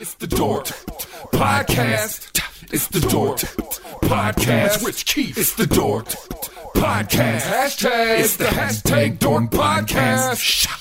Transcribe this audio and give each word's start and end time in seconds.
It's 0.00 0.14
the 0.14 0.28
Dork 0.28 0.66
Podcast. 1.32 2.40
It's 2.72 2.86
the 2.86 3.00
Dork 3.00 3.38
Podcast. 4.02 4.84
Rich 4.86 5.06
Keefe. 5.06 5.36
It's 5.36 5.54
the 5.54 5.66
Dork 5.66 6.06
Podcast. 6.74 7.40
Hashtag. 7.42 8.20
It's 8.20 8.36
the 8.36 8.44
hashtag 8.44 9.18
Dork 9.18 9.50
Podcast. 9.50 10.77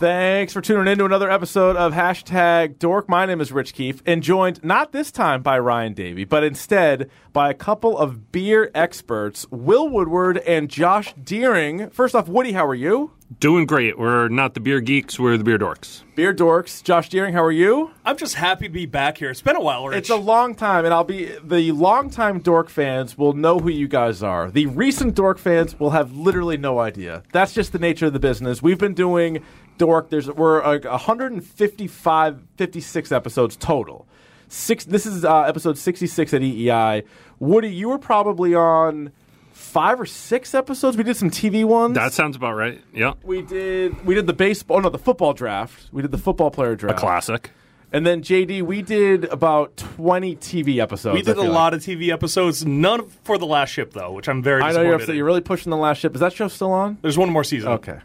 Thanks 0.00 0.54
for 0.54 0.62
tuning 0.62 0.90
in 0.90 0.96
to 0.96 1.04
another 1.04 1.30
episode 1.30 1.76
of 1.76 1.92
Hashtag 1.92 2.78
Dork. 2.78 3.06
My 3.06 3.26
name 3.26 3.38
is 3.38 3.52
Rich 3.52 3.74
Keefe, 3.74 4.02
and 4.06 4.22
joined 4.22 4.64
not 4.64 4.92
this 4.92 5.12
time 5.12 5.42
by 5.42 5.58
Ryan 5.58 5.92
Davey, 5.92 6.24
but 6.24 6.42
instead 6.42 7.10
by 7.34 7.50
a 7.50 7.54
couple 7.54 7.98
of 7.98 8.32
beer 8.32 8.70
experts, 8.74 9.44
Will 9.50 9.90
Woodward 9.90 10.38
and 10.38 10.70
Josh 10.70 11.12
Deering. 11.22 11.90
First 11.90 12.14
off, 12.14 12.28
Woody, 12.28 12.52
how 12.52 12.64
are 12.64 12.74
you? 12.74 13.10
Doing 13.38 13.66
great. 13.66 13.98
We're 13.98 14.28
not 14.28 14.54
the 14.54 14.60
beer 14.60 14.80
geeks, 14.80 15.20
we're 15.20 15.36
the 15.36 15.44
beer 15.44 15.58
dorks. 15.58 16.02
Beer 16.16 16.34
dorks. 16.34 16.82
Josh 16.82 17.10
Deering, 17.10 17.34
how 17.34 17.44
are 17.44 17.52
you? 17.52 17.90
I'm 18.04 18.16
just 18.16 18.34
happy 18.34 18.66
to 18.66 18.72
be 18.72 18.86
back 18.86 19.18
here. 19.18 19.30
It's 19.30 19.42
been 19.42 19.54
a 19.54 19.60
while, 19.60 19.86
Rich. 19.86 19.98
It's 19.98 20.10
a 20.10 20.16
long 20.16 20.54
time, 20.54 20.86
and 20.86 20.94
I'll 20.94 21.04
be 21.04 21.26
the 21.44 21.72
longtime 21.72 22.40
dork 22.40 22.70
fans 22.70 23.16
will 23.16 23.34
know 23.34 23.58
who 23.58 23.68
you 23.68 23.86
guys 23.86 24.22
are. 24.22 24.50
The 24.50 24.66
recent 24.66 25.14
dork 25.14 25.38
fans 25.38 25.78
will 25.78 25.90
have 25.90 26.12
literally 26.12 26.56
no 26.56 26.80
idea. 26.80 27.22
That's 27.32 27.52
just 27.52 27.72
the 27.72 27.78
nature 27.78 28.06
of 28.06 28.14
the 28.14 28.18
business. 28.18 28.62
We've 28.62 28.78
been 28.78 28.94
doing 28.94 29.44
dork. 29.80 30.10
There's 30.10 30.30
we're 30.30 30.62
like 30.62 30.84
155, 30.84 32.42
56 32.56 33.12
episodes 33.12 33.56
total. 33.56 34.06
Six. 34.48 34.84
This 34.84 35.06
is 35.06 35.24
uh, 35.24 35.42
episode 35.42 35.78
66 35.78 36.34
at 36.34 36.42
EEI. 36.42 37.04
Woody, 37.38 37.70
you 37.70 37.88
were 37.88 37.98
probably 37.98 38.54
on 38.54 39.10
five 39.52 39.98
or 40.00 40.06
six 40.06 40.54
episodes. 40.54 40.96
We 40.96 41.02
did 41.04 41.16
some 41.16 41.30
TV 41.30 41.64
ones. 41.64 41.94
That 41.94 42.12
sounds 42.12 42.36
about 42.36 42.54
right. 42.54 42.80
Yeah. 42.92 43.14
we 43.22 43.42
did. 43.42 44.04
We 44.04 44.14
did 44.14 44.26
the 44.26 44.32
baseball. 44.34 44.76
Oh 44.76 44.80
no, 44.80 44.90
the 44.90 44.98
football 44.98 45.32
draft. 45.32 45.88
We 45.92 46.02
did 46.02 46.10
the 46.10 46.18
football 46.18 46.50
player 46.50 46.76
draft. 46.76 46.98
A 46.98 47.00
classic. 47.00 47.50
And 47.92 48.06
then 48.06 48.22
JD, 48.22 48.62
we 48.62 48.82
did 48.82 49.24
about 49.24 49.76
20 49.76 50.36
TV 50.36 50.78
episodes. 50.78 51.14
we 51.14 51.22
did 51.22 51.38
a 51.38 51.42
lot 51.42 51.74
of 51.74 51.80
TV 51.80 52.10
episodes, 52.10 52.64
none 52.64 53.08
for 53.24 53.36
the 53.36 53.46
last 53.46 53.70
ship 53.70 53.92
though, 53.94 54.12
which 54.12 54.28
I'm 54.28 54.42
very 54.44 54.62
I 54.62 54.66
know 54.66 54.68
disappointed. 54.68 54.86
you're 54.86 54.94
upset. 54.96 55.08
in. 55.10 55.16
You're 55.16 55.24
really 55.24 55.40
pushing 55.40 55.70
the 55.70 55.76
last 55.76 55.98
ship. 55.98 56.14
Is 56.14 56.20
that 56.20 56.32
show 56.32 56.46
still 56.48 56.70
on? 56.70 56.98
There's 57.02 57.18
one 57.18 57.30
more 57.30 57.42
season. 57.42 57.70
Okay. 57.72 57.98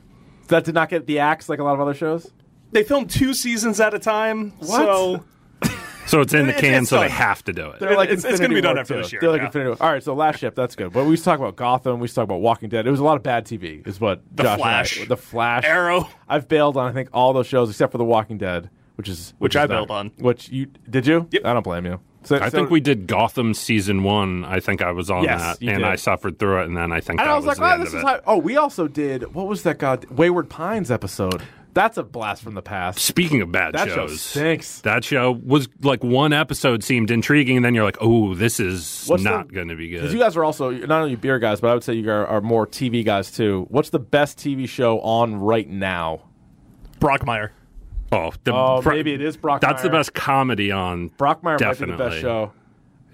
That 0.47 0.63
did 0.63 0.75
not 0.75 0.89
get 0.89 1.05
the 1.07 1.19
axe 1.19 1.49
like 1.49 1.59
a 1.59 1.63
lot 1.63 1.73
of 1.73 1.79
other 1.81 1.93
shows. 1.93 2.31
They 2.71 2.83
filmed 2.83 3.09
two 3.09 3.33
seasons 3.33 3.79
at 3.79 3.93
a 3.93 3.99
time, 3.99 4.53
so 4.61 5.23
So 6.07 6.21
it's 6.21 6.33
in 6.35 6.45
the 6.45 6.49
It's- 6.49 6.61
can, 6.61 6.81
it's 6.83 6.89
so 6.89 6.97
they 6.99 7.07
done. 7.07 7.11
have 7.17 7.43
to 7.45 7.53
do 7.53 7.69
it. 7.71 7.79
They're 7.79 7.95
like 7.95 8.09
It's- 8.09 8.23
it's 8.23 8.39
Infinity 8.39 8.43
gonna 8.43 8.55
be 8.55 8.61
done 8.61 8.75
War 8.75 8.81
after 8.81 8.93
too. 8.95 9.01
this 9.01 9.11
year, 9.11 9.21
They're 9.21 9.31
like 9.31 9.39
yeah. 9.41 9.45
Infinity 9.47 9.69
War. 9.69 9.77
All 9.81 9.91
right, 9.91 10.03
so 10.03 10.13
last 10.13 10.39
ship, 10.39 10.53
that's 10.55 10.75
good. 10.75 10.93
But 10.93 11.05
we 11.05 11.11
used 11.11 11.23
to 11.23 11.29
talk 11.31 11.39
about 11.39 11.55
Gotham. 11.55 11.99
We 11.99 12.03
used 12.03 12.13
to 12.13 12.21
talk 12.21 12.25
about 12.25 12.41
Walking 12.41 12.69
Dead. 12.69 12.85
It 12.85 12.91
was 12.91 12.99
a 12.99 13.03
lot 13.03 13.17
of 13.17 13.23
bad 13.23 13.45
TV. 13.45 13.85
Is 13.87 13.99
what 13.99 14.21
The 14.35 14.43
Josh 14.43 14.53
and 14.53 14.61
I- 14.61 14.63
Flash. 14.63 15.07
the 15.07 15.17
Flash, 15.17 15.63
Arrow. 15.65 16.09
I've 16.29 16.47
bailed 16.47 16.77
on 16.77 16.89
I 16.89 16.93
think 16.93 17.09
all 17.11 17.33
those 17.33 17.47
shows 17.47 17.69
except 17.71 17.91
for 17.91 17.97
The 17.97 18.03
Walking 18.05 18.37
Dead, 18.37 18.69
which 18.97 19.09
is 19.09 19.33
Which 19.39 19.55
is 19.55 19.57
I 19.57 19.61
not- 19.61 19.69
bailed 19.69 19.91
on. 19.91 20.11
Which 20.19 20.49
you 20.49 20.67
did 20.89 21.07
you? 21.07 21.27
Yep. 21.31 21.43
I 21.45 21.53
don't 21.53 21.63
blame 21.63 21.85
you. 21.87 21.99
So, 22.25 22.37
I 22.37 22.49
so- 22.49 22.57
think 22.57 22.69
we 22.69 22.79
did 22.79 23.07
Gotham 23.07 23.53
season 23.53 24.03
one. 24.03 24.43
I 24.45 24.59
think 24.59 24.81
I 24.81 24.91
was 24.91 25.09
on 25.09 25.23
Yes, 25.23 25.41
that, 25.41 25.61
and 25.67 25.79
did. 25.79 25.83
I 25.87 25.95
suffered 25.95 26.39
through 26.39 26.61
it, 26.61 26.65
and 26.65 26.75
then 26.75 26.91
I 26.91 26.99
think 26.99 27.19
And 27.19 27.27
that 27.27 27.33
I 27.33 27.35
was, 27.37 27.45
like, 27.45 27.57
the 27.57 27.63
oh, 27.65 27.67
end 27.73 27.81
this 27.83 27.89
of 27.93 27.99
is 27.99 28.03
it. 28.03 28.07
how. 28.07 28.19
Oh, 28.27 28.37
we 28.37 28.57
also 28.57 28.87
did. 28.87 29.33
What 29.33 29.47
was 29.47 29.63
that? 29.63 29.77
God, 29.77 30.05
Wayward 30.09 30.49
Pines 30.49 30.89
episode. 30.91 31.41
That's 31.73 31.97
a 31.97 32.03
blast 32.03 32.41
from 32.41 32.53
the 32.53 32.61
past. 32.61 32.99
Speaking 32.99 33.41
of 33.41 33.51
bad 33.51 33.73
That 33.73 33.89
show 33.89 34.07
shows, 34.07 34.21
stinks. 34.21 34.79
that 34.81 35.03
show 35.03 35.31
was 35.43 35.67
like 35.81 36.05
one 36.05 36.31
episode 36.31 36.85
seemed 36.85 37.11
intriguing, 37.11 37.57
and 37.57 37.65
then 37.65 37.75
you're 37.75 37.83
like, 37.83 37.97
oh, 37.99 38.33
this 38.33 38.61
is 38.61 39.03
What's 39.07 39.23
not 39.23 39.51
going 39.53 39.67
to 39.67 39.75
be 39.75 39.89
good. 39.89 39.97
Because 39.97 40.13
you 40.13 40.19
guys 40.19 40.37
are 40.37 40.45
also 40.45 40.71
not 40.71 41.01
only 41.01 41.15
beer 41.17 41.37
guys, 41.37 41.59
but 41.59 41.69
I 41.71 41.73
would 41.73 41.83
say 41.83 41.93
you 41.95 42.09
are, 42.09 42.25
are 42.27 42.39
more 42.39 42.65
TV 42.65 43.03
guys 43.03 43.29
too. 43.29 43.65
What's 43.69 43.89
the 43.89 43.99
best 43.99 44.37
TV 44.37 44.69
show 44.69 45.01
on 45.01 45.35
right 45.35 45.69
now? 45.69 46.21
Brockmire. 46.99 47.49
Oh, 48.15 48.33
the, 48.43 48.53
Oh, 48.53 48.79
pro- 48.81 48.95
maybe 48.95 49.13
it 49.13 49.21
is 49.21 49.37
Brockmire. 49.37 49.61
That's 49.61 49.83
the 49.83 49.89
best 49.89 50.13
comedy 50.13 50.71
on. 50.71 51.09
Brockmire 51.11 51.43
might 51.43 51.57
be 51.59 51.65
Definitely. 51.65 51.97
the 51.97 52.09
best 52.09 52.21
show. 52.21 52.51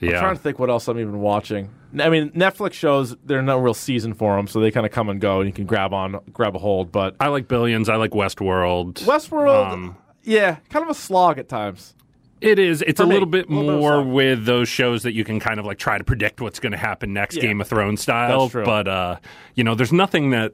I'm 0.02 0.10
trying 0.10 0.36
to 0.36 0.42
think 0.42 0.58
what 0.60 0.70
else 0.70 0.88
I'm 0.88 1.00
even 1.00 1.20
watching. 1.20 1.70
I 2.00 2.10
mean, 2.10 2.32
Netflix 2.32 2.74
shows 2.74 3.16
there's 3.26 3.44
no 3.44 3.60
real 3.60 3.74
season 3.74 4.14
for 4.14 4.36
them, 4.36 4.48
so 4.48 4.60
they 4.60 4.72
kind 4.72 4.86
of 4.86 4.92
come 4.92 5.10
and 5.10 5.20
go, 5.22 5.42
and 5.42 5.48
you 5.48 5.54
can 5.54 5.66
grab 5.66 5.94
on, 5.94 6.20
grab 6.34 6.56
a 6.56 6.60
hold. 6.60 6.92
But 6.92 7.16
I 7.20 7.28
like 7.28 7.48
Billions. 7.48 7.90
I 7.90 7.98
like 7.98 8.11
Westworld. 8.11 8.94
Westworld, 9.04 9.72
Um, 9.73 9.98
yeah, 10.23 10.56
kind 10.70 10.84
of 10.84 10.90
a 10.90 10.94
slog 10.94 11.38
at 11.38 11.50
times. 11.50 11.94
It 12.40 12.58
is. 12.58 12.82
It's 12.82 12.98
For 12.98 13.04
a 13.04 13.08
me, 13.08 13.14
little 13.14 13.28
bit 13.30 13.48
a 13.50 13.54
little 13.54 13.78
more 13.80 14.02
with 14.04 14.45
those 14.45 14.67
shows 14.67 15.04
that 15.04 15.14
you 15.14 15.23
can 15.23 15.40
kind 15.40 15.60
of 15.60 15.66
like 15.67 15.78
try 15.78 16.00
to 16.00 16.04
predict 16.04 16.42
what's 16.42 16.60
going 16.60 16.72
to 16.72 16.78
happen 16.78 17.14
next, 17.14 17.36
Yeah. 17.36 17.44
Game 17.44 17.61
of 17.61 17.67
Thrones 17.67 18.02
style. 18.02 18.50
But 18.50 18.88
uh, 18.88 19.17
you 19.54 19.64
know, 19.64 19.76
there's 19.76 19.94
nothing 19.94 20.32
that 20.32 20.54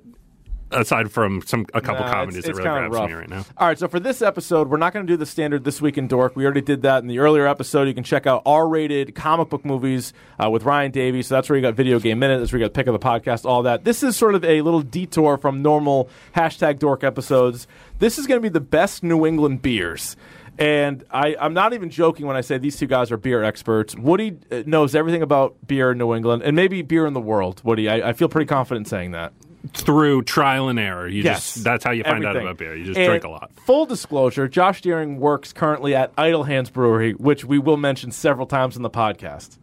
aside 0.72 1.12
from 1.12 1.42
some 1.44 1.66
a 1.74 1.82
couple 1.82 2.06
Nah, 2.06 2.12
comedies 2.12 2.38
it's, 2.40 2.50
it's 2.50 2.58
that 2.58 2.64
really 2.64 2.80
grabs 2.80 2.94
rough. 2.96 3.10
me 3.10 3.14
right 3.16 3.30
now. 3.30 3.46
All 3.58 3.68
right, 3.68 3.80
so 3.80 3.88
for 3.88 4.00
this 4.00 4.22
episode, 4.22 4.70
we're 4.70 4.78
not 4.78 4.94
going 4.94 5.06
to 5.06 5.12
do 5.12 5.18
the 5.18 5.26
standard 5.26 5.64
this 5.64 5.82
week 5.82 5.98
in 5.98 6.08
Dork. 6.08 6.36
We 6.36 6.44
already 6.46 6.62
did 6.62 6.82
that 6.82 7.02
in 7.02 7.08
the 7.08 7.20
earlier 7.20 7.48
episode. 7.48 7.88
You 7.88 7.94
can 7.94 8.04
check 8.04 8.28
out 8.28 8.42
R-rated 8.46 9.16
comic 9.16 9.50
book 9.50 9.64
movies 9.66 10.14
uh, 10.44 10.50
with 10.50 10.64
Ryan 10.64 10.92
Davies. 10.92 11.28
So 11.28 11.36
that's 11.36 11.50
where 11.50 11.56
you 11.58 11.62
got 11.62 11.76
Video 11.76 12.00
Game 12.00 12.20
Minute. 12.20 12.40
That's 12.40 12.52
where 12.52 12.60
you 12.62 12.66
got 12.68 12.74
Pick 12.74 12.88
of 12.88 12.94
the 12.94 13.00
Podcast. 13.00 13.46
All 13.46 13.64
that. 13.64 13.84
This 13.84 14.04
is 14.04 14.16
sort 14.18 14.36
of 14.36 14.44
a 14.44 14.62
little 14.62 14.82
detour 14.82 15.38
from 15.38 15.62
normal 15.62 16.10
hashtag 16.36 16.80
Dork 16.80 17.04
episodes. 17.04 17.68
This 18.00 18.18
is 18.18 18.28
going 18.28 18.38
to 18.38 18.44
be 18.44 18.50
the 18.50 18.60
best 18.60 19.04
New 19.04 19.26
England 19.26 19.62
beers. 19.62 20.16
And 20.60 21.04
I, 21.12 21.36
I'm 21.40 21.54
not 21.54 21.74
even 21.74 21.92
joking 21.92 22.26
when 22.26 22.36
I 22.36 22.42
say 22.42 22.58
these 22.58 22.78
two 22.78 22.88
guys 22.88 23.12
are 23.12 23.18
beer 23.18 23.44
experts. 23.44 23.96
Woody 23.96 24.38
uh, 24.52 24.64
knows 24.66 24.96
everything 24.96 25.22
about 25.22 25.56
beer 25.68 25.92
in 25.92 26.00
New 26.00 26.16
England 26.16 26.42
and 26.42 26.56
maybe 26.56 26.82
beer 26.82 27.06
in 27.06 27.14
the 27.14 27.22
world. 27.22 27.62
Woody, 27.64 27.88
I, 27.88 28.10
I 28.10 28.14
feel 28.14 28.28
pretty 28.28 28.48
confident 28.48 28.88
saying 28.88 29.12
that. 29.12 29.34
Through 29.74 30.24
trial 30.24 30.70
and 30.70 30.80
error, 30.80 31.08
you 31.08 31.24
Yes. 31.24 31.54
just 31.54 31.64
that's 31.64 31.84
how 31.84 31.92
you 31.92 32.04
find 32.04 32.26
out 32.26 32.36
about 32.38 32.58
beer. 32.58 32.76
You 32.76 32.86
just 32.86 32.98
And 32.98 33.08
drink 33.08 33.24
a 33.24 33.30
lot. 33.30 33.52
Full 33.66 33.86
disclosure, 33.86 34.48
Josh 34.48 34.82
Deering 34.82 35.20
works 35.20 35.54
currently 35.54 35.96
at 35.96 36.12
Idle 36.18 36.44
Hands 36.44 36.70
Brewery, 36.70 37.14
which 37.14 37.44
we 37.46 37.60
will 37.60 37.78
mention 37.78 38.12
several 38.12 38.46
times 38.48 38.76
in 38.76 38.82
the 38.84 38.90
podcast. 38.90 39.58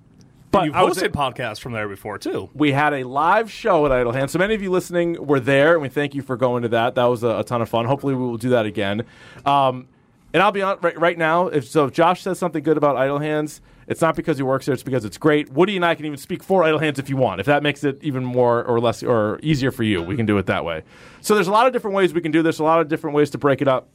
But 0.50 0.66
You've 0.66 0.74
I 0.76 0.82
was- 0.84 0.98
hosted 0.98 1.08
podcasts 1.10 1.60
from 1.60 1.72
there 1.72 1.88
before 1.88 2.16
too. 2.18 2.48
we 2.54 2.72
had 2.72 2.92
a 2.94 3.02
live 3.04 3.50
show 3.50 3.84
at 3.86 3.92
Idle 3.92 4.12
Hands. 4.12 4.30
So 4.30 4.38
many 4.38 4.54
of 4.54 4.62
you 4.62 4.70
listening 4.70 5.16
were 5.26 5.40
there, 5.40 5.72
and 5.72 5.82
we 5.82 5.88
thank 5.88 6.14
you 6.14 6.22
for 6.22 6.36
going 6.36 6.62
to 6.62 6.68
that. 6.68 6.94
That 6.94 7.06
was 7.06 7.24
a, 7.24 7.38
a 7.38 7.44
ton 7.44 7.60
of 7.60 7.68
fun. 7.68 7.86
Hopefully, 7.86 8.14
we 8.14 8.22
will 8.24 8.36
do 8.36 8.50
that 8.50 8.64
again. 8.66 9.02
Um, 9.44 9.88
and 10.32 10.42
I'll 10.42 10.52
be 10.52 10.62
on 10.62 10.78
right, 10.80 10.98
right 10.98 11.18
now. 11.18 11.48
If 11.48 11.66
so, 11.66 11.86
if 11.86 11.92
Josh 11.92 12.22
says 12.22 12.38
something 12.38 12.62
good 12.62 12.76
about 12.76 12.96
Idle 12.96 13.18
Hands, 13.18 13.60
it's 13.86 14.00
not 14.00 14.16
because 14.16 14.36
he 14.36 14.42
works 14.42 14.66
there; 14.66 14.72
it's 14.72 14.82
because 14.82 15.04
it's 15.04 15.18
great. 15.18 15.50
Woody 15.50 15.76
and 15.76 15.84
I 15.84 15.94
can 15.94 16.06
even 16.06 16.18
speak 16.18 16.42
for 16.42 16.64
Idle 16.64 16.78
Hands 16.78 16.98
if 16.98 17.08
you 17.08 17.16
want. 17.16 17.40
If 17.40 17.46
that 17.46 17.62
makes 17.62 17.84
it 17.84 17.98
even 18.02 18.24
more 18.24 18.64
or 18.64 18.80
less 18.80 19.02
or 19.02 19.38
easier 19.42 19.70
for 19.70 19.82
you, 19.82 20.02
we 20.02 20.16
can 20.16 20.26
do 20.26 20.38
it 20.38 20.46
that 20.46 20.64
way. 20.64 20.82
So 21.20 21.34
there's 21.34 21.48
a 21.48 21.52
lot 21.52 21.66
of 21.66 21.72
different 21.72 21.96
ways 21.96 22.14
we 22.14 22.20
can 22.20 22.32
do 22.32 22.42
this. 22.42 22.58
A 22.58 22.64
lot 22.64 22.80
of 22.80 22.88
different 22.88 23.16
ways 23.16 23.30
to 23.30 23.38
break 23.38 23.62
it 23.62 23.68
up. 23.68 23.88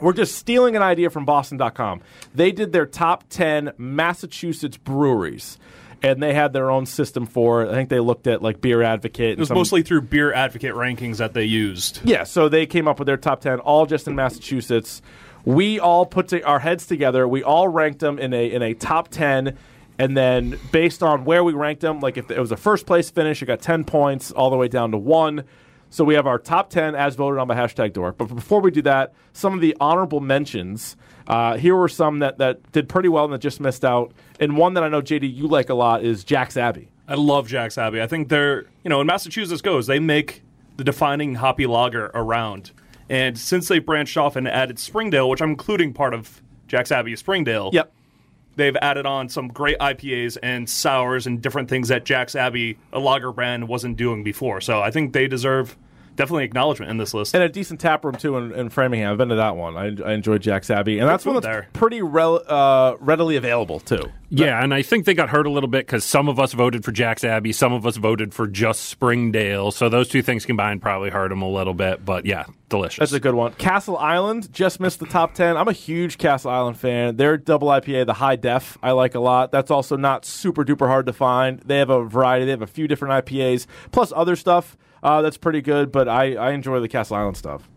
We're 0.00 0.12
just 0.12 0.36
stealing 0.36 0.76
an 0.76 0.82
idea 0.82 1.10
from 1.10 1.24
Boston.com. 1.24 2.02
They 2.34 2.52
did 2.52 2.72
their 2.72 2.86
top 2.86 3.24
10 3.30 3.72
Massachusetts 3.78 4.76
breweries, 4.76 5.58
and 6.02 6.22
they 6.22 6.34
had 6.34 6.52
their 6.52 6.70
own 6.70 6.86
system 6.86 7.26
for 7.26 7.64
it. 7.64 7.70
I 7.70 7.72
think 7.72 7.88
they 7.88 7.98
looked 7.98 8.28
at 8.28 8.40
like 8.40 8.60
Beer 8.60 8.82
Advocate. 8.82 9.32
It 9.32 9.38
was 9.38 9.50
mostly 9.50 9.82
through 9.82 10.02
beer 10.02 10.32
advocate 10.32 10.74
rankings 10.74 11.16
that 11.16 11.34
they 11.34 11.44
used. 11.44 12.00
Yeah, 12.04 12.22
so 12.24 12.48
they 12.48 12.66
came 12.66 12.86
up 12.86 13.00
with 13.00 13.06
their 13.06 13.16
top 13.16 13.40
10, 13.40 13.58
all 13.60 13.86
just 13.86 14.06
in 14.06 14.14
Massachusetts. 14.14 15.02
We 15.44 15.78
all 15.78 16.06
put 16.06 16.28
to- 16.28 16.42
our 16.42 16.58
heads 16.58 16.86
together. 16.86 17.26
We 17.26 17.42
all 17.42 17.68
ranked 17.68 18.00
them 18.00 18.18
in 18.18 18.32
a, 18.32 18.50
in 18.50 18.62
a 18.62 18.74
top 18.74 19.08
10. 19.08 19.56
And 19.98 20.16
then 20.16 20.58
based 20.70 21.02
on 21.02 21.24
where 21.24 21.42
we 21.42 21.52
ranked 21.52 21.80
them, 21.80 22.00
like 22.00 22.16
if 22.16 22.30
it 22.30 22.38
was 22.38 22.52
a 22.52 22.56
first 22.56 22.86
place 22.86 23.10
finish, 23.10 23.42
it 23.42 23.46
got 23.46 23.60
10 23.60 23.84
points 23.84 24.30
all 24.30 24.50
the 24.50 24.56
way 24.56 24.68
down 24.68 24.92
to 24.92 24.98
one. 24.98 25.44
So 25.90 26.04
we 26.04 26.14
have 26.14 26.26
our 26.26 26.38
top 26.38 26.70
10 26.70 26.94
as 26.94 27.16
voted 27.16 27.38
on 27.38 27.48
by 27.48 27.56
hashtag 27.56 27.94
Dork. 27.94 28.18
But 28.18 28.26
before 28.26 28.60
we 28.60 28.70
do 28.70 28.82
that, 28.82 29.14
some 29.32 29.54
of 29.54 29.60
the 29.60 29.74
honorable 29.80 30.20
mentions. 30.20 30.96
Uh, 31.26 31.56
here 31.56 31.74
were 31.74 31.88
some 31.88 32.18
that, 32.20 32.38
that 32.38 32.70
did 32.72 32.88
pretty 32.88 33.08
well 33.08 33.24
and 33.24 33.32
that 33.32 33.40
just 33.40 33.58
missed 33.60 33.84
out. 33.84 34.12
And 34.38 34.56
one 34.56 34.74
that 34.74 34.84
I 34.84 34.88
know, 34.88 35.00
JD, 35.00 35.34
you 35.34 35.48
like 35.48 35.70
a 35.70 35.74
lot 35.74 36.04
is 36.04 36.24
Jack's 36.24 36.56
Abbey. 36.56 36.88
I 37.08 37.14
love 37.14 37.48
Jack's 37.48 37.78
Abbey. 37.78 38.02
I 38.02 38.06
think 38.06 38.28
they're, 38.28 38.66
you 38.84 38.90
know, 38.90 39.00
in 39.00 39.06
Massachusetts 39.06 39.62
goes, 39.62 39.86
they 39.86 39.98
make 39.98 40.42
the 40.76 40.84
defining 40.84 41.36
hoppy 41.36 41.66
lager 41.66 42.10
around. 42.14 42.70
And 43.08 43.38
since 43.38 43.68
they 43.68 43.78
branched 43.78 44.16
off 44.16 44.36
and 44.36 44.46
added 44.46 44.78
Springdale, 44.78 45.28
which 45.30 45.40
I'm 45.40 45.50
including 45.50 45.92
part 45.94 46.14
of 46.14 46.42
Jack's 46.66 46.92
Abbey 46.92 47.16
Springdale, 47.16 47.70
Yep. 47.72 47.92
they've 48.56 48.76
added 48.76 49.06
on 49.06 49.28
some 49.28 49.48
great 49.48 49.78
IPAs 49.78 50.36
and 50.42 50.68
sours 50.68 51.26
and 51.26 51.40
different 51.40 51.68
things 51.70 51.88
that 51.88 52.04
Jack's 52.04 52.34
Abbey, 52.36 52.76
a 52.92 52.98
lager 52.98 53.32
brand, 53.32 53.66
wasn't 53.68 53.96
doing 53.96 54.22
before. 54.22 54.60
So 54.60 54.80
I 54.82 54.90
think 54.90 55.12
they 55.14 55.26
deserve 55.26 55.76
definitely 56.18 56.44
acknowledgement 56.44 56.90
in 56.90 56.98
this 56.98 57.14
list. 57.14 57.32
and 57.34 57.42
a 57.42 57.48
decent 57.48 57.80
tap 57.80 58.04
room 58.04 58.16
too 58.16 58.36
in, 58.36 58.52
in 58.52 58.68
Framingham. 58.68 59.12
I've 59.12 59.18
been 59.18 59.28
to 59.30 59.36
that 59.36 59.56
one. 59.56 59.76
I, 59.76 59.96
I 60.04 60.12
enjoyed 60.12 60.42
Jack's 60.42 60.68
Abbey, 60.68 60.98
and 60.98 61.08
that's 61.08 61.24
one 61.24 61.36
food 61.36 61.44
that's 61.44 61.52
there. 61.52 61.68
pretty 61.72 62.02
rel- 62.02 62.42
uh, 62.46 62.96
readily 63.00 63.36
available 63.36 63.80
too. 63.80 64.02
Yeah, 64.30 64.62
and 64.62 64.74
I 64.74 64.82
think 64.82 65.06
they 65.06 65.14
got 65.14 65.30
hurt 65.30 65.46
a 65.46 65.50
little 65.50 65.70
bit 65.70 65.86
because 65.86 66.04
some 66.04 66.28
of 66.28 66.38
us 66.38 66.52
voted 66.52 66.84
for 66.84 66.92
Jack's 66.92 67.24
Abbey, 67.24 67.52
some 67.52 67.72
of 67.72 67.86
us 67.86 67.96
voted 67.96 68.34
for 68.34 68.46
just 68.46 68.82
Springdale. 68.86 69.70
So 69.70 69.88
those 69.88 70.06
two 70.08 70.20
things 70.20 70.44
combined 70.44 70.82
probably 70.82 71.08
hurt 71.08 71.28
them 71.28 71.40
a 71.40 71.48
little 71.48 71.72
bit. 71.72 72.04
But 72.04 72.26
yeah, 72.26 72.44
delicious. 72.68 72.98
That's 72.98 73.12
a 73.12 73.20
good 73.20 73.34
one. 73.34 73.52
Castle 73.54 73.96
Island 73.96 74.52
just 74.52 74.80
missed 74.80 74.98
the 74.98 75.06
top 75.06 75.32
ten. 75.34 75.56
I'm 75.56 75.68
a 75.68 75.72
huge 75.72 76.18
Castle 76.18 76.50
Island 76.50 76.76
fan. 76.76 77.16
Their 77.16 77.38
double 77.38 77.68
IPA, 77.68 78.04
the 78.06 78.14
High 78.14 78.36
Def, 78.36 78.76
I 78.82 78.90
like 78.90 79.14
a 79.14 79.20
lot. 79.20 79.50
That's 79.50 79.70
also 79.70 79.96
not 79.96 80.24
super 80.26 80.64
duper 80.64 80.88
hard 80.88 81.06
to 81.06 81.12
find. 81.12 81.60
They 81.60 81.78
have 81.78 81.90
a 81.90 82.04
variety. 82.04 82.44
They 82.44 82.50
have 82.50 82.60
a 82.62 82.66
few 82.66 82.86
different 82.88 83.24
IPAs 83.24 83.66
plus 83.92 84.12
other 84.14 84.36
stuff 84.36 84.76
uh, 85.02 85.22
that's 85.22 85.36
pretty 85.38 85.60
good. 85.62 85.92
But 85.92 86.08
I, 86.08 86.34
I 86.34 86.50
enjoy 86.52 86.80
the 86.80 86.88
Castle 86.88 87.16
Island 87.16 87.36
stuff. 87.36 87.68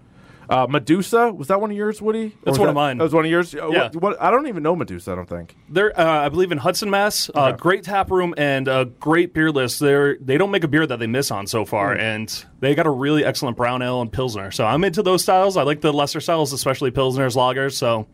Uh, 0.49 0.67
Medusa 0.69 1.31
was 1.31 1.47
that 1.47 1.61
one 1.61 1.71
of 1.71 1.77
yours, 1.77 2.01
Woody? 2.01 2.35
That's 2.43 2.59
one 2.59 2.65
that- 2.65 2.71
of 2.71 2.75
mine. 2.75 2.97
That 2.97 3.05
was 3.05 3.13
one 3.13 3.23
of 3.23 3.31
yours. 3.31 3.55
Uh, 3.55 3.69
Yeah. 3.69 3.83
What, 3.93 4.01
what, 4.01 4.21
I 4.21 4.31
don't 4.31 4.47
even 4.47 4.63
know 4.63 4.75
Medusa. 4.75 5.13
I 5.13 5.15
don't 5.15 5.29
think. 5.29 5.55
They're, 5.69 5.97
uh, 5.97 6.25
I 6.25 6.27
believe, 6.27 6.51
in 6.51 6.57
Hudson, 6.57 6.89
Mass. 6.89 7.29
Uh, 7.33 7.53
great 7.53 7.83
tap 7.83 8.11
room 8.11 8.33
and 8.37 8.67
a 8.67 8.83
great 8.99 9.33
beer 9.33 9.49
list. 9.49 9.79
They're 9.79 10.17
they 10.19 10.37
don't 10.37 10.51
make 10.51 10.65
a 10.65 10.67
beer 10.67 10.85
that 10.85 10.99
they 10.99 11.07
miss 11.07 11.31
on 11.31 11.47
so 11.47 11.63
far, 11.63 11.93
and 11.93 12.43
they 12.59 12.75
got 12.75 12.85
a 12.85 12.89
really 12.91 13.23
excellent 13.23 13.55
brown 13.55 13.81
ale 13.81 14.01
and 14.01 14.11
pilsner. 14.11 14.51
So 14.51 14.65
I'm 14.65 14.83
into 14.83 15.01
those 15.01 15.21
styles. 15.23 15.55
I 15.55 15.63
like 15.63 15.79
the 15.79 15.93
lesser 15.93 16.19
styles, 16.19 16.51
especially 16.51 16.91
pilsners, 16.91 17.35
lagers. 17.37 17.73
So 17.73 18.07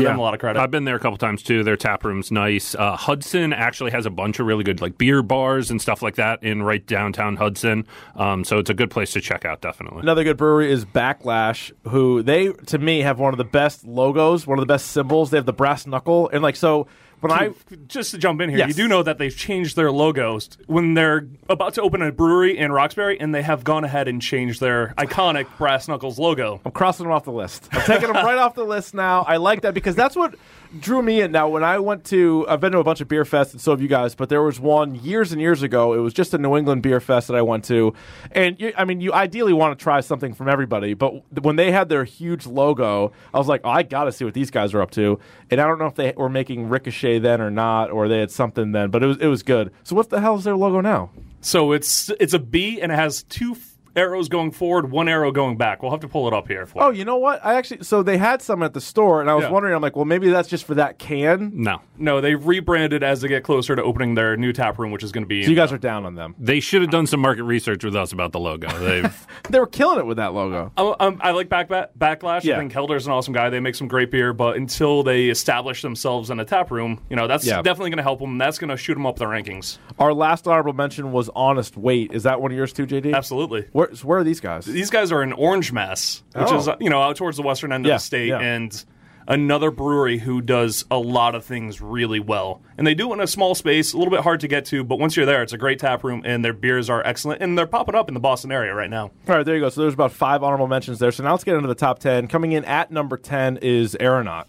give 0.00 0.08
them 0.08 0.18
a 0.18 0.22
lot 0.22 0.34
of 0.34 0.40
credit. 0.40 0.60
I've 0.60 0.70
been 0.70 0.84
there 0.84 0.96
a 0.96 1.00
couple 1.00 1.16
times 1.16 1.42
too. 1.42 1.62
Their 1.64 1.76
tap 1.76 2.04
room's 2.04 2.30
nice. 2.30 2.74
Uh, 2.74 2.96
Hudson 2.96 3.52
actually 3.52 3.90
has 3.92 4.06
a 4.06 4.10
bunch 4.10 4.38
of 4.38 4.46
really 4.46 4.64
good 4.64 4.80
like 4.80 4.98
beer 4.98 5.22
bars 5.22 5.70
and 5.70 5.80
stuff 5.80 6.02
like 6.02 6.16
that 6.16 6.42
in 6.42 6.62
right 6.62 6.84
downtown 6.86 7.36
Hudson. 7.36 7.86
Um, 8.16 8.44
so 8.44 8.58
it's 8.58 8.70
a 8.70 8.74
good 8.74 8.90
place 8.90 9.12
to 9.12 9.20
check 9.20 9.44
out. 9.44 9.60
Definitely. 9.60 10.00
Another 10.00 10.24
good 10.24 10.36
brewery 10.36 10.70
is 10.70 10.84
Backlash, 10.84 11.72
who 11.88 12.22
they 12.22 12.52
to 12.52 12.78
me 12.78 13.00
have 13.00 13.18
one 13.18 13.32
of 13.32 13.38
the 13.38 13.44
best 13.44 13.84
logos, 13.84 14.46
one 14.46 14.58
of 14.58 14.62
the 14.62 14.72
best 14.72 14.88
symbols. 14.88 15.30
They 15.30 15.38
have 15.38 15.46
the 15.46 15.52
brass 15.52 15.86
knuckle, 15.86 16.28
and 16.30 16.42
like 16.42 16.56
so 16.56 16.86
when 17.24 17.32
I 17.32 17.50
just 17.88 18.10
to 18.12 18.18
jump 18.18 18.40
in 18.40 18.50
here, 18.50 18.58
Yes. 18.58 18.68
you 18.68 18.74
do 18.74 18.86
know 18.88 19.02
that 19.02 19.18
they've 19.18 19.34
changed 19.34 19.76
their 19.76 19.90
logos 19.90 20.50
when 20.66 20.94
they're 20.94 21.26
about 21.48 21.74
to 21.74 21.82
open 21.82 22.02
a 22.02 22.12
brewery 22.12 22.56
in 22.58 22.70
Roxbury, 22.70 23.18
and 23.18 23.34
they 23.34 23.42
have 23.42 23.64
gone 23.64 23.82
ahead 23.84 24.08
and 24.08 24.20
changed 24.20 24.60
their 24.60 24.92
iconic 24.98 25.46
brass 25.56 25.88
knuckles 25.88 26.18
logo. 26.18 26.60
I'm 26.64 26.72
crossing 26.72 27.04
them 27.04 27.12
off 27.12 27.24
the 27.24 27.32
list. 27.32 27.68
I'm 27.72 27.80
taking 27.82 28.12
them 28.12 28.24
right 28.24 28.38
off 28.38 28.54
the 28.54 28.64
list 28.64 28.92
now. 28.94 29.22
I 29.22 29.38
like 29.38 29.62
that 29.62 29.72
because 29.74 29.94
that's 29.96 30.14
what 30.14 30.34
drew 30.80 31.02
me 31.02 31.20
in. 31.20 31.32
Now, 31.32 31.48
when 31.48 31.64
I 31.64 31.78
went 31.78 32.04
to, 32.06 32.46
I've 32.48 32.60
been 32.60 32.72
to 32.72 32.78
a 32.78 32.84
bunch 32.84 33.00
of 33.00 33.08
beer 33.08 33.24
fests, 33.24 33.52
and 33.52 33.60
so 33.60 33.70
have 33.70 33.80
you 33.80 33.88
guys. 33.88 34.14
But 34.14 34.28
there 34.28 34.42
was 34.42 34.60
one 34.60 34.94
years 34.94 35.32
and 35.32 35.40
years 35.40 35.62
ago. 35.62 35.94
It 35.94 35.98
was 35.98 36.12
just 36.12 36.34
a 36.34 36.38
New 36.38 36.56
England 36.56 36.82
beer 36.82 37.00
fest 37.00 37.28
that 37.28 37.36
I 37.36 37.42
went 37.42 37.64
to, 37.66 37.94
and 38.32 38.58
you, 38.60 38.72
I 38.76 38.84
mean, 38.84 39.00
you 39.00 39.12
ideally 39.12 39.52
want 39.52 39.78
to 39.78 39.82
try 39.82 40.00
something 40.00 40.34
from 40.34 40.48
everybody. 40.48 40.94
But 40.94 41.42
when 41.42 41.56
they 41.56 41.72
had 41.72 41.88
their 41.88 42.04
huge 42.04 42.46
logo, 42.46 43.12
I 43.32 43.38
was 43.38 43.48
like, 43.48 43.60
oh, 43.64 43.70
I 43.70 43.82
got 43.82 44.04
to 44.04 44.12
see 44.12 44.24
what 44.24 44.34
these 44.34 44.50
guys 44.50 44.74
are 44.74 44.82
up 44.82 44.90
to. 44.92 45.18
And 45.50 45.60
I 45.60 45.66
don't 45.66 45.78
know 45.78 45.86
if 45.86 45.94
they 45.94 46.12
were 46.16 46.28
making 46.28 46.68
Ricochet 46.68 47.20
then 47.20 47.40
or 47.40 47.50
not, 47.50 47.90
or 47.90 48.08
they 48.08 48.20
had 48.20 48.30
something 48.30 48.72
then, 48.72 48.90
but 48.90 49.02
it 49.02 49.06
was 49.06 49.18
it 49.18 49.26
was 49.28 49.42
good. 49.42 49.72
So 49.82 49.94
what 49.96 50.10
the 50.10 50.20
hell 50.20 50.36
is 50.36 50.44
their 50.44 50.56
logo 50.56 50.80
now? 50.80 51.10
So 51.40 51.72
it's 51.72 52.10
it's 52.20 52.34
a 52.34 52.38
B, 52.38 52.80
and 52.80 52.90
it 52.90 52.96
has 52.96 53.22
two 53.24 53.54
arrows 53.96 54.28
going 54.28 54.50
forward, 54.50 54.90
one 54.90 55.08
arrow 55.08 55.30
going 55.32 55.56
back. 55.56 55.82
We'll 55.82 55.90
have 55.90 56.00
to 56.00 56.08
pull 56.08 56.26
it 56.28 56.34
up 56.34 56.48
here. 56.48 56.66
For 56.66 56.82
Oh, 56.82 56.90
you 56.90 57.04
know 57.04 57.16
what? 57.16 57.44
I 57.44 57.54
actually 57.54 57.84
so 57.84 58.02
they 58.02 58.16
had 58.18 58.42
some 58.42 58.62
at 58.62 58.74
the 58.74 58.80
store, 58.80 59.20
and 59.20 59.30
I 59.30 59.34
was 59.34 59.44
Yeah. 59.44 59.50
wondering. 59.50 59.74
I'm 59.74 59.82
like, 59.82 59.96
well, 59.96 60.04
maybe 60.04 60.28
that's 60.30 60.48
just 60.48 60.64
for 60.64 60.74
that 60.74 60.98
can. 60.98 61.52
No. 61.54 61.80
No, 61.98 62.20
they 62.20 62.34
rebranded 62.34 63.02
as 63.02 63.20
they 63.20 63.28
get 63.28 63.42
closer 63.44 63.76
to 63.76 63.82
opening 63.82 64.14
their 64.14 64.36
new 64.36 64.52
tap 64.52 64.78
room, 64.78 64.90
which 64.90 65.02
is 65.02 65.12
going 65.12 65.24
to 65.24 65.28
be. 65.28 65.42
So 65.44 65.50
you 65.50 65.56
guys 65.56 65.72
are 65.72 65.78
down 65.78 66.04
on 66.06 66.14
them. 66.14 66.34
They 66.38 66.60
should 66.60 66.82
have 66.82 66.90
done 66.90 67.06
some 67.06 67.20
market 67.20 67.44
research 67.44 67.84
with 67.84 67.94
us 67.96 68.12
about 68.12 68.32
the 68.32 68.40
logo. 68.40 68.68
They've 68.78 69.26
They 69.50 69.58
were 69.60 69.66
killing 69.66 69.98
it 69.98 70.06
with 70.06 70.16
that 70.16 70.32
logo. 70.34 70.72
I, 70.76 70.94
um, 71.00 71.18
I 71.22 71.30
like 71.32 71.48
back, 71.48 71.68
back, 71.68 71.90
Backlash. 71.98 72.44
Yeah. 72.44 72.54
I 72.56 72.58
think 72.58 72.72
Helder's 72.72 73.06
an 73.06 73.12
awesome 73.12 73.32
guy. 73.34 73.50
They 73.50 73.60
make 73.60 73.74
some 73.74 73.88
great 73.88 74.10
beer, 74.10 74.32
but 74.32 74.56
until 74.56 75.02
they 75.02 75.26
establish 75.28 75.82
themselves 75.82 76.30
in 76.30 76.40
a 76.40 76.44
tap 76.44 76.70
room, 76.70 77.00
you 77.10 77.16
know, 77.16 77.26
that's 77.26 77.46
Yeah. 77.46 77.62
definitely 77.62 77.90
going 77.90 77.98
to 77.98 78.02
help 78.02 78.20
them. 78.20 78.38
That's 78.38 78.58
going 78.58 78.70
to 78.70 78.76
shoot 78.76 78.94
them 78.94 79.06
up 79.06 79.16
the 79.16 79.26
rankings. 79.26 79.78
Our 79.98 80.12
last 80.12 80.46
honorable 80.48 80.72
mention 80.72 81.12
was 81.12 81.30
Honest 81.34 81.76
Weight. 81.76 82.12
Is 82.12 82.24
that 82.24 82.40
one 82.40 82.50
of 82.50 82.56
yours 82.56 82.72
too, 82.72 82.86
JD? 82.86 83.14
Absolutely. 83.14 83.66
Where, 83.72 83.83
so 83.92 84.06
where 84.06 84.18
are 84.18 84.24
these 84.24 84.40
guys? 84.40 84.64
These 84.64 84.90
guys 84.90 85.12
are 85.12 85.22
in 85.22 85.32
Orange 85.32 85.72
Mass, 85.72 86.22
which 86.34 86.48
Oh. 86.48 86.58
is 86.58 86.68
uh, 86.68 86.76
you 86.80 86.90
know 86.90 87.02
out 87.02 87.16
towards 87.16 87.36
the 87.36 87.42
western 87.42 87.72
end 87.72 87.84
Yeah, 87.86 87.94
of 87.94 88.00
the 88.00 88.04
state, 88.04 88.28
yeah. 88.28 88.38
and 88.40 88.84
another 89.26 89.70
brewery 89.70 90.18
who 90.18 90.42
does 90.42 90.84
a 90.90 90.98
lot 90.98 91.34
of 91.34 91.44
things 91.44 91.80
really 91.80 92.20
well. 92.20 92.60
And 92.76 92.86
they 92.86 92.94
do 92.94 93.10
it 93.10 93.14
in 93.14 93.20
a 93.20 93.26
small 93.26 93.54
space, 93.54 93.94
a 93.94 93.96
little 93.96 94.10
bit 94.10 94.20
hard 94.20 94.40
to 94.40 94.48
get 94.48 94.66
to, 94.66 94.84
but 94.84 94.98
once 94.98 95.16
you're 95.16 95.24
there, 95.24 95.42
it's 95.42 95.54
a 95.54 95.58
great 95.58 95.78
tap 95.78 96.04
room, 96.04 96.20
and 96.26 96.44
their 96.44 96.52
beers 96.52 96.90
are 96.90 97.02
excellent, 97.06 97.40
and 97.42 97.56
they're 97.56 97.66
popping 97.66 97.94
up 97.94 98.08
in 98.08 98.14
the 98.14 98.20
Boston 98.20 98.52
area 98.52 98.74
right 98.74 98.90
now. 98.90 99.04
All 99.26 99.36
right, 99.36 99.42
there 99.46 99.54
you 99.54 99.62
go. 99.62 99.70
So 99.70 99.80
there's 99.80 99.94
about 99.94 100.12
five 100.12 100.42
honorable 100.42 100.68
mentions 100.68 100.98
there. 100.98 101.10
So 101.10 101.22
now 101.24 101.30
let's 101.30 101.42
get 101.44 101.54
into 101.56 101.68
the 101.68 101.74
top 101.74 102.00
ten. 102.00 102.26
Coming 102.28 102.52
in 102.52 102.66
at 102.66 102.90
number 102.90 103.16
ten 103.16 103.56
is 103.62 103.96
Aeronaut. 103.98 104.46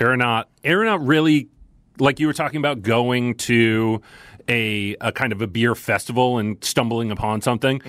Aeronaut. 0.00 0.46
Aeronaut 0.64 1.06
really, 1.06 1.48
like 2.00 2.18
you 2.18 2.26
were 2.26 2.32
talking 2.32 2.58
about, 2.58 2.82
going 2.82 3.36
to 3.36 4.02
a, 4.48 4.96
a 5.00 5.12
kind 5.12 5.32
of 5.32 5.42
a 5.42 5.46
beer 5.46 5.74
festival 5.74 6.38
and 6.38 6.62
stumbling 6.62 7.10
upon 7.10 7.40
something. 7.42 7.80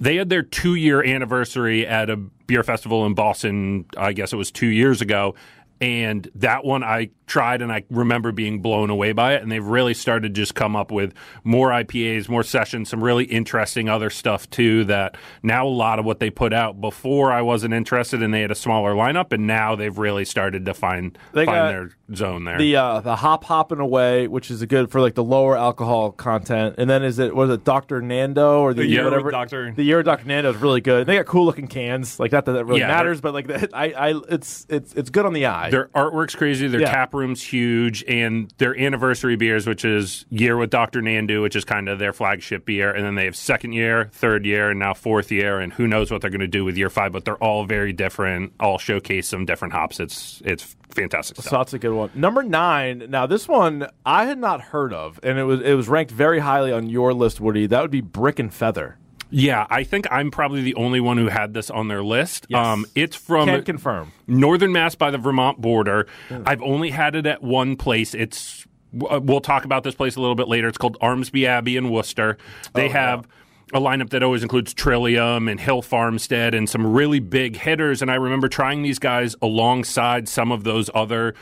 They 0.00 0.16
had 0.16 0.28
their 0.30 0.42
two 0.42 0.74
year 0.74 1.02
anniversary 1.04 1.86
at 1.86 2.08
a 2.10 2.16
beer 2.16 2.62
festival 2.62 3.06
in 3.06 3.14
Boston, 3.14 3.84
I 3.96 4.12
guess 4.12 4.32
it 4.32 4.36
was 4.36 4.50
two 4.50 4.66
years 4.66 5.00
ago. 5.00 5.34
And 5.80 6.30
that 6.34 6.64
one 6.64 6.82
I 6.84 7.10
tried 7.26 7.62
and 7.62 7.72
I 7.72 7.84
remember 7.90 8.32
being 8.32 8.60
blown 8.60 8.90
away 8.90 9.12
by 9.12 9.34
it. 9.34 9.42
And 9.42 9.50
they've 9.50 9.64
really 9.64 9.94
started 9.94 10.34
to 10.34 10.40
just 10.40 10.54
come 10.54 10.76
up 10.76 10.90
with 10.90 11.14
more 11.44 11.70
IPAs, 11.70 12.28
more 12.28 12.42
sessions, 12.42 12.90
some 12.90 13.02
really 13.02 13.24
interesting 13.24 13.88
other 13.88 14.10
stuff 14.10 14.50
too. 14.50 14.84
That 14.84 15.16
now 15.42 15.66
a 15.66 15.68
lot 15.68 15.98
of 15.98 16.04
what 16.04 16.20
they 16.20 16.28
put 16.28 16.52
out 16.52 16.80
before 16.80 17.32
I 17.32 17.40
wasn't 17.42 17.72
interested 17.72 18.22
and 18.22 18.34
they 18.34 18.42
had 18.42 18.50
a 18.50 18.56
smaller 18.56 18.94
lineup. 18.94 19.32
And 19.32 19.46
now 19.46 19.74
they've 19.76 19.96
really 19.96 20.24
started 20.24 20.66
to 20.66 20.74
find, 20.74 21.16
They 21.32 21.46
find 21.46 21.68
their 21.68 21.90
zone 22.14 22.44
there. 22.44 22.58
The 22.58 22.76
uh, 22.76 23.00
the 23.00 23.16
Hop 23.16 23.44
Hop 23.44 23.70
Hooray, 23.70 24.26
which 24.26 24.50
is 24.50 24.60
a 24.60 24.66
good 24.66 24.90
for 24.90 25.00
like 25.00 25.14
the 25.14 25.24
lower 25.24 25.56
alcohol 25.56 26.12
content. 26.12 26.74
And 26.78 26.90
then 26.90 27.02
is 27.04 27.18
it 27.18 27.34
was 27.34 27.48
it 27.50 27.64
Doctor 27.64 28.02
Nandu 28.02 28.60
or 28.60 28.74
the, 28.74 28.82
The 28.82 28.88
Year 28.88 29.04
whatever 29.04 29.30
Dr. 29.30 29.72
the 29.72 29.82
year 29.84 30.02
Doctor 30.02 30.26
Nandu 30.26 30.50
is 30.54 30.56
really 30.56 30.80
good. 30.80 31.06
They 31.06 31.16
got 31.16 31.26
cool 31.26 31.46
looking 31.46 31.68
cans, 31.68 32.18
like 32.20 32.32
not 32.32 32.44
that 32.46 32.52
that 32.52 32.64
really 32.64 32.80
Yeah, 32.80 32.88
matters, 32.88 33.20
but 33.20 33.32
like 33.32 33.46
that, 33.46 33.70
I 33.74 33.92
I 33.92 34.20
it's 34.28 34.66
it's 34.68 34.92
it's 34.94 35.10
good 35.10 35.24
on 35.24 35.32
the 35.32 35.46
eye. 35.46 35.69
Their 35.70 35.86
artwork's 35.88 36.34
crazy. 36.34 36.68
Their 36.68 36.80
Yeah. 36.80 36.90
tap 36.90 37.14
room's 37.14 37.42
huge, 37.42 38.04
and 38.08 38.52
their 38.58 38.78
anniversary 38.78 39.36
beers, 39.36 39.66
which 39.66 39.84
is 39.84 40.24
year 40.30 40.56
with 40.56 40.70
Doctor 40.70 41.00
Nandu, 41.00 41.42
which 41.42 41.56
is 41.56 41.64
kind 41.64 41.88
of 41.88 41.98
their 41.98 42.12
flagship 42.12 42.64
beer, 42.66 42.90
and 42.90 43.04
then 43.04 43.14
they 43.14 43.24
have 43.24 43.36
second 43.36 43.72
year, 43.72 44.08
third 44.12 44.44
year, 44.44 44.70
and 44.70 44.78
now 44.80 44.94
fourth 44.94 45.30
year, 45.32 45.58
and 45.60 45.72
who 45.72 45.86
knows 45.86 46.10
what 46.10 46.20
they're 46.20 46.30
going 46.30 46.40
to 46.40 46.46
do 46.48 46.64
with 46.64 46.76
year 46.76 46.90
five. 46.90 47.12
But 47.12 47.24
they're 47.24 47.36
all 47.42 47.64
very 47.64 47.92
different. 47.92 48.52
All 48.60 48.78
showcase 48.78 49.28
some 49.28 49.44
different 49.44 49.72
hops. 49.74 50.00
It's 50.00 50.42
it's 50.44 50.76
fantastic 50.90 51.36
stuff. 51.36 51.50
So 51.50 51.56
that's 51.58 51.72
a 51.72 51.78
good 51.78 51.92
one. 51.92 52.10
Number 52.14 52.42
nine. 52.42 53.06
Now 53.08 53.26
this 53.26 53.46
one 53.46 53.86
I 54.04 54.24
had 54.26 54.38
not 54.38 54.60
heard 54.60 54.92
of, 54.92 55.20
and 55.22 55.38
it 55.38 55.44
was 55.44 55.60
it 55.60 55.74
was 55.74 55.88
ranked 55.88 56.10
very 56.12 56.40
highly 56.40 56.72
on 56.72 56.88
your 56.88 57.12
list, 57.14 57.40
Woody. 57.40 57.66
That 57.66 57.82
would 57.82 57.90
be 57.90 58.00
Brick 58.00 58.38
and 58.38 58.52
Feather. 58.52 58.96
Yeah, 59.30 59.66
I 59.70 59.84
think 59.84 60.06
I'm 60.10 60.30
probably 60.30 60.62
the 60.62 60.74
only 60.74 61.00
one 61.00 61.16
who 61.18 61.28
had 61.28 61.54
this 61.54 61.70
on 61.70 61.88
their 61.88 62.02
list. 62.02 62.46
Yes. 62.48 62.64
Um, 62.64 62.86
it's 62.94 63.16
from 63.16 63.48
Can 63.48 63.62
confirm. 63.64 64.12
Northern 64.26 64.72
Mass 64.72 64.94
by 64.94 65.10
the 65.10 65.18
Vermont 65.18 65.60
border. 65.60 66.06
I've 66.46 66.62
only 66.62 66.90
had 66.90 67.14
it 67.14 67.26
at 67.26 67.42
one 67.42 67.76
place. 67.76 68.14
It's 68.14 68.66
we'll 68.92 69.40
talk 69.40 69.64
about 69.64 69.84
this 69.84 69.94
place 69.94 70.16
a 70.16 70.20
little 70.20 70.34
bit 70.34 70.48
later. 70.48 70.68
It's 70.68 70.78
called 70.78 70.98
Armsby 71.00 71.46
Abbey 71.46 71.76
in 71.76 71.90
Worcester. 71.90 72.38
They 72.74 72.88
have 72.88 73.26
a 73.72 73.80
lineup 73.80 74.10
that 74.10 74.22
always 74.22 74.42
includes 74.42 74.74
Trillium 74.74 75.48
and 75.48 75.60
Hill 75.60 75.82
Farmstead 75.82 76.54
and 76.54 76.68
some 76.68 76.86
really 76.86 77.20
big 77.20 77.56
hitters. 77.56 78.02
And 78.02 78.10
I 78.10 78.16
remember 78.16 78.48
trying 78.48 78.82
these 78.82 78.98
guys 78.98 79.36
alongside 79.40 80.28
some 80.28 80.50
of 80.50 80.64
those 80.64 80.90
other 80.94 81.34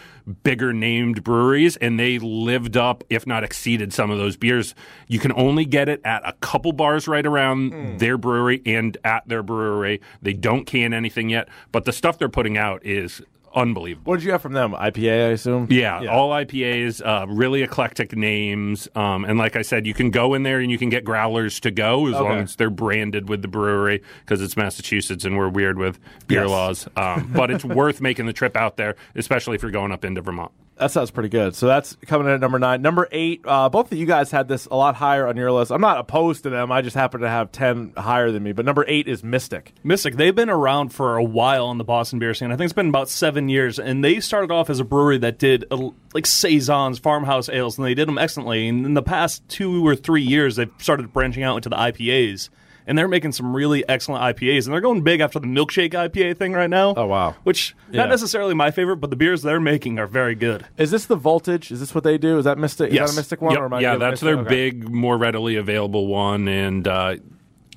bigger 0.43 0.73
named 0.73 1.25
breweries, 1.25 1.77
and 1.77 1.99
they 1.99 2.19
lived 2.19 2.77
up, 2.77 3.03
if 3.09 3.27
not 3.27 3.45
exceeded, 3.45 3.93
some 3.93 4.11
of 4.11 4.19
those 4.19 4.37
beers. 4.37 4.75
You 5.07 5.19
can 5.19 5.33
only 5.33 5.65
get 5.65 5.89
it 5.89 6.01
at 6.05 6.23
a 6.29 6.35
couple 6.35 6.73
bars 6.73 7.09
right 7.09 7.25
around 7.25 7.73
hmm. 7.73 7.97
their 7.97 8.19
brewery 8.19 8.61
and 8.67 8.97
at 9.05 9.27
their 9.27 9.43
brewery. 9.43 10.01
They 10.21 10.35
don't 10.35 10.67
can 10.67 10.93
anything 10.93 11.31
yet, 11.31 11.49
but 11.73 11.87
the 11.87 11.93
stuff 11.93 12.19
they're 12.19 12.29
putting 12.29 12.59
out 12.59 12.85
is 12.85 13.23
unbelievable. 13.55 14.11
What 14.11 14.17
did 14.21 14.27
you 14.27 14.33
have 14.33 14.43
from 14.43 14.53
them? 14.53 14.73
IPA, 14.73 15.29
I 15.29 15.31
assume. 15.33 15.67
Yeah, 15.71 16.07
all 16.07 16.31
IPAs, 16.31 17.01
uh, 17.05 17.27
really 17.29 17.63
eclectic 17.63 18.17
names, 18.17 18.89
um, 18.95 19.25
and 19.25 19.39
like 19.39 19.57
I 19.57 19.63
said, 19.63 19.87
you 19.87 19.95
can 19.95 20.11
go 20.11 20.35
in 20.35 20.43
there 20.43 20.61
and 20.61 20.71
you 20.71 20.79
can 20.79 20.89
get 20.89 21.05
growlers 21.05 21.61
to 21.61 21.71
go 21.71 22.07
as 22.07 22.15
long 22.15 22.39
as 22.41 22.57
they're 22.57 22.71
branded 22.71 23.29
with 23.29 23.43
the 23.43 23.49
brewery 23.49 24.03
because 24.25 24.41
it's 24.43 24.57
Massachusetts 24.57 25.25
and 25.25 25.37
we're 25.37 25.49
weird 25.49 25.79
with 25.79 25.99
beer 26.27 26.43
Yes. 26.43 26.51
laws. 26.51 26.89
Um, 26.97 27.31
but 27.35 27.51
it's 27.51 27.65
worth 27.65 28.01
making 28.01 28.27
the 28.27 28.33
trip 28.33 28.57
out 28.57 28.77
there, 28.77 28.97
especially 29.15 29.55
if 29.57 29.63
you're 29.63 29.71
going 29.71 29.93
up 29.93 30.05
into 30.05 30.21
Vermont. 30.21 30.53
That 30.79 30.93
sounds 30.93 31.11
pretty 31.11 31.29
good. 31.29 31.57
So 31.57 31.67
that's 31.67 31.97
coming 32.07 32.29
in 32.29 32.35
at 32.35 32.41
number 32.41 32.61
nine. 32.61 32.83
Number 32.83 33.09
eight, 33.11 33.41
uh, 33.45 33.69
both 33.69 33.91
of 33.91 33.99
you 33.99 34.07
guys 34.07 34.31
had 34.31 34.47
this 34.47 34.67
a 34.67 34.77
lot 34.77 34.95
higher 34.95 35.27
on 35.27 35.37
your 35.37 35.51
list. 35.51 35.73
I'm 35.73 35.81
not 35.81 35.99
opposed 35.99 36.45
to 36.45 36.51
them. 36.51 36.71
I 36.71 36.83
just 36.83 36.95
happen 36.95 37.21
to 37.23 37.29
have 37.29 37.51
10 37.51 37.95
higher 37.97 38.31
than 38.31 38.45
me. 38.45 38.53
But 38.53 38.65
number 38.65 38.85
eight 38.87 39.09
is 39.09 39.25
Mystic. 39.25 39.75
Mystic, 39.83 40.15
they've 40.15 40.35
been 40.35 40.51
around 40.51 40.91
for 40.91 41.17
a 41.17 41.25
while 41.25 41.73
in 41.73 41.79
the 41.79 41.85
Boston 41.85 42.21
beer 42.21 42.33
scene. 42.33 42.53
I 42.53 42.57
think 42.57 42.67
it's 42.67 42.73
been 42.73 42.91
about 42.91 43.09
seven 43.09 43.49
years, 43.49 43.81
and 43.81 44.05
they 44.05 44.21
started 44.21 44.53
off 44.53 44.71
as 44.71 44.79
a 44.79 44.85
brewery 44.85 45.19
that 45.19 45.39
did 45.39 45.65
uh, 45.73 45.91
like 46.15 46.27
saisons, 46.27 47.01
farmhouse 47.01 47.49
ales, 47.49 47.77
and 47.77 47.85
they 47.85 47.95
did 47.95 48.07
them 48.07 48.19
excellently. 48.19 48.69
And 48.69 48.87
in 48.87 48.95
the 48.95 49.03
past 49.03 49.47
two 49.49 49.85
or 49.85 49.97
three 49.97 50.23
years, 50.23 50.57
they've 50.57 50.71
started 50.79 51.13
branching 51.13 51.43
out 51.43 51.57
into 51.57 51.71
the 51.71 51.77
IPAs, 51.77 52.51
and 52.89 52.99
they're 52.99 53.07
making 53.07 53.31
some 53.33 53.55
really 53.55 53.89
excellent 53.89 54.23
IPAs. 54.25 54.65
And 54.65 54.73
they're 54.75 54.81
going 54.81 55.03
big 55.03 55.21
after 55.21 55.39
the 55.39 55.47
milkshake 55.47 55.93
IPA 55.93 56.37
thing 56.39 56.53
right 56.55 56.69
now. 56.71 56.95
Oh, 56.97 57.07
wow. 57.07 57.37
Which 57.45 57.77
Yeah. 57.93 57.99
not 58.03 58.09
necessarily 58.09 58.55
my 58.55 58.71
favorite, 58.73 58.97
but 58.97 59.11
the 59.11 59.17
beers 59.17 59.43
they're 59.43 59.61
making 59.61 59.99
are 60.01 60.07
very 60.09 60.35
good. 60.35 60.65
Is 60.77 60.91
this 60.91 61.07
the 61.07 61.15
Voltage? 61.17 61.71
Is 61.71 61.79
this 61.81 61.95
what 61.95 62.03
they 62.03 62.19
do? 62.19 62.39
Is 62.39 62.45
that 62.47 62.59
Mystic? 62.59 62.91
Is 62.91 62.99
that 62.99 63.13
a 63.13 63.15
Mystic 63.15 63.41
one? 63.43 63.53
Yep. 63.53 63.61
Or 63.61 63.65
am 63.67 63.75
I 63.75 63.81
yeah, 63.81 63.97
that's 63.97 64.23
Mystic? 64.23 64.27
their 64.27 64.39
Okay. 64.39 64.49
big, 64.71 64.89
more 64.89 65.17
readily 65.17 65.57
available 65.57 66.07
one, 66.09 66.49
and 66.49 66.89
uh, 66.89 67.17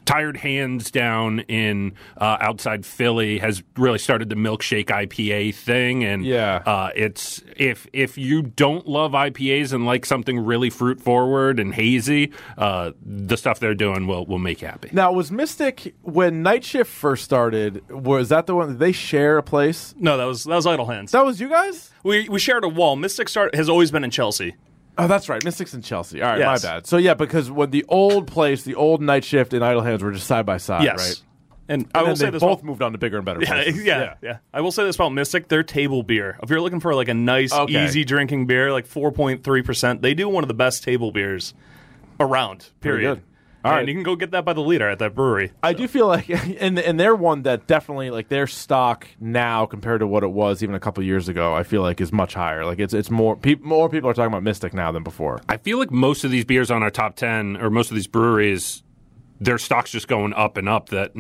Tired 0.05 0.37
Hands 0.37 0.89
down 0.91 1.39
in 1.41 1.93
uh, 2.17 2.37
outside 2.41 2.85
Philly 2.85 3.37
has 3.39 3.63
really 3.77 3.99
started 3.99 4.29
the 4.29 4.35
milkshake 4.35 4.87
IPA 4.87 5.53
thing, 5.55 6.03
and 6.03 6.25
Yeah. 6.25 6.63
uh, 6.65 6.89
it's 6.95 7.41
if 7.55 7.87
if 7.93 8.17
you 8.17 8.41
don't 8.41 8.87
love 8.87 9.11
IPAs 9.13 9.71
and 9.73 9.85
like 9.85 10.05
something 10.05 10.39
really 10.39 10.69
fruit 10.69 10.99
forward 10.99 11.59
and 11.59 11.73
hazy, 11.73 12.31
uh, 12.57 12.91
the 13.05 13.37
stuff 13.37 13.59
they're 13.59 13.75
doing 13.75 14.07
will 14.07 14.25
will 14.25 14.39
make 14.39 14.61
you 14.61 14.67
happy. 14.67 14.89
Now, 14.91 15.11
was 15.13 15.31
Mystic 15.31 15.93
when 16.01 16.41
Night 16.43 16.63
Shift 16.63 16.91
first 16.91 17.23
started? 17.23 17.87
Was 17.89 18.29
that 18.29 18.47
the 18.47 18.55
one? 18.55 18.67
Did 18.69 18.79
they 18.79 18.91
share 18.91 19.37
a 19.37 19.43
place? 19.43 19.93
No, 19.97 20.17
that 20.17 20.25
was 20.25 20.43
that 20.45 20.55
was 20.55 20.65
Idle 20.67 20.87
Hands. 20.87 21.11
That 21.11 21.25
was 21.25 21.39
you 21.39 21.47
guys. 21.49 21.91
we 22.03 22.27
we 22.27 22.39
shared 22.39 22.63
a 22.63 22.69
wall. 22.69 22.95
Mystic 22.95 23.29
start 23.29 23.55
has 23.55 23.69
always 23.69 23.91
been 23.91 24.03
in 24.03 24.11
Chelsea. 24.11 24.55
Oh, 24.97 25.07
that's 25.07 25.29
right. 25.29 25.43
Mystics 25.43 25.73
in 25.73 25.81
Chelsea. 25.81 26.21
All 26.21 26.29
right, 26.29 26.39
Yes. 26.39 26.63
my 26.63 26.69
bad. 26.69 26.85
So 26.87 26.97
yeah, 26.97 27.13
because 27.13 27.49
when 27.49 27.71
the 27.71 27.85
old 27.87 28.27
place, 28.27 28.63
the 28.63 28.75
old 28.75 29.01
Night 29.01 29.23
Shift 29.23 29.53
and 29.53 29.63
Idle 29.63 29.81
Hands 29.81 30.03
were 30.03 30.11
just 30.11 30.27
side 30.27 30.45
by 30.45 30.57
side, 30.57 30.83
Yes. 30.83 30.97
right? 30.99 31.23
And, 31.69 31.87
I 31.95 31.99
And 31.99 32.01
will 32.01 32.07
then 32.07 32.15
say 32.17 32.25
they 32.25 32.31
this 32.31 32.41
both 32.41 32.59
about- 32.59 32.65
moved 32.65 32.81
on 32.81 32.91
to 32.91 32.97
bigger 32.97 33.15
and 33.17 33.25
better 33.25 33.39
Yeah, 33.41 33.47
places. 33.63 33.83
yeah, 33.85 34.13
yeah, 34.21 34.37
I 34.53 34.59
will 34.59 34.71
say 34.73 34.83
this 34.83 34.95
about 34.97 35.13
Mystic: 35.13 35.47
their 35.47 35.63
table 35.63 36.03
beer. 36.03 36.37
If 36.43 36.49
you're 36.49 36.59
looking 36.59 36.81
for 36.81 36.93
like 36.93 37.07
a 37.07 37.13
nice, 37.13 37.53
Okay. 37.53 37.85
easy 37.85 38.03
drinking 38.03 38.47
beer, 38.47 38.71
like 38.73 38.85
4.3 38.85 39.61
percent, 39.63 40.01
they 40.01 40.13
do 40.13 40.27
one 40.27 40.43
of 40.43 40.49
the 40.49 40.53
best 40.53 40.83
table 40.83 41.11
beers 41.13 41.53
around. 42.19 42.69
Period. 42.81 43.15
good. 43.15 43.23
All 43.63 43.71
and 43.71 43.79
right. 43.79 43.87
you 43.87 43.93
can 43.93 44.03
go 44.03 44.15
get 44.15 44.31
that 44.31 44.43
by 44.43 44.53
the 44.53 44.61
liter 44.61 44.89
at 44.89 44.99
that 44.99 45.13
brewery. 45.13 45.51
I 45.61 45.73
do 45.73 45.87
feel 45.87 46.07
like, 46.07 46.29
and 46.61 46.79
and 46.79 46.99
they're 46.99 47.15
one 47.15 47.43
that 47.43 47.67
definitely 47.67 48.09
like 48.09 48.29
their 48.29 48.47
stock 48.47 49.07
now 49.19 49.65
compared 49.65 49.99
to 49.99 50.07
what 50.07 50.23
it 50.23 50.31
was 50.31 50.63
even 50.63 50.75
a 50.75 50.79
couple 50.79 51.03
years 51.03 51.29
ago. 51.29 51.53
I 51.53 51.63
feel 51.63 51.81
like 51.81 52.01
is 52.01 52.11
much 52.11 52.33
higher. 52.33 52.65
Like 52.65 52.79
it's 52.79 52.93
it's 52.93 53.11
more 53.11 53.35
peop 53.35 53.61
more 53.61 53.89
people 53.89 54.09
are 54.09 54.13
talking 54.13 54.31
about 54.31 54.43
Mystic 54.43 54.73
now 54.73 54.91
than 54.91 55.03
before. 55.03 55.41
I 55.47 55.57
feel 55.57 55.77
like 55.77 55.91
most 55.91 56.23
of 56.23 56.31
these 56.31 56.45
beers 56.45 56.71
on 56.71 56.81
our 56.81 56.91
top 56.91 57.15
10 57.15 57.57
or 57.57 57.69
most 57.69 57.91
of 57.91 57.95
these 57.95 58.07
breweries, 58.07 58.83
their 59.39 59.57
stock's 59.57 59.91
just 59.91 60.07
going 60.07 60.33
up 60.33 60.57
and 60.57 60.67
up 60.67 60.89
that, 60.89 61.11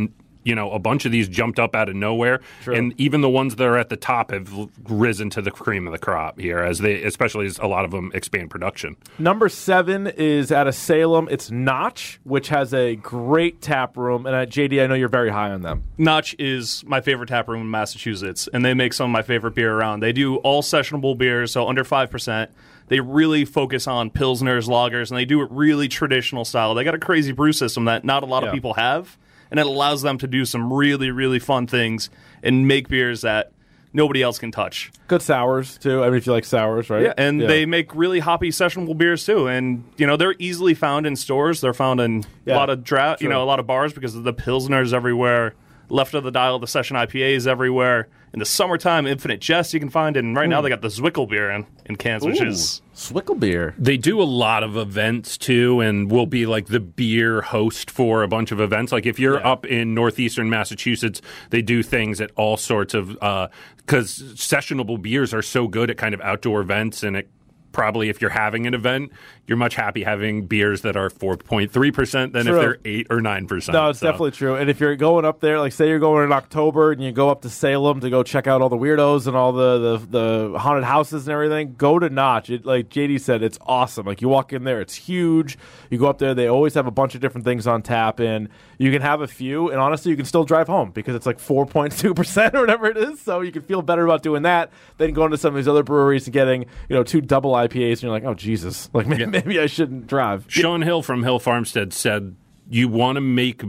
you 0.43 0.55
know, 0.55 0.71
a 0.71 0.79
bunch 0.79 1.05
of 1.05 1.11
these 1.11 1.27
jumped 1.27 1.59
up 1.59 1.75
out 1.75 1.89
of 1.89 1.95
nowhere. 1.95 2.41
And 2.65 2.93
even 2.99 3.21
the 3.21 3.29
ones 3.29 3.55
that 3.57 3.63
are 3.65 3.77
at 3.77 3.89
the 3.89 3.97
top 3.97 4.31
have 4.31 4.51
risen 4.89 5.29
to 5.31 5.41
the 5.41 5.51
cream 5.51 5.85
of 5.87 5.93
the 5.93 5.99
crop 5.99 6.39
here 6.39 6.59
as 6.59 6.79
they, 6.79 7.03
especially 7.03 7.45
as 7.45 7.57
a 7.59 7.67
lot 7.67 7.85
of 7.85 7.91
them 7.91 8.11
expand 8.13 8.49
production. 8.49 8.95
Number 9.19 9.49
seven 9.49 10.07
is 10.07 10.51
out 10.51 10.67
of 10.67 10.75
Salem. 10.75 11.27
It's 11.29 11.51
Notch, 11.51 12.19
which 12.23 12.49
has 12.49 12.73
a 12.73 12.95
great 12.95 13.61
tap 13.61 13.97
room. 13.97 14.25
And 14.25 14.35
uh, 14.35 14.39
at 14.39 14.49
JD, 14.49 14.83
I 14.83 14.87
know 14.87 14.95
you're 14.95 15.07
very 15.09 15.29
high 15.29 15.51
on 15.51 15.61
them. 15.61 15.83
Notch 15.97 16.35
is 16.39 16.83
my 16.85 17.01
favorite 17.01 17.27
tap 17.27 17.47
room 17.47 17.61
in 17.61 17.69
Massachusetts, 17.69 18.49
and 18.53 18.65
they 18.65 18.73
make 18.73 18.93
some 18.93 19.05
of 19.09 19.11
my 19.13 19.21
favorite 19.21 19.55
beer 19.55 19.73
around. 19.73 19.99
They 20.01 20.11
do 20.13 20.37
all 20.37 20.61
sessionable 20.63 21.17
beers, 21.17 21.51
so 21.51 21.67
under 21.67 21.83
five 21.83 22.09
percent. 22.09 22.51
They 22.87 22.99
really 22.99 23.45
focus 23.45 23.87
on 23.87 24.09
pilsners, 24.09 24.67
lagers, 24.67 25.11
and 25.11 25.17
they 25.17 25.23
do 25.23 25.41
it 25.41 25.49
really 25.49 25.87
traditional 25.87 26.43
style. 26.43 26.73
They 26.75 26.83
got 26.83 26.93
a 26.93 26.99
crazy 26.99 27.31
brew 27.31 27.53
system 27.53 27.85
that 27.85 28.03
not 28.03 28.21
a 28.23 28.25
lot 28.25 28.43
Yeah. 28.43 28.49
of 28.49 28.53
people 28.53 28.73
have, 28.73 29.17
and 29.51 29.59
it 29.59 29.65
allows 29.65 30.01
them 30.01 30.17
to 30.17 30.27
do 30.27 30.45
some 30.45 30.73
really, 30.73 31.11
really 31.11 31.39
fun 31.39 31.67
things 31.67 32.09
and 32.41 32.67
make 32.67 32.87
beers 32.87 33.21
that 33.21 33.51
nobody 33.93 34.23
else 34.23 34.39
can 34.39 34.51
touch. 34.51 34.91
Good 35.07 35.21
sours 35.21 35.77
too. 35.77 36.03
I 36.03 36.07
mean, 36.07 36.17
if 36.17 36.25
you 36.25 36.31
like 36.31 36.45
sours, 36.45 36.89
right? 36.89 37.03
Yeah, 37.03 37.13
and 37.17 37.41
they 37.41 37.65
make 37.65 37.93
really 37.93 38.19
hoppy 38.19 38.49
sessionable 38.49 38.97
beers 38.97 39.25
too. 39.25 39.47
And 39.47 39.83
you 39.97 40.07
know 40.07 40.17
they're 40.17 40.35
easily 40.39 40.73
found 40.73 41.05
in 41.05 41.15
stores. 41.15 41.61
They're 41.61 41.73
found 41.73 41.99
in 41.99 42.25
Yeah, 42.45 42.55
a 42.55 42.57
lot 42.57 42.69
of 42.69 42.83
dra- 42.83 43.17
you 43.19 43.29
know, 43.29 43.43
a 43.43 43.45
lot 43.45 43.59
of 43.59 43.67
bars 43.67 43.93
because 43.93 44.15
of 44.15 44.23
the 44.23 44.33
pilsners 44.33 44.93
everywhere. 44.93 45.53
Left 45.89 46.13
of 46.13 46.23
the 46.23 46.31
dial, 46.31 46.57
the 46.57 46.67
session 46.67 46.95
IPAs 46.95 47.47
everywhere. 47.47 48.07
In 48.33 48.39
the 48.39 48.45
summertime, 48.45 49.05
Infinite 49.05 49.41
Jest 49.41 49.73
you 49.73 49.81
can 49.81 49.89
find, 49.89 50.15
and 50.15 50.37
right 50.37 50.47
now 50.47 50.61
mm. 50.61 50.63
they 50.63 50.69
got 50.69 50.81
the 50.81 50.87
Zwickel 50.87 51.29
beer 51.29 51.51
in, 51.51 51.67
in 51.85 51.97
cans, 51.97 52.23
which 52.23 52.41
is 52.41 52.81
Zwickel 53.09 53.39
beer. 53.39 53.73
They 53.77 53.97
do 53.97 54.21
a 54.21 54.23
lot 54.23 54.63
of 54.63 54.77
events 54.77 55.37
too, 55.37 55.79
and 55.79 56.11
will 56.11 56.25
be 56.27 56.45
like 56.45 56.67
the 56.67 56.79
beer 56.79 57.41
host 57.41 57.89
for 57.89 58.21
a 58.23 58.27
bunch 58.27 58.51
of 58.51 58.59
events. 58.61 58.91
Like 58.91 59.05
if 59.05 59.19
you're 59.19 59.39
Yeah. 59.39 59.51
up 59.51 59.65
in 59.65 59.93
northeastern 59.93 60.49
Massachusetts, 60.49 61.21
they 61.49 61.61
do 61.61 61.81
things 61.83 62.21
at 62.21 62.31
all 62.35 62.57
sorts 62.57 62.93
of 62.93 63.17
uh, 63.21 63.47
because 63.77 64.21
sessionable 64.35 65.01
beers 65.01 65.33
are 65.33 65.41
so 65.41 65.67
good 65.67 65.89
at 65.89 65.97
kind 65.97 66.13
of 66.13 66.21
outdoor 66.21 66.61
events, 66.61 67.01
and 67.03 67.17
it 67.17 67.29
probably 67.71 68.09
if 68.09 68.21
you're 68.21 68.29
having 68.29 68.67
an 68.67 68.73
event, 68.73 69.11
you're 69.47 69.57
much 69.57 69.75
happy 69.75 70.03
having 70.03 70.45
beers 70.45 70.81
that 70.81 70.95
are 70.95 71.09
4.3 71.09 71.93
percent 71.93 72.33
than 72.33 72.45
True. 72.45 72.55
if 72.55 72.61
they're 72.61 72.77
eight 72.85 73.07
or 73.09 73.21
nine 73.21 73.47
percent. 73.47 73.73
No, 73.73 73.89
it's 73.89 73.99
definitely 73.99 74.31
true. 74.31 74.55
And 74.55 74.69
if 74.69 74.79
you're 74.79 74.95
going 74.95 75.25
up 75.25 75.39
there, 75.39 75.59
like 75.59 75.73
say 75.73 75.89
you're 75.89 75.99
going 75.99 76.23
in 76.23 76.31
October 76.31 76.91
and 76.91 77.03
you 77.03 77.11
go 77.11 77.29
up 77.29 77.41
to 77.41 77.49
Salem 77.49 77.99
to 78.01 78.09
go 78.09 78.23
check 78.23 78.47
out 78.47 78.61
all 78.61 78.69
the 78.69 78.77
weirdos 78.77 79.27
and 79.27 79.35
all 79.35 79.51
the 79.51 79.97
the, 79.97 80.51
the 80.51 80.59
haunted 80.59 80.83
houses 80.83 81.27
and 81.27 81.33
everything, 81.33 81.75
go 81.77 81.99
to 81.99 82.09
Notch. 82.09 82.49
It, 82.49 82.65
like 82.65 82.89
JD 82.89 83.19
said, 83.21 83.43
it's 83.43 83.57
awesome. 83.61 84.05
Like 84.05 84.21
you 84.21 84.29
walk 84.29 84.53
in 84.53 84.63
there, 84.63 84.81
it's 84.81 84.95
huge. 84.95 85.57
You 85.89 85.97
go 85.97 86.07
up 86.07 86.19
there, 86.19 86.33
they 86.33 86.47
always 86.47 86.73
have 86.75 86.87
a 86.87 86.91
bunch 86.91 87.15
of 87.15 87.21
different 87.21 87.45
things 87.45 87.67
on 87.67 87.81
tap, 87.81 88.19
and 88.19 88.49
you 88.81 88.91
can 88.91 89.03
have 89.03 89.21
a 89.21 89.27
few. 89.27 89.69
And 89.69 89.79
honestly, 89.79 90.09
you 90.09 90.17
can 90.17 90.25
still 90.25 90.43
drive 90.43 90.67
home 90.67 90.89
because 90.89 91.13
it's 91.13 91.27
like 91.27 91.37
4.2 91.37 92.15
percent 92.15 92.55
or 92.55 92.61
whatever 92.61 92.87
it 92.87 92.97
is. 92.97 93.21
So 93.21 93.41
you 93.41 93.51
can 93.51 93.61
feel 93.61 93.83
better 93.83 94.03
about 94.03 94.23
doing 94.23 94.41
that 94.41 94.71
than 94.97 95.13
going 95.13 95.29
to 95.29 95.37
some 95.37 95.49
of 95.49 95.55
these 95.55 95.67
other 95.67 95.83
breweries 95.83 96.25
and 96.25 96.33
getting 96.33 96.63
you 96.89 96.95
know 96.95 97.03
two 97.03 97.21
double 97.21 97.53
IPAs, 97.53 97.91
and 97.93 98.03
you're 98.03 98.11
like, 98.11 98.25
oh 98.25 98.33
Jesus, 98.33 98.89
like 98.93 99.05
maybe, 99.05 99.27
maybe 99.27 99.59
I 99.59 99.67
shouldn't 99.67 100.07
drive. 100.07 100.45
Shaun 100.47 100.81
Hill 100.81 101.03
from 101.03 101.21
Hill 101.23 101.37
Farmstead 101.37 101.93
said 101.93 102.35
you 102.69 102.87
want 102.87 103.17
to 103.17 103.21
make 103.21 103.61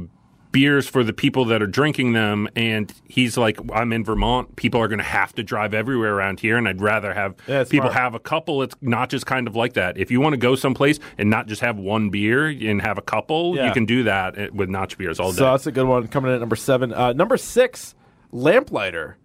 beers 0.52 0.86
for 0.86 1.02
the 1.02 1.12
people 1.12 1.44
that 1.46 1.60
are 1.62 1.66
drinking 1.66 2.12
them 2.12 2.46
and 2.54 2.92
he's 3.08 3.36
like 3.38 3.58
I'm 3.72 3.92
in 3.92 4.04
Vermont 4.04 4.54
people 4.56 4.80
are 4.80 4.86
going 4.88 4.98
to 4.98 5.04
have 5.04 5.34
to 5.36 5.42
drive 5.42 5.72
everywhere 5.74 6.14
around 6.14 6.40
here 6.40 6.56
and 6.58 6.68
I'd 6.68 6.80
rather 6.82 7.14
have 7.14 7.34
Yeah, 7.48 7.64
people 7.64 7.88
smart. 7.90 7.94
have 7.94 8.14
a 8.14 8.18
couple 8.20 8.62
it's 8.62 8.76
not 8.82 9.08
just 9.08 9.24
kind 9.26 9.48
of 9.48 9.56
like 9.56 9.72
that 9.72 9.96
if 9.96 10.10
you 10.10 10.20
want 10.20 10.34
to 10.34 10.36
go 10.36 10.54
someplace 10.54 10.98
and 11.18 11.30
not 11.30 11.46
just 11.46 11.62
have 11.62 11.78
one 11.78 12.10
beer 12.10 12.46
and 12.48 12.82
have 12.82 12.98
a 12.98 13.02
couple 13.02 13.56
Yeah. 13.56 13.66
you 13.66 13.72
can 13.72 13.86
do 13.86 14.02
that 14.04 14.38
eh, 14.38 14.48
with 14.52 14.68
notch 14.68 14.98
beers 14.98 15.18
all 15.18 15.32
day 15.32 15.38
So 15.38 15.44
that's 15.44 15.66
a 15.66 15.72
good 15.72 15.86
one 15.86 16.06
coming 16.08 16.28
in 16.30 16.34
at 16.36 16.40
number 16.40 16.56
seven. 16.56 16.92
Uh, 16.92 17.12
number 17.14 17.36
six, 17.38 17.94
Lamplighter, 18.30 19.16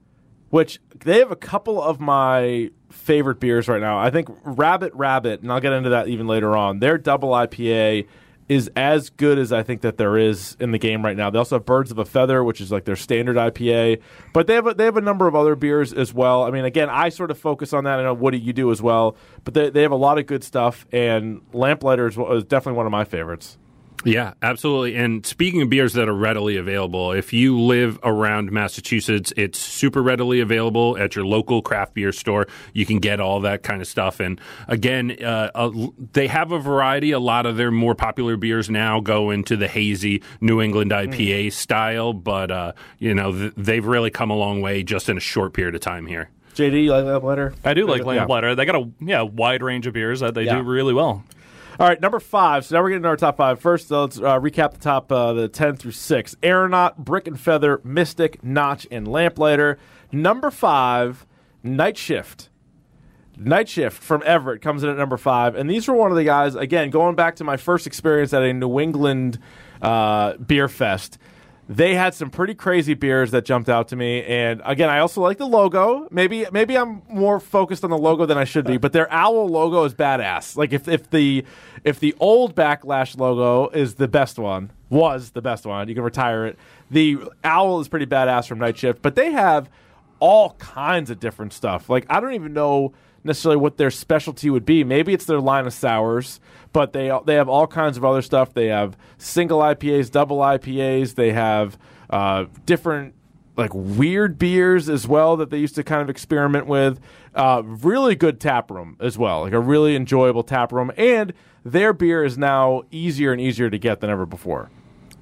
which 0.49 0.79
they 1.03 1.19
have 1.19 1.31
a 1.31 1.35
couple 1.35 1.81
of 1.81 1.99
my 1.99 2.71
favorite 2.89 3.39
beers 3.39 3.67
right 3.67 3.81
now. 3.81 3.97
I 3.99 4.09
think 4.09 4.29
Rabbit 4.43 4.93
Rabbit, 4.93 5.41
and 5.41 5.51
I'll 5.51 5.59
get 5.59 5.73
into 5.73 5.89
that 5.89 6.07
even 6.07 6.25
later 6.27 6.55
on. 6.55 6.79
Their 6.79 6.97
double 6.97 7.29
IPA 7.31 8.07
is 8.49 8.69
as 8.75 9.09
good 9.09 9.37
as 9.37 9.51
I 9.51 9.63
think 9.63 9.81
that 9.81 9.97
there 9.97 10.17
is 10.17 10.55
in 10.59 10.71
the 10.71 10.77
game 10.77 11.03
right 11.03 11.17
now. 11.17 11.29
They 11.29 11.37
also 11.37 11.55
have 11.55 11.65
Birds 11.65 11.91
of 11.91 11.97
a 11.97 12.05
Feather, 12.05 12.43
which 12.43 12.61
is 12.61 12.71
like 12.71 12.85
their 12.85 12.95
standard 12.95 13.35
IPA, 13.35 14.01
but 14.33 14.47
they 14.47 14.55
have 14.55 14.67
a, 14.67 14.73
they 14.73 14.85
have 14.85 14.97
a 14.97 15.01
number 15.01 15.27
of 15.27 15.35
other 15.35 15.55
beers 15.55 15.91
as 15.91 16.13
well. 16.13 16.43
I 16.43 16.51
mean, 16.51 16.65
again, 16.65 16.89
I 16.89 17.09
sort 17.09 17.31
of 17.31 17.37
focus 17.37 17.73
on 17.73 17.83
that. 17.83 17.99
I 17.99 18.03
know 18.03 18.13
Woody, 18.13 18.39
you 18.39 18.53
do 18.53 18.71
as 18.71 18.81
well, 18.81 19.17
but 19.43 19.53
they 19.53 19.69
they 19.69 19.81
have 19.81 19.91
a 19.91 19.97
lot 19.97 20.17
of 20.17 20.25
good 20.27 20.43
stuff. 20.43 20.85
And 20.91 21.41
Lamplighter 21.53 22.07
is 22.07 22.15
definitely 22.45 22.77
one 22.77 22.85
of 22.85 22.91
my 22.91 23.03
favorites. 23.03 23.57
Yeah, 24.05 24.33
absolutely. 24.41 24.95
And 24.95 25.25
speaking 25.25 25.61
of 25.63 25.69
beers 25.69 25.93
that 25.93 26.07
are 26.07 26.13
readily 26.13 26.55
available, 26.55 27.11
if 27.11 27.33
you 27.33 27.59
live 27.59 27.99
around 28.03 28.51
Massachusetts, 28.51 29.33
it's 29.35 29.59
super 29.59 30.01
readily 30.03 30.39
available 30.39 30.97
at 30.97 31.15
your 31.15 31.25
local 31.25 31.61
craft 31.61 31.95
beer 31.95 32.11
store. 32.11 32.47
You 32.73 32.85
can 32.85 32.99
get 32.99 33.19
all 33.19 33.39
that 33.41 33.63
kind 33.63 33.81
of 33.81 33.87
stuff. 33.87 34.19
And 34.19 34.39
again, 34.67 35.17
uh, 35.21 35.49
uh, 35.55 35.71
they 36.13 36.27
have 36.27 36.51
a 36.51 36.59
variety. 36.59 37.11
A 37.11 37.19
lot 37.19 37.45
of 37.45 37.57
their 37.57 37.71
more 37.71 37.95
popular 37.95 38.37
beers 38.37 38.69
now 38.69 38.99
go 39.01 39.31
into 39.31 39.57
the 39.57 39.67
hazy 39.67 40.21
New 40.41 40.61
England 40.61 40.91
IPA 40.91 41.51
style, 41.53 42.13
but 42.13 42.51
uh, 42.51 42.73
you 42.99 43.13
know 43.15 43.31
th- 43.31 43.53
they've 43.57 43.85
really 43.85 44.11
come 44.11 44.29
a 44.29 44.35
long 44.35 44.61
way 44.61 44.83
just 44.83 45.09
in 45.09 45.17
a 45.17 45.21
short 45.21 45.53
period 45.53 45.73
of 45.75 45.81
time 45.81 46.05
here. 46.05 46.29
JD, 46.55 46.83
you 46.83 46.91
like 46.91 47.03
Lamplighter? 47.05 47.53
I 47.65 47.73
do 47.73 47.85
like 47.85 48.01
Yeah. 48.01 48.05
Lamplighter. 48.07 48.55
They 48.55 48.65
got 48.65 48.75
a 48.75 48.89
yeah 49.01 49.21
wide 49.23 49.61
range 49.63 49.85
of 49.87 49.93
beers 49.93 50.21
that 50.21 50.33
they 50.33 50.43
Yeah. 50.43 50.55
do 50.57 50.61
really 50.63 50.93
well. 50.93 51.23
All 51.79 51.87
right, 51.87 52.01
number 52.01 52.19
five. 52.19 52.65
So 52.65 52.75
now 52.75 52.81
we're 52.81 52.89
getting 52.89 53.03
to 53.03 53.09
our 53.09 53.17
top 53.17 53.37
five. 53.37 53.59
First, 53.59 53.91
uh, 53.91 54.01
let's 54.01 54.17
uh, 54.17 54.39
recap 54.39 54.71
the 54.71 54.79
top 54.79 55.11
uh, 55.11 55.33
the 55.33 55.47
ten 55.47 55.75
through 55.75 55.91
six: 55.91 56.35
Aeronaut, 56.41 56.97
Brick 56.97 57.27
and 57.27 57.39
Feather, 57.39 57.81
Mystic, 57.83 58.43
Notch, 58.43 58.87
and 58.89 59.07
Lamplighter. 59.07 59.77
Number 60.11 60.49
five, 60.49 61.27
Night 61.61 61.95
Shift. 61.95 62.49
Night 63.37 63.69
Shift 63.69 64.01
from 64.01 64.23
Everett 64.25 64.63
comes 64.63 64.81
in 64.81 64.89
at 64.89 64.97
number 64.97 65.17
five, 65.17 65.55
and 65.55 65.69
these 65.69 65.87
were 65.87 65.93
one 65.93 66.09
of 66.09 66.17
the 66.17 66.23
guys. 66.23 66.55
Again, 66.55 66.89
going 66.89 67.13
back 67.13 67.35
to 67.35 67.43
my 67.43 67.57
first 67.57 67.85
experience 67.85 68.33
at 68.33 68.41
a 68.41 68.51
New 68.53 68.79
England 68.79 69.37
uh, 69.79 70.33
beer 70.37 70.67
fest, 70.67 71.19
they 71.69 71.95
had 71.95 72.13
some 72.13 72.29
pretty 72.29 72.55
crazy 72.55 72.93
beers 72.93 73.31
that 73.31 73.43
jumped 73.43 73.69
out 73.69 73.89
to 73.89 73.95
me. 73.95 74.23
And 74.23 74.61
again, 74.63 74.89
I 74.89 74.99
also 74.99 75.21
like 75.21 75.37
the 75.37 75.47
logo. 75.47 76.07
Maybe 76.11 76.45
maybe 76.51 76.77
I'm 76.77 77.01
more 77.09 77.39
focused 77.39 77.83
on 77.83 77.89
the 77.89 77.97
logo 77.97 78.25
than 78.25 78.37
I 78.37 78.45
should 78.45 78.65
be, 78.65 78.77
but 78.77 78.93
their 78.93 79.11
owl 79.11 79.47
logo 79.49 79.83
is 79.83 79.93
badass. 79.93 80.55
Like 80.55 80.71
if 80.71 80.87
if 80.87 81.09
the 81.09 81.43
if 81.83 81.99
the 81.99 82.15
old 82.19 82.55
Backlash 82.55 83.17
logo 83.17 83.69
is 83.69 83.95
the 83.95 84.07
best 84.07 84.39
one, 84.39 84.71
was 84.89 85.31
the 85.31 85.41
best 85.41 85.65
one, 85.65 85.89
you 85.89 85.95
can 85.95 86.03
retire 86.03 86.45
it. 86.45 86.57
The 86.89 87.17
owl 87.43 87.81
is 87.81 87.89
pretty 87.89 88.05
badass 88.05 88.47
from 88.47 88.59
Night 88.59 88.77
Shift, 88.77 89.01
but 89.01 89.15
they 89.15 89.31
have 89.31 89.69
all 90.19 90.51
kinds 90.53 91.09
of 91.09 91.19
different 91.19 91.51
stuff. 91.51 91.89
Like 91.89 92.05
I 92.09 92.21
don't 92.21 92.33
even 92.33 92.53
know 92.53 92.93
necessarily 93.27 93.57
what 93.57 93.77
their 93.77 93.91
specialty 93.91 94.49
would 94.49 94.65
be. 94.65 94.83
Maybe 94.83 95.13
it's 95.13 95.25
their 95.25 95.39
line 95.39 95.67
of 95.67 95.73
sours, 95.73 96.39
but 96.73 96.93
they 96.93 97.11
they 97.25 97.35
have 97.35 97.49
all 97.49 97.67
kinds 97.67 97.97
of 97.97 98.05
other 98.05 98.21
stuff. 98.21 98.53
They 98.53 98.67
have 98.67 98.97
single 99.17 99.59
IPAs, 99.59 100.09
double 100.11 100.37
IPAs. 100.37 101.15
They 101.15 101.33
have 101.33 101.77
uh, 102.09 102.45
different 102.65 103.13
like 103.57 103.71
weird 103.73 104.37
beers 104.37 104.87
as 104.87 105.07
well 105.07 105.35
that 105.37 105.49
they 105.49 105.57
used 105.57 105.75
to 105.75 105.83
kind 105.83 106.01
of 106.01 106.09
experiment 106.09 106.67
with. 106.67 106.99
Uh, 107.33 107.61
really 107.65 108.15
good 108.15 108.39
tap 108.39 108.71
room 108.71 108.95
as 108.99 109.17
well, 109.17 109.41
like 109.41 109.53
a 109.53 109.59
really 109.59 109.95
enjoyable 109.95 110.43
tap 110.43 110.71
room, 110.71 110.91
and 110.97 111.33
their 111.65 111.93
beer 111.93 112.23
is 112.23 112.37
now 112.37 112.83
easier 112.91 113.31
and 113.31 113.41
easier 113.41 113.69
to 113.69 113.77
get 113.77 113.99
than 113.99 114.09
ever 114.09 114.25
before. 114.25 114.69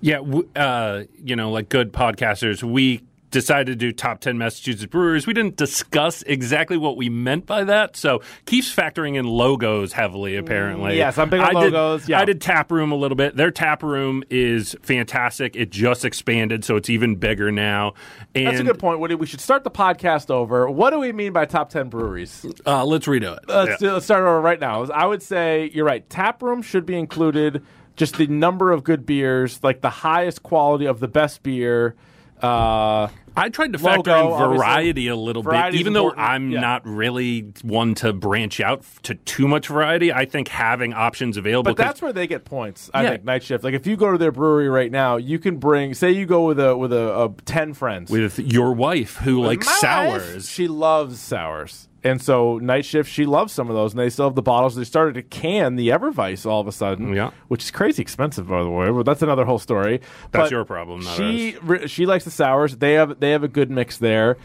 Yeah, 0.02 0.20
uh, 0.56 1.04
you 1.16 1.36
know, 1.36 1.52
like 1.52 1.70
good 1.70 1.92
podcasters, 1.92 2.62
we 2.62 3.02
decided 3.36 3.66
to 3.66 3.76
do 3.76 3.92
top 3.92 4.22
10 4.22 4.38
Massachusetts 4.38 4.86
breweries. 4.86 5.28
We 5.28 5.34
didn't 5.34 5.58
discuss 5.58 6.22
exactly 6.24 6.78
what 6.78 6.96
we 6.96 7.10
meant 7.10 7.46
by 7.46 7.66
that. 7.66 7.98
So 7.98 8.22
Keefe's 8.46 8.74
factoring 8.74 9.16
in 9.16 9.26
logos 9.26 9.92
heavily, 9.92 10.38
apparently. 10.38 10.96
Yes, 10.96 11.18
I'm 11.18 11.30
big 11.30 11.42
on 11.42 11.54
I 11.58 11.64
did- 11.64 11.74
logos, 11.74 12.08
yeah. 12.08 12.22
I 12.22 12.24
did 12.24 12.40
tap 12.40 12.72
room 12.72 12.94
a 12.94 12.96
little 12.96 13.18
bit. 13.18 13.36
Their 13.36 13.52
tap 13.52 13.84
room 13.84 14.24
is 14.30 14.74
fantastic. 14.82 15.58
It 15.58 15.70
just 15.70 16.06
expanded, 16.06 16.64
so 16.64 16.78
it's 16.78 16.90
even 16.90 17.18
bigger 17.18 17.52
now. 17.52 17.94
And 18.34 18.48
That's 18.48 18.62
a 18.62 18.64
good 18.64 18.80
point, 18.80 19.02
Woody. 19.02 19.16
We 19.16 19.26
should 19.26 19.42
start 19.42 19.66
the 19.66 19.72
podcast 19.72 20.32
over. 20.32 20.70
What 20.70 20.92
do 20.92 21.00
we 21.00 21.12
mean 21.12 21.34
by 21.34 21.44
top 21.44 21.70
10 21.70 21.90
breweries? 21.90 22.46
Uh, 22.66 22.86
let's 22.86 23.06
redo 23.06 23.36
it. 23.36 23.44
Let's, 23.50 23.82
do, 23.82 23.92
let's 23.92 24.06
start 24.06 24.22
over 24.22 24.40
right 24.40 24.62
now. 24.62 24.86
I 24.86 25.06
would 25.06 25.22
say 25.22 25.70
you're 25.74 25.86
right. 25.86 26.10
Tap 26.10 26.42
room 26.42 26.62
should 26.62 26.86
be 26.86 26.98
included. 26.98 27.64
Just 27.98 28.16
the 28.16 28.28
number 28.28 28.72
of 28.72 28.86
good 28.86 29.06
beers, 29.06 29.62
like 29.62 29.82
the 29.82 29.90
highest 29.90 30.42
quality 30.42 30.86
of 30.86 31.02
the 31.02 31.10
best 31.10 31.44
beer. 31.44 31.96
Uh, 32.46 33.10
I 33.38 33.50
tried 33.50 33.74
to 33.74 33.80
factor 33.80 34.12
Logo, 34.12 34.28
in 34.28 34.32
obviously. 34.34 34.58
variety 34.58 35.08
a 35.10 35.16
little 35.16 35.44
Variety's 35.44 35.72
bit, 35.74 35.80
even 35.82 35.92
though 35.94 36.14
I'm 36.14 36.52
yeah. 36.52 36.62
not 36.62 36.88
really 36.88 37.52
one 37.64 37.94
to 37.96 38.14
branch 38.14 38.62
out 38.62 38.86
to 39.04 39.16
too 39.16 39.48
much 39.48 39.68
variety. 39.68 40.14
I 40.14 40.24
think 40.26 40.48
having 40.48 40.94
options 40.94 41.36
available. 41.36 41.72
but 41.72 41.78
that's 41.78 42.02
where 42.02 42.14
they 42.14 42.28
get 42.28 42.46
points. 42.46 42.90
I 42.94 43.04
Yeah. 43.04 43.10
think 43.12 43.26
night 43.26 43.44
shift. 43.44 43.64
Like 43.66 43.74
if 43.74 43.86
you 43.86 43.98
go 43.98 44.12
to 44.12 44.18
their 44.18 44.32
brewery 44.32 44.70
right 44.70 44.92
now, 44.92 45.18
you 45.18 45.38
can 45.40 45.58
bring. 45.58 45.94
Say 45.94 46.12
you 46.12 46.26
go 46.26 46.46
with 46.46 46.60
a 46.62 46.78
with 46.78 46.94
a, 46.94 47.24
a 47.24 47.34
ten 47.44 47.74
friends. 47.74 48.10
with 48.10 48.40
your 48.40 48.72
wife 48.74 49.18
who 49.18 49.42
likes 49.44 49.66
My 49.66 50.08
wife, 50.08 50.22
sours. 50.24 50.50
She 50.50 50.68
loves 50.70 51.20
sours. 51.20 51.90
And 52.06 52.22
so 52.22 52.60
night 52.60 52.86
shift, 52.86 53.10
she 53.12 53.26
loves 53.26 53.52
some 53.52 53.68
of 53.70 53.76
those, 53.76 53.92
and 53.94 54.00
they 54.00 54.10
still 54.10 54.26
have 54.26 54.36
the 54.36 54.42
bottles. 54.44 54.76
They 54.76 54.84
started 54.84 55.16
to 55.16 55.24
can 55.24 55.76
the 55.76 55.92
Ever 55.92 56.12
Weisse 56.14 56.46
all 56.46 56.62
of 56.62 56.68
a 56.68 56.72
sudden, 56.72 57.14
Yeah. 57.14 57.32
which 57.48 57.64
is 57.64 57.72
crazy 57.72 58.02
expensive, 58.02 58.48
by 58.48 58.62
the 58.64 58.70
way. 58.70 58.92
But 58.92 59.06
that's 59.08 59.24
another 59.24 59.44
whole 59.44 59.58
story. 59.60 59.98
That's 60.32 60.46
But 60.46 60.52
your 60.52 60.66
problem, 60.66 61.02
not 61.04 61.16
she 61.18 61.58
re- 61.64 61.88
she 61.88 62.06
likes 62.06 62.24
the 62.24 62.32
sours. 62.32 62.78
They 62.78 62.94
have 62.94 63.20
they 63.20 63.32
have 63.32 63.44
a 63.44 63.48
good 63.48 63.72
mix 63.72 63.98
there. 63.98 64.38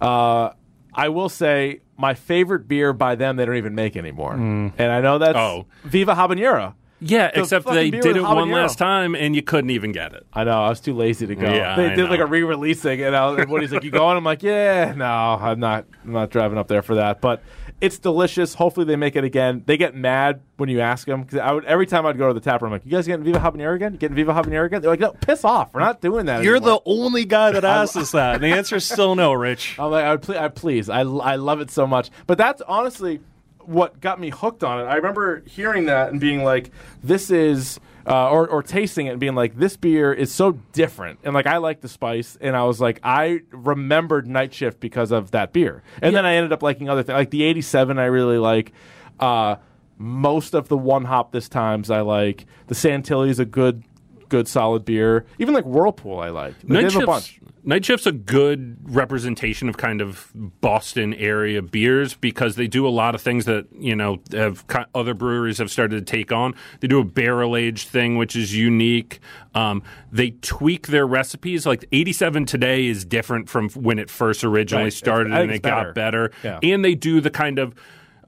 Uh, 0.00 0.50
I 0.94 1.08
will 1.08 1.28
say 1.28 1.80
my 1.96 2.14
favorite 2.14 2.68
beer 2.68 2.92
by 2.92 3.16
them 3.16 3.34
they 3.36 3.44
don't 3.44 3.56
even 3.56 3.74
make 3.74 3.96
anymore, 3.96 4.34
and 4.34 4.72
I 4.80 5.00
know 5.00 5.18
that's 5.18 5.36
Oh. 5.36 5.66
Viva 5.84 6.14
Habanero. 6.14 6.74
Yeah, 7.00 7.30
the 7.30 7.40
except 7.40 7.66
they 7.66 7.90
did 7.90 8.04
with 8.04 8.16
it 8.16 8.22
one 8.22 8.50
last 8.50 8.78
time 8.78 9.14
and 9.14 9.36
you 9.36 9.42
couldn't 9.42 9.70
even 9.70 9.92
get 9.92 10.12
it. 10.14 10.26
I 10.32 10.44
know. 10.44 10.62
I 10.62 10.68
was 10.68 10.80
too 10.80 10.94
lazy 10.94 11.26
to 11.26 11.34
go. 11.34 11.48
Yeah, 11.52 11.76
they 11.76 11.90
I 11.90 11.94
did 11.94 12.10
like 12.10 12.20
a 12.20 12.26
re-releasing, 12.26 13.02
and, 13.02 13.14
I, 13.14 13.34
and 13.34 13.50
Woody's 13.50 13.72
like, 13.72 13.84
"You 13.84 13.90
going?" 13.90 14.16
I'm 14.16 14.24
like, 14.24 14.42
"Yeah, 14.42 14.94
no, 14.96 15.04
I'm 15.04 15.60
not. 15.60 15.86
I'm 16.04 16.12
not 16.12 16.30
driving 16.30 16.58
up 16.58 16.68
there 16.68 16.82
for 16.82 16.96
that." 16.96 17.20
But 17.20 17.42
it's 17.80 17.98
delicious. 17.98 18.54
Hopefully, 18.54 18.84
they 18.84 18.96
make 18.96 19.14
it 19.14 19.22
again. 19.22 19.62
They 19.64 19.76
get 19.76 19.94
mad 19.94 20.40
when 20.56 20.68
you 20.68 20.80
ask 20.80 21.06
them 21.06 21.22
because 21.22 21.38
I 21.38 21.52
would 21.52 21.64
every 21.66 21.86
time 21.86 22.04
I'd 22.04 22.18
go 22.18 22.28
to 22.28 22.34
the 22.34 22.40
tap 22.40 22.62
room, 22.62 22.72
I'm 22.72 22.76
like, 22.76 22.84
"You 22.84 22.90
guys 22.90 23.06
getting 23.06 23.24
Viva 23.24 23.38
Habanero 23.38 23.76
again? 23.76 23.94
Getting 23.94 24.16
Viva 24.16 24.32
Habanero 24.32 24.66
again?" 24.66 24.82
They're 24.82 24.90
like, 24.90 25.00
"No, 25.00 25.12
piss 25.12 25.44
off. 25.44 25.72
We're 25.72 25.80
not 25.80 26.00
doing 26.00 26.26
that." 26.26 26.42
You're 26.42 26.56
anymore." 26.56 26.82
the 26.84 26.90
only 26.90 27.24
guy 27.24 27.52
that 27.52 27.64
asks 27.64 27.96
us 27.96 28.10
that. 28.10 28.34
And 28.34 28.42
the 28.42 28.48
answer 28.48 28.76
is 28.76 28.84
still 28.84 29.14
no, 29.14 29.32
Rich. 29.32 29.76
I'm 29.78 29.92
like, 29.92 30.04
I, 30.04 30.10
would 30.12 30.22
ple- 30.22 30.38
I 30.38 30.48
please, 30.48 30.88
I, 30.88 31.00
I 31.00 31.36
love 31.36 31.60
it 31.60 31.70
so 31.70 31.86
much. 31.86 32.10
But 32.26 32.38
that's 32.38 32.60
honestly 32.62 33.20
what 33.68 34.00
got 34.00 34.18
me 34.18 34.30
hooked 34.30 34.64
on 34.64 34.80
it. 34.80 34.84
I 34.84 34.96
remember 34.96 35.42
hearing 35.46 35.86
that 35.86 36.10
and 36.10 36.18
being 36.18 36.42
like, 36.42 36.70
this 37.04 37.30
is, 37.30 37.78
uh, 38.06 38.30
or, 38.30 38.48
or 38.48 38.62
tasting 38.62 39.06
it 39.06 39.10
and 39.10 39.20
being 39.20 39.34
like, 39.34 39.56
this 39.58 39.76
beer 39.76 40.10
is 40.10 40.32
so 40.32 40.52
different. 40.72 41.18
And 41.22 41.34
like, 41.34 41.46
I 41.46 41.58
like 41.58 41.82
the 41.82 41.88
spice. 41.88 42.38
And 42.40 42.56
I 42.56 42.64
was 42.64 42.80
like, 42.80 42.98
I 43.02 43.40
remembered 43.50 44.26
Night 44.26 44.54
Shift 44.54 44.80
because 44.80 45.10
of 45.10 45.32
that 45.32 45.52
beer. 45.52 45.82
And 46.00 46.16
then 46.16 46.24
I 46.24 46.36
ended 46.36 46.52
up 46.52 46.62
liking 46.62 46.88
other 46.88 47.02
things. 47.02 47.14
Like 47.14 47.30
the 47.30 47.42
87, 47.42 47.98
I 47.98 48.06
really 48.06 48.38
like. 48.38 48.72
Uh, 49.20 49.56
most 49.98 50.54
of 50.54 50.68
the 50.68 50.78
one 50.78 51.04
hop 51.04 51.32
this 51.32 51.48
times 51.48 51.90
I 51.90 52.00
like. 52.00 52.46
The 52.68 52.74
Santilli 52.74 53.28
is 53.28 53.38
a 53.38 53.44
good, 53.44 53.84
good 54.30 54.48
solid 54.48 54.86
beer. 54.86 55.26
Even 55.38 55.52
like 55.52 55.66
Whirlpool, 55.66 56.20
I 56.20 56.30
like. 56.30 56.66
Night 56.66 56.84
have 56.84 56.86
a 56.86 56.90
Shift's, 56.92 57.06
bunch. 57.06 57.40
Night 57.68 57.84
Shift's 57.84 58.06
a 58.06 58.12
good 58.12 58.78
representation 58.82 59.68
of 59.68 59.76
kind 59.76 60.00
of 60.00 60.32
Boston 60.34 61.12
area 61.12 61.60
beers 61.60 62.14
because 62.14 62.56
they 62.56 62.66
do 62.66 62.86
a 62.86 62.88
lot 62.88 63.14
of 63.14 63.20
things 63.20 63.44
that 63.44 63.66
you 63.78 63.94
know 63.94 64.22
have 64.32 64.64
other 64.94 65.12
breweries 65.12 65.58
have 65.58 65.70
started 65.70 66.06
to 66.06 66.10
take 66.10 66.32
on. 66.32 66.54
They 66.80 66.88
do 66.88 66.98
a 66.98 67.04
barrel 67.04 67.54
aged 67.54 67.88
thing 67.88 68.16
which 68.16 68.34
is 68.34 68.56
unique. 68.56 69.20
Um, 69.54 69.82
they 70.10 70.30
tweak 70.30 70.86
their 70.86 71.06
recipes. 71.06 71.66
Like 71.66 71.84
87 71.92 72.46
today 72.46 72.86
is 72.86 73.04
different 73.04 73.50
from 73.50 73.68
when 73.70 73.98
it 73.98 74.08
first 74.08 74.44
originally 74.44 74.84
Right. 74.84 74.92
started, 74.94 75.34
and 75.34 75.50
it 75.50 75.60
better. 75.60 75.84
got 75.88 75.94
better. 75.94 76.30
Yeah. 76.42 76.60
And 76.62 76.82
they 76.82 76.94
do 76.94 77.20
the 77.20 77.30
kind 77.30 77.58
of 77.58 77.74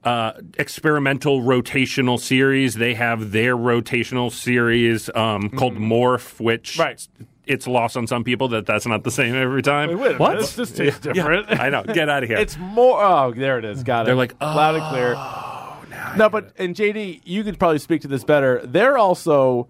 uh, 0.03 0.33
experimental 0.59 1.41
rotational 1.41 2.19
series. 2.19 2.75
They 2.75 2.93
have 2.93 3.31
their 3.31 3.57
rotational 3.57 4.31
series 4.31 5.09
um, 5.15 5.49
called 5.49 5.77
Morph, 5.77 6.39
which 6.39 6.77
Mm-hmm. 6.77 6.81
Right. 6.81 7.07
It's 7.51 7.67
lost 7.67 7.97
on 7.97 8.07
some 8.07 8.23
people 8.23 8.47
that 8.49 8.65
that's 8.65 8.85
not 8.85 9.03
the 9.03 9.11
same 9.11 9.35
every 9.35 9.61
time. 9.61 9.89
Wait 9.89 9.97
minute, 9.97 10.19
What? 10.19 10.39
This, 10.39 10.55
this 10.55 10.71
tastes 10.71 10.99
different. 10.99 11.49
I 11.51 11.69
know. 11.69 11.83
Get 11.83 12.09
out 12.09 12.23
of 12.23 12.29
here. 12.29 12.37
It's 12.37 12.57
more. 12.57 13.01
Oh, 13.01 13.33
there 13.35 13.59
it 13.59 13.65
is. 13.65 13.83
Got 13.83 14.01
it. 14.01 14.05
They're 14.07 14.15
like, 14.15 14.35
"Oh, 14.41 14.45
loud 14.45 14.75
and 14.75 14.83
oh, 14.83 14.89
clear. 14.89 16.17
no, 16.17 16.29
but 16.29 16.53
and 16.57 16.75
JD, 16.75 17.21
you 17.25 17.43
could 17.43 17.59
probably 17.59 17.79
speak 17.79 18.01
to 18.01 18.07
this 18.07 18.23
better. 18.23 18.61
They're 18.65 18.97
also 18.97 19.67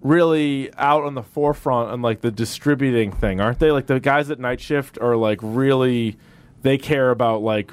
really 0.00 0.72
out 0.74 1.04
on 1.04 1.14
the 1.14 1.22
forefront 1.22 1.90
on 1.90 2.02
like 2.02 2.20
the 2.20 2.30
distributing 2.30 3.12
thing, 3.12 3.40
aren't 3.40 3.58
they? 3.58 3.70
Like 3.70 3.86
the 3.86 4.00
guys 4.00 4.30
at 4.30 4.38
Night 4.38 4.60
Shift 4.60 4.98
are 5.00 5.16
like 5.16 5.38
really. 5.42 6.16
They 6.62 6.76
care 6.76 7.10
about 7.10 7.42
like 7.42 7.70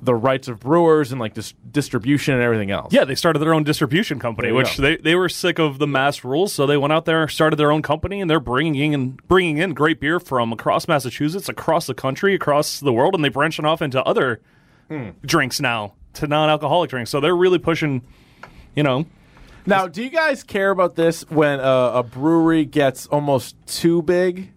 the 0.00 0.14
rights 0.14 0.46
of 0.46 0.60
brewers 0.60 1.10
and 1.10 1.20
like 1.20 1.34
dis- 1.34 1.54
distribution 1.70 2.34
and 2.34 2.42
everything 2.42 2.70
else. 2.70 2.92
Yeah, 2.92 3.04
they 3.04 3.14
started 3.16 3.40
their 3.40 3.52
own 3.52 3.64
distribution 3.64 4.18
company, 4.20 4.52
which 4.52 4.76
go. 4.76 4.82
they, 4.84 4.96
they 4.96 5.14
were 5.16 5.28
sick 5.28 5.58
of 5.58 5.78
the 5.78 5.86
mass 5.88 6.22
rules, 6.22 6.52
so 6.52 6.66
they 6.66 6.76
went 6.76 6.92
out 6.92 7.04
there, 7.04 7.26
started 7.28 7.56
their 7.56 7.72
own 7.72 7.82
company, 7.82 8.20
and 8.20 8.30
they're 8.30 8.38
bringing 8.38 8.92
in 8.92 9.18
bringing 9.26 9.58
in 9.58 9.74
great 9.74 10.00
beer 10.00 10.20
from 10.20 10.52
across 10.52 10.86
Massachusetts, 10.86 11.48
across 11.48 11.86
the 11.86 11.94
country, 11.94 12.34
across 12.34 12.78
the 12.80 12.92
world, 12.92 13.14
and 13.14 13.24
they 13.24 13.28
branching 13.28 13.64
off 13.64 13.82
into 13.82 14.02
other 14.04 14.40
Hmm. 14.88 15.10
drinks 15.24 15.60
now 15.60 15.94
to 16.14 16.26
non-alcoholic 16.26 16.88
drinks. 16.90 17.10
So 17.10 17.20
they're 17.20 17.36
really 17.36 17.58
pushing, 17.58 18.02
you 18.74 18.82
know, 18.82 19.04
Now, 19.66 19.86
do 19.86 20.02
you 20.02 20.08
guys 20.08 20.42
care 20.42 20.70
about 20.70 20.94
this 20.94 21.22
when 21.28 21.60
a, 21.60 21.90
a 21.96 22.02
brewery 22.02 22.64
gets 22.64 23.06
almost 23.08 23.54
too 23.66 24.00
big? 24.00 24.52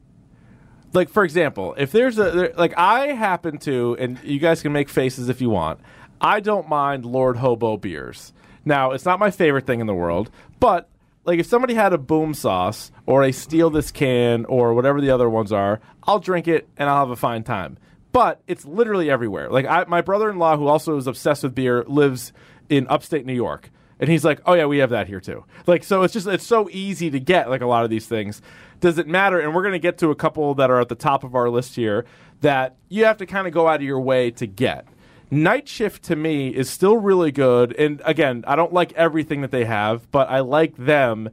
Like, 0.94 1.10
for 1.10 1.24
example, 1.24 1.74
if 1.78 1.92
there's 1.92 2.18
a 2.18 2.32
there, 2.32 2.54
like 2.56 2.78
I 2.78 3.08
happen 3.08 3.58
to, 3.60 3.96
and 4.00 4.20
you 4.24 4.40
guys 4.40 4.62
can 4.62 4.74
make 4.74 4.90
faces 4.90 5.30
if 5.30 5.42
you 5.42 5.50
want. 5.50 5.80
I 6.20 6.40
don't 6.40 6.70
mind 6.70 7.06
Lord 7.06 7.38
Hobo 7.38 7.78
beers. 7.78 8.34
Now, 8.64 8.92
it's 8.92 9.06
not 9.06 9.18
my 9.20 9.32
favorite 9.32 9.66
thing 9.66 9.80
in 9.80 9.88
the 9.88 9.94
world, 9.94 10.30
but 10.60 10.88
like 11.24 11.40
if 11.40 11.46
somebody 11.46 11.74
had 11.74 11.94
a 11.94 11.98
boom 11.98 12.34
sauce 12.34 12.92
or 13.06 13.24
a 13.24 13.32
steal 13.32 13.70
this 13.70 13.92
can 13.92 14.46
or 14.46 14.74
whatever 14.74 15.02
the 15.02 15.10
other 15.10 15.30
ones 15.30 15.52
are, 15.52 15.80
I'll 16.04 16.20
drink 16.20 16.48
it 16.48 16.68
and 16.78 16.90
I'll 16.90 17.00
have 17.00 17.10
a 17.10 17.16
fine 17.16 17.44
time. 17.44 17.78
But 18.12 18.42
it's 18.48 18.66
literally 18.66 19.10
everywhere. 19.10 19.50
Like 19.50 19.66
I, 19.66 19.86
my 19.88 20.02
brother-in-law, 20.02 20.58
who 20.58 20.68
also 20.68 20.98
is 20.98 21.08
obsessed 21.08 21.44
with 21.44 21.56
beer, 21.56 21.84
lives 21.88 22.34
in 22.70 22.88
upstate 22.88 23.26
New 23.26 23.34
York. 23.34 23.72
And 24.02 24.10
he's 24.10 24.26
like, 24.26 24.42
"Oh 24.48 24.54
yeah, 24.54 24.66
we 24.66 24.80
have 24.80 24.90
that 24.90 25.08
here 25.08 25.22
too." 25.22 25.46
Like, 25.68 25.84
so 25.84 26.02
it's 26.02 26.14
just 26.14 26.28
it's 26.28 26.46
so 26.46 26.68
easy 26.72 27.12
to 27.12 27.20
get 27.20 27.50
like 27.50 27.62
a 27.62 27.68
lot 27.68 27.84
of 27.84 27.92
these 27.92 28.08
things. 28.08 28.42
Does 28.80 28.98
it 28.98 29.08
matter? 29.08 29.40
And 29.40 29.54
we're 29.54 29.62
going 29.62 29.74
to 29.74 29.80
get 29.80 30.00
to 30.00 30.10
a 30.10 30.16
couple 30.16 30.56
that 30.56 30.72
are 30.72 30.82
at 30.82 30.90
the 30.90 30.96
top 30.96 31.24
of 31.24 31.36
our 31.36 31.50
list 31.50 31.76
here 31.76 32.04
that 32.42 32.76
you 32.90 33.06
have 33.06 33.18
to 33.18 33.28
kind 33.28 33.46
of 33.46 33.54
go 33.54 33.68
out 33.68 33.76
of 33.76 33.84
your 33.84 34.02
way 34.02 34.32
to 34.32 34.48
get. 34.48 34.88
Night 35.30 35.70
Shift 35.70 36.04
to 36.06 36.16
me 36.16 36.50
is 36.50 36.70
still 36.70 36.98
really 36.98 37.32
good, 37.32 37.74
and 37.78 38.02
again, 38.04 38.44
I 38.48 38.56
don't 38.56 38.74
like 38.74 38.92
everything 38.94 39.42
that 39.42 39.52
they 39.52 39.66
have, 39.66 40.12
but 40.12 40.30
I 40.30 40.40
like 40.42 40.76
them. 40.76 41.30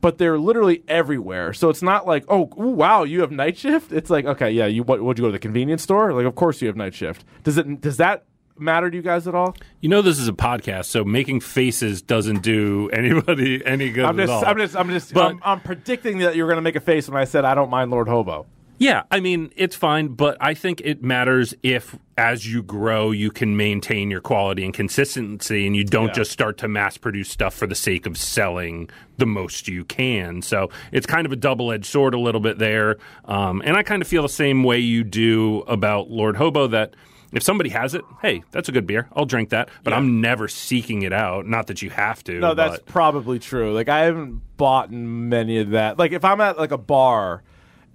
But 0.00 0.18
they're 0.18 0.38
literally 0.38 0.84
everywhere, 0.86 1.52
so 1.52 1.68
it's 1.70 1.82
not 1.82 2.06
like, 2.06 2.24
oh, 2.28 2.48
ooh, 2.56 2.68
wow, 2.68 3.02
you 3.02 3.20
have 3.20 3.32
night 3.32 3.58
shift. 3.58 3.90
It's 3.92 4.08
like, 4.08 4.24
okay, 4.24 4.48
yeah, 4.48 4.66
you 4.66 4.84
what? 4.84 5.02
Would 5.02 5.18
you 5.18 5.22
go 5.22 5.28
to 5.28 5.32
the 5.32 5.40
convenience 5.40 5.82
store? 5.82 6.12
Like, 6.12 6.24
of 6.24 6.36
course 6.36 6.62
you 6.62 6.68
have 6.68 6.76
night 6.76 6.94
shift. 6.94 7.24
Does 7.42 7.58
it? 7.58 7.80
Does 7.80 7.96
that 7.96 8.24
matter 8.60 8.90
to 8.90 8.96
you 8.96 9.02
guys 9.02 9.26
at 9.28 9.34
all? 9.34 9.56
you 9.80 9.88
know, 9.88 10.02
this 10.02 10.18
is 10.18 10.28
a 10.28 10.32
podcast, 10.32 10.86
so 10.86 11.04
making 11.04 11.40
faces 11.40 12.02
doesn't 12.02 12.42
do 12.42 12.88
anybody 12.92 13.64
any 13.64 13.90
good 13.90 14.04
I'm 14.04 14.18
at 14.20 14.28
all. 14.28 14.44
I'm 14.44 14.56
just, 14.58 14.76
I'm 14.76 14.88
just, 14.90 15.12
But- 15.14 15.26
I'm, 15.32 15.40
I'm 15.44 15.60
predicting 15.60 16.18
that 16.18 16.36
you're 16.36 16.48
going 16.48 16.56
to 16.58 16.62
make 16.62 16.76
a 16.76 16.80
face 16.80 17.08
when 17.08 17.16
I 17.20 17.24
said 17.24 17.44
I 17.44 17.54
don't 17.54 17.70
mind 17.70 17.90
Lord 17.90 18.08
Hobo. 18.08 18.46
Yeah, 18.80 19.02
I 19.10 19.18
mean, 19.18 19.50
it's 19.56 19.74
fine, 19.74 20.06
but 20.08 20.36
I 20.40 20.54
think 20.54 20.80
it 20.84 21.02
matters 21.02 21.52
if 21.64 21.96
as 22.16 22.46
you 22.52 22.62
grow, 22.62 23.10
you 23.10 23.32
can 23.32 23.56
maintain 23.56 24.08
your 24.08 24.20
quality 24.20 24.64
and 24.64 24.72
consistency 24.72 25.66
and 25.66 25.74
you 25.74 25.82
don't 25.82 26.06
Yeah. 26.08 26.12
just 26.12 26.30
start 26.30 26.58
to 26.58 26.68
mass 26.68 26.96
produce 26.96 27.28
stuff 27.28 27.54
for 27.54 27.66
the 27.66 27.74
sake 27.74 28.06
of 28.06 28.16
selling 28.16 28.88
the 29.16 29.26
most 29.26 29.66
you 29.66 29.84
can. 29.84 30.42
So 30.42 30.70
it's 30.92 31.06
kind 31.06 31.26
of 31.26 31.32
a 31.32 31.36
double 31.36 31.72
edged 31.72 31.86
sword 31.86 32.14
a 32.14 32.20
little 32.20 32.40
bit 32.40 32.58
there. 32.58 32.98
Um, 33.24 33.62
and 33.64 33.76
I 33.76 33.82
kind 33.82 34.00
of 34.00 34.06
feel 34.06 34.22
the 34.22 34.28
same 34.28 34.62
way 34.62 34.78
you 34.78 35.02
do 35.02 35.64
about 35.66 36.08
Lord 36.08 36.36
Hobo 36.36 36.68
that. 36.68 36.94
If 37.32 37.42
somebody 37.42 37.70
has 37.70 37.94
it, 37.94 38.04
hey, 38.22 38.42
that's 38.50 38.68
a 38.68 38.72
good 38.72 38.86
beer. 38.86 39.08
I'll 39.12 39.26
drink 39.26 39.50
that, 39.50 39.68
but 39.84 39.92
I'm 39.92 40.20
never 40.20 40.48
seeking 40.48 41.02
it 41.02 41.12
out. 41.12 41.46
Not 41.46 41.66
that 41.66 41.82
you 41.82 41.90
have 41.90 42.24
to. 42.24 42.38
No, 42.38 42.54
that's 42.54 42.78
but- 42.78 42.86
probably 42.86 43.38
true. 43.38 43.74
Like 43.74 43.88
I 43.88 44.04
haven't 44.04 44.40
bought 44.56 44.90
many 44.90 45.58
of 45.58 45.70
that. 45.70 45.98
Like 45.98 46.12
if 46.12 46.24
I'm 46.24 46.40
at 46.40 46.58
like 46.58 46.72
a 46.72 46.78
bar, 46.78 47.42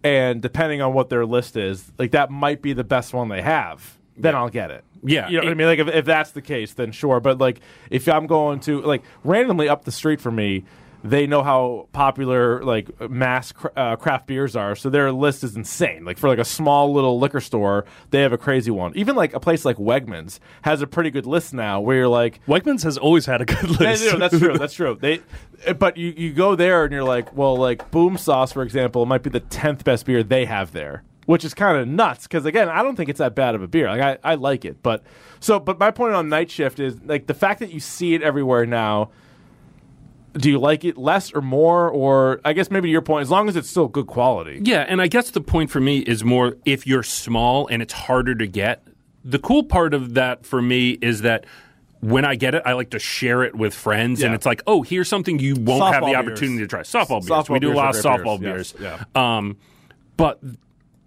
and 0.03 0.41
depending 0.41 0.81
on 0.81 0.93
what 0.93 1.09
their 1.09 1.25
list 1.25 1.55
is, 1.57 1.91
like 1.97 2.11
that 2.11 2.29
might 2.29 2.61
be 2.61 2.73
the 2.73 2.83
best 2.83 3.13
one 3.13 3.29
they 3.29 3.41
have. 3.41 3.97
Then 4.15 4.35
I'll 4.35 4.49
get 4.49 4.69
it. 4.69 4.83
Yeah, 5.01 5.27
you 5.27 5.37
know 5.37 5.45
what 5.45 5.51
I 5.51 5.53
mean. 5.55 5.67
Like 5.67 5.79
if, 5.79 5.87
if 5.87 6.05
that's 6.05 6.31
the 6.31 6.41
case, 6.41 6.73
then 6.73 6.91
sure. 6.91 7.19
But 7.19 7.39
like 7.39 7.59
if 7.89 8.07
I'm 8.07 8.27
going 8.27 8.59
to 8.61 8.81
like 8.81 9.01
randomly 9.23 9.67
up 9.67 9.85
the 9.85 9.91
street 9.91 10.21
from 10.21 10.35
me, 10.35 10.65
they 11.03 11.27
know 11.27 11.43
how 11.43 11.89
popular 11.91 12.63
like 12.63 13.09
mass 13.09 13.51
cr- 13.51 13.67
uh, 13.75 13.95
craft 13.97 14.25
beers 14.25 14.55
are, 14.55 14.75
so 14.75 14.89
their 14.89 15.11
list 15.11 15.43
is 15.43 15.55
insane. 15.55 16.05
Like 16.05 16.17
for 16.17 16.29
like 16.29 16.39
a 16.39 16.45
small 16.45 16.93
little 16.93 17.19
liquor 17.19 17.41
store, 17.41 17.85
they 18.11 18.21
have 18.21 18.31
a 18.31 18.37
crazy 18.37 18.71
one. 18.71 18.93
Even 18.95 19.15
like 19.15 19.33
a 19.33 19.39
place 19.39 19.65
like 19.65 19.77
Wegmans 19.77 20.39
has 20.61 20.81
a 20.81 20.87
pretty 20.87 21.11
good 21.11 21.25
list 21.25 21.53
now, 21.53 21.81
where 21.81 21.97
you're 21.97 22.07
like, 22.07 22.39
Wegmans 22.47 22.83
has 22.83 22.97
always 22.97 23.25
had 23.25 23.41
a 23.41 23.45
good 23.45 23.69
yeah, 23.71 23.89
list. 23.89 24.13
no, 24.13 24.17
that's 24.17 24.39
true. 24.39 24.57
That's 24.57 24.73
true. 24.75 24.97
They, 24.99 25.19
but 25.77 25.97
you, 25.97 26.13
you 26.15 26.31
go 26.31 26.55
there 26.55 26.85
and 26.85 26.93
you're 26.93 27.03
like, 27.03 27.35
well, 27.35 27.57
like 27.57 27.91
Boom 27.91 28.17
Sauce, 28.17 28.53
for 28.53 28.63
example, 28.63 29.05
might 29.05 29.23
be 29.23 29.29
the 29.29 29.41
tenth 29.41 29.83
best 29.83 30.05
beer 30.05 30.23
they 30.23 30.45
have 30.45 30.71
there, 30.71 31.03
which 31.25 31.43
is 31.43 31.53
kind 31.53 31.77
of 31.77 31.85
nuts. 31.85 32.27
Because 32.27 32.45
again, 32.45 32.69
I 32.69 32.81
don't 32.81 32.95
think 32.95 33.09
it's 33.09 33.19
that 33.19 33.35
bad 33.35 33.55
of 33.55 33.61
a 33.61 33.67
beer. 33.67 33.89
Like 33.89 34.19
I, 34.23 34.31
I 34.31 34.35
like 34.35 34.63
it, 34.63 34.81
but 34.81 35.03
so, 35.41 35.59
but 35.59 35.79
my 35.79 35.91
point 35.91 36.13
on 36.13 36.29
Night 36.29 36.49
Shift 36.49 36.79
is 36.79 37.01
like 37.03 37.27
the 37.27 37.33
fact 37.33 37.59
that 37.59 37.71
you 37.71 37.81
see 37.81 38.13
it 38.13 38.21
everywhere 38.23 38.65
now. 38.65 39.09
Do 40.33 40.49
you 40.49 40.57
like 40.59 40.83
it 40.83 40.97
less 40.97 41.31
or 41.33 41.41
more, 41.41 41.89
or 41.89 42.41
I 42.43 42.53
guess 42.53 42.71
maybe 42.71 42.87
to 42.87 42.91
your 42.91 43.01
point, 43.01 43.21
as 43.21 43.29
long 43.29 43.47
as 43.49 43.55
it's 43.55 43.69
still 43.69 43.87
good 43.87 44.07
quality. 44.07 44.59
Yeah, 44.63 44.81
and 44.87 45.01
I 45.01 45.07
guess 45.07 45.29
the 45.29 45.41
point 45.41 45.69
for 45.69 45.79
me 45.79 45.99
is 45.99 46.23
more 46.23 46.57
if 46.65 46.87
you're 46.87 47.03
small 47.03 47.67
and 47.67 47.81
it's 47.81 47.93
harder 47.93 48.33
to 48.35 48.47
get. 48.47 48.83
The 49.23 49.39
cool 49.39 49.63
part 49.63 49.93
of 49.93 50.15
that 50.15 50.45
for 50.45 50.61
me 50.61 50.91
is 51.01 51.21
that 51.21 51.45
when 52.01 52.25
I 52.25 52.35
get 52.35 52.55
it, 52.55 52.63
I 52.65 52.73
like 52.73 52.89
to 52.89 52.99
share 52.99 53.43
it 53.43 53.55
with 53.55 53.73
friends, 53.73 54.21
and 54.23 54.33
it's 54.33 54.45
like, 54.45 54.61
oh, 54.67 54.81
here's 54.81 55.07
something 55.07 55.39
you 55.39 55.55
won't 55.55 55.93
have 55.93 56.03
Softball 56.03 56.07
the 56.07 56.11
beers. 56.13 56.15
opportunity 56.17 56.57
to 56.63 56.67
try. 56.67 56.81
Softball 56.81 57.07
beers. 57.21 57.29
Softball 57.29 57.49
we 57.49 57.59
do 57.59 57.67
beers 57.67 57.77
a 57.77 57.77
lot 57.77 57.95
of 57.95 58.03
softball 58.03 58.39
beers. 58.41 58.73
beers. 58.73 58.81
Yes, 58.99 59.05
Um, 59.15 59.57
but 60.17 60.39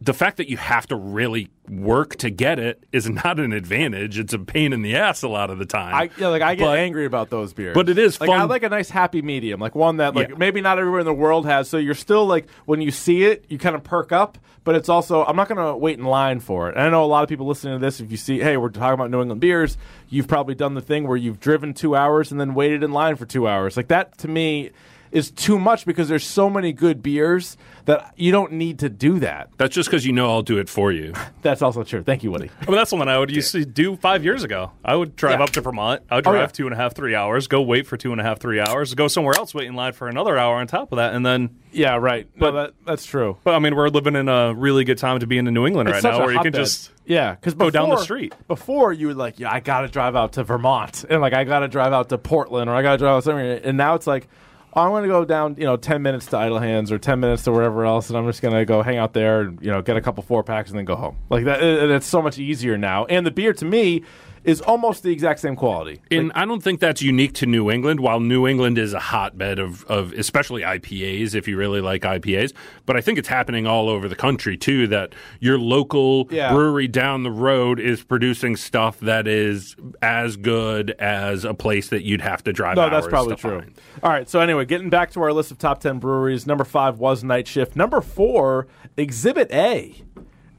the 0.07 0.15
fact 0.15 0.39
that 0.39 0.49
you 0.49 0.57
have 0.57 0.87
to 0.87 0.97
really 0.97 1.51
work 1.69 2.17
to 2.17 2.31
get 2.31 2.59
it 2.59 2.83
is 2.93 3.09
not 3.25 3.39
an 3.39 3.53
advantage. 3.53 4.19
It's 4.19 4.33
a 4.33 4.39
pain 4.39 4.73
in 4.73 4.81
the 4.83 4.97
ass 4.97 5.23
a 5.23 5.29
lot 5.29 5.51
of 5.51 5.59
the 5.59 5.67
time. 5.67 5.95
I 5.95 6.11
yeah, 6.19 6.29
like 6.29 6.41
I 6.43 6.55
get 6.55 6.65
But- 6.65 6.79
angry 6.79 7.05
about 7.05 7.29
those 7.29 7.53
beers, 7.53 7.75
but 7.75 7.89
it 7.89 7.99
is 7.99 8.19
like 8.21 8.31
I 8.31 8.45
like 8.45 8.63
a 8.63 8.69
nice 8.69 8.89
happy 8.89 9.21
medium, 9.21 9.61
like 9.61 9.75
one 9.75 9.99
that 9.99 10.15
like 10.15 10.31
Yeah. 10.31 10.35
maybe 10.39 10.61
not 10.61 10.79
everywhere 10.79 11.01
in 11.01 11.07
the 11.07 11.13
world 11.13 11.45
has. 11.45 11.69
So 11.69 11.77
you're 11.77 11.95
still 11.95 12.25
like 12.27 12.49
when 12.65 12.81
you 12.81 12.91
see 12.91 13.25
it, 13.25 13.45
you 13.49 13.59
kind 13.59 13.75
of 13.77 13.83
perk 13.85 14.13
up, 14.13 14.39
but 14.65 14.75
it's 14.75 14.89
also 14.89 15.25
I'm 15.25 15.37
not 15.37 15.49
gonna 15.49 15.77
wait 15.77 15.99
in 15.99 16.05
line 16.05 16.41
for 16.41 16.69
it. 16.71 16.77
And 16.77 16.85
I 16.85 16.89
know 16.89 17.05
a 17.05 17.07
lot 17.07 17.23
of 17.23 17.29
people 17.29 17.47
listening 17.47 17.79
to 17.79 17.85
this. 17.85 18.01
If 18.01 18.11
you 18.11 18.17
see, 18.17 18.39
hey, 18.39 18.57
we're 18.57 18.69
talking 18.71 18.95
about 18.95 19.11
New 19.11 19.21
England 19.21 19.41
beers, 19.41 19.77
you've 20.09 20.29
probably 20.29 20.55
done 20.55 20.75
the 20.75 20.81
thing 20.81 21.07
where 21.07 21.17
you've 21.17 21.41
driven 21.41 21.75
two 21.75 21.97
hours 21.97 22.31
and 22.31 22.41
then 22.41 22.55
waited 22.55 22.83
in 22.83 22.93
line 22.93 23.17
for 23.17 23.27
two 23.27 23.49
hours. 23.49 23.77
Like 23.77 23.89
that 23.89 24.17
to 24.19 24.29
me 24.29 24.71
is 25.17 25.31
too 25.31 25.59
much 25.59 25.87
because 25.87 26.09
there's 26.09 26.27
so 26.27 26.51
many 26.51 26.73
good 26.73 27.03
beers 27.03 27.57
that 27.87 28.13
you 28.17 28.31
don't 28.33 28.53
need 28.53 28.81
to 28.81 28.89
do 28.89 29.19
that. 29.21 29.49
That's 29.57 29.75
just 29.75 29.89
because 29.89 30.05
you 30.05 30.13
know 30.13 30.29
I'll 30.31 30.43
do 30.43 30.59
it 30.59 30.69
for 30.69 30.91
you. 30.93 31.15
That's 31.43 31.63
also 31.63 31.85
true. 31.85 32.03
Thank 32.03 32.23
you, 32.23 32.31
Woody. 32.33 32.51
I 32.61 32.67
mean, 32.67 32.75
that's 32.77 32.91
something 32.91 33.09
I 33.09 33.17
would 33.19 33.31
used 33.31 33.53
to 33.53 33.65
do 33.65 33.97
five 33.97 34.25
years 34.25 34.43
ago. 34.43 34.73
I 34.85 34.97
would 34.97 35.15
drive 35.15 35.39
Yeah. 35.39 35.45
up 35.45 35.51
to 35.51 35.61
Vermont. 35.61 36.03
I 36.11 36.17
would 36.17 36.27
Oh, 36.27 36.33
drive 36.33 36.43
yeah. 36.43 36.47
two 36.53 36.67
and 36.67 36.75
a 36.75 36.77
half, 36.77 36.95
three 36.97 37.15
hours, 37.15 37.47
go 37.47 37.63
wait 37.63 37.87
for 37.87 37.97
two 37.97 38.11
and 38.11 38.21
a 38.21 38.25
half, 38.25 38.41
three 38.41 38.59
hours, 38.61 38.93
go 38.95 39.07
somewhere 39.07 39.35
else, 39.39 39.55
wait 39.55 39.69
in 39.69 39.75
line 39.77 39.93
for 39.93 40.09
another 40.09 40.37
hour 40.37 40.57
on 40.57 40.67
top 40.67 40.91
of 40.93 40.97
that, 40.97 41.15
and 41.15 41.25
then. 41.25 41.51
Yeah, 41.71 41.97
right. 41.97 42.27
But 42.37 42.51
that, 42.53 42.73
that's 42.85 43.05
true. 43.07 43.37
But 43.45 43.55
I 43.55 43.59
mean, 43.61 43.77
we're 43.77 43.89
living 43.89 44.17
in 44.17 44.29
a 44.29 44.53
really 44.55 44.83
good 44.85 44.99
time 44.99 45.21
to 45.21 45.27
be 45.27 45.39
in 45.39 45.45
New 45.45 45.67
England 45.67 45.89
It's 45.89 46.03
right 46.03 46.11
now, 46.13 46.19
where 46.21 46.31
you 46.33 46.39
can 46.39 46.47
hotbed. 46.53 46.55
just 46.55 46.91
yeah, 47.05 47.35
because 47.35 47.55
go 47.55 47.71
down 47.71 47.89
the 47.91 47.99
street. 47.99 48.35
Before 48.49 48.93
you 48.93 49.09
were 49.09 49.15
like, 49.15 49.39
yeah, 49.39 49.53
I 49.53 49.61
got 49.61 49.83
to 49.83 49.89
drive 49.89 50.17
out 50.17 50.33
to 50.33 50.43
Vermont, 50.43 51.05
and 51.09 51.21
like 51.21 51.35
I 51.35 51.45
got 51.45 51.61
to 51.61 51.69
drive 51.69 51.93
out 51.93 52.09
to 52.09 52.19
Portland, 52.19 52.69
or 52.69 52.75
I 52.75 52.83
got 52.83 52.93
to 52.93 52.99
drive 52.99 53.17
out 53.19 53.25
somewhere, 53.25 53.61
and 53.63 53.77
now 53.77 53.95
it's 53.95 54.07
like. 54.09 54.29
Oh, 54.75 54.83
I'm 54.83 54.91
going 54.91 55.03
to 55.03 55.09
go 55.09 55.25
down, 55.25 55.57
you 55.59 55.65
know, 55.65 55.77
ten 55.77 56.03
minutes 56.03 56.27
to 56.27 56.37
Idle 56.37 56.59
Hands 56.59 56.91
or 56.91 56.99
ten 56.99 57.21
minutes 57.21 57.45
to 57.45 57.53
wherever 57.53 57.85
else, 57.85 58.09
and 58.09 58.19
I'm 58.19 58.27
just 58.27 58.43
going 58.43 58.55
to 58.55 58.65
go 58.65 58.83
hang 58.83 58.99
out 58.99 59.13
there 59.13 59.43
and 59.43 59.61
you 59.61 59.71
know 59.71 59.83
get 59.83 59.97
a 59.97 60.01
couple 60.01 60.23
four 60.23 60.43
packs 60.43 60.71
and 60.71 60.79
then 60.79 60.85
go 60.85 60.97
home. 60.97 61.17
Like 61.31 61.45
that, 61.45 61.63
it, 61.63 61.91
it's 61.91 62.07
so 62.07 62.23
much 62.23 62.39
easier 62.39 62.77
now. 62.77 63.05
And 63.07 63.27
the 63.27 63.31
beer 63.31 63.53
to 63.55 63.65
me 63.65 64.03
is 64.47 64.61
almost 64.61 65.03
the 65.03 65.11
exact 65.11 65.41
same 65.41 65.57
quality. 65.57 66.01
And 66.11 66.31
I 66.35 66.45
don't 66.47 66.63
think 66.63 66.79
that's 66.79 67.03
unique 67.03 67.33
to 67.35 67.47
New 67.47 67.69
England. 67.71 67.99
While 68.01 68.21
New 68.21 68.47
England 68.47 68.79
is 68.79 68.95
a 68.95 69.01
hotbed 69.01 69.59
of, 69.59 69.85
of 69.87 70.13
especially 70.13 70.63
IPAs, 70.63 71.35
if 71.35 71.49
you 71.49 71.57
really 71.57 71.81
like 71.81 72.03
IPAs, 72.03 72.53
but 72.87 72.97
I 72.97 73.01
think 73.01 73.19
it's 73.19 73.27
happening 73.29 73.67
all 73.67 73.89
over 73.89 74.09
the 74.09 74.15
country 74.15 74.57
too. 74.57 74.87
That 74.87 75.15
your 75.41 75.59
local 75.59 76.29
Yeah. 76.31 76.53
brewery 76.53 76.87
down 76.87 77.25
the 77.25 77.31
road 77.33 77.81
is 77.81 78.05
producing 78.05 78.55
stuff 78.57 79.01
that 79.01 79.27
is 79.27 79.75
as 80.01 80.37
good 80.37 80.93
as 80.93 81.45
a 81.45 81.53
place 81.53 81.89
that 81.89 82.05
you'd 82.05 82.21
have 82.21 82.45
to 82.45 82.53
drive. 82.53 82.77
No, 82.77 82.89
that's 82.89 83.09
probably 83.09 83.35
true. 83.35 83.59
find. 83.61 83.75
All 84.03 84.11
right, 84.11 84.29
so 84.29 84.39
anyway, 84.41 84.65
getting 84.65 84.91
back 84.91 85.11
to 85.13 85.23
our 85.23 85.33
list 85.33 85.51
of 85.51 85.59
top 85.59 85.81
10 85.81 85.99
breweries, 85.99 86.47
number 86.47 86.65
five 86.65 87.01
was 87.01 87.25
Night 87.25 87.49
Shift. 87.49 87.75
Number 87.75 88.01
four, 88.01 88.69
Exhibit 88.97 89.51
A. 89.53 89.95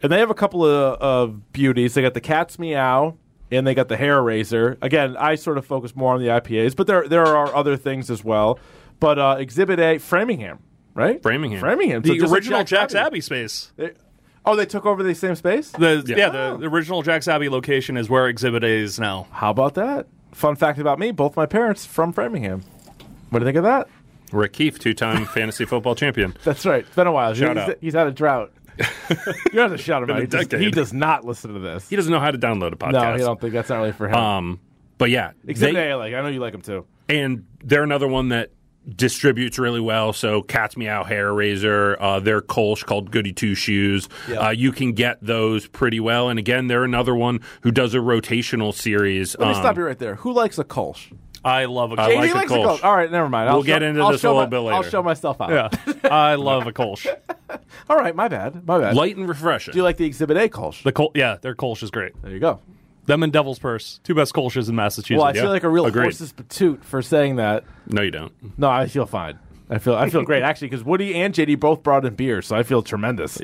And 0.03 0.11
they 0.11 0.19
have 0.19 0.29
a 0.29 0.35
couple 0.35 0.65
of, 0.65 0.99
of 1.01 1.53
beauties. 1.53 1.93
They 1.93 2.01
got 2.01 2.13
the 2.13 2.21
Cat's 2.21 2.59
Meow 2.59 3.15
and 3.51 3.65
they 3.65 3.73
got 3.73 3.87
the 3.87 3.97
Hair 3.97 4.21
Razor. 4.21 4.77
Again, 4.81 5.15
I 5.17 5.35
sort 5.35 5.57
of 5.57 5.65
focus 5.65 5.95
more 5.95 6.13
on 6.13 6.19
the 6.19 6.27
IPAs, 6.27 6.75
but 6.75 6.87
there, 6.87 7.07
there 7.07 7.25
are 7.25 7.53
other 7.55 7.77
things 7.77 8.09
as 8.09 8.23
well. 8.23 8.59
But 8.99 9.19
uh, 9.19 9.35
Exhibit 9.39 9.79
A, 9.79 9.97
Framingham, 9.99 10.59
right? 10.93 11.21
Framingham. 11.21 11.59
Framingham. 11.59 12.03
So 12.03 12.13
the 12.13 12.19
like 12.19 12.31
original 12.31 12.63
Jack's 12.63 12.95
Abbey. 12.95 13.05
Abbey 13.07 13.21
space. 13.21 13.71
They- 13.77 13.91
oh, 14.45 14.55
they 14.55 14.65
took 14.65 14.85
over 14.85 15.03
the 15.03 15.13
same 15.13 15.35
space? 15.35 15.71
The, 15.71 16.03
Yeah. 16.07 16.17
yeah, 16.17 16.29
the, 16.29 16.57
the 16.57 16.67
original 16.67 17.01
Jack's 17.03 17.27
Abbey 17.27 17.49
location 17.49 17.97
is 17.97 18.09
where 18.09 18.27
Exhibit 18.27 18.63
A 18.63 18.67
is 18.67 18.99
now. 18.99 19.27
How 19.31 19.51
about 19.51 19.75
that? 19.75 20.07
Fun 20.31 20.55
fact 20.55 20.79
about 20.79 20.99
me 20.99 21.11
both 21.11 21.35
my 21.35 21.45
parents 21.45 21.85
from 21.85 22.11
Framingham. 22.13 22.63
What 23.29 23.39
do 23.39 23.43
you 23.45 23.47
think 23.47 23.57
of 23.57 23.63
that? 23.63 23.87
Rick 24.31 24.53
Keefe, 24.53 24.79
two-time 24.79 25.25
fantasy 25.33 25.65
football 25.65 25.95
champion. 25.95 26.35
That's 26.43 26.65
right. 26.65 26.85
It's 26.85 26.95
been 26.95 27.07
a 27.07 27.11
while. 27.11 27.33
Shout 27.33 27.57
he's, 27.57 27.69
out. 27.69 27.77
he's 27.81 27.93
had 27.93 28.07
a 28.07 28.11
drought. 28.11 28.51
you 29.53 29.59
have 29.59 29.71
to 29.71 29.77
shout 29.77 30.03
him 30.03 30.11
out. 30.11 30.21
He 30.21 30.27
does, 30.27 30.47
he 30.51 30.71
does 30.71 30.93
not 30.93 31.25
listen 31.25 31.53
to 31.53 31.59
this. 31.59 31.87
He 31.89 31.95
doesn't 31.95 32.11
know 32.11 32.19
how 32.19 32.31
to 32.31 32.37
download 32.37 32.73
a 32.73 32.77
podcast. 32.77 32.91
No, 32.93 32.99
I 32.99 33.17
don't 33.17 33.39
think 33.41 33.53
that's 33.53 33.69
not 33.69 33.77
really 33.77 33.91
for 33.91 34.07
him. 34.07 34.15
Um, 34.15 34.59
but 34.97 35.09
yeah, 35.09 35.31
Exhibit 35.47 35.75
they- 35.75 35.91
A, 35.91 35.97
like. 35.97 36.13
I 36.13 36.21
know 36.21 36.27
you 36.27 36.39
like 36.39 36.53
him 36.53 36.61
too. 36.61 36.85
and 37.09 37.45
they're 37.63 37.83
another 37.83 38.07
one 38.07 38.29
that 38.29 38.51
distributes 38.95 39.59
really 39.59 39.81
well. 39.81 40.13
So 40.13 40.41
Cat's 40.41 40.77
Meow 40.77 41.03
Hair 41.03 41.33
Razor, 41.33 42.01
uh, 42.01 42.19
their 42.21 42.41
Kolsch 42.41 42.85
called 42.85 43.11
Goody 43.11 43.33
Two 43.33 43.53
Shoes. 43.53 44.07
Yeah. 44.29 44.37
Uh, 44.47 44.49
you 44.51 44.71
can 44.71 44.93
get 44.93 45.17
those 45.21 45.67
pretty 45.67 45.99
well. 45.99 46.29
And 46.29 46.39
again, 46.39 46.67
they're 46.67 46.85
another 46.85 47.13
one 47.13 47.41
who 47.61 47.71
does 47.71 47.93
a 47.93 47.97
rotational 47.97 48.73
series. 48.73 49.35
Let 49.37 49.49
me 49.49 49.53
Um, 49.55 49.61
stop 49.61 49.75
you 49.77 49.83
right 49.83 49.99
there. 49.99 50.15
Who 50.15 50.31
likes 50.31 50.57
a 50.57 50.63
Kolsch? 50.63 51.11
I 51.45 51.65
love 51.65 51.91
a 51.91 52.01
I 52.01 52.09
JD 52.11 52.15
like 52.17 52.31
a 52.31 52.33
likes 52.35 52.51
Kolsch. 52.51 52.83
All 52.83 52.95
right, 52.95 53.11
never 53.11 53.29
mind. 53.29 53.49
I'll 53.49 53.55
We'll 53.57 53.63
get 53.63 53.83
into 53.83 54.01
I'll 54.01 54.11
this 54.11 54.23
a 54.23 54.27
little 54.27 54.41
my- 54.43 54.47
bit 54.47 54.59
later. 54.59 54.73
I'll 54.73 54.79
later. 54.81 54.89
show 54.91 55.03
myself 55.03 55.39
out. 55.41 55.49
Yeah, 55.51 55.93
I 56.09 56.35
love 56.35 56.67
a 56.67 56.71
Kolsch. 56.73 57.07
All 57.89 57.95
right, 57.97 58.15
my 58.15 58.27
bad. 58.27 58.65
My 58.67 58.79
bad. 58.79 58.95
light 58.95 59.15
and 59.17 59.27
refreshing. 59.27 59.71
Do 59.73 59.77
you 59.77 59.83
like 59.83 59.97
the 59.97 60.05
Exhibit 60.05 60.37
A 60.37 60.49
Kolsch? 60.49 60.83
The 60.83 60.91
Kol- 60.91 61.11
yeah, 61.15 61.37
their 61.41 61.55
Kolsch 61.55 61.83
is 61.83 61.91
great. 61.91 62.13
there 62.21 62.31
you 62.31 62.39
go. 62.39 62.59
Them 63.05 63.23
and 63.23 63.31
Devil's 63.31 63.57
Purse, 63.59 64.01
two 64.03 64.13
best 64.13 64.33
Kolsches 64.33 64.67
in 64.67 64.75
Massachusetts. 64.75 65.17
Well, 65.19 65.27
I 65.27 65.33
yeah. 65.33 65.41
feel 65.43 65.49
like 65.51 65.63
a 65.63 65.69
real 65.69 65.85
Agreed. 65.85 66.03
horse's 66.03 66.33
patoot 66.33 66.83
for 66.83 67.01
saying 67.01 67.37
that. 67.37 67.63
no, 67.87 68.01
you 68.01 68.11
don't. 68.11 68.33
No, 68.59 68.69
I 68.69 68.87
feel 68.87 69.05
fine. 69.05 69.39
I 69.69 69.79
feel 69.79 69.95
I 69.95 70.09
feel 70.09 70.23
great 70.23 70.43
actually 70.49 70.69
because 70.69 70.83
Woody 70.83 71.13
and 71.15 71.33
JD 71.33 71.59
both 71.59 71.83
brought 71.83 72.05
in 72.05 72.15
beer, 72.15 72.41
so 72.41 72.55
I 72.55 72.63
feel 72.63 72.81
tremendous. 72.81 73.37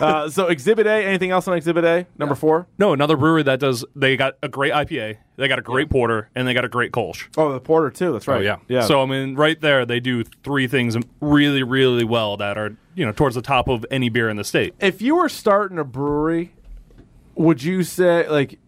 uh, 0.00 0.28
so 0.30 0.46
Exhibit 0.46 0.86
A. 0.86 1.04
Anything 1.04 1.30
else 1.30 1.48
on 1.48 1.56
Exhibit 1.56 1.84
A? 1.84 2.06
Number 2.16 2.34
four. 2.34 2.66
no, 2.78 2.92
another 2.92 3.16
brewery 3.16 3.42
that 3.42 3.58
does. 3.60 3.84
They 3.96 4.16
got 4.16 4.34
a 4.42 4.48
great 4.48 4.72
IPA, 4.72 5.18
they 5.36 5.48
got 5.48 5.58
a 5.58 5.62
great 5.62 5.90
porter, 5.90 6.30
and 6.34 6.46
they 6.46 6.54
got 6.54 6.64
a 6.64 6.68
great 6.68 6.92
Kolsch. 6.92 7.26
Oh, 7.36 7.52
the 7.52 7.60
porter 7.60 7.90
too. 7.90 8.12
That's 8.12 8.28
right. 8.28 8.38
Oh, 8.38 8.40
yeah. 8.40 8.56
yeah. 8.68 8.82
So 8.86 9.02
I 9.02 9.06
mean, 9.06 9.34
right 9.34 9.60
there, 9.60 9.84
they 9.84 9.98
do 10.00 10.22
three 10.44 10.68
things 10.68 10.96
really, 11.20 11.62
really 11.62 12.04
well 12.04 12.36
that 12.36 12.56
are 12.56 12.76
you 12.94 13.04
know 13.04 13.12
towards 13.12 13.34
the 13.34 13.42
top 13.42 13.68
of 13.68 13.84
any 13.90 14.08
beer 14.08 14.28
in 14.28 14.36
the 14.36 14.44
state. 14.44 14.74
if 14.80 15.02
you 15.02 15.16
were 15.16 15.28
starting 15.28 15.78
a 15.78 15.84
brewery, 15.84 16.54
would 17.34 17.62
you 17.62 17.82
say 17.82 18.28
like 18.28 18.58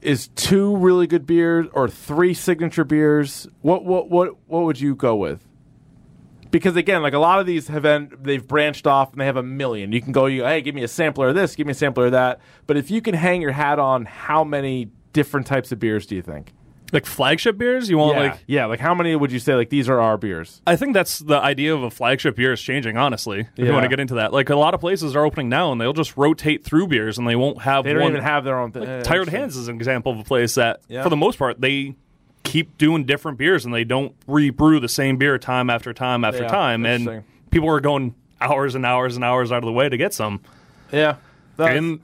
is 0.00 0.28
two 0.28 0.76
really 0.76 1.06
good 1.06 1.26
beers 1.26 1.66
or 1.72 1.88
three 1.88 2.34
signature 2.34 2.84
beers? 2.84 3.46
What 3.60 3.84
what 3.84 4.10
what 4.10 4.36
what 4.46 4.64
would 4.64 4.80
you 4.80 4.94
go 4.94 5.14
with? 5.16 5.46
Because 6.54 6.76
again, 6.76 7.02
like 7.02 7.14
a 7.14 7.18
lot 7.18 7.40
of 7.40 7.46
these 7.46 7.66
have 7.66 7.84
en- 7.84 8.12
they've 8.22 8.46
branched 8.46 8.86
off 8.86 9.10
and 9.10 9.20
they 9.20 9.26
have 9.26 9.36
a 9.36 9.42
million. 9.42 9.90
You 9.90 10.00
can 10.00 10.12
go, 10.12 10.26
you 10.26 10.44
hey, 10.44 10.60
give 10.60 10.72
me 10.72 10.84
a 10.84 10.88
sampler 10.88 11.30
of 11.30 11.34
this, 11.34 11.56
give 11.56 11.66
me 11.66 11.72
a 11.72 11.74
sampler 11.74 12.06
of 12.06 12.12
that. 12.12 12.38
But 12.68 12.76
if 12.76 12.92
you 12.92 13.02
can 13.02 13.12
hang 13.16 13.42
your 13.42 13.50
hat 13.50 13.80
on, 13.80 14.04
how 14.04 14.44
many 14.44 14.88
different 15.12 15.48
types 15.48 15.72
of 15.72 15.80
beers 15.80 16.06
do 16.06 16.14
you 16.14 16.22
think? 16.22 16.52
Like 16.92 17.06
flagship 17.06 17.58
beers, 17.58 17.90
you 17.90 17.98
want 17.98 18.16
yeah, 18.16 18.22
like 18.22 18.44
yeah, 18.46 18.66
like 18.66 18.78
how 18.78 18.94
many 18.94 19.16
would 19.16 19.32
you 19.32 19.40
say 19.40 19.56
like 19.56 19.68
these 19.68 19.88
are 19.88 20.00
our 20.00 20.16
beers? 20.16 20.62
I 20.64 20.76
think 20.76 20.94
that's 20.94 21.18
the 21.18 21.38
idea 21.38 21.74
of 21.74 21.82
a 21.82 21.90
flagship 21.90 22.36
beer 22.36 22.52
is 22.52 22.62
changing. 22.62 22.96
Honestly, 22.96 23.48
if 23.56 23.66
you 23.66 23.72
want 23.72 23.82
to 23.82 23.88
get 23.88 23.98
into 23.98 24.14
that, 24.14 24.32
like 24.32 24.48
a 24.48 24.54
lot 24.54 24.74
of 24.74 24.80
places 24.80 25.16
are 25.16 25.24
opening 25.24 25.48
now, 25.48 25.72
and 25.72 25.80
they'll 25.80 25.92
just 25.92 26.16
rotate 26.16 26.62
through 26.62 26.86
beers, 26.86 27.18
and 27.18 27.26
they 27.26 27.34
won't 27.34 27.62
have. 27.62 27.82
They 27.82 27.94
don't 27.94 28.02
one, 28.02 28.12
even 28.12 28.22
have 28.22 28.44
their 28.44 28.60
own 28.60 28.70
thing. 28.70 28.84
Eh, 28.84 29.02
Tired. 29.02 29.28
Hands 29.28 29.56
is 29.56 29.66
an 29.66 29.74
example 29.74 30.12
of 30.12 30.20
a 30.20 30.24
place 30.24 30.54
that, 30.54 30.82
Yeah. 30.86 31.02
for 31.02 31.08
the 31.08 31.16
most 31.16 31.36
part, 31.36 31.60
they 31.60 31.96
keep 32.44 32.78
doing 32.78 33.04
different 33.04 33.38
beers, 33.38 33.64
and 33.64 33.74
they 33.74 33.84
don't 33.84 34.14
rebrew 34.26 34.78
the 34.80 34.88
same 34.88 35.16
beer 35.16 35.38
time 35.38 35.68
after 35.70 35.92
time 35.92 36.24
after 36.24 36.42
Yeah, 36.42 36.48
time, 36.48 36.86
and 36.86 37.24
people 37.50 37.68
are 37.68 37.80
going 37.80 38.14
hours 38.40 38.74
and 38.74 38.84
hours 38.86 39.16
and 39.16 39.24
hours 39.24 39.50
out 39.50 39.58
of 39.58 39.64
the 39.64 39.72
way 39.72 39.88
to 39.88 39.96
get 39.96 40.12
some. 40.14 40.40
Yeah. 40.92 41.16
That's- 41.56 41.76
And 41.78 42.00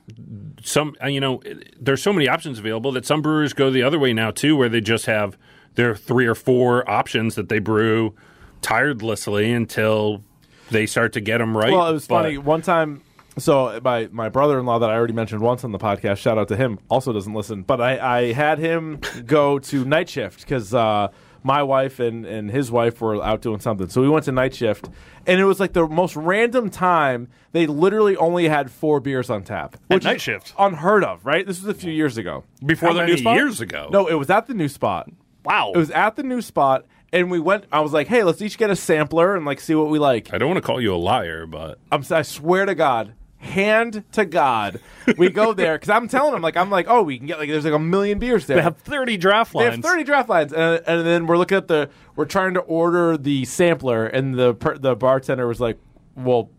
some, 0.63 0.95
uh, 1.03 1.09
you 1.09 1.21
know, 1.21 1.43
there's 1.81 2.03
so 2.03 2.13
many 2.13 2.29
options 2.29 2.59
available 2.59 2.93
that 2.93 3.05
some 3.05 3.21
brewers 3.21 3.53
go 3.53 3.71
the 3.71 3.83
other 3.83 3.99
way 3.99 4.13
now 4.13 4.31
too, 4.31 4.57
where 4.57 4.69
they 4.69 4.81
just 4.81 5.07
have 5.07 5.37
their 5.75 5.95
three 5.95 6.27
or 6.27 6.35
four 6.35 6.89
options 6.91 7.35
that 7.35 7.49
they 7.49 7.59
brew 7.59 8.15
tirelessly 8.63 9.53
until 9.53 10.23
they 10.71 10.87
start 10.87 11.13
to 11.15 11.21
get 11.21 11.39
them 11.39 11.57
right. 11.57 11.73
Well, 11.73 11.89
it 11.89 11.93
was 11.93 12.07
But- 12.07 12.23
funny. 12.23 12.39
One 12.39 12.63
time, 12.63 13.03
so 13.39 13.81
my 13.83 14.09
my 14.13 14.29
brother 14.29 14.59
in 14.59 14.67
law 14.67 14.79
that 14.79 14.91
I 14.91 14.95
already 14.95 15.13
mentioned 15.13 15.41
once 15.41 15.65
on 15.65 15.73
the 15.73 15.79
podcast, 15.79 16.19
shout 16.19 16.39
out 16.39 16.49
to 16.49 16.57
him, 16.57 16.79
also 16.89 17.13
doesn't 17.13 17.33
listen, 17.33 17.63
but 17.63 17.81
I, 17.81 18.19
I 18.19 18.33
had 18.33 18.59
him 18.59 19.01
go 19.27 19.59
to 19.59 19.85
night 19.85 20.09
shift 20.09 20.41
because 20.41 20.75
uh, 20.75 21.09
my 21.43 21.63
wife 21.63 22.01
and, 22.01 22.27
and 22.27 22.51
his 22.51 22.71
wife 22.71 23.01
were 23.01 23.23
out 23.23 23.41
doing 23.41 23.61
something. 23.61 23.89
So 23.89 24.03
we 24.03 24.09
went 24.09 24.25
to 24.27 24.33
night 24.33 24.55
shift, 24.55 24.89
and 25.27 25.41
it 25.41 25.45
was 25.45 25.61
like 25.61 25.73
the 25.73 25.87
most 25.87 26.17
random 26.17 26.71
time. 26.71 27.29
They 27.53 27.67
literally 27.67 28.17
only 28.17 28.49
had 28.49 28.71
four 28.71 29.01
beers 29.01 29.31
on 29.31 29.43
tap, 29.43 29.77
which 29.89 30.05
night 30.05 30.21
shift? 30.21 30.53
unheard 30.59 31.05
of, 31.05 31.25
right? 31.25 31.47
This 31.47 31.61
was 31.63 31.69
a 31.69 31.79
few 31.79 31.93
years 31.93 32.19
ago. 32.19 32.45
Before 32.65 32.91
How 32.91 32.95
the 32.95 33.07
new 33.07 33.17
spot? 33.17 33.37
years 33.37 33.61
ago? 33.61 33.89
No, 33.91 34.07
it 34.07 34.15
was 34.15 34.31
at 34.31 34.47
the 34.47 34.55
new 34.55 34.69
spot. 34.69 35.11
Wow. 35.45 35.73
It 35.75 35.79
was 35.79 35.91
at 35.91 36.17
the 36.17 36.23
new 36.23 36.43
spot, 36.43 36.85
and 37.13 37.31
we 37.31 37.41
went. 37.41 37.65
I 37.73 37.81
was 37.81 37.93
like, 37.93 38.09
"Hey, 38.09 38.23
let's 38.23 38.43
each 38.43 38.59
get 38.59 38.71
a 38.71 38.77
sampler 38.77 39.35
and 39.35 39.47
like 39.47 39.61
see 39.61 39.75
what 39.75 39.89
we 39.89 39.99
like." 39.99 40.33
I 40.35 40.39
don't 40.39 40.49
want 40.49 40.59
to 40.59 40.67
call 40.67 40.81
you 40.81 40.95
a 40.95 40.97
liar, 40.97 41.47
but 41.47 41.79
I'm, 41.91 42.05
I 42.11 42.23
swear 42.23 42.67
to 42.67 42.75
God, 42.75 43.15
hand 43.41 44.05
to 44.13 44.25
God, 44.25 44.81
we 45.17 45.31
go 45.31 45.53
there 45.53 45.75
because 45.77 45.89
I'm 45.89 46.09
telling 46.09 46.33
them 46.33 46.43
like 46.43 46.57
I'm 46.57 46.71
like, 46.71 46.87
oh, 46.89 47.03
we 47.03 47.19
can 47.19 47.27
get 47.27 47.39
like 47.39 47.49
there's 47.49 47.65
like 47.65 47.75
a 47.75 47.79
million 47.79 48.19
beers 48.19 48.47
there. 48.47 48.57
they 48.57 48.63
have 48.63 48.77
30 48.79 49.17
draft 49.17 49.55
lines. 49.55 49.71
They 49.71 49.77
have 49.77 49.85
30 49.85 50.05
draft 50.05 50.29
lines, 50.29 50.53
and, 50.53 50.83
and 50.87 51.07
then 51.07 51.27
we're 51.27 51.39
looking 51.39 51.57
at 51.57 51.67
the 51.67 51.91
we're 52.17 52.27
trying 52.27 52.55
to 52.55 52.61
order 52.61 53.17
the 53.17 53.45
sampler, 53.47 54.07
and 54.07 54.35
the 54.35 54.55
per, 54.55 54.79
the 54.79 54.95
bartender 54.95 55.47
was 55.47 55.61
like, 55.61 55.79
well, 56.15 56.51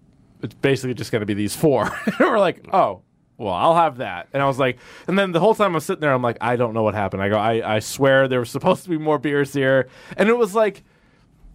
it's 0.41 0.55
basically 0.55 0.95
just 0.95 1.11
going 1.11 1.21
to 1.21 1.25
be 1.25 1.35
these 1.35 1.55
four. 1.55 1.83
and 2.05 2.19
we're 2.19 2.39
like, 2.39 2.65
oh. 2.73 3.01
Well, 3.37 3.55
I'll 3.55 3.75
have 3.75 3.97
that. 3.97 4.27
And 4.33 4.43
I 4.43 4.45
was 4.45 4.59
like, 4.59 4.77
and 5.07 5.17
then 5.17 5.31
the 5.31 5.39
whole 5.39 5.55
time 5.55 5.73
I'm 5.73 5.79
sitting 5.81 6.01
there, 6.01 6.13
I'm 6.13 6.21
like, 6.21 6.37
I 6.41 6.57
don't 6.57 6.75
know 6.75 6.83
what 6.83 6.93
happened. 6.93 7.23
I 7.23 7.29
go, 7.29 7.39
I, 7.39 7.77
I 7.77 7.79
swear 7.79 8.27
there 8.27 8.39
was 8.39 8.51
supposed 8.51 8.83
to 8.83 8.89
be 8.91 8.99
more 8.99 9.17
beers 9.17 9.51
here. 9.51 9.89
And 10.15 10.29
it 10.29 10.37
was 10.37 10.53
like, 10.53 10.83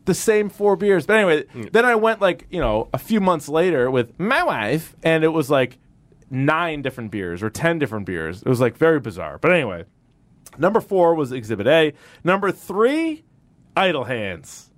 the 0.07 0.15
same 0.15 0.49
four 0.49 0.77
beers. 0.77 1.07
But 1.07 1.17
anyway, 1.17 1.45
then 1.73 1.85
I 1.85 1.95
went 1.95 2.21
like, 2.21 2.47
you 2.51 2.61
know, 2.61 2.89
a 2.95 2.99
few 2.99 3.21
months 3.21 3.49
later 3.49 3.91
with 3.91 4.19
my 4.19 4.43
wife, 4.43 4.97
and 5.03 5.23
it 5.23 5.29
was 5.29 5.51
like 5.51 5.79
nine 6.31 6.83
different 6.83 7.11
beers 7.11 7.43
or 7.43 7.51
10 7.51 7.79
different 7.79 8.07
beers. 8.07 8.43
It 8.43 8.49
was 8.49 8.61
like 8.61 8.77
very 8.77 9.01
bizarre. 9.01 9.39
But 9.39 9.53
anyway, 9.53 9.85
number 10.59 10.81
four 10.81 11.15
was 11.15 11.33
Exhibit 11.33 11.67
A. 11.67 11.93
Number 12.25 12.51
three, 12.51 13.25
Idle 13.77 14.05
Hands. 14.05 14.71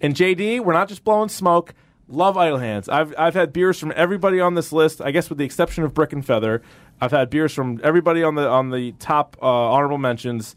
And 0.00 0.14
JD, 0.14 0.60
we're 0.60 0.72
not 0.72 0.88
just 0.88 1.04
blowing 1.04 1.28
smoke. 1.28 1.74
Love 2.06 2.36
Idle 2.36 2.58
Hands. 2.58 2.88
I've, 2.88 3.14
I've 3.16 3.34
had 3.34 3.52
beers 3.52 3.78
from 3.78 3.92
everybody 3.96 4.38
on 4.40 4.54
this 4.54 4.72
list, 4.72 5.00
I 5.00 5.10
guess 5.10 5.28
with 5.30 5.38
the 5.38 5.44
exception 5.44 5.84
of 5.84 5.94
Brick 5.94 6.12
and 6.12 6.24
Feather. 6.24 6.62
I've 7.00 7.10
had 7.10 7.30
beers 7.30 7.52
from 7.52 7.80
everybody 7.82 8.22
on 8.22 8.34
the 8.34 8.48
on 8.48 8.70
the 8.70 8.92
top 8.92 9.36
uh, 9.42 9.46
honorable 9.46 9.98
mentions 9.98 10.54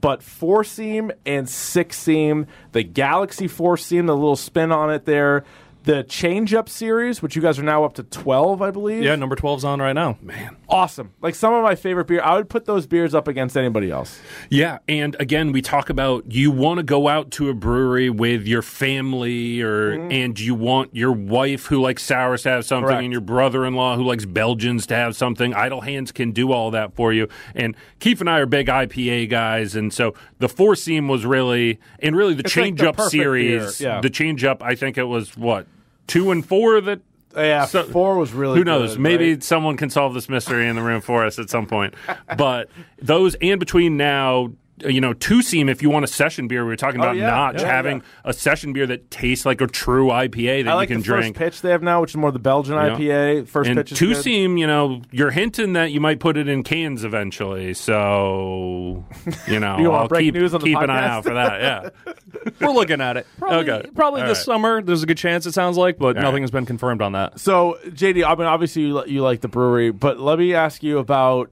but 0.00 0.22
four 0.22 0.64
seam 0.64 1.10
and 1.26 1.48
six 1.48 1.98
seam, 1.98 2.46
the 2.72 2.82
Galaxy 2.82 3.48
four 3.48 3.76
seam, 3.76 4.06
the 4.06 4.14
little 4.14 4.36
spin 4.36 4.72
on 4.72 4.92
it 4.92 5.04
there, 5.04 5.44
the 5.84 6.02
change 6.04 6.52
up 6.52 6.68
series, 6.68 7.22
which 7.22 7.34
you 7.34 7.42
guys 7.42 7.58
are 7.58 7.62
now 7.62 7.84
up 7.84 7.94
to 7.94 8.02
twelve, 8.02 8.60
I 8.60 8.70
believe. 8.70 9.02
yeah, 9.02 9.16
number 9.16 9.36
12's 9.36 9.64
on 9.64 9.80
right 9.80 9.94
now. 9.94 10.18
man. 10.20 10.56
awesome. 10.68 11.12
Like 11.22 11.34
some 11.34 11.54
of 11.54 11.62
my 11.62 11.74
favorite 11.74 12.06
beer, 12.06 12.20
I 12.22 12.36
would 12.36 12.48
put 12.50 12.66
those 12.66 12.86
beers 12.86 13.14
up 13.14 13.26
against 13.26 13.56
anybody 13.56 13.90
else. 13.90 14.20
Yeah, 14.50 14.78
and 14.88 15.16
again, 15.18 15.52
we 15.52 15.62
talk 15.62 15.88
about 15.88 16.30
you 16.30 16.50
want 16.50 16.78
to 16.78 16.82
go 16.82 17.08
out 17.08 17.30
to 17.32 17.48
a 17.48 17.54
brewery 17.54 18.10
with 18.10 18.46
your 18.46 18.62
family, 18.62 19.60
or 19.62 19.96
mm-hmm. 19.96 20.12
and 20.12 20.38
you 20.38 20.54
want 20.54 20.94
your 20.94 21.12
wife 21.12 21.66
who 21.66 21.80
likes 21.80 22.02
sours 22.02 22.42
to 22.42 22.50
have 22.50 22.64
something, 22.64 22.88
Correct. 22.88 23.04
and 23.04 23.12
your 23.12 23.22
brother-in-law 23.22 23.96
who 23.96 24.04
likes 24.04 24.24
Belgians 24.24 24.86
to 24.88 24.94
have 24.94 25.16
something. 25.16 25.54
Idle 25.54 25.82
Hands 25.82 26.10
can 26.12 26.32
do 26.32 26.52
all 26.52 26.70
that 26.72 26.94
for 26.94 27.12
you. 27.12 27.28
And 27.54 27.74
Keefe 28.00 28.20
and 28.20 28.28
I 28.28 28.40
are 28.40 28.46
big 28.46 28.66
IPA 28.66 29.30
guys, 29.30 29.74
and 29.74 29.92
so 29.92 30.14
the 30.38 30.48
four 30.48 30.74
seam 30.76 31.08
was 31.08 31.24
really, 31.24 31.80
and 32.00 32.14
really 32.14 32.34
the 32.34 32.40
It's 32.40 32.54
like 32.56 32.64
change 32.64 32.80
the 32.80 32.90
up 32.90 33.00
series. 33.00 33.80
yeah. 33.80 34.00
The 34.00 34.10
change 34.10 34.44
up, 34.44 34.62
I 34.62 34.74
think 34.74 34.98
it 34.98 35.04
was 35.04 35.36
what 35.36 35.66
two 36.08 36.32
and 36.32 36.44
four 36.44 36.80
that 36.80 37.00
Yeah, 37.36 37.66
So- 37.66 37.84
four 37.84 38.16
was 38.18 38.32
really. 38.32 38.58
who 38.58 38.64
knows? 38.64 38.92
good, 38.94 39.00
Maybe 39.00 39.32
right? 39.34 39.42
someone 39.44 39.76
can 39.76 39.90
solve 39.90 40.14
this 40.14 40.28
mystery 40.28 40.66
in 40.66 40.74
the 40.74 40.82
room 40.82 41.00
for 41.00 41.24
us 41.24 41.38
at 41.38 41.48
some 41.50 41.66
point. 41.66 41.94
But 42.36 42.68
those 43.00 43.36
and 43.40 43.60
between 43.60 43.96
now, 43.96 44.50
Uh, 44.84 44.88
you 44.88 45.00
know, 45.00 45.12
two 45.12 45.42
seam. 45.42 45.68
If 45.68 45.82
you 45.82 45.90
want 45.90 46.04
a 46.04 46.08
session 46.08 46.48
beer, 46.48 46.64
we 46.64 46.68
were 46.70 46.76
talking 46.76 47.00
oh, 47.00 47.04
about 47.04 47.16
Oh, 47.16 47.18
yeah. 47.18 47.26
Notch 47.30 47.60
Yeah, 47.62 47.66
having 47.68 47.96
yeah. 47.98 48.02
a 48.24 48.32
session 48.32 48.72
beer 48.72 48.86
that 48.86 49.10
tastes 49.10 49.44
like 49.46 49.60
a 49.60 49.66
true 49.66 50.08
IPA 50.08 50.64
that 50.64 50.70
I 50.70 50.74
like 50.74 50.88
you 50.88 50.96
can 50.96 51.00
the 51.02 51.04
drink. 51.06 51.36
first 51.36 51.44
pitch 51.54 51.60
they 51.62 51.70
have 51.70 51.82
now, 51.82 52.00
which 52.00 52.10
is 52.10 52.16
more 52.16 52.30
the 52.32 52.38
Belgian 52.38 52.74
Yeah. 52.74 52.96
IPA. 52.96 53.48
First 53.48 53.68
and 53.70 53.76
pitch 53.78 53.92
is 53.92 53.98
two 53.98 54.14
good. 54.14 54.22
seam, 54.22 54.56
you 54.56 54.66
know, 54.66 55.02
you're 55.10 55.30
hinting 55.30 55.72
that 55.74 55.90
you 55.92 56.00
might 56.00 56.20
put 56.20 56.36
it 56.36 56.48
in 56.48 56.62
cans 56.62 57.04
eventually. 57.04 57.74
So, 57.74 59.04
you 59.46 59.60
know, 59.60 59.78
You 59.78 59.90
I'll 59.92 60.08
keep, 60.08 60.34
news 60.34 60.54
on 60.54 60.60
keep 60.60 60.78
an 60.78 60.90
eye 60.90 61.06
out 61.06 61.24
for 61.24 61.34
that. 61.34 61.60
Yeah. 61.60 62.12
We're 62.60 62.72
looking 62.72 63.00
at 63.00 63.16
it. 63.16 63.26
Probably, 63.38 63.70
Okay. 63.72 63.88
probably 63.94 64.22
All 64.22 64.28
this 64.28 64.38
right. 64.38 64.44
summer. 64.44 64.82
There's 64.82 65.02
a 65.02 65.06
good 65.06 65.18
chance, 65.18 65.46
it 65.46 65.52
sounds 65.52 65.76
like, 65.76 65.98
but 65.98 66.16
All 66.16 66.22
nothing 66.22 66.34
right. 66.34 66.42
has 66.42 66.50
been 66.50 66.66
confirmed 66.66 67.02
on 67.02 67.12
that. 67.12 67.40
So 67.40 67.78
JD, 67.86 68.24
I 68.24 68.34
mean, 68.34 68.46
obviously 68.46 68.82
you, 68.82 69.04
you 69.06 69.22
like 69.22 69.40
the 69.40 69.48
brewery, 69.48 69.90
but 69.90 70.18
let 70.20 70.38
me 70.38 70.54
ask 70.54 70.82
you 70.82 70.98
about 70.98 71.50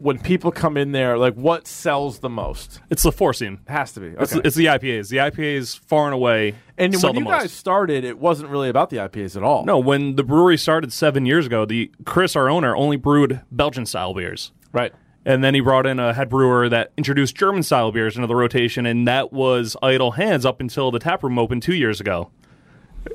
when 0.00 0.18
people 0.18 0.50
come 0.50 0.76
in 0.76 0.92
there. 0.92 1.16
Like, 1.18 1.34
what 1.34 1.66
sells 1.66 2.18
the 2.20 2.28
most? 2.28 2.80
It's 2.90 3.02
the 3.02 3.12
four 3.12 3.32
seam. 3.32 3.60
It 3.68 3.70
has 3.72 3.92
to 3.92 4.00
be. 4.00 4.08
It's, 4.18 4.32
Okay. 4.32 4.42
it's 4.46 4.56
the 4.56 4.66
IPAs. 4.66 5.08
The 5.10 5.18
IPAs 5.18 5.78
far 5.78 6.06
and 6.06 6.14
away 6.14 6.54
and 6.78 6.92
when 6.94 7.14
the 7.14 7.18
you 7.20 7.24
most. 7.24 7.40
guys 7.42 7.52
started, 7.52 8.02
it 8.04 8.18
wasn't 8.18 8.48
really 8.50 8.68
about 8.68 8.90
the 8.90 8.96
IPAs 8.96 9.36
at 9.36 9.42
all. 9.42 9.64
no, 9.64 9.78
when 9.78 10.16
the 10.16 10.24
brewery 10.24 10.56
started 10.56 10.92
seven 10.92 11.26
years 11.26 11.46
ago, 11.46 11.64
the 11.64 11.92
Chris, 12.04 12.34
our 12.34 12.48
owner, 12.48 12.74
only 12.74 12.96
brewed 12.96 13.40
Belgian 13.52 13.86
style 13.86 14.14
beers. 14.14 14.52
right. 14.72 14.92
And 15.26 15.44
then 15.44 15.52
he 15.52 15.60
brought 15.60 15.84
in 15.86 15.98
a 16.00 16.14
head 16.14 16.30
brewer 16.30 16.66
that 16.70 16.92
introduced 16.96 17.36
German 17.36 17.62
style 17.62 17.92
beers 17.92 18.16
into 18.16 18.26
the 18.26 18.34
rotation, 18.34 18.86
and 18.86 19.06
that 19.06 19.34
was 19.34 19.76
Idle 19.82 20.12
Hands 20.12 20.46
up 20.46 20.62
until 20.62 20.90
the 20.90 20.98
tap 20.98 21.22
room 21.22 21.38
opened 21.38 21.62
two 21.62 21.74
years 21.74 22.00
ago. 22.00 22.30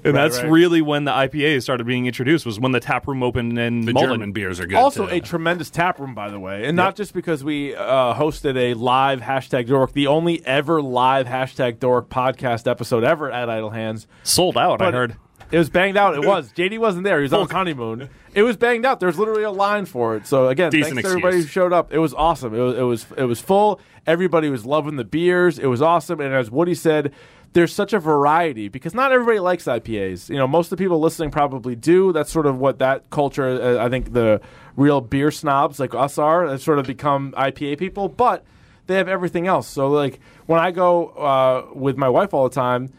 And 0.04 0.16
Right, 0.16 0.24
that's 0.24 0.38
right. 0.42 0.50
really 0.50 0.82
when 0.82 1.04
the 1.06 1.12
IPA 1.12 1.62
started 1.62 1.86
being 1.86 2.06
introduced. 2.08 2.46
Was 2.46 2.60
when 2.60 2.72
the 2.72 2.80
tap 2.80 3.08
room 3.08 3.22
opened 3.22 3.58
and 3.60 3.84
The 3.88 3.94
Mullen. 3.94 4.10
German 4.12 4.32
beers 4.32 4.60
are 4.60 4.66
good. 4.66 4.76
also 4.78 5.06
too. 5.08 5.14
a 5.16 5.20
tremendous 5.20 5.70
tap 5.70 6.00
room, 6.00 6.16
by 6.16 6.30
the 6.30 6.40
way, 6.40 6.66
and 6.66 6.76
not 6.76 6.96
just 6.96 7.14
because 7.14 7.44
we 7.44 7.76
uh, 7.76 8.14
hosted 8.16 8.56
a 8.58 8.74
live 8.74 9.22
hashtag 9.22 9.68
Dork, 9.68 9.94
the 9.94 10.08
only 10.08 10.46
ever 10.46 10.82
live 10.82 11.28
hashtag 11.28 11.80
Dork 11.80 12.10
podcast 12.10 12.70
episode 12.70 13.04
ever 13.04 13.32
at 13.32 13.50
Idle 13.50 13.70
Hands. 13.72 14.08
sold 14.24 14.58
out. 14.58 14.82
I 14.82 14.92
heard. 14.92 15.18
it 15.52 15.58
was 15.60 15.70
banged 15.70 15.98
out. 15.98 16.16
It 16.16 16.26
was. 16.26 16.52
JD 16.54 16.80
wasn't 16.80 17.04
there. 17.04 17.18
He 17.20 17.24
was 17.24 17.34
on 17.34 17.48
honeymoon. 17.50 18.10
It 18.34 18.42
was 18.42 18.58
banged 18.58 18.86
out. 18.86 19.00
There 19.00 19.08
was 19.08 19.18
literally 19.20 19.44
a 19.44 19.52
line 19.52 19.86
for 19.86 20.16
it. 20.18 20.26
So 20.28 20.48
again, 20.50 20.72
Decent 20.72 20.96
thanks 20.96 21.04
to 21.04 21.10
everybody 21.10 21.38
who 21.38 21.44
showed 21.44 21.72
up. 21.72 21.94
It 21.94 22.00
was 22.00 22.14
awesome. 22.14 22.54
It 22.56 22.60
was 22.60 22.76
it 22.76 22.82
was 22.82 23.06
it 23.18 23.24
was 23.26 23.40
full. 23.40 23.80
Everybody 24.08 24.50
was 24.50 24.66
loving 24.66 24.98
the 24.98 25.04
beers. 25.06 25.58
It 25.58 25.68
was 25.68 25.82
awesome. 25.82 26.20
And 26.20 26.34
as 26.34 26.52
Woody 26.52 26.76
said, 26.76 27.14
there's 27.56 27.74
such 27.74 27.94
a 27.94 28.00
variety 28.00 28.68
because 28.68 28.94
not 28.94 29.14
everybody 29.14 29.40
likes 29.40 29.64
IPAs. 29.64 30.30
You 30.30 30.36
know, 30.36 30.46
most 30.46 30.68
of 30.68 30.72
the 30.72 30.84
people 30.84 31.00
listening 31.00 31.32
probably 31.32 31.74
do. 31.74 32.12
That's 32.12 32.30
sort 32.30 32.48
of 32.48 32.60
what 32.60 32.80
that 32.80 33.10
culture. 33.10 33.48
Uh, 33.48 33.84
I 33.84 33.88
think 33.90 34.12
the 34.12 34.42
real 34.76 35.00
beer 35.00 35.32
snobs 35.32 35.80
like 35.80 35.96
us 35.96 36.18
are. 36.18 36.46
Have 36.46 36.62
sort 36.62 36.80
of 36.80 36.86
become 36.86 37.32
IPA 37.32 37.80
people, 37.80 38.10
but 38.10 38.44
they 38.88 38.96
have 38.96 39.08
everything 39.08 39.48
else. 39.48 39.70
So 39.70 39.88
like 39.88 40.20
when 40.48 40.60
I 40.60 40.72
go 40.72 41.08
uh, 41.08 41.68
with 41.74 41.98
my 41.98 42.10
wife 42.10 42.34
all 42.34 42.48
the 42.48 42.54
time. 42.54 42.94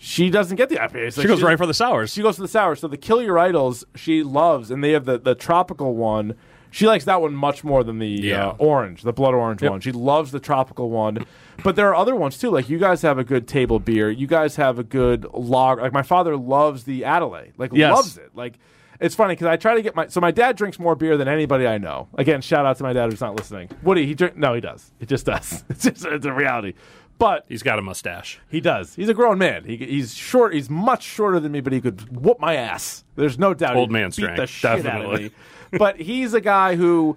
She 0.00 0.30
doesn't 0.30 0.56
get 0.56 0.68
the 0.68 0.76
IPAs. 0.76 1.16
Like, 1.16 1.24
She 1.24 1.26
goes 1.26 1.42
right 1.42 1.58
for 1.58 1.66
the 1.66 1.74
sours. 1.74 2.12
she 2.12 2.22
goes 2.22 2.36
to 2.36 2.42
the 2.42 2.46
sour. 2.46 2.76
So 2.76 2.86
the 2.86 2.96
Kill 2.96 3.20
Your 3.20 3.36
Idols 3.36 3.84
she 3.96 4.22
loves, 4.22 4.70
and 4.70 4.82
they 4.84 4.92
have 4.92 5.06
the, 5.06 5.18
the 5.18 5.34
tropical 5.34 5.96
one. 5.96 6.36
She 6.70 6.86
likes 6.86 7.04
that 7.06 7.20
one 7.20 7.34
much 7.34 7.64
more 7.64 7.82
than 7.82 7.98
the 7.98 8.06
Yeah. 8.08 8.48
uh, 8.48 8.56
orange, 8.58 9.02
the 9.02 9.12
blood 9.12 9.34
orange 9.34 9.62
one. 9.62 9.80
She 9.80 9.92
loves 9.92 10.30
the 10.32 10.40
tropical 10.40 10.90
one. 10.90 11.24
But 11.64 11.76
there 11.76 11.88
are 11.88 11.94
other 11.94 12.14
ones 12.14 12.38
too. 12.38 12.50
Like 12.50 12.68
you 12.68 12.78
guys 12.78 13.02
have 13.02 13.18
a 13.18 13.24
good 13.24 13.48
table 13.48 13.78
beer. 13.78 14.10
You 14.10 14.26
guys 14.26 14.56
have 14.56 14.78
a 14.78 14.84
good 14.84 15.24
log. 15.32 15.80
Like 15.80 15.92
my 15.92 16.02
father 16.02 16.36
loves 16.36 16.84
the 16.84 17.04
Adelaide. 17.04 17.52
Like 17.56 17.72
Yes. 17.72 17.94
loves 17.94 18.18
it. 18.18 18.30
Like 18.34 18.58
it's 19.00 19.14
funny 19.14 19.32
because 19.32 19.46
I 19.46 19.56
try 19.56 19.74
to 19.76 19.82
get 19.82 19.94
my 19.96 20.08
so 20.08 20.20
my 20.20 20.30
dad 20.30 20.56
drinks 20.56 20.78
more 20.78 20.94
beer 20.94 21.16
than 21.16 21.26
anybody 21.28 21.66
I 21.66 21.78
know. 21.78 22.08
Again, 22.18 22.40
shout 22.42 22.66
out 22.66 22.76
to 22.78 22.82
my 22.82 22.92
dad 22.92 23.10
who's 23.10 23.20
not 23.20 23.36
listening. 23.36 23.70
Woody, 23.82 24.06
he 24.06 24.14
drink 24.14 24.36
no, 24.36 24.54
he 24.54 24.60
does. 24.60 24.90
He 24.98 25.06
just 25.06 25.24
does. 25.26 25.64
It's 25.70 25.84
just 25.84 26.04
it's 26.04 26.26
a 26.26 26.32
reality. 26.32 26.74
But 27.18 27.46
He's 27.48 27.64
got 27.64 27.80
a 27.80 27.82
mustache. 27.82 28.38
he 28.48 28.60
does. 28.60 28.94
He's 28.94 29.08
a 29.08 29.14
grown 29.14 29.38
man. 29.38 29.64
He, 29.64 29.76
he's 29.76 30.14
short. 30.14 30.54
He's 30.54 30.70
much 30.70 31.02
shorter 31.02 31.40
than 31.40 31.50
me, 31.50 31.60
but 31.60 31.72
he 31.72 31.80
could 31.80 32.16
whoop 32.16 32.38
my 32.38 32.54
ass. 32.54 33.02
There's 33.16 33.36
no 33.40 33.54
doubt. 33.54 33.74
Old 33.74 33.90
man 33.90 34.10
beat 34.10 34.14
strength, 34.14 34.36
the 34.36 34.46
shit 34.46 34.70
out 34.70 34.78
of 34.78 34.84
definitely. 34.84 35.22
me. 35.24 35.30
But 35.78 36.00
he's 36.00 36.34
a 36.34 36.40
guy 36.40 36.76
who, 36.76 37.16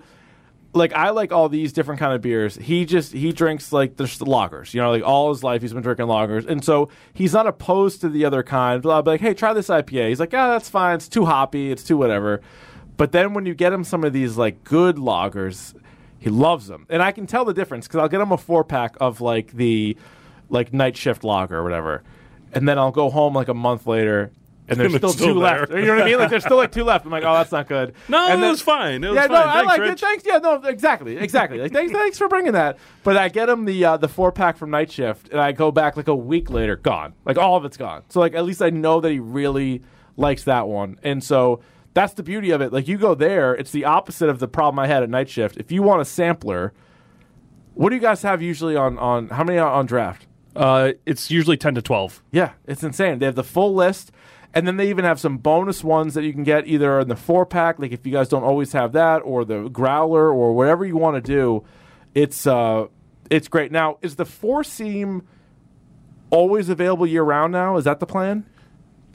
like, 0.73 0.93
I 0.93 1.11
like 1.11 1.31
all 1.31 1.49
these 1.49 1.71
different 1.73 1.99
kind 1.99 2.13
of 2.13 2.21
beers. 2.21 2.55
He 2.55 2.85
just 2.85 3.13
he 3.13 3.31
drinks 3.31 3.71
like 3.71 3.97
the 3.97 4.03
lagers. 4.03 4.73
You 4.73 4.81
know, 4.81 4.91
like 4.91 5.03
all 5.03 5.29
his 5.29 5.43
life 5.43 5.61
he's 5.61 5.73
been 5.73 5.83
drinking 5.83 6.07
lagers, 6.07 6.45
and 6.47 6.63
so 6.63 6.89
he's 7.13 7.33
not 7.33 7.47
opposed 7.47 8.01
to 8.01 8.09
the 8.09 8.25
other 8.25 8.43
kind. 8.43 8.81
But 8.81 8.89
I'll 8.89 9.01
be 9.01 9.11
like, 9.11 9.21
hey, 9.21 9.33
try 9.33 9.53
this 9.53 9.67
IPA. 9.67 10.09
He's 10.09 10.19
like, 10.19 10.33
yeah, 10.33 10.47
that's 10.47 10.69
fine. 10.69 10.95
It's 10.95 11.07
too 11.07 11.25
hoppy. 11.25 11.71
It's 11.71 11.83
too 11.83 11.97
whatever. 11.97 12.41
But 12.97 13.13
then 13.13 13.33
when 13.33 13.45
you 13.45 13.53
get 13.55 13.73
him 13.73 13.83
some 13.83 14.03
of 14.03 14.13
these 14.13 14.37
like 14.37 14.63
good 14.63 14.97
lagers, 14.97 15.73
he 16.19 16.29
loves 16.29 16.67
them, 16.67 16.85
and 16.89 17.01
I 17.01 17.11
can 17.11 17.25
tell 17.25 17.45
the 17.45 17.53
difference 17.53 17.87
because 17.87 17.99
I'll 17.99 18.09
get 18.09 18.21
him 18.21 18.31
a 18.31 18.37
four 18.37 18.63
pack 18.63 18.95
of 19.01 19.21
like 19.21 19.53
the 19.53 19.97
like 20.49 20.73
night 20.73 20.95
shift 20.97 21.23
lager 21.23 21.57
or 21.57 21.63
whatever, 21.63 22.03
and 22.53 22.67
then 22.67 22.77
I'll 22.77 22.91
go 22.91 23.09
home 23.09 23.33
like 23.33 23.47
a 23.47 23.53
month 23.53 23.87
later. 23.87 24.31
And 24.71 24.79
there's 24.79 24.95
still, 24.95 25.13
two 25.13 25.25
there. 25.25 25.59
left. 25.59 25.71
You 25.71 25.85
know 25.85 25.95
what 25.95 26.01
I 26.03 26.05
mean? 26.05 26.17
Like 26.17 26.29
there's 26.29 26.43
still 26.43 26.57
like 26.57 26.71
two 26.71 26.83
left. 26.83 27.05
I'm 27.05 27.11
like, 27.11 27.23
oh, 27.23 27.33
that's 27.33 27.51
not 27.51 27.67
good. 27.67 27.93
No, 28.07 28.27
and 28.27 28.43
it 28.43 28.47
was 28.47 28.61
fine. 28.61 29.03
It 29.03 29.09
was 29.09 29.15
yeah, 29.15 29.27
fine. 29.27 29.31
no, 29.31 29.43
I 29.43 29.61
like 29.63 29.81
Rich. 29.81 29.91
it. 29.91 29.99
Thanks. 29.99 30.23
Yeah, 30.25 30.37
no, 30.37 30.55
exactly, 30.63 31.17
exactly. 31.17 31.59
Like, 31.59 31.73
thanks, 31.73 31.91
thanks 31.91 32.17
for 32.17 32.27
bringing 32.27 32.53
that. 32.53 32.79
But 33.03 33.17
I 33.17 33.29
get 33.29 33.49
him 33.49 33.65
the 33.65 33.83
uh, 33.85 33.97
the 33.97 34.07
four 34.07 34.31
pack 34.31 34.57
from 34.57 34.71
Night 34.71 34.91
Shift, 34.91 35.29
and 35.29 35.39
I 35.39 35.51
go 35.51 35.71
back 35.71 35.97
like 35.97 36.07
a 36.07 36.15
week 36.15 36.49
later, 36.49 36.75
gone. 36.75 37.13
Like 37.25 37.37
all 37.37 37.57
of 37.57 37.65
it's 37.65 37.77
gone. 37.77 38.03
So 38.09 38.19
like 38.19 38.33
at 38.33 38.45
least 38.45 38.61
I 38.61 38.69
know 38.69 39.01
that 39.01 39.11
he 39.11 39.19
really 39.19 39.81
likes 40.17 40.43
that 40.45 40.67
one, 40.67 40.99
and 41.03 41.23
so 41.23 41.61
that's 41.93 42.13
the 42.13 42.23
beauty 42.23 42.51
of 42.51 42.61
it. 42.61 42.71
Like 42.71 42.87
you 42.87 42.97
go 42.97 43.15
there, 43.15 43.53
it's 43.53 43.71
the 43.71 43.85
opposite 43.85 44.29
of 44.29 44.39
the 44.39 44.47
problem 44.47 44.79
I 44.79 44.87
had 44.87 45.03
at 45.03 45.09
night 45.09 45.29
shift. 45.29 45.57
If 45.57 45.71
you 45.71 45.83
want 45.83 46.01
a 46.01 46.05
sampler, 46.05 46.73
what 47.73 47.89
do 47.89 47.95
you 47.95 48.01
guys 48.01 48.21
have 48.21 48.41
usually 48.41 48.75
on 48.75 48.97
on 48.97 49.29
how 49.29 49.43
many 49.43 49.59
on 49.59 49.85
draft? 49.85 50.27
Uh, 50.55 50.93
it's 51.05 51.31
usually 51.31 51.57
ten 51.57 51.75
to 51.75 51.81
twelve. 51.81 52.21
Yeah, 52.31 52.51
it's 52.65 52.83
insane. 52.83 53.19
They 53.19 53.25
have 53.25 53.35
the 53.35 53.43
full 53.43 53.73
list, 53.73 54.11
and 54.53 54.67
then 54.67 54.77
they 54.77 54.89
even 54.89 55.05
have 55.05 55.19
some 55.19 55.37
bonus 55.37 55.83
ones 55.83 56.13
that 56.13 56.23
you 56.23 56.33
can 56.33 56.43
get 56.43 56.67
either 56.67 56.99
in 56.99 57.07
the 57.07 57.15
four 57.15 57.45
pack, 57.45 57.79
like 57.79 57.91
if 57.91 58.05
you 58.05 58.11
guys 58.11 58.27
don't 58.27 58.43
always 58.43 58.73
have 58.73 58.91
that, 58.93 59.19
or 59.19 59.45
the 59.45 59.69
growler, 59.69 60.29
or 60.29 60.53
whatever 60.53 60.85
you 60.85 60.97
want 60.97 61.15
to 61.15 61.21
do. 61.21 61.63
It's 62.13 62.45
uh, 62.45 62.87
it's 63.29 63.47
great. 63.47 63.71
Now, 63.71 63.97
is 64.01 64.17
the 64.17 64.25
four 64.25 64.63
seam 64.63 65.25
always 66.29 66.67
available 66.69 67.07
year 67.07 67.23
round? 67.23 67.53
Now, 67.53 67.77
is 67.77 67.85
that 67.85 67.99
the 67.99 68.05
plan? 68.05 68.45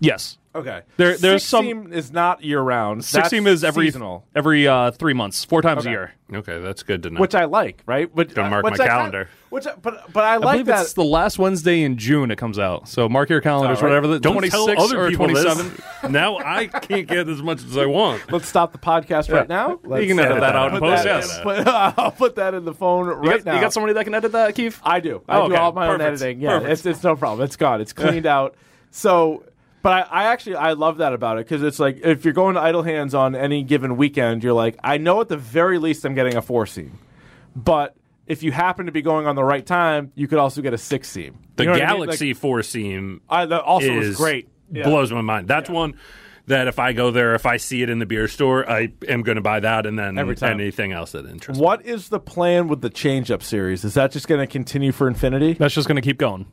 Yes. 0.00 0.38
Okay. 0.54 0.80
There- 0.96 1.18
there's 1.18 1.42
Six 1.42 1.44
some- 1.44 1.64
seam 1.66 1.92
is 1.92 2.10
not 2.10 2.42
year 2.42 2.60
round. 2.62 3.04
Six 3.04 3.28
seam 3.28 3.46
is 3.46 3.62
every 3.62 3.88
seasonal, 3.88 4.24
every 4.34 4.66
uh, 4.66 4.90
three 4.90 5.12
months, 5.12 5.44
four 5.44 5.60
times 5.60 5.80
Okay. 5.80 5.88
a 5.90 5.92
year. 5.92 6.12
Okay, 6.32 6.60
that's 6.60 6.82
good 6.82 7.02
to 7.02 7.10
know. 7.10 7.20
which 7.20 7.34
I 7.34 7.44
like, 7.44 7.82
right? 7.84 8.08
But 8.12 8.34
Gonna 8.34 8.48
mark 8.48 8.64
which 8.64 8.78
my 8.78 8.84
I 8.84 8.88
kinda- 8.88 8.98
calendar. 8.98 9.28
which, 9.50 9.66
I- 9.66 9.74
but 9.80 10.10
but 10.14 10.24
I 10.24 10.34
I 10.34 10.36
like 10.38 10.52
believe 10.54 10.66
that. 10.66 10.80
it's 10.80 10.94
the 10.94 11.04
last 11.04 11.38
Wednesday 11.38 11.82
in 11.82 11.98
June 11.98 12.30
it 12.30 12.36
comes 12.36 12.58
out. 12.58 12.88
So 12.88 13.06
mark 13.06 13.28
your 13.28 13.42
calendars, 13.42 13.78
All 13.78 13.84
right. 13.84 13.90
whatever 13.90 14.06
the 14.06 14.18
Don't 14.18 14.32
twenty 14.32 14.48
tell 14.48 14.64
six 14.66 14.82
other 14.82 15.04
or 15.04 15.10
people 15.10 15.26
twenty 15.28 15.40
this. 15.42 15.70
now 16.08 16.38
I 16.38 16.68
can't 16.68 17.06
get 17.06 17.28
as 17.28 17.42
much 17.42 17.62
as 17.62 17.76
I 17.76 17.84
want. 17.84 18.32
Let's 18.32 18.48
stop 18.48 18.72
the 18.72 18.78
podcast 18.78 19.30
right 19.30 19.46
now. 19.48 19.78
Let's, 19.84 20.06
can 20.06 20.18
edit 20.18 20.40
that 20.40 20.56
out 20.56 20.70
put 20.70 20.76
in 20.82 20.90
post, 20.90 21.04
that- 21.04 21.22
yes. 21.22 21.40
put- 21.42 21.66
I'll 21.98 22.12
put 22.12 22.36
that 22.36 22.54
in 22.54 22.64
the 22.64 22.72
phone 22.74 23.08
right 23.08 23.22
You 23.24 23.30
got, 23.30 23.44
now. 23.44 23.54
you 23.56 23.60
got 23.60 23.74
somebody 23.74 23.92
that 23.92 24.04
can 24.04 24.14
edit 24.14 24.32
that, 24.32 24.54
Keefe? 24.54 24.80
I 24.82 25.00
do. 25.00 25.20
I 25.28 25.36
Oh, 25.36 25.48
do 25.48 25.52
okay. 25.52 25.62
all 25.62 25.72
my 25.72 25.86
own 25.88 25.98
Perfect. 25.98 26.22
editing. 26.22 26.40
Yeah, 26.40 26.60
Perfect. 26.60 26.72
it's 26.72 26.86
it's 26.86 27.02
no 27.04 27.14
problem. 27.14 27.44
It's 27.44 27.56
gone. 27.56 27.82
It's 27.82 27.92
cleaned 27.92 28.24
out. 28.26 28.54
So, 28.90 29.44
but 29.86 29.92
I, 30.10 30.22
I 30.22 30.24
actually 30.32 30.56
I 30.56 30.72
love 30.72 30.96
that 30.96 31.12
about 31.12 31.38
it 31.38 31.46
because 31.46 31.62
it's 31.62 31.78
like 31.78 32.00
if 32.02 32.24
you're 32.24 32.34
going 32.34 32.56
to 32.56 32.60
idle 32.60 32.82
hands 32.82 33.14
on 33.14 33.36
any 33.36 33.62
given 33.62 33.96
weekend, 33.96 34.42
you're 34.42 34.52
like, 34.52 34.76
I 34.82 34.98
know 34.98 35.20
at 35.20 35.28
the 35.28 35.36
very 35.36 35.78
least 35.78 36.04
I'm 36.04 36.16
getting 36.16 36.34
a 36.34 36.42
four 36.42 36.66
seam, 36.66 36.98
but 37.54 37.94
if 38.26 38.42
you 38.42 38.50
happen 38.50 38.86
to 38.86 38.92
be 38.92 39.00
going 39.00 39.28
on 39.28 39.36
the 39.36 39.44
right 39.44 39.64
time, 39.64 40.10
you 40.16 40.26
could 40.26 40.38
also 40.38 40.60
get 40.60 40.74
a 40.74 40.78
six 40.78 41.08
seam. 41.08 41.38
The 41.54 41.62
You 41.62 41.66
know 41.68 41.72
what 41.74 41.82
I 41.82 41.92
mean? 41.92 42.00
Galaxy 42.00 42.28
Like, 42.30 42.36
Four 42.36 42.64
Seam 42.64 43.20
I, 43.30 43.46
that 43.46 43.62
also 43.62 43.86
is 43.86 44.08
was 44.08 44.16
great. 44.16 44.48
Yeah. 44.72 44.88
blows 44.88 45.12
my 45.12 45.20
mind. 45.20 45.46
That's 45.46 45.70
one 45.70 45.94
that 46.46 46.66
if 46.66 46.80
I 46.80 46.92
go 46.92 47.12
there, 47.12 47.36
if 47.36 47.46
I 47.46 47.56
see 47.56 47.82
it 47.82 47.88
in 47.88 48.00
the 48.00 48.06
beer 48.06 48.26
store, 48.26 48.68
I 48.68 48.88
am 49.08 49.22
going 49.22 49.36
to 49.36 49.42
buy 49.42 49.60
that, 49.60 49.86
and 49.86 49.96
then 49.96 50.18
Every 50.18 50.34
time. 50.34 50.60
anything 50.60 50.90
else 50.90 51.12
that 51.12 51.26
interests 51.26 51.60
me. 51.60 51.64
What 51.64 51.86
is 51.86 52.08
the 52.08 52.18
plan 52.18 52.66
with 52.66 52.80
the 52.80 52.90
change 52.90 53.30
up 53.30 53.44
series? 53.44 53.84
Is 53.84 53.94
that 53.94 54.10
just 54.10 54.26
going 54.26 54.40
to 54.40 54.48
continue 54.48 54.90
for 54.90 55.06
infinity? 55.06 55.52
That's 55.52 55.74
just 55.74 55.86
going 55.86 55.94
to 55.94 56.02
keep 56.02 56.18
going. 56.18 56.46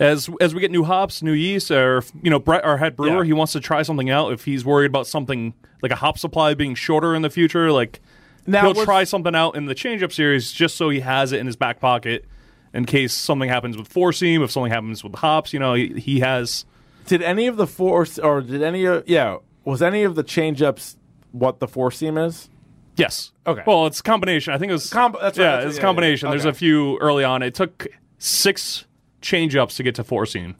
As 0.00 0.28
as 0.40 0.54
we 0.54 0.60
get 0.62 0.70
new 0.70 0.82
hops, 0.84 1.22
new 1.22 1.32
yeast, 1.32 1.70
or 1.70 2.02
you 2.22 2.30
know, 2.30 2.38
Brett, 2.38 2.64
our 2.64 2.78
head 2.78 2.96
brewer, 2.96 3.18
Yeah. 3.18 3.24
he 3.24 3.32
wants 3.34 3.52
to 3.52 3.60
try 3.60 3.82
something 3.82 4.08
out. 4.10 4.32
If 4.32 4.44
he's 4.46 4.64
worried 4.64 4.86
about 4.86 5.06
something 5.06 5.52
like 5.82 5.92
a 5.92 5.96
hop 5.96 6.18
supply 6.18 6.54
being 6.54 6.74
shorter 6.74 7.14
in 7.14 7.20
the 7.22 7.28
future, 7.30 7.70
like 7.70 8.00
Now, 8.46 8.62
he'll 8.62 8.74
was- 8.74 8.84
try 8.84 9.04
something 9.04 9.34
out 9.34 9.56
in 9.56 9.66
the 9.66 9.74
change 9.74 10.02
up 10.02 10.10
series 10.10 10.50
just 10.52 10.76
so 10.76 10.88
he 10.88 11.00
has 11.00 11.32
it 11.32 11.38
in 11.40 11.46
his 11.46 11.54
back 11.56 11.80
pocket 11.80 12.24
in 12.72 12.86
case 12.86 13.12
something 13.12 13.48
happens 13.50 13.76
with 13.76 13.88
four 13.88 14.12
seam, 14.12 14.42
if 14.42 14.50
something 14.50 14.72
happens 14.72 15.04
with 15.04 15.14
hops. 15.16 15.52
You 15.52 15.58
know, 15.58 15.74
he, 15.74 15.88
he 16.00 16.20
has. 16.20 16.64
Did 17.06 17.20
any 17.20 17.46
of 17.46 17.56
the 17.58 17.66
four 17.66 18.06
or 18.22 18.40
did 18.40 18.62
any 18.62 18.86
of 18.86 19.04
yeah 19.06 19.36
was 19.66 19.82
any 19.82 20.02
of 20.04 20.14
the 20.14 20.22
change 20.22 20.62
ups 20.62 20.96
what 21.32 21.60
the 21.60 21.68
four 21.68 21.90
seam 21.90 22.16
is? 22.16 22.48
Yes. 22.96 23.32
Okay. 23.46 23.62
Well, 23.66 23.86
it's 23.86 24.00
a 24.00 24.02
combination. 24.02 24.54
I 24.54 24.58
think 24.58 24.70
it 24.70 24.74
was. 24.74 24.88
Com- 24.90 25.12
that's 25.20 25.38
right, 25.38 25.44
yeah, 25.44 25.50
that's- 25.56 25.68
it's 25.68 25.74
a 25.76 25.76
yeah, 25.76 25.82
yeah, 25.82 25.86
combination. 25.88 26.30
There's 26.30 26.42
Okay. 26.46 26.50
a 26.50 26.54
few 26.54 26.96
early 26.98 27.22
on. 27.24 27.42
It 27.42 27.54
took 27.54 27.86
six 28.18 28.84
change 29.20 29.56
ups 29.56 29.76
to 29.76 29.82
get 29.82 29.94
to 29.96 30.04
four 30.04 30.26
seam. 30.26 30.56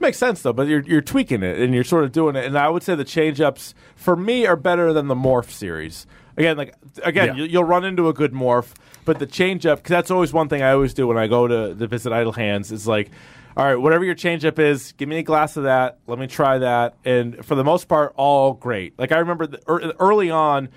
Makes 0.00 0.18
sense 0.18 0.42
though, 0.42 0.52
but 0.52 0.66
you're 0.66 0.82
you're 0.82 1.00
tweaking 1.00 1.42
it 1.44 1.58
and 1.60 1.72
you're 1.74 1.84
sort 1.84 2.02
of 2.04 2.10
doing 2.12 2.34
it. 2.34 2.44
And 2.44 2.58
I 2.58 2.68
would 2.68 2.82
say 2.82 2.94
the 2.96 3.04
change 3.04 3.40
ups 3.40 3.74
for 3.94 4.16
me 4.16 4.46
are 4.46 4.56
better 4.56 4.92
than 4.92 5.06
the 5.08 5.14
morph 5.14 5.48
series. 5.50 6.06
Again, 6.36 6.56
like 6.56 6.74
again, 7.04 7.28
Yeah. 7.28 7.34
you, 7.34 7.44
you'll 7.44 7.64
run 7.64 7.84
into 7.84 8.08
a 8.08 8.12
good 8.12 8.32
morph, 8.32 8.72
but 9.04 9.18
the 9.20 9.26
change 9.26 9.64
up 9.66 9.78
because 9.78 9.90
that's 9.90 10.10
always 10.10 10.32
one 10.32 10.48
thing 10.48 10.60
I 10.62 10.72
always 10.72 10.92
do 10.94 11.06
when 11.06 11.18
I 11.18 11.28
go 11.28 11.46
to, 11.46 11.74
to 11.74 11.86
visit 11.86 12.12
Idle 12.12 12.32
Hands 12.32 12.72
is 12.72 12.88
like, 12.88 13.10
all 13.56 13.64
right, 13.64 13.76
whatever 13.76 14.02
your 14.04 14.14
change 14.16 14.44
up 14.44 14.58
is, 14.58 14.92
give 14.92 15.08
me 15.08 15.18
a 15.18 15.22
glass 15.22 15.56
of 15.56 15.64
that. 15.64 15.98
Let 16.08 16.18
me 16.18 16.26
try 16.26 16.58
that, 16.58 16.94
and 17.04 17.44
for 17.44 17.54
the 17.54 17.62
most 17.64 17.86
part, 17.86 18.12
all 18.16 18.54
great. 18.54 18.98
Like 18.98 19.12
I 19.12 19.18
remember 19.18 19.46
the, 19.46 19.60
ear- 19.68 19.92
early 20.00 20.30
on. 20.30 20.68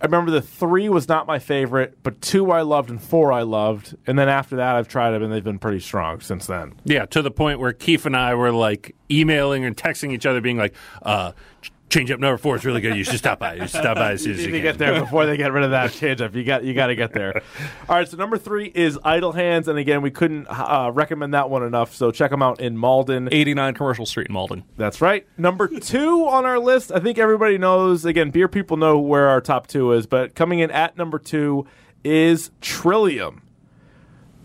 I 0.00 0.06
remember 0.06 0.30
the 0.30 0.40
three 0.40 0.88
was 0.88 1.08
not 1.08 1.26
my 1.26 1.38
favorite, 1.38 1.98
but 2.02 2.20
two 2.22 2.50
I 2.50 2.62
loved 2.62 2.88
and 2.88 3.00
four 3.02 3.32
I 3.32 3.42
loved, 3.42 3.94
and 4.06 4.18
then 4.18 4.28
after 4.28 4.56
that 4.56 4.76
I've 4.76 4.88
tried 4.88 5.10
them 5.10 5.22
and 5.22 5.32
they've 5.32 5.44
been 5.44 5.58
pretty 5.58 5.80
strong 5.80 6.20
since 6.20 6.46
then. 6.46 6.74
Yeah, 6.84 7.04
to 7.06 7.20
the 7.20 7.30
point 7.30 7.60
where 7.60 7.72
Keith 7.72 8.06
and 8.06 8.16
I 8.16 8.34
were 8.34 8.50
like 8.52 8.96
emailing 9.10 9.64
and 9.64 9.76
texting 9.76 10.12
each 10.12 10.24
other, 10.24 10.40
being 10.40 10.56
like, 10.56 10.74
uh, 11.02 11.32
"Change 11.90 12.10
up 12.12 12.20
number 12.20 12.38
four 12.38 12.56
is 12.56 12.64
really 12.64 12.80
good. 12.80 12.96
You 12.96 13.04
should 13.04 13.18
stop 13.18 13.38
by. 13.40 13.54
You 13.54 13.60
should 13.62 13.70
stop 13.70 13.96
by 13.96 14.12
as 14.12 14.22
soon 14.22 14.32
as 14.32 14.38
You 14.40 14.46
you 14.46 14.52
need 14.52 14.58
to 14.62 14.68
can." 14.68 14.78
get 14.78 14.78
there 14.78 15.00
before 15.00 15.26
they 15.26 15.36
get 15.36 15.52
rid 15.52 15.64
of 15.64 15.72
that 15.72 15.92
change 15.92 16.20
up. 16.22 16.34
You 16.34 16.44
got 16.44 16.64
you 16.64 16.72
got 16.72 16.86
to 16.86 16.94
get 16.94 17.12
there. 17.12 17.42
All 17.88 17.96
right, 17.96 18.08
so 18.08 18.16
number 18.16 18.38
three 18.38 18.70
is 18.74 18.98
Idle 19.04 19.32
Hands, 19.32 19.66
and 19.68 19.78
again, 19.78 20.00
we 20.00 20.10
couldn't 20.10 20.46
uh, 20.48 20.90
recommend 20.94 21.34
that 21.34 21.50
one 21.50 21.62
enough. 21.62 21.94
So 21.94 22.10
check 22.10 22.30
them 22.30 22.42
out 22.42 22.60
in 22.60 22.76
Malden. 22.76 23.28
89 23.32 23.74
Commercial 23.74 24.06
Street 24.06 24.28
in 24.28 24.32
Malden. 24.32 24.64
That's 24.76 25.00
right. 25.00 25.26
Number 25.36 25.66
two 25.68 26.26
on 26.28 26.46
our 26.46 26.58
list, 26.58 26.92
I 26.92 27.00
think 27.00 27.18
everybody 27.18 27.58
knows. 27.58 28.04
Again, 28.04 28.30
beer 28.30 28.48
people 28.48 28.76
know 28.76 28.98
where 28.98 29.28
our 29.28 29.40
top 29.40 29.66
two 29.66 29.92
is, 29.92 30.06
but 30.06 30.34
coming 30.34 30.60
in 30.60 30.70
at 30.70 30.96
number 30.96 31.18
two 31.18 31.66
is 32.04 32.50
Trillium, 32.60 33.42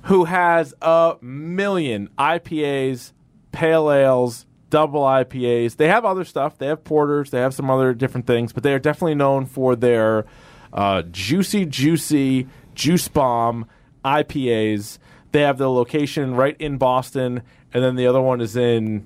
who 0.03 0.25
has 0.25 0.73
a 0.81 1.15
million 1.21 2.09
IPAs, 2.17 3.13
pale 3.51 3.91
ales, 3.91 4.44
double 4.69 5.01
IPAs. 5.01 5.77
They 5.77 5.87
have 5.87 6.05
other 6.05 6.23
stuff. 6.23 6.57
They 6.57 6.67
have 6.67 6.83
porters. 6.83 7.31
They 7.31 7.39
have 7.39 7.53
some 7.53 7.69
other 7.69 7.93
different 7.93 8.27
things, 8.27 8.53
but 8.53 8.63
they 8.63 8.73
are 8.73 8.79
definitely 8.79 9.15
known 9.15 9.45
for 9.45 9.75
their 9.75 10.25
uh, 10.73 11.03
juicy, 11.03 11.65
juicy 11.65 12.47
juice 12.73 13.07
bomb 13.07 13.65
IPAs. 14.03 14.97
They 15.31 15.41
have 15.41 15.57
the 15.57 15.69
location 15.69 16.35
right 16.35 16.55
in 16.59 16.77
Boston, 16.77 17.41
and 17.73 17.83
then 17.83 17.95
the 17.95 18.07
other 18.07 18.21
one 18.21 18.41
is 18.41 18.55
in 18.55 19.05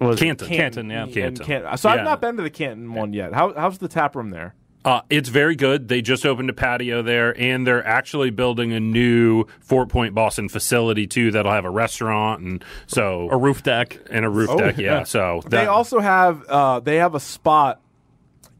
was 0.00 0.20
it 0.20 0.24
Canton. 0.24 0.48
Canton, 0.48 0.90
yeah. 0.90 1.06
Canton. 1.06 1.44
Canton. 1.44 1.76
So 1.76 1.88
I've 1.88 2.04
not 2.04 2.20
been 2.20 2.36
to 2.36 2.42
the 2.42 2.50
Canton 2.50 2.94
one 2.94 3.12
yet. 3.12 3.32
How, 3.34 3.52
how's 3.54 3.78
the 3.78 3.88
tap 3.88 4.14
room 4.16 4.30
there? 4.30 4.54
Uh, 4.88 5.02
it's 5.10 5.28
very 5.28 5.54
good. 5.54 5.88
They 5.88 6.00
just 6.00 6.24
opened 6.24 6.48
a 6.48 6.54
patio 6.54 7.02
there, 7.02 7.38
and 7.38 7.66
they're 7.66 7.86
actually 7.86 8.30
building 8.30 8.72
a 8.72 8.80
new 8.80 9.44
Fort 9.60 9.90
Point 9.90 10.14
Boston 10.14 10.48
facility 10.48 11.06
too. 11.06 11.30
That'll 11.30 11.52
have 11.52 11.66
a 11.66 11.70
restaurant 11.70 12.40
and 12.40 12.64
so 12.86 13.28
A 13.30 13.36
roof 13.36 13.62
deck. 13.62 13.98
and 14.10 14.24
a 14.24 14.30
roof 14.30 14.56
deck. 14.56 14.78
Yeah, 14.78 15.02
so 15.02 15.42
They 15.46 15.66
also 15.66 15.98
have 16.00 16.42
uh, 16.48 16.80
they 16.80 16.96
have 16.96 17.14
a 17.14 17.20
spot 17.20 17.82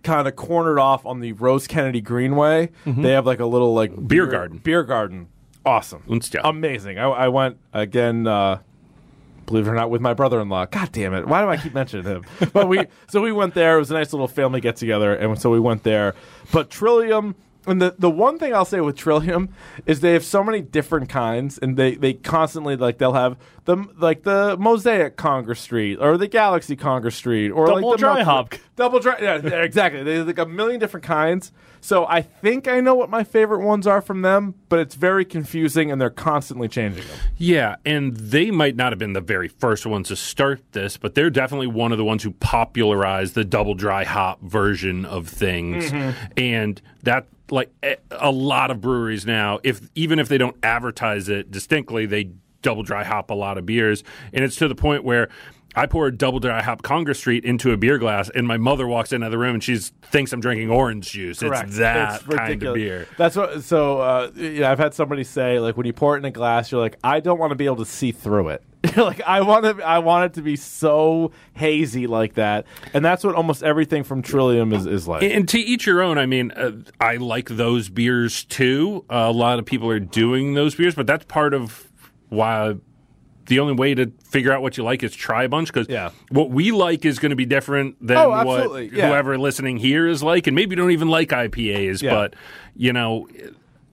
kind 0.02 0.28
of 0.28 0.36
cornered 0.36 0.78
off 0.78 1.06
on 1.06 1.20
the 1.20 1.32
Rose 1.32 1.66
Kennedy 1.66 2.02
Greenway. 2.02 2.72
They 2.84 3.12
have 3.12 3.24
like 3.24 3.40
a 3.40 3.46
little 3.46 3.72
like 3.72 3.92
Beer 4.06 4.26
garden. 4.26 4.58
Beer 4.58 4.82
garden. 4.84 5.28
Awesome. 5.64 6.02
Amazing. 6.44 6.98
I, 6.98 7.04
I 7.08 7.28
went 7.28 7.56
again. 7.72 8.26
Uh, 8.26 8.58
believe 9.48 9.66
it 9.66 9.70
or 9.70 9.74
not, 9.74 9.90
with 9.90 10.00
my 10.00 10.14
brother-in-law. 10.14 10.66
God 10.66 10.92
damn 10.92 11.14
it! 11.14 11.26
Why 11.26 11.42
do 11.42 11.48
I 11.48 11.56
keep 11.56 11.74
mentioning 11.74 12.04
him? 12.06 12.24
But 12.52 12.68
we 12.68 12.84
so 13.08 13.20
we 13.20 13.32
went 13.32 13.54
there. 13.54 13.76
It 13.76 13.80
was 13.80 13.90
a 13.90 13.94
nice 13.94 14.12
little 14.12 14.28
family 14.28 14.60
get 14.60 14.76
together, 14.76 15.14
and 15.14 15.40
so 15.40 15.50
we 15.50 15.60
went 15.60 15.82
there. 15.82 16.14
But 16.52 16.70
Trillium. 16.70 17.34
And 17.66 17.82
the, 17.82 17.94
the 17.98 18.08
one 18.08 18.38
thing 18.38 18.54
I'll 18.54 18.64
say 18.64 18.80
with 18.80 18.96
Trillium 18.96 19.50
is 19.84 20.00
they 20.00 20.14
have 20.14 20.24
so 20.24 20.42
many 20.42 20.62
different 20.62 21.10
kinds, 21.10 21.58
and 21.58 21.76
they, 21.76 21.96
they 21.96 22.14
constantly 22.14 22.76
like 22.76 22.96
they'll 22.96 23.12
have 23.12 23.36
the 23.66 23.76
like 23.98 24.22
the 24.22 24.56
Mosaic 24.58 25.16
Congress 25.16 25.60
Street 25.60 25.98
or 26.00 26.16
the 26.16 26.28
Galaxy 26.28 26.76
Congress 26.76 27.16
Street 27.16 27.50
or 27.50 27.66
Double 27.66 27.90
like 27.90 27.98
the 27.98 28.00
dry 28.00 28.22
hop. 28.22 28.54
double 28.76 29.00
dry 29.00 29.18
yeah 29.20 29.40
yeah, 29.42 29.62
exactly 29.62 30.02
they 30.02 30.14
have 30.14 30.26
like 30.26 30.38
a 30.38 30.46
million 30.46 30.80
different 30.80 31.04
kinds. 31.04 31.52
So 31.88 32.04
I 32.04 32.20
think 32.20 32.68
I 32.68 32.82
know 32.82 32.94
what 32.94 33.08
my 33.08 33.24
favorite 33.24 33.64
ones 33.64 33.86
are 33.86 34.02
from 34.02 34.20
them, 34.20 34.54
but 34.68 34.78
it's 34.78 34.94
very 34.94 35.24
confusing 35.24 35.90
and 35.90 35.98
they're 35.98 36.10
constantly 36.10 36.68
changing 36.68 37.06
them. 37.06 37.16
Yeah, 37.38 37.76
and 37.86 38.14
they 38.14 38.50
might 38.50 38.76
not 38.76 38.92
have 38.92 38.98
been 38.98 39.14
the 39.14 39.22
very 39.22 39.48
first 39.48 39.86
ones 39.86 40.08
to 40.08 40.16
start 40.16 40.60
this, 40.72 40.98
but 40.98 41.14
they're 41.14 41.30
definitely 41.30 41.68
one 41.68 41.90
of 41.90 41.96
the 41.96 42.04
ones 42.04 42.22
who 42.22 42.32
popularized 42.32 43.34
the 43.34 43.42
double 43.42 43.72
dry 43.72 44.04
hop 44.04 44.42
version 44.42 45.06
of 45.06 45.28
things. 45.28 45.90
Mm-hmm. 45.90 46.10
And 46.36 46.82
that 47.04 47.26
like 47.50 47.72
a- 47.82 47.96
a 48.10 48.30
lot 48.30 48.70
of 48.70 48.82
breweries 48.82 49.24
now, 49.24 49.58
if 49.62 49.80
even 49.94 50.18
if 50.18 50.28
they 50.28 50.36
don't 50.36 50.56
advertise 50.62 51.30
it 51.30 51.50
distinctly, 51.50 52.04
they 52.04 52.32
double 52.62 52.82
dry 52.82 53.04
hop 53.04 53.30
a 53.30 53.34
lot 53.34 53.58
of 53.58 53.66
beers, 53.66 54.04
and 54.32 54.44
it's 54.44 54.56
to 54.56 54.68
the 54.68 54.74
point 54.74 55.04
where 55.04 55.28
I 55.74 55.86
pour 55.86 56.06
a 56.06 56.12
double 56.12 56.40
dry 56.40 56.62
hop 56.62 56.82
Congress 56.82 57.18
Street 57.18 57.44
into 57.44 57.72
a 57.72 57.76
beer 57.76 57.98
glass, 57.98 58.30
and 58.30 58.46
my 58.46 58.56
mother 58.56 58.86
walks 58.86 59.12
into 59.12 59.28
the 59.28 59.38
room 59.38 59.54
and 59.54 59.62
she 59.62 59.76
thinks 59.76 60.32
I'm 60.32 60.40
drinking 60.40 60.70
orange 60.70 61.10
juice. 61.12 61.42
It's 61.42 61.76
that 61.76 62.22
It's 62.26 62.34
kind 62.34 62.62
of 62.62 62.74
beer. 62.74 63.06
That's 63.16 63.36
what. 63.36 63.62
So, 63.62 64.00
uh, 64.00 64.30
yeah, 64.34 64.72
I've 64.72 64.78
had 64.78 64.94
somebody 64.94 65.24
say 65.24 65.60
like 65.60 65.76
when 65.76 65.86
you 65.86 65.92
pour 65.92 66.16
it 66.16 66.18
in 66.18 66.24
a 66.24 66.30
glass, 66.30 66.72
you're 66.72 66.80
like, 66.80 66.96
I 67.04 67.20
don't 67.20 67.38
want 67.38 67.50
to 67.50 67.54
be 67.54 67.66
able 67.66 67.76
to 67.76 67.84
see 67.84 68.12
through 68.12 68.48
it. 68.48 68.62
Like 68.96 69.20
I 69.22 69.42
want 69.42 69.64
to. 69.64 69.84
I 69.84 69.98
want 69.98 70.24
it 70.24 70.34
to 70.34 70.42
be 70.42 70.56
so 70.56 71.30
hazy 71.54 72.08
like 72.08 72.34
that, 72.34 72.66
and 72.92 73.04
that's 73.04 73.22
what 73.22 73.36
almost 73.36 73.62
everything 73.62 74.02
from 74.02 74.22
Trillium 74.22 74.72
is, 74.72 74.86
is 74.86 75.06
like. 75.06 75.22
And 75.22 75.48
to 75.48 75.58
each 75.58 75.86
your 75.86 76.02
own. 76.02 76.18
I 76.18 76.26
mean, 76.26 76.50
uh, 76.52 76.72
I 77.00 77.16
like 77.16 77.48
those 77.48 77.88
beers 77.88 78.44
too. 78.44 79.04
Uh, 79.08 79.26
a 79.28 79.32
lot 79.32 79.60
of 79.60 79.66
people 79.66 79.88
are 79.90 80.00
doing 80.00 80.54
those 80.54 80.74
beers, 80.74 80.96
but 80.96 81.06
that's 81.06 81.24
part 81.26 81.54
of 81.54 81.87
why 82.28 82.74
the 83.46 83.60
only 83.60 83.72
way 83.72 83.94
to 83.94 84.12
figure 84.24 84.52
out 84.52 84.60
what 84.60 84.76
you 84.76 84.84
like 84.84 85.02
is 85.02 85.14
try 85.14 85.44
a 85.44 85.48
bunch 85.48 85.72
because 85.72 85.88
Yeah. 85.88 86.10
what 86.30 86.50
we 86.50 86.70
like 86.70 87.06
is 87.06 87.18
going 87.18 87.30
to 87.30 87.36
be 87.36 87.46
different 87.46 87.96
than 88.06 88.18
Oh, 88.18 88.44
what 88.44 88.92
yeah. 88.92 89.08
whoever 89.08 89.38
listening 89.38 89.78
here 89.78 90.06
is 90.06 90.22
like, 90.22 90.46
and 90.46 90.54
maybe 90.54 90.72
you 90.72 90.76
don't 90.76 90.90
even 90.90 91.08
like 91.08 91.30
IPAs, 91.30 92.02
Yeah. 92.02 92.10
but 92.10 92.34
you 92.76 92.92
know 92.92 93.26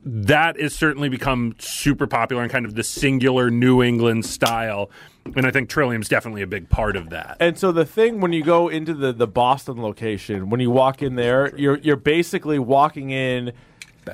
that 0.08 0.60
has 0.60 0.74
certainly 0.76 1.10
become 1.10 1.56
super 1.58 2.06
popular 2.06 2.44
and 2.44 2.52
kind 2.52 2.66
of 2.66 2.76
the 2.76 2.84
singular 2.84 3.50
New 3.50 3.82
England 3.82 4.24
style. 4.26 4.92
And 5.36 5.48
I 5.48 5.52
think 5.52 5.70
Trillium's 5.70 6.08
definitely 6.08 6.44
a 6.44 6.48
big 6.48 6.70
part 6.70 6.96
of 6.96 7.10
that. 7.10 7.38
And 7.40 7.58
so 7.58 7.72
the 7.72 7.86
thing 7.86 8.22
when 8.22 8.32
you 8.32 8.44
go 8.44 8.68
into 8.70 8.94
the, 8.94 9.12
the 9.12 9.26
Boston 9.26 9.82
location, 9.82 10.52
when 10.52 10.60
you 10.60 10.70
walk 10.70 11.02
in 11.02 11.16
there, 11.16 11.56
you're 11.58 11.78
you're 11.80 11.96
basically 11.96 12.60
walking 12.60 13.10
in, 13.10 13.52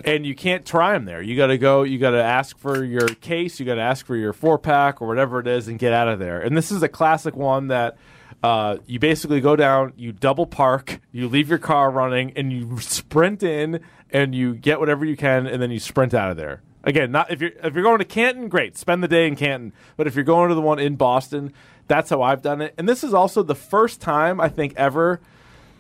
and 0.05 0.25
you 0.25 0.35
can't 0.35 0.65
try 0.65 0.93
them 0.93 1.05
there. 1.05 1.21
You 1.21 1.35
got 1.35 1.47
to 1.47 1.57
go. 1.57 1.83
You 1.83 1.97
got 1.99 2.11
to 2.11 2.23
ask 2.23 2.57
for 2.57 2.83
your 2.83 3.07
case. 3.07 3.59
You 3.59 3.65
got 3.65 3.75
to 3.75 3.81
ask 3.81 4.05
for 4.05 4.15
your 4.15 4.33
four 4.33 4.57
pack 4.57 5.01
or 5.01 5.07
whatever 5.07 5.39
it 5.39 5.47
is, 5.47 5.67
and 5.67 5.77
get 5.77 5.93
out 5.93 6.07
of 6.07 6.19
there. 6.19 6.41
And 6.41 6.55
this 6.55 6.71
is 6.71 6.83
a 6.83 6.89
classic 6.89 7.35
one 7.35 7.67
that. 7.67 7.97
Uh, 8.43 8.77
you 8.87 8.97
basically 8.97 9.39
go 9.39 9.55
down, 9.55 9.93
you 9.97 10.11
double 10.11 10.47
park, 10.47 10.99
you 11.11 11.27
leave 11.27 11.47
your 11.47 11.59
car 11.59 11.91
running, 11.91 12.33
and 12.35 12.51
you 12.51 12.79
sprint 12.79 13.43
in, 13.43 13.79
and 14.09 14.33
you 14.33 14.55
get 14.55 14.79
whatever 14.79 15.05
you 15.05 15.15
can, 15.15 15.45
and 15.45 15.61
then 15.61 15.69
you 15.69 15.79
sprint 15.79 16.15
out 16.15 16.31
of 16.31 16.37
there. 16.37 16.63
Again, 16.83 17.11
not 17.11 17.29
if 17.29 17.39
you're 17.39 17.51
if 17.63 17.75
you're 17.75 17.83
going 17.83 17.99
to 17.99 18.05
Canton, 18.05 18.49
great, 18.49 18.75
spend 18.77 19.03
the 19.03 19.07
day 19.07 19.27
in 19.27 19.35
Canton. 19.35 19.73
But 19.95 20.07
if 20.07 20.15
you're 20.15 20.23
going 20.23 20.49
to 20.49 20.55
the 20.55 20.61
one 20.61 20.79
in 20.79 20.95
Boston, 20.95 21.53
that's 21.87 22.09
how 22.09 22.23
I've 22.23 22.41
done 22.41 22.61
it. 22.61 22.73
And 22.79 22.89
this 22.89 23.03
is 23.03 23.13
also 23.13 23.43
the 23.43 23.53
first 23.53 24.01
time 24.01 24.41
I 24.41 24.49
think 24.49 24.73
ever 24.75 25.21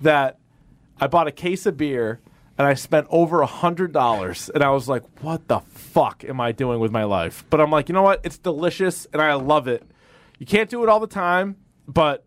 that 0.01 0.37
I 0.99 1.07
bought 1.07 1.27
a 1.27 1.31
case 1.31 1.65
of 1.65 1.77
beer 1.77 2.19
and 2.61 2.67
I 2.67 2.75
spent 2.75 3.07
over 3.09 3.41
a 3.41 3.47
hundred 3.47 3.91
dollars, 3.91 4.47
and 4.53 4.63
I 4.63 4.69
was 4.69 4.87
like, 4.87 5.01
"What 5.23 5.47
the 5.47 5.61
fuck 5.61 6.23
am 6.23 6.39
I 6.39 6.51
doing 6.51 6.79
with 6.79 6.91
my 6.91 7.05
life?" 7.05 7.43
But 7.49 7.59
I'm 7.59 7.71
like, 7.71 7.89
you 7.89 7.93
know 7.93 8.03
what? 8.03 8.21
It's 8.23 8.37
delicious, 8.37 9.07
and 9.11 9.19
I 9.19 9.33
love 9.33 9.67
it. 9.67 9.81
You 10.37 10.45
can't 10.45 10.69
do 10.69 10.83
it 10.83 10.89
all 10.89 10.99
the 10.99 11.07
time, 11.07 11.55
but 11.87 12.23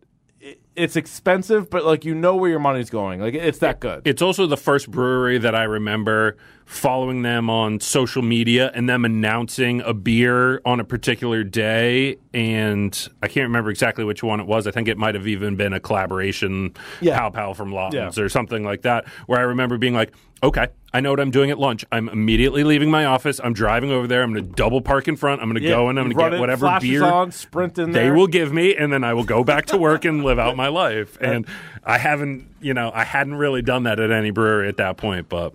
it's 0.77 0.97
expensive. 0.97 1.71
But 1.71 1.85
like, 1.85 2.05
you 2.05 2.15
know 2.15 2.37
where 2.37 2.51
your 2.51 2.59
money's 2.61 2.91
going. 2.91 3.21
Like, 3.21 3.35
it's 3.35 3.59
that 3.59 3.81
good. 3.81 4.03
It's 4.07 4.23
also 4.23 4.47
the 4.47 4.57
first 4.57 4.91
brewery 4.91 5.39
that 5.39 5.55
I 5.55 5.65
remember 5.65 6.37
following 6.67 7.21
them 7.23 7.51
on 7.51 7.79
social 7.79 8.23
media 8.23 8.71
and 8.75 8.89
them 8.89 9.05
announcing 9.05 9.83
a 9.83 9.93
beer 9.93 10.63
on 10.65 10.81
a 10.81 10.85
particular 10.85 11.45
day. 11.45 12.17
And 12.33 13.09
I 13.23 13.29
can't 13.29 13.45
remember 13.45 13.71
exactly 13.71 14.03
which 14.05 14.23
one 14.23 14.41
it 14.41 14.47
was. 14.47 14.67
I 14.67 14.71
think 14.71 14.89
it 14.89 14.97
might 14.97 15.15
have 15.15 15.27
even 15.27 15.57
been 15.57 15.75
a 15.75 15.81
collaboration, 15.81 16.73
Yeah. 17.03 17.19
Pow 17.19 17.31
Pow 17.31 17.53
from 17.53 17.71
Lawson's 17.73 18.17
Yeah. 18.17 18.25
or 18.25 18.29
something 18.31 18.65
like 18.65 18.83
that, 18.83 19.07
where 19.27 19.39
I 19.39 19.43
remember 19.43 19.77
being 19.77 19.93
like, 19.95 20.13
okay, 20.45 20.69
I 20.93 21.01
know 21.01 21.11
what 21.11 21.19
I'm 21.21 21.31
doing 21.33 21.51
at 21.51 21.59
lunch. 21.59 21.85
I'm 21.91 22.09
immediately 22.09 22.63
leaving 22.63 22.91
my 22.91 23.05
office. 23.07 23.41
I'm 23.43 23.53
driving 23.55 23.91
over 23.91 24.07
there. 24.07 24.23
I'm 24.23 24.33
going 24.33 24.45
to 24.47 24.53
double 24.53 24.81
park 24.81 25.09
in 25.09 25.17
front. 25.17 25.43
I'm 25.43 25.49
going 25.49 25.61
to 25.61 25.67
Yeah, 25.69 25.75
go 25.75 25.89
and 25.89 25.99
I'm 25.99 26.11
going 26.11 26.17
run 26.17 26.31
to 26.31 26.37
it, 26.37 26.39
get 26.39 26.41
whatever 26.41 26.79
beer 26.81 27.05
on, 27.05 27.33
sprint 27.33 27.79
in 27.79 27.91
they 27.91 28.05
there. 28.05 28.15
will 28.15 28.27
give 28.29 28.53
me, 28.53 28.77
and 28.77 28.93
then 28.93 29.03
I 29.03 29.15
will 29.15 29.25
go 29.25 29.43
back 29.43 29.67
to 29.67 29.77
work 29.77 30.05
and 30.05 30.23
live 30.23 30.39
out 30.39 30.57
my 30.65 30.69
life. 30.69 31.19
And 31.21 31.47
I 31.85 31.99
haven't, 31.99 32.47
you 32.61 32.75
know, 32.75 32.93
I 32.95 33.05
hadn't 33.05 33.35
really 33.35 33.63
done 33.63 33.83
that 33.85 33.99
at 33.99 34.11
any 34.13 34.31
brewery 34.31 34.69
at 34.69 34.77
that 34.77 34.97
point, 34.97 35.29
but 35.29 35.55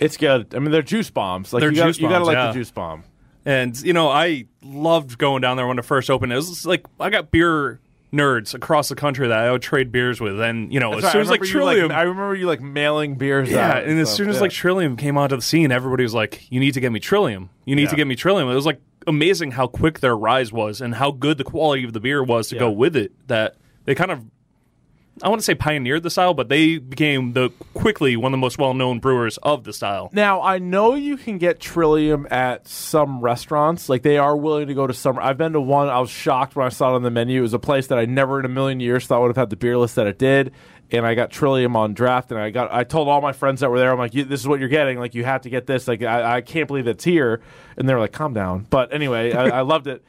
It's 0.00 0.16
good. 0.16 0.54
I 0.54 0.58
mean, 0.58 0.72
they're 0.72 0.82
juice 0.82 1.10
bombs. 1.10 1.52
Like 1.52 1.60
They're 1.60 1.70
you 1.70 1.76
gotta, 1.76 1.88
juice 1.92 2.00
you 2.00 2.08
gotta 2.08 2.24
like 2.24 2.34
yeah. 2.34 2.48
the 2.48 2.52
juice 2.54 2.70
bomb. 2.70 3.04
And 3.44 3.80
you 3.82 3.92
know, 3.92 4.08
I 4.08 4.46
loved 4.62 5.18
going 5.18 5.42
down 5.42 5.56
there 5.56 5.66
when 5.66 5.78
it 5.78 5.84
first 5.84 6.08
opened. 6.10 6.32
It 6.32 6.36
was 6.36 6.64
like 6.66 6.86
I 6.98 7.10
got 7.10 7.30
beer 7.30 7.80
nerds 8.12 8.52
across 8.54 8.88
the 8.90 8.94
country 8.94 9.26
that 9.28 9.38
I 9.38 9.50
would 9.50 9.62
trade 9.62 9.90
beers 9.90 10.20
with, 10.20 10.38
and 10.40 10.72
you 10.72 10.78
know, 10.80 10.92
as 10.94 11.02
That's 11.02 11.12
soon 11.12 11.22
as 11.22 11.30
like 11.30 11.42
Trillium, 11.42 11.90
I 11.90 12.02
remember 12.02 12.34
you 12.34 12.46
like 12.46 12.60
mailing 12.60 13.14
beers. 13.16 13.50
yeah, 13.50 13.78
out 13.78 13.84
and 13.84 13.98
as 13.98 14.12
soon 14.12 14.28
as 14.28 14.36
Yeah. 14.36 14.42
like 14.42 14.50
Trillium 14.50 14.96
came 14.96 15.16
onto 15.16 15.36
the 15.36 15.42
scene, 15.42 15.72
everybody 15.72 16.02
was 16.02 16.12
like, 16.14 16.46
"You 16.50 16.60
need 16.60 16.74
to 16.74 16.80
get 16.80 16.92
me 16.92 17.00
Trillium. 17.00 17.48
You 17.64 17.74
need 17.74 17.84
Yeah. 17.84 17.88
to 17.90 17.96
get 17.96 18.06
me 18.06 18.14
Trillium." 18.14 18.48
It 18.50 18.54
was 18.54 18.66
like 18.66 18.80
amazing 19.06 19.52
how 19.52 19.66
quick 19.66 20.00
their 20.00 20.16
rise 20.16 20.52
was 20.52 20.80
and 20.80 20.94
how 20.96 21.10
good 21.10 21.38
the 21.38 21.44
quality 21.44 21.84
of 21.84 21.92
the 21.92 22.00
beer 22.00 22.22
was 22.22 22.48
to 22.48 22.56
Yeah. 22.56 22.60
go 22.60 22.70
with 22.70 22.96
it. 22.96 23.12
That 23.28 23.56
they 23.86 23.94
kind 23.94 24.10
of. 24.10 24.20
I 25.22 25.28
want 25.28 25.40
to 25.40 25.44
say 25.44 25.54
pioneered 25.54 26.02
the 26.02 26.10
style, 26.10 26.32
but 26.32 26.48
they 26.48 26.78
became 26.78 27.34
the 27.34 27.50
quickly 27.74 28.16
one 28.16 28.32
of 28.32 28.38
the 28.38 28.40
most 28.40 28.58
well-known 28.58 28.98
brewers 28.98 29.36
of 29.38 29.64
the 29.64 29.72
style. 29.72 30.08
Now 30.12 30.40
I 30.40 30.58
know 30.58 30.94
you 30.94 31.16
can 31.16 31.38
get 31.38 31.60
Trillium 31.60 32.26
at 32.30 32.66
some 32.66 33.20
restaurants. 33.20 33.88
Like 33.88 34.02
they 34.02 34.16
are 34.16 34.36
willing 34.36 34.68
to 34.68 34.74
go 34.74 34.86
to 34.86 34.94
some. 34.94 35.18
I've 35.18 35.36
been 35.36 35.52
to 35.52 35.60
one. 35.60 35.88
I 35.88 36.00
was 36.00 36.10
shocked 36.10 36.56
when 36.56 36.66
I 36.66 36.70
saw 36.70 36.92
it 36.92 36.94
on 36.96 37.02
the 37.02 37.10
menu. 37.10 37.40
It 37.40 37.42
was 37.42 37.52
a 37.52 37.58
place 37.58 37.88
that 37.88 37.98
I 37.98 38.06
never 38.06 38.38
in 38.40 38.46
a 38.46 38.48
million 38.48 38.80
years 38.80 39.06
thought 39.06 39.20
would 39.20 39.28
have 39.28 39.36
had 39.36 39.50
the 39.50 39.56
beer 39.56 39.76
list 39.76 39.96
that 39.96 40.06
it 40.06 40.18
did. 40.18 40.52
And 40.90 41.06
I 41.06 41.14
got 41.14 41.30
Trillium 41.30 41.74
on 41.74 41.94
draft, 41.94 42.30
and 42.32 42.40
I 42.40 42.50
got. 42.50 42.70
I 42.70 42.84
told 42.84 43.08
all 43.08 43.22
my 43.22 43.32
friends 43.32 43.60
that 43.60 43.70
were 43.70 43.78
there, 43.78 43.90
I'm 43.92 43.98
like, 43.98 44.12
"This 44.12 44.40
is 44.40 44.46
what 44.46 44.60
you're 44.60 44.68
getting. 44.68 44.98
Like 44.98 45.14
you 45.14 45.24
have 45.24 45.42
to 45.42 45.50
get 45.50 45.66
this. 45.66 45.88
Like 45.88 46.02
I, 46.02 46.36
I 46.36 46.40
can't 46.42 46.68
believe 46.68 46.86
it's 46.86 47.04
here." 47.04 47.40
And 47.78 47.88
they 47.88 47.94
were 47.94 48.00
like, 48.00 48.12
"Calm 48.12 48.34
down." 48.34 48.66
But 48.68 48.92
anyway, 48.92 49.32
I, 49.32 49.58
I 49.58 49.60
loved 49.62 49.86
it. 49.86 50.04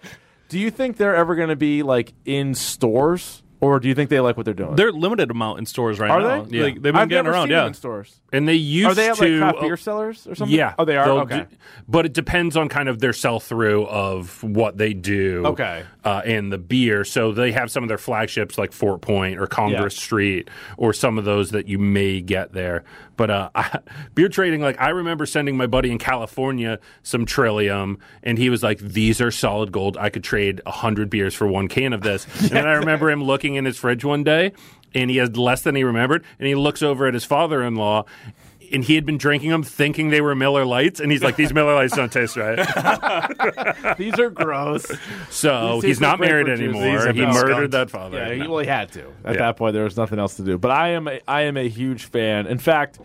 Do 0.49 0.59
you 0.59 0.69
think 0.69 0.97
they're 0.97 1.15
ever 1.15 1.35
going 1.35 1.49
to 1.49 1.55
be 1.55 1.83
like 1.83 2.13
in 2.25 2.53
stores, 2.53 3.43
or 3.63 3.79
do 3.79 3.87
you 3.87 3.95
think 3.95 4.09
they 4.09 4.19
like 4.19 4.35
what 4.37 4.45
they're 4.45 4.53
doing? 4.53 4.75
They're 4.75 4.91
limited 4.91 5.31
amount 5.31 5.59
in 5.59 5.65
stores 5.65 5.99
right 5.99 6.11
are 6.11 6.21
now. 6.21 6.43
they? 6.43 6.59
Like, 6.63 6.73
they've 6.75 6.81
been 6.81 6.95
I've 6.95 7.09
getting 7.09 7.25
never 7.25 7.35
around. 7.35 7.45
seen 7.47 7.51
Yeah, 7.51 7.59
them 7.61 7.67
in 7.69 7.73
stores. 7.73 8.19
and 8.31 8.47
they 8.47 8.53
used 8.55 8.89
Are 8.91 8.93
they 8.95 9.09
at 9.09 9.15
to 9.17 9.23
like 9.23 9.39
craft 9.53 9.61
beer 9.61 9.77
sellers 9.77 10.27
or 10.27 10.35
something? 10.35 10.55
Yeah. 10.55 10.73
Oh, 10.77 10.85
they 10.85 10.97
are. 10.97 11.05
They'll 11.05 11.19
Okay. 11.19 11.39
do- 11.49 11.55
but 11.87 12.05
it 12.05 12.13
depends 12.13 12.55
on 12.57 12.69
kind 12.69 12.89
of 12.89 12.99
their 12.99 13.13
sell 13.13 13.39
through 13.39 13.85
of 13.87 14.43
what 14.43 14.77
they 14.77 14.93
do. 14.93 15.43
Okay. 15.45 15.83
Uh, 16.03 16.21
and 16.25 16.51
the 16.51 16.57
beer. 16.57 17.03
So 17.05 17.31
they 17.31 17.51
have 17.53 17.71
some 17.71 17.83
of 17.83 17.87
their 17.87 17.97
flagships 17.97 18.57
like 18.57 18.73
Fort 18.73 19.01
Point 19.01 19.39
or 19.39 19.47
Congress 19.47 19.95
Yeah. 19.95 20.01
Street 20.03 20.49
or 20.77 20.91
some 20.93 21.17
of 21.17 21.23
those 21.25 21.51
that 21.51 21.67
you 21.67 21.79
may 21.79 22.19
get 22.21 22.51
there. 22.53 22.83
But 23.15 23.29
uh, 23.29 23.49
I, 23.55 23.79
beer 24.15 24.27
trading, 24.27 24.61
like 24.61 24.79
I 24.81 24.89
remember 24.89 25.25
sending 25.25 25.55
my 25.55 25.67
buddy 25.67 25.91
in 25.91 25.97
California 25.99 26.79
some 27.03 27.25
Trillium, 27.25 27.99
and 28.23 28.37
he 28.37 28.49
was 28.49 28.63
like, 28.63 28.79
"These 28.79 29.21
are 29.21 29.29
solid 29.31 29.71
gold. 29.71 29.97
I 29.97 30.09
could 30.09 30.23
trade 30.23 30.61
hundred 30.65 31.09
beers 31.09 31.33
for 31.35 31.47
one 31.47 31.67
can 31.67 31.93
of 31.93 32.01
this." 32.01 32.25
And 32.43 32.51
then 32.51 32.67
I 32.67 32.73
remember 32.73 33.09
him 33.09 33.23
looking 33.23 33.52
in 33.55 33.65
his 33.65 33.77
fridge 33.77 34.03
one 34.05 34.23
day, 34.23 34.51
and 34.93 35.09
he 35.09 35.17
has 35.17 35.35
less 35.37 35.61
than 35.61 35.75
he 35.75 35.83
remembered, 35.83 36.23
and 36.39 36.47
he 36.47 36.55
looks 36.55 36.81
over 36.81 37.07
at 37.07 37.13
his 37.13 37.25
father-in-law. 37.25 38.05
And 38.71 38.83
he 38.83 38.95
had 38.95 39.05
been 39.05 39.19
drinking 39.19 39.51
them, 39.51 39.61
thinking 39.61 40.09
they 40.09 40.21
were 40.21 40.33
Miller 40.33 40.65
Lights, 40.65 40.99
and 40.99 41.11
he's 41.11 41.21
like, 41.21 41.35
"These 41.35 41.53
Miller 41.53 41.75
Lights 41.75 41.95
don't 41.95 42.11
taste 42.11 42.35
right." 42.35 42.57
These 43.99 44.17
are 44.17 44.31
gross. 44.31 44.91
So 45.29 45.79
he's 45.81 45.99
not 46.01 46.19
married 46.19 46.47
anymore. 46.49 47.11
He 47.13 47.21
murdered 47.21 47.35
skunked. 47.35 47.71
that 47.71 47.91
father. 47.91 48.17
Yeah, 48.17 48.33
he, 48.43 48.47
well, 48.47 48.59
he 48.59 48.65
had 48.65 48.91
to. 48.93 49.09
At 49.25 49.33
Yeah. 49.35 49.39
that 49.41 49.57
point, 49.57 49.73
there 49.75 49.83
was 49.83 49.95
nothing 49.95 50.17
else 50.17 50.37
to 50.37 50.43
do. 50.43 50.57
But 50.57 50.71
I 50.71 50.89
am 50.89 51.07
a, 51.07 51.19
I 51.27 51.41
am 51.41 51.55
a 51.55 51.67
huge 51.69 52.05
fan. 52.05 52.47
In 52.47 52.57
fact, 52.57 52.99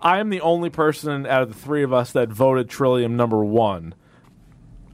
I 0.00 0.18
am 0.18 0.30
the 0.30 0.40
only 0.40 0.70
person 0.70 1.24
out 1.26 1.42
of 1.42 1.48
the 1.50 1.54
three 1.54 1.84
of 1.84 1.92
us 1.92 2.10
that 2.12 2.28
voted 2.30 2.68
Trillium 2.68 3.16
number 3.16 3.44
one. 3.44 3.94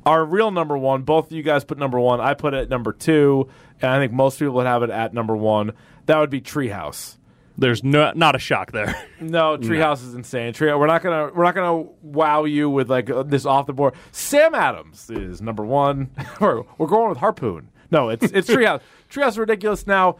Our 0.04 0.26
real 0.26 0.50
number 0.50 0.76
one, 0.76 1.02
both 1.02 1.26
of 1.26 1.32
you 1.32 1.42
guys 1.42 1.64
put 1.64 1.78
number 1.78 1.98
one. 1.98 2.20
I 2.20 2.34
put 2.34 2.52
it 2.52 2.58
at 2.58 2.68
number 2.68 2.92
two, 2.92 3.48
and 3.80 3.90
I 3.90 3.98
think 3.98 4.12
most 4.12 4.38
people 4.38 4.54
would 4.54 4.66
have 4.66 4.82
it 4.82 4.90
at 4.90 5.14
number 5.14 5.36
one. 5.36 5.72
That 6.06 6.18
would 6.18 6.30
be 6.30 6.40
Treehouse. 6.40 7.16
there's 7.56 7.82
no, 7.84 8.12
not 8.14 8.34
a 8.34 8.38
shock 8.38 8.72
there. 8.72 8.94
No, 9.20 9.58
Treehouse 9.58 10.06
is 10.06 10.14
insane. 10.14 10.52
Tree, 10.52 10.72
we're 10.72 10.86
not 10.86 11.02
gonna 11.02 11.32
we're 11.34 11.42
not 11.42 11.56
gonna 11.56 11.88
wow 12.02 12.44
you 12.44 12.70
with 12.70 12.88
like 12.88 13.10
uh, 13.10 13.24
this 13.24 13.44
off 13.44 13.66
the 13.66 13.72
board. 13.72 13.94
Sam 14.12 14.54
Adams 14.54 15.10
is 15.10 15.42
number 15.42 15.64
one. 15.64 16.10
we're, 16.40 16.62
we're 16.78 16.86
going 16.86 17.08
with 17.08 17.18
Harpoon. 17.18 17.70
No, 17.90 18.10
it's 18.10 18.30
it's 18.30 18.48
Treehouse. 18.50 18.80
Treehouse 19.10 19.30
is 19.30 19.38
ridiculous. 19.38 19.86
Now, 19.88 20.18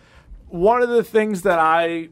one 0.48 0.82
of 0.82 0.88
the 0.88 1.04
things 1.04 1.42
that 1.42 1.59
I 1.61 2.09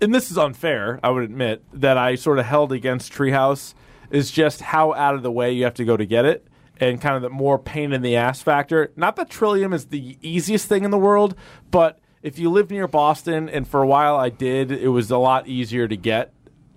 and 0.00 0.14
this 0.14 0.30
is 0.30 0.36
unfair, 0.36 0.98
I 1.02 1.10
would 1.10 1.22
admit, 1.22 1.62
that 1.72 1.96
I 1.96 2.16
sort 2.16 2.38
of 2.38 2.46
held 2.46 2.72
against 2.72 3.12
Treehouse 3.12 3.74
is 4.10 4.30
just 4.30 4.60
how 4.60 4.92
out 4.94 5.14
of 5.14 5.22
the 5.22 5.32
way 5.32 5.52
you 5.52 5.64
have 5.64 5.74
to 5.74 5.84
go 5.84 5.96
to 5.96 6.04
get 6.04 6.24
it 6.24 6.46
and 6.78 7.00
kind 7.00 7.16
of 7.16 7.22
the 7.22 7.30
more 7.30 7.58
pain 7.58 7.92
in 7.92 8.02
the 8.02 8.16
ass 8.16 8.42
factor. 8.42 8.92
Not 8.96 9.16
that 9.16 9.30
Trillium 9.30 9.72
is 9.72 9.86
the 9.86 10.18
easiest 10.20 10.68
thing 10.68 10.84
in 10.84 10.90
the 10.90 10.98
world, 10.98 11.34
but 11.70 11.98
if 12.22 12.38
you 12.38 12.50
live 12.50 12.70
near 12.70 12.88
Boston, 12.88 13.48
and 13.48 13.66
for 13.68 13.82
a 13.82 13.86
while 13.86 14.16
I 14.16 14.30
did, 14.30 14.72
it 14.72 14.88
was 14.88 15.10
a 15.10 15.18
lot 15.18 15.46
easier 15.46 15.86
to 15.88 15.96
get 15.96 16.32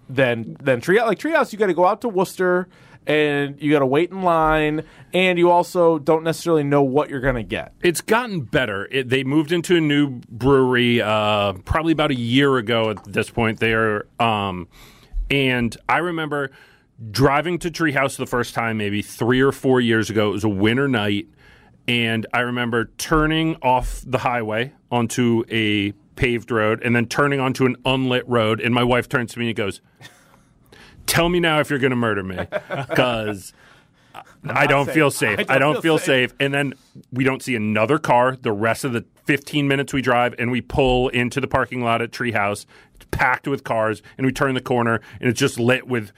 than 0.09 0.57
than 0.61 0.81
Treehouse. 0.81 1.07
Like 1.07 1.19
Treehouse, 1.19 1.51
you 1.51 1.59
got 1.59 1.67
to 1.67 1.73
go 1.73 1.85
out 1.85 2.01
to 2.01 2.09
Worcester 2.09 2.67
and 3.07 3.59
you 3.59 3.71
got 3.71 3.79
to 3.79 3.85
wait 3.87 4.11
in 4.11 4.21
line, 4.21 4.83
and 5.13 5.39
you 5.39 5.49
also 5.49 5.97
don't 5.97 6.23
necessarily 6.23 6.63
know 6.63 6.83
what 6.83 7.09
you're 7.09 7.21
going 7.21 7.35
to 7.35 7.43
get. 7.43 7.73
It's 7.81 8.01
gotten 8.01 8.41
better. 8.41 8.87
It, 8.91 9.09
they 9.09 9.23
moved 9.23 9.51
into 9.51 9.75
a 9.77 9.81
new 9.81 10.21
brewery 10.29 11.01
uh, 11.01 11.53
probably 11.65 11.93
about 11.93 12.11
a 12.11 12.19
year 12.19 12.57
ago. 12.57 12.91
At 12.91 13.03
this 13.05 13.31
point, 13.31 13.59
there, 13.59 14.05
um, 14.19 14.67
and 15.31 15.75
I 15.87 15.97
remember 15.97 16.51
driving 17.11 17.59
to 17.59 17.71
Treehouse 17.71 18.17
the 18.17 18.27
first 18.27 18.53
time, 18.53 18.77
maybe 18.77 19.01
three 19.01 19.41
or 19.41 19.51
four 19.51 19.79
years 19.79 20.09
ago. 20.09 20.29
It 20.29 20.33
was 20.33 20.43
a 20.43 20.49
winter 20.49 20.87
night, 20.87 21.27
and 21.87 22.25
I 22.33 22.41
remember 22.41 22.91
turning 22.97 23.55
off 23.61 24.03
the 24.05 24.19
highway 24.19 24.73
onto 24.91 25.43
a 25.49 25.93
paved 26.15 26.51
road, 26.51 26.81
and 26.83 26.95
then 26.95 27.05
turning 27.05 27.39
onto 27.39 27.65
an 27.65 27.77
unlit 27.85 28.27
road. 28.27 28.59
And 28.59 28.73
my 28.73 28.83
wife 28.83 29.07
turns 29.07 29.33
to 29.33 29.39
me 29.39 29.47
and 29.47 29.55
goes, 29.55 29.81
"Tell 31.05 31.29
me 31.29 31.39
now 31.39 31.59
if 31.59 31.69
you're 31.69 31.79
going 31.79 31.91
to 31.91 31.95
murder 31.95 32.23
me, 32.23 32.37
because." 32.89 33.53
I 34.43 34.67
don't 34.67 34.85
safe. 34.85 34.95
feel 34.95 35.11
safe. 35.11 35.49
I 35.49 35.59
don't, 35.59 35.81
feel, 35.81 35.97
safe. 35.97 36.31
safe. 36.31 36.37
And 36.39 36.53
then 36.53 36.73
we 37.11 37.25
don't 37.25 37.43
see 37.43 37.55
another 37.55 37.99
car 37.99 38.37
the 38.37 38.53
rest 38.53 38.85
of 38.85 38.93
the 38.93 39.05
15 39.25 39.67
minutes 39.67 39.91
we 39.91 40.01
drive, 40.01 40.33
and 40.39 40.49
we 40.49 40.61
pull 40.61 41.09
into 41.09 41.41
the 41.41 41.47
parking 41.47 41.83
lot 41.83 42.01
at 42.01 42.11
Treehouse. 42.11 42.65
It's 42.95 43.05
packed 43.11 43.47
with 43.47 43.65
cars, 43.65 44.01
and 44.17 44.25
we 44.25 44.31
turn 44.31 44.55
the 44.55 44.61
corner, 44.61 45.01
and 45.19 45.29
it's 45.29 45.39
just 45.39 45.59
lit 45.59 45.87
with 45.87 46.13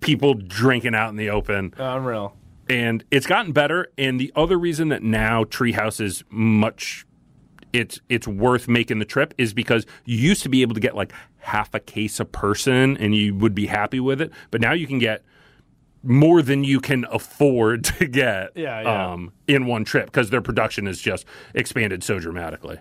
people 0.00 0.34
drinking 0.34 0.94
out 0.94 1.10
in 1.10 1.16
the 1.16 1.30
open. 1.30 1.74
Unreal. 1.78 2.36
and 2.68 3.04
it's 3.10 3.26
gotten 3.26 3.52
better. 3.52 3.88
And 3.96 4.20
the 4.20 4.32
other 4.36 4.58
reason 4.58 4.88
that 4.88 5.02
now 5.02 5.44
Treehouse 5.44 6.00
is 6.00 6.24
much 6.30 7.06
it's 7.72 8.00
it's 8.08 8.26
worth 8.26 8.68
making 8.68 9.00
the 9.00 9.04
trip 9.04 9.34
is 9.36 9.52
because 9.52 9.84
you 10.04 10.16
used 10.16 10.42
to 10.42 10.48
be 10.48 10.62
able 10.62 10.74
to 10.74 10.80
get 10.80 10.94
like 10.94 11.12
half 11.38 11.74
a 11.74 11.80
case 11.80 12.18
a 12.20 12.24
person 12.24 12.96
and 12.96 13.14
you 13.14 13.34
would 13.34 13.54
be 13.54 13.66
happy 13.66 14.00
with 14.00 14.20
it, 14.20 14.30
but 14.50 14.60
now 14.60 14.72
you 14.72 14.86
can 14.86 14.98
get 14.98 15.22
more 16.02 16.40
than 16.40 16.62
you 16.64 16.80
can 16.80 17.04
afford 17.10 17.84
to 17.98 18.06
get 18.06 18.52
Yeah, 18.54 18.80
yeah. 18.82 19.12
Um, 19.12 19.32
in 19.46 19.66
one 19.66 19.84
trip 19.84 20.06
because 20.06 20.30
their 20.30 20.40
production 20.40 20.86
has 20.86 21.00
just 21.00 21.26
expanded 21.54 22.02
so 22.02 22.18
dramatically. 22.18 22.78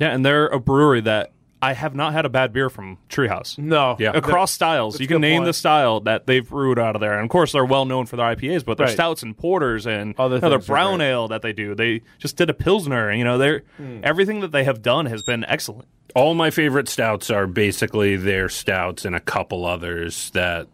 Yeah, 0.00 0.12
and 0.12 0.24
they're 0.24 0.48
a 0.48 0.58
brewery 0.58 1.00
that 1.02 1.32
I 1.64 1.72
have 1.72 1.94
not 1.94 2.12
had 2.12 2.24
a 2.26 2.28
bad 2.28 2.52
beer 2.52 2.68
from 2.70 2.98
Treehouse. 3.08 3.58
No. 3.58 3.96
Yeah. 3.98 4.12
Across 4.14 4.52
styles, 4.52 5.00
you 5.00 5.06
can 5.06 5.20
name 5.20 5.38
point. 5.40 5.46
the 5.46 5.52
style 5.52 6.00
that 6.00 6.26
they've 6.26 6.48
brewed 6.48 6.78
out 6.78 6.94
of 6.94 7.00
there, 7.00 7.14
and 7.14 7.24
of 7.24 7.30
course 7.30 7.52
they're 7.52 7.64
well 7.64 7.84
known 7.84 8.06
for 8.06 8.16
their 8.16 8.26
IPAs, 8.26 8.64
but 8.64 8.76
their 8.76 8.86
Right. 8.86 8.92
stouts 8.92 9.22
and 9.22 9.36
porters 9.36 9.86
and 9.86 10.14
Other 10.18 10.36
you 10.36 10.40
know, 10.42 10.50
their 10.50 10.58
brown 10.58 11.00
ale 11.00 11.28
that 11.28 11.42
they 11.42 11.52
do. 11.52 11.74
They 11.74 12.02
just 12.18 12.36
did 12.36 12.50
a 12.50 12.54
pilsner, 12.54 13.12
you 13.12 13.24
know, 13.24 13.38
they're 13.38 13.62
Hmm. 13.78 14.00
everything 14.02 14.40
that 14.40 14.52
they 14.52 14.64
have 14.64 14.82
done 14.82 15.06
has 15.06 15.22
been 15.22 15.44
excellent. 15.48 15.88
All 16.14 16.34
my 16.34 16.50
favorite 16.50 16.88
stouts 16.88 17.30
are 17.30 17.46
basically 17.46 18.16
their 18.16 18.48
stouts 18.48 19.04
and 19.04 19.16
a 19.16 19.20
couple 19.20 19.66
others 19.66 20.30
that 20.30 20.68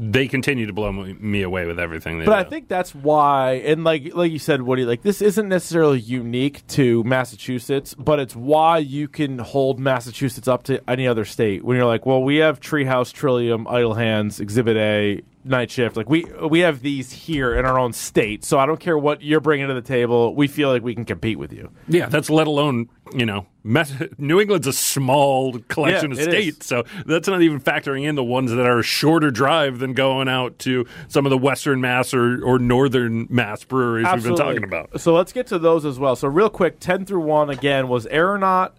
they 0.00 0.28
continue 0.28 0.66
to 0.66 0.72
blow 0.72 0.92
me 0.92 1.42
away 1.42 1.66
with 1.66 1.80
everything 1.80 2.20
they 2.20 2.24
But 2.24 2.42
do. 2.42 2.46
I 2.46 2.48
think 2.48 2.68
that's 2.68 2.94
why, 2.94 3.54
and 3.54 3.82
like 3.82 4.14
like 4.14 4.30
you 4.30 4.38
said, 4.38 4.62
Woody, 4.62 4.84
like 4.84 5.02
this 5.02 5.20
isn't 5.20 5.48
necessarily 5.48 5.98
unique 5.98 6.64
to 6.68 7.02
Massachusetts, 7.02 7.94
but 7.94 8.20
it's 8.20 8.36
why 8.36 8.78
you 8.78 9.08
can 9.08 9.40
hold 9.40 9.80
Massachusetts 9.80 10.46
up 10.46 10.62
to 10.64 10.88
any 10.88 11.08
other 11.08 11.24
state. 11.24 11.64
When 11.64 11.76
you're 11.76 11.86
like, 11.86 12.06
well, 12.06 12.22
we 12.22 12.36
have 12.36 12.60
Treehouse, 12.60 13.12
Trillium, 13.12 13.66
Idle 13.66 13.94
Hands, 13.94 14.38
Exhibit 14.38 14.76
A, 14.76 15.22
Night 15.44 15.70
Shift. 15.70 15.96
Like 15.96 16.08
we 16.08 16.24
we 16.48 16.60
have 16.60 16.80
these 16.82 17.12
here 17.12 17.54
in 17.56 17.64
our 17.64 17.78
own 17.78 17.92
state, 17.92 18.44
so 18.44 18.58
I 18.58 18.66
don't 18.66 18.80
care 18.80 18.98
what 18.98 19.22
you're 19.22 19.40
bringing 19.40 19.68
to 19.68 19.74
the 19.74 19.82
table. 19.82 20.34
We 20.34 20.48
feel 20.48 20.68
like 20.70 20.82
we 20.82 20.94
can 20.94 21.04
compete 21.04 21.38
with 21.38 21.52
you. 21.52 21.70
Yeah, 21.88 22.08
that's 22.08 22.28
let 22.30 22.46
alone 22.46 22.88
you 23.14 23.24
know 23.24 23.46
Mass- 23.62 23.92
New 24.18 24.40
England's 24.40 24.66
a 24.66 24.72
small 24.72 25.58
collection 25.68 26.10
Yeah, 26.12 26.18
of 26.18 26.22
states, 26.22 26.66
so 26.66 26.84
that's 27.06 27.28
not 27.28 27.42
even 27.42 27.60
factoring 27.60 28.04
in 28.04 28.14
the 28.14 28.24
ones 28.24 28.50
that 28.50 28.66
are 28.66 28.80
a 28.80 28.82
shorter 28.82 29.30
drive 29.30 29.78
than 29.78 29.94
going 29.94 30.28
out 30.28 30.58
to 30.60 30.86
some 31.08 31.24
of 31.26 31.30
the 31.30 31.38
Western 31.38 31.80
Mass 31.80 32.12
or, 32.12 32.42
or 32.44 32.58
Northern 32.58 33.26
Mass 33.30 33.64
breweries 33.64 34.06
we've 34.14 34.24
been 34.24 34.36
talking 34.36 34.64
about. 34.64 35.00
So 35.00 35.14
let's 35.14 35.32
get 35.32 35.46
to 35.48 35.58
those 35.58 35.84
as 35.84 35.98
well. 35.98 36.16
So 36.16 36.28
real 36.28 36.50
quick, 36.50 36.80
ten 36.80 37.04
through 37.06 37.22
one 37.22 37.50
again 37.50 37.88
was 37.88 38.06
Aeronaut, 38.06 38.72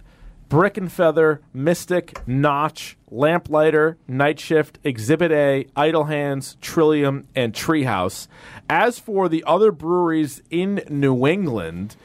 Brick 0.49 0.77
and 0.77 0.91
Feather, 0.91 1.41
Mystic, 1.53 2.27
Notch, 2.27 2.97
Lamplighter, 3.11 3.97
Night 4.07 4.39
Shift, 4.39 4.79
Exhibit 4.83 5.31
A, 5.31 5.67
Idle 5.75 6.05
Hands, 6.05 6.57
Trillium, 6.59 7.27
and 7.35 7.53
Treehouse. 7.53 8.27
As 8.67 8.97
for 8.97 9.29
the 9.29 9.43
other 9.45 9.71
breweries 9.71 10.41
in 10.49 10.81
New 10.89 11.27
England. 11.27 11.95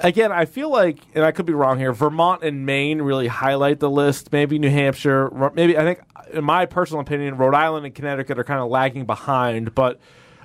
Again, 0.00 0.32
I 0.32 0.46
feel 0.46 0.70
like, 0.70 0.98
and 1.14 1.24
I 1.24 1.30
could 1.30 1.44
be 1.44 1.52
wrong 1.52 1.78
here. 1.78 1.92
Vermont 1.92 2.42
and 2.42 2.64
Maine 2.64 3.02
really 3.02 3.28
highlight 3.28 3.80
the 3.80 3.90
list. 3.90 4.32
Maybe 4.32 4.58
New 4.58 4.70
Hampshire. 4.70 5.30
Maybe 5.54 5.76
I 5.76 5.82
think, 5.82 6.00
in 6.32 6.42
my 6.42 6.64
personal 6.64 7.02
opinion, 7.02 7.36
Rhode 7.36 7.54
Island 7.54 7.84
and 7.84 7.94
Connecticut 7.94 8.38
are 8.38 8.44
kind 8.44 8.60
of 8.60 8.70
lagging 8.70 9.04
behind. 9.04 9.74
But 9.74 10.00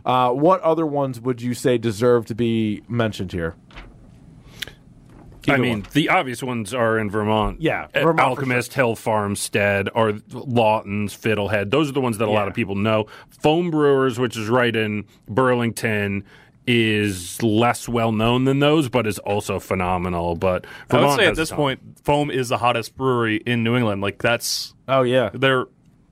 uh, 0.06 0.32
what 0.32 0.62
other 0.62 0.86
ones 0.86 1.22
would 1.22 1.42
you 1.42 1.54
say 1.54 1.78
deserve 1.78 2.26
to 2.28 2.36
be 2.36 2.84
mentioned 2.90 3.32
here? 3.32 3.56
I 5.48 5.58
mean, 5.58 5.82
one. 5.82 5.88
the 5.94 6.10
obvious 6.10 6.44
ones 6.44 6.74
are 6.74 7.00
in 7.00 7.10
Vermont. 7.10 7.62
Yeah, 7.62 7.88
Uh, 7.94 8.02
Vermont 8.02 8.20
for 8.20 8.24
Alchemist, 8.24 8.74
Hill 8.74 8.96
Farmstead, 8.96 9.90
or 9.96 10.20
Lawson's, 10.32 11.16
Fiddlehead. 11.16 11.72
Those 11.72 11.90
are 11.90 11.94
the 11.94 12.02
ones 12.02 12.18
that 12.18 12.28
a 12.28 12.32
lot 12.32 12.48
of 12.48 12.54
people 12.54 12.76
know. 12.76 13.08
Foam 13.42 13.72
Brewers, 13.72 14.20
which 14.20 14.38
is 14.38 14.50
right 14.50 14.76
in 14.76 15.06
Burlington, 15.28 16.24
is 16.68 17.42
less 17.42 17.90
well 17.90 18.12
known 18.12 18.44
than 18.44 18.60
those, 18.60 18.90
but 18.90 19.08
is 19.08 19.18
also 19.20 19.60
phenomenal. 19.60 20.36
But 20.36 20.66
I 20.66 20.96
would 20.96 21.02
Vermont 21.02 21.20
say 21.20 21.28
at 21.28 21.36
this 21.36 21.52
point, 21.52 21.80
Foam 22.04 22.30
is 22.30 22.50
the 22.50 22.58
hottest 22.58 22.96
brewery 22.96 23.38
in 23.38 23.64
New 23.64 23.76
England. 23.76 24.02
Like 24.02 24.22
that's 24.22 24.74
Oh 24.88 25.02
yeah, 25.02 25.30
they're 25.34 25.66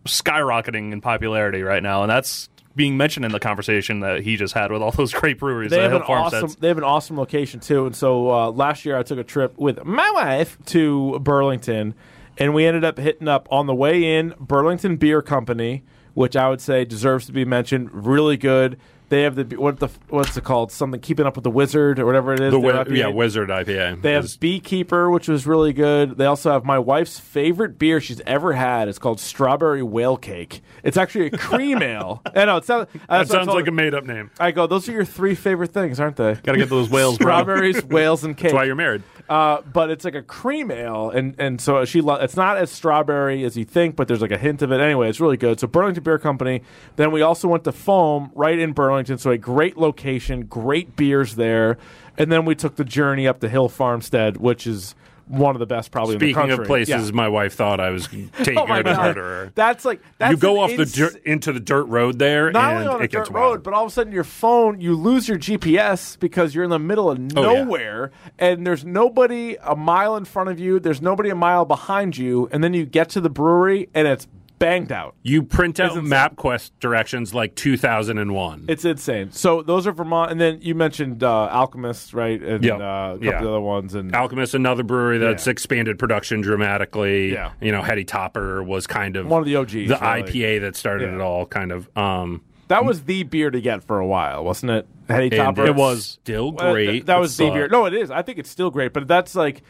skyrocketing 0.05 0.91
in 0.93 1.01
popularity 1.01 1.61
right 1.61 1.83
now, 1.83 2.01
and 2.01 2.09
that's 2.09 2.49
being 2.77 2.95
mentioned 2.95 3.25
in 3.25 3.33
the 3.33 3.39
conversation 3.39 3.99
that 3.99 4.21
he 4.21 4.37
just 4.37 4.53
had 4.53 4.71
with 4.71 4.81
all 4.81 4.91
those 4.91 5.11
great 5.11 5.37
breweries. 5.37 5.71
they 5.71 5.81
have 5.81 5.91
an 5.93 6.03
awesome. 6.03 6.49
They 6.59 6.69
have 6.69 6.77
an 6.77 6.85
awesome 6.85 7.17
location 7.17 7.59
too. 7.59 7.85
And 7.87 7.95
so 7.95 8.31
uh, 8.31 8.51
last 8.51 8.85
year 8.85 8.97
I 8.97 9.03
took 9.03 9.19
a 9.19 9.23
trip 9.23 9.57
with 9.57 9.83
my 9.83 10.09
wife 10.11 10.57
to 10.67 11.19
Burlington, 11.19 11.93
and 12.37 12.53
we 12.53 12.65
ended 12.65 12.85
up 12.85 12.97
hitting 12.97 13.27
up 13.27 13.47
on 13.51 13.65
the 13.65 13.75
way 13.75 14.17
in 14.17 14.33
Burlington 14.39 14.95
Beer 14.95 15.21
Company, 15.21 15.83
which 16.13 16.37
I 16.37 16.47
would 16.49 16.61
say 16.61 16.85
deserves 16.85 17.25
to 17.25 17.33
be 17.33 17.43
mentioned. 17.43 17.89
Really 17.91 18.37
good. 18.37 18.79
They 19.09 19.21
have 19.23 19.35
the 19.35 19.55
what 19.57 19.79
the 19.79 19.87
what's 20.09 20.35
it 20.35 20.43
called? 20.43 20.71
Something 20.71 20.99
keeping 20.99 21.25
up 21.25 21.35
with 21.35 21.43
the 21.43 21.49
wizard 21.49 21.97
or 21.99 22.05
whatever 22.05 22.33
it 22.33 22.41
is. 22.41 22.51
The 22.51 22.59
wi- 22.59 22.85
yeah, 22.89 23.07
Wizard 23.07 23.49
IPA. 23.49 24.01
They 24.01 24.11
have 24.13 24.25
is- 24.25 24.35
Beekeeper, 24.37 25.09
which 25.09 25.27
was 25.29 25.47
really 25.47 25.71
good. 25.71 26.17
They 26.17 26.25
also 26.25 26.51
have 26.51 26.65
my 26.65 26.77
wife's 26.77 27.19
favorite 27.19 27.79
beer 27.79 28.01
she's 28.01 28.21
ever 28.27 28.53
had. 28.53 28.87
It's 28.89 28.99
called 28.99 29.19
Strawberry 29.19 29.81
Whale 29.83 30.17
Cake. 30.17 30.61
It's 30.83 30.97
actually 30.97 31.27
a 31.27 31.31
cream 31.37 31.81
ale. 31.81 32.21
I 32.35 32.45
know 32.45 32.57
it 32.57 32.65
sounds. 32.65 32.87
that 33.07 33.27
sounds 33.29 33.47
like 33.47 33.67
a 33.67 33.71
made 33.71 33.93
up 33.93 34.03
name. 34.03 34.29
I 34.39 34.51
go. 34.51 34.67
Those 34.67 34.89
are 34.89 34.91
your 34.91 35.05
three 35.05 35.35
favorite 35.35 35.71
things, 35.71 35.99
aren't 35.99 36.17
they? 36.17 36.35
Got 36.35 36.53
to 36.53 36.57
get 36.57 36.69
those 36.69 36.89
whales. 36.89 37.15
Strawberries, 37.15 37.83
whales, 37.85 38.23
and 38.25 38.35
cake. 38.35 38.43
That's 38.45 38.53
why 38.55 38.63
you're 38.65 38.75
married. 38.75 39.03
Uh, 39.29 39.61
but 39.73 39.89
it's 39.89 40.05
like 40.05 40.15
a 40.15 40.21
cream 40.21 40.71
ale, 40.71 41.09
and 41.09 41.35
and 41.37 41.59
so 41.59 41.83
she 41.85 41.99
lo- 42.01 42.15
it's 42.15 42.37
not 42.37 42.57
as 42.57 42.71
strawberry 42.71 43.43
as 43.43 43.57
you 43.57 43.65
think, 43.65 43.95
but 43.97 44.07
there's 44.07 44.21
like 44.21 44.31
a 44.31 44.37
hint 44.37 44.61
of 44.61 44.71
it. 44.71 44.79
Anyway, 44.79 45.09
it's 45.09 45.19
really 45.19 45.35
good. 45.37 45.59
So 45.59 45.67
Burlington 45.67 46.03
Beer 46.03 46.17
Company. 46.17 46.61
Then 46.95 47.11
we 47.11 47.21
also 47.21 47.47
went 47.49 47.63
to 47.65 47.71
Foam 47.73 48.31
right 48.35 48.57
in 48.57 48.71
Burlington, 48.71 48.96
so 49.05 49.31
a 49.31 49.37
great 49.37 49.77
location, 49.77 50.45
great 50.45 50.95
beers 50.95 51.35
there. 51.35 51.77
And 52.17 52.31
then 52.31 52.45
we 52.45 52.55
took 52.55 52.75
the 52.75 52.85
journey 52.85 53.27
up 53.27 53.39
to 53.41 53.49
Hill 53.49 53.69
Farmstead, 53.69 54.37
which 54.37 54.65
is 54.65 54.95
one 55.27 55.55
of 55.57 55.59
the 55.59 55.65
best 55.65 55.91
probably 55.91 56.13
in 56.15 56.19
the 56.19 56.31
Speaking 56.31 56.51
of 56.51 56.63
places, 56.65 57.09
Yeah. 57.09 57.13
my 57.15 57.27
wife 57.27 57.53
thought 57.53 57.81
I 57.81 57.89
was 57.89 58.07
taking 58.43 58.57
Oh 58.57 58.65
her 58.65 58.77
to 58.81 58.83
God. 58.83 58.97
murderer. 59.07 59.51
That's 59.55 59.83
like 59.83 59.99
that's 60.17 60.31
You 60.31 60.37
go 60.37 60.61
off 60.61 60.73
the 60.75 60.85
dirt 60.85 61.21
into 61.25 61.51
the 61.51 61.59
dirt 61.59 61.83
road 61.83 62.17
there, 62.17 62.49
not 62.49 62.69
and 62.71 62.77
only 62.77 62.87
on 62.87 63.01
a 63.01 63.03
it 63.03 63.11
gets 63.11 63.27
dirt 63.27 63.33
wild. 63.35 63.51
road, 63.55 63.63
but 63.63 63.73
all 63.73 63.83
of 63.83 63.91
a 63.91 63.93
sudden 63.93 64.13
your 64.13 64.23
phone, 64.23 64.79
you 64.79 64.95
lose 64.95 65.27
your 65.27 65.37
GPS 65.37 66.17
because 66.17 66.55
you're 66.55 66.63
in 66.63 66.69
the 66.69 66.79
middle 66.79 67.11
of 67.11 67.19
Oh, 67.35 67.41
yeah. 67.41 67.63
nowhere, 67.63 68.11
and 68.39 68.65
there's 68.65 68.85
nobody 68.85 69.57
a 69.61 69.75
mile 69.75 70.15
in 70.15 70.23
front 70.23 70.47
of 70.49 70.59
you. 70.61 70.79
There's 70.79 71.01
nobody 71.01 71.29
a 71.29 71.35
mile 71.35 71.65
behind 71.65 72.17
you, 72.17 72.47
and 72.53 72.63
then 72.63 72.73
you 72.73 72.85
get 72.85 73.09
to 73.09 73.19
the 73.19 73.29
brewery 73.29 73.89
and 73.93 74.07
it's 74.07 74.27
banged 74.59 74.91
out. 74.91 75.15
You 75.23 75.43
print 75.43 75.79
out. 75.79 75.91
MapQuest 75.93 76.71
directions 76.79 77.33
like 77.33 77.55
2001. 77.55 78.65
It's 78.67 78.85
insane. 78.85 79.31
So 79.31 79.61
those 79.61 79.85
are 79.87 79.91
Vermont, 79.91 80.31
and 80.31 80.41
then 80.41 80.59
you 80.61 80.73
mentioned 80.75 81.23
uh, 81.23 81.29
Alchemist, 81.51 82.13
right? 82.13 82.41
And 82.41 82.63
Yep. 82.63 82.73
uh, 82.75 82.77
a 82.77 82.79
couple 83.13 83.25
Yeah. 83.25 83.39
of 83.39 83.47
other 83.47 83.61
ones, 83.61 83.93
and 83.95 84.15
Alchemist, 84.15 84.53
another 84.55 84.83
brewery 84.83 85.17
that's 85.17 85.45
Yeah. 85.47 85.51
expanded 85.51 85.99
production 85.99 86.41
dramatically. 86.41 87.33
Yeah. 87.33 87.51
You 87.61 87.71
know, 87.71 87.81
Heady 87.81 88.03
Topper 88.03 88.63
was 88.63 88.87
kind 88.87 89.15
of 89.15 89.27
One 89.27 89.39
of 89.41 89.45
the 89.45 89.55
OGs, 89.55 89.89
the 89.89 89.97
really. 90.01 90.23
IPA 90.23 90.59
that 90.61 90.75
started 90.75 91.09
Yeah. 91.09 91.15
it 91.15 91.21
all, 91.21 91.45
kind 91.45 91.71
of. 91.71 91.89
Um, 91.97 92.41
that 92.67 92.83
was 92.83 93.03
the 93.03 93.23
beer 93.23 93.49
to 93.51 93.61
get 93.61 93.83
for 93.83 93.99
a 93.99 94.05
while, 94.05 94.43
wasn't 94.43 94.71
it? 94.71 94.87
Heady 95.07 95.29
Topper. 95.29 95.65
it 95.65 95.75
was 95.75 96.05
still 96.05 96.51
Well, 96.51 96.73
great. 96.73 96.87
th- 96.91 97.05
that 97.05 97.17
It 97.17 97.19
was 97.21 97.37
the 97.37 97.49
beer. 97.49 97.67
No, 97.69 97.85
it 97.85 97.93
is. 97.93 98.11
I 98.11 98.21
think 98.23 98.37
it's 98.39 98.49
still 98.49 98.69
great, 98.71 98.91
but 98.91 99.07
that's 99.07 99.35
like 99.35 99.61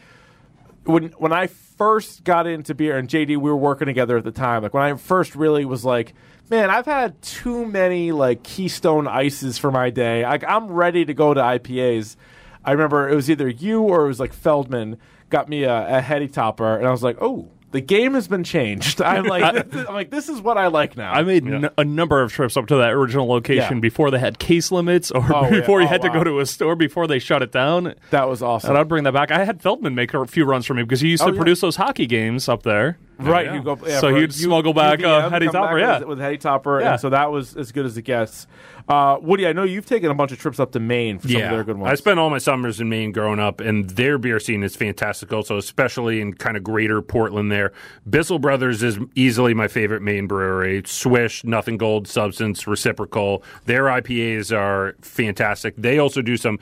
when 0.84 1.12
when 1.18 1.32
I 1.32 1.48
first 1.78 2.24
got 2.24 2.46
into 2.46 2.74
beer 2.74 2.98
and 2.98 3.08
JD, 3.08 3.28
we 3.28 3.36
were 3.36 3.56
working 3.56 3.86
together 3.86 4.18
at 4.18 4.24
the 4.24 4.32
time. 4.32 4.62
Like 4.62 4.74
when 4.74 4.82
I 4.82 4.94
first 4.94 5.34
really 5.34 5.64
was 5.64 5.84
like, 5.84 6.12
man, 6.50 6.68
I've 6.70 6.86
had 6.86 7.20
too 7.22 7.64
many 7.64 8.12
like 8.12 8.42
Keystone 8.42 9.06
ices 9.06 9.56
for 9.56 9.70
my 9.70 9.90
day. 9.90 10.24
Like 10.24 10.44
I'm 10.46 10.66
ready 10.66 11.04
to 11.04 11.14
go 11.14 11.32
to 11.32 11.40
IPAs. 11.40 12.16
I 12.64 12.72
remember 12.72 13.08
it 13.08 13.14
was 13.14 13.30
either 13.30 13.48
you 13.48 13.82
or 13.82 14.04
it 14.04 14.08
was 14.08 14.20
like 14.20 14.32
Feldman 14.32 14.98
got 15.30 15.48
me 15.48 15.62
a, 15.62 15.98
a 15.98 16.00
heady 16.00 16.28
topper, 16.28 16.76
and 16.76 16.86
I 16.86 16.90
was 16.90 17.02
like, 17.02 17.16
oh. 17.20 17.48
The 17.70 17.82
game 17.82 18.14
has 18.14 18.26
been 18.28 18.44
changed. 18.44 19.02
I'm 19.02 19.24
like, 19.24 19.74
I'm 19.74 19.92
like, 19.94 20.08
this 20.10 20.30
is 20.30 20.40
what 20.40 20.56
I 20.56 20.68
like 20.68 20.96
now. 20.96 21.12
I 21.12 21.22
made 21.22 21.46
n- 21.46 21.68
a 21.76 21.84
number 21.84 22.22
of 22.22 22.32
trips 22.32 22.56
up 22.56 22.66
to 22.68 22.76
that 22.76 22.92
original 22.92 23.26
location 23.28 23.76
Yeah. 23.76 23.80
before 23.80 24.10
they 24.10 24.18
had 24.18 24.38
case 24.38 24.72
limits 24.72 25.10
or 25.10 25.22
Oh, 25.34 25.42
yeah. 25.50 25.50
before 25.60 25.80
you 25.82 25.86
Oh, 25.86 25.90
had 25.90 26.00
to 26.00 26.08
go 26.08 26.24
to 26.24 26.40
a 26.40 26.46
store 26.46 26.76
before 26.76 27.06
they 27.06 27.18
shut 27.18 27.42
it 27.42 27.52
down. 27.52 27.94
that 28.10 28.26
was 28.26 28.42
awesome. 28.42 28.70
And 28.70 28.78
I'd 28.78 28.88
bring 28.88 29.04
that 29.04 29.12
back. 29.12 29.30
I 29.30 29.44
had 29.44 29.60
Feldman 29.60 29.94
make 29.94 30.14
a 30.14 30.26
few 30.26 30.46
runs 30.46 30.64
for 30.64 30.72
me 30.72 30.82
because 30.82 31.00
he 31.02 31.08
used 31.08 31.22
Oh, 31.22 31.26
to 31.26 31.32
yeah. 31.32 31.36
produce 31.38 31.60
those 31.60 31.76
hockey 31.76 32.06
games 32.06 32.48
up 32.48 32.62
there. 32.62 32.96
Right, 33.18 33.46
yeah. 33.46 33.54
you 33.56 33.62
go. 33.62 33.78
Yeah, 33.84 34.00
So 34.00 34.14
he'd 34.14 34.32
smuggle 34.32 34.72
back, 34.72 35.02
uh, 35.02 35.28
Heady 35.28 35.46
Topper, 35.48 35.74
back 35.78 35.80
yeah. 35.80 35.98
with, 35.98 36.08
with 36.08 36.18
Heady 36.20 36.38
Topper, 36.38 36.80
Yeah. 36.80 36.92
and 36.92 37.00
so 37.00 37.10
that 37.10 37.30
was 37.32 37.54
as 37.56 37.72
good 37.72 37.84
as 37.84 37.98
it 37.98 38.02
gets. 38.02 38.46
Uh, 38.88 39.18
Woody, 39.20 39.46
I 39.46 39.52
know 39.52 39.64
you've 39.64 39.84
taken 39.84 40.10
a 40.10 40.14
bunch 40.14 40.32
of 40.32 40.38
trips 40.38 40.58
up 40.58 40.72
to 40.72 40.80
Maine 40.80 41.18
for 41.18 41.28
some 41.28 41.42
of 41.42 41.50
their 41.50 41.64
good 41.64 41.76
ones. 41.76 41.92
I 41.92 41.94
spent 41.94 42.18
all 42.18 42.30
my 42.30 42.38
summers 42.38 42.80
in 42.80 42.88
Maine 42.88 43.12
growing 43.12 43.38
up, 43.38 43.60
and 43.60 43.90
their 43.90 44.16
beer 44.16 44.40
scene 44.40 44.62
is 44.62 44.74
fantastic. 44.76 45.30
Also, 45.30 45.58
especially 45.58 46.22
in 46.22 46.32
kind 46.32 46.56
of 46.56 46.64
greater 46.64 47.02
Portland. 47.02 47.52
There, 47.52 47.72
Bissell 48.08 48.38
Brothers 48.38 48.82
is 48.82 48.98
easily 49.14 49.52
my 49.52 49.68
favorite 49.68 50.00
Maine 50.00 50.26
brewery. 50.26 50.82
Swish, 50.86 51.44
Nothing 51.44 51.76
Gold, 51.76 52.08
Substance, 52.08 52.66
Reciprocal. 52.66 53.42
Their 53.66 53.84
IPAs 53.84 54.56
are 54.56 54.96
fantastic. 55.02 55.76
They 55.76 55.98
also 55.98 56.22
do 56.22 56.38
some 56.38 56.58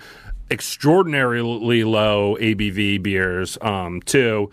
extraordinarily 0.50 1.84
low 1.84 2.36
ABV 2.40 3.02
beers 3.02 3.58
um, 3.60 4.00
too. 4.02 4.50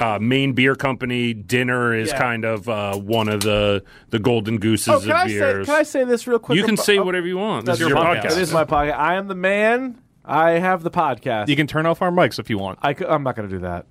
Uh, 0.00 0.18
Maine 0.20 0.52
Beer 0.52 0.74
Company 0.74 1.34
Dinner 1.34 1.94
is 1.94 2.08
Yeah. 2.10 2.18
kind 2.18 2.44
of 2.44 2.68
uh, 2.68 2.96
one 2.96 3.28
of 3.28 3.42
the 3.42 3.82
the 4.10 4.18
golden 4.18 4.58
gooses 4.58 4.88
Oh, 4.88 4.96
of 4.96 5.02
can 5.02 5.12
I 5.12 5.26
say? 5.26 5.38
beers. 5.38 5.66
Can 5.66 5.74
I 5.74 5.82
say 5.82 6.04
this 6.04 6.26
real 6.26 6.38
quick? 6.38 6.56
you 6.56 6.64
can 6.64 6.74
about- 6.74 6.84
say 6.84 6.98
oh, 6.98 7.04
whatever 7.04 7.26
you 7.26 7.38
want. 7.38 7.66
That's 7.66 7.78
This 7.78 7.86
is 7.86 7.90
your 7.90 7.98
your 7.98 8.06
podcast. 8.14 8.32
It 8.32 8.38
is 8.38 8.52
my 8.52 8.64
podcast. 8.64 8.96
I 8.98 9.14
am 9.14 9.28
the 9.28 9.34
man. 9.34 10.00
I 10.24 10.52
have 10.52 10.82
the 10.82 10.90
podcast. 10.90 11.48
You 11.48 11.56
can 11.56 11.66
turn 11.66 11.84
off 11.86 12.00
our 12.00 12.10
mics 12.10 12.38
if 12.38 12.48
you 12.48 12.56
want. 12.56 12.78
I 12.82 12.94
am 13.06 13.22
not 13.22 13.36
going 13.36 13.48
to 13.48 13.54
do 13.54 13.60
that. 13.60 13.86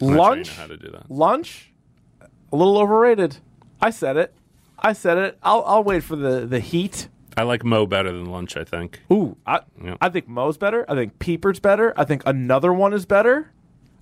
I'm 0.00 0.08
not 0.08 0.08
sure 0.08 0.10
you 0.12 0.16
Lunch. 0.18 0.48
know 0.48 0.54
how 0.62 0.66
to 0.66 0.76
do 0.76 0.90
that. 0.90 1.10
Lunch. 1.10 1.72
A 2.52 2.56
little 2.56 2.78
overrated. 2.78 3.38
I 3.80 3.90
said 3.90 4.16
it. 4.16 4.34
I 4.78 4.92
said 4.92 5.18
it. 5.18 5.38
I'll, 5.42 5.64
I'll 5.66 5.82
wait 5.84 6.04
for 6.04 6.16
the, 6.16 6.46
the 6.46 6.60
heat. 6.60 7.08
I 7.38 7.42
like 7.44 7.64
Mo 7.64 7.86
better 7.86 8.10
than 8.10 8.26
lunch. 8.26 8.56
I 8.56 8.64
think. 8.64 9.00
Ooh, 9.12 9.36
I, 9.46 9.60
Yeah. 9.82 9.96
I 10.00 10.08
think 10.08 10.28
Mo's 10.28 10.58
better. 10.58 10.84
I 10.88 10.94
think 10.94 11.18
Peeper's 11.18 11.60
better. 11.60 11.92
I 11.96 12.04
think 12.04 12.22
another 12.26 12.72
one 12.72 12.92
is 12.92 13.06
better. 13.06 13.50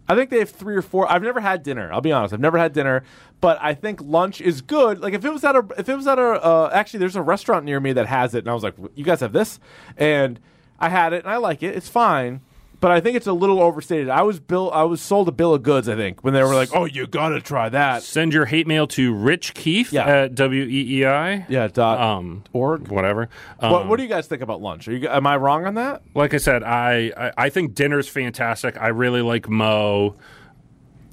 I 0.08 0.14
think 0.14 0.30
they 0.30 0.38
have 0.38 0.50
three 0.50 0.76
or 0.76 0.82
four. 0.82 1.10
I've 1.10 1.22
never 1.22 1.40
had 1.40 1.62
dinner. 1.62 1.92
I'll 1.92 2.00
be 2.00 2.12
honest. 2.12 2.32
I've 2.32 2.40
never 2.40 2.58
had 2.58 2.72
dinner, 2.72 3.02
but 3.40 3.58
I 3.60 3.74
think 3.74 4.00
lunch 4.00 4.40
is 4.40 4.62
good. 4.62 5.00
Like 5.00 5.14
if 5.14 5.24
it 5.24 5.32
was 5.32 5.42
at 5.44 5.56
a, 5.56 5.66
if 5.76 5.88
it 5.88 5.96
was 5.96 6.06
at 6.06 6.18
a, 6.18 6.22
uh, 6.22 6.70
actually, 6.72 7.00
there's 7.00 7.16
a 7.16 7.22
restaurant 7.22 7.64
near 7.64 7.80
me 7.80 7.92
that 7.92 8.06
has 8.06 8.34
it, 8.34 8.38
and 8.40 8.48
I 8.48 8.54
was 8.54 8.62
like, 8.62 8.74
you 8.94 9.04
guys 9.04 9.20
have 9.20 9.32
this, 9.32 9.58
and 9.96 10.38
I 10.78 10.90
had 10.90 11.12
it, 11.12 11.24
and 11.24 11.30
I 11.32 11.38
like 11.38 11.62
it. 11.62 11.74
It's 11.74 11.88
fine, 11.88 12.40
but 12.80 12.90
I 12.90 13.00
think 13.00 13.16
it's 13.16 13.26
a 13.26 13.32
little 13.32 13.60
overstated. 13.60 14.08
I 14.08 14.22
was 14.22 14.38
bill, 14.40 14.70
I 14.72 14.82
was 14.82 15.00
sold 15.00 15.28
a 15.28 15.32
bill 15.32 15.54
of 15.54 15.62
goods. 15.62 15.88
I 15.88 15.96
think 15.96 16.22
when 16.24 16.34
they 16.34 16.42
were 16.42 16.54
like, 16.54 16.70
oh, 16.74 16.84
you 16.84 17.06
gotta 17.06 17.40
try 17.40 17.68
that. 17.68 18.02
Send 18.02 18.32
your 18.32 18.44
hate 18.46 18.66
mail 18.66 18.86
to 18.88 19.14
Rich 19.14 19.54
Keefe 19.54 19.92
Yeah. 19.92 20.04
at 20.06 20.34
W 20.34 20.62
E 20.64 20.98
E 21.00 21.04
I. 21.06 21.46
Yeah. 21.48 21.68
Dot 21.68 22.00
Um, 22.00 22.44
org. 22.52 22.88
whatever. 22.88 23.28
Um, 23.60 23.70
What, 23.72 23.88
what 23.88 23.96
do 23.96 24.02
you 24.02 24.08
guys 24.08 24.26
think 24.26 24.42
about 24.42 24.60
lunch? 24.60 24.88
Are 24.88 24.92
you, 24.96 25.08
am 25.08 25.26
I 25.26 25.36
wrong 25.36 25.66
on 25.66 25.74
that? 25.74 26.02
like 26.14 26.34
I 26.34 26.38
said, 26.38 26.62
I, 26.62 27.12
I 27.16 27.32
I 27.46 27.48
think 27.50 27.74
dinner's 27.74 28.08
fantastic. 28.08 28.76
I 28.80 28.88
really 28.88 29.22
like 29.22 29.48
Mo, 29.48 30.14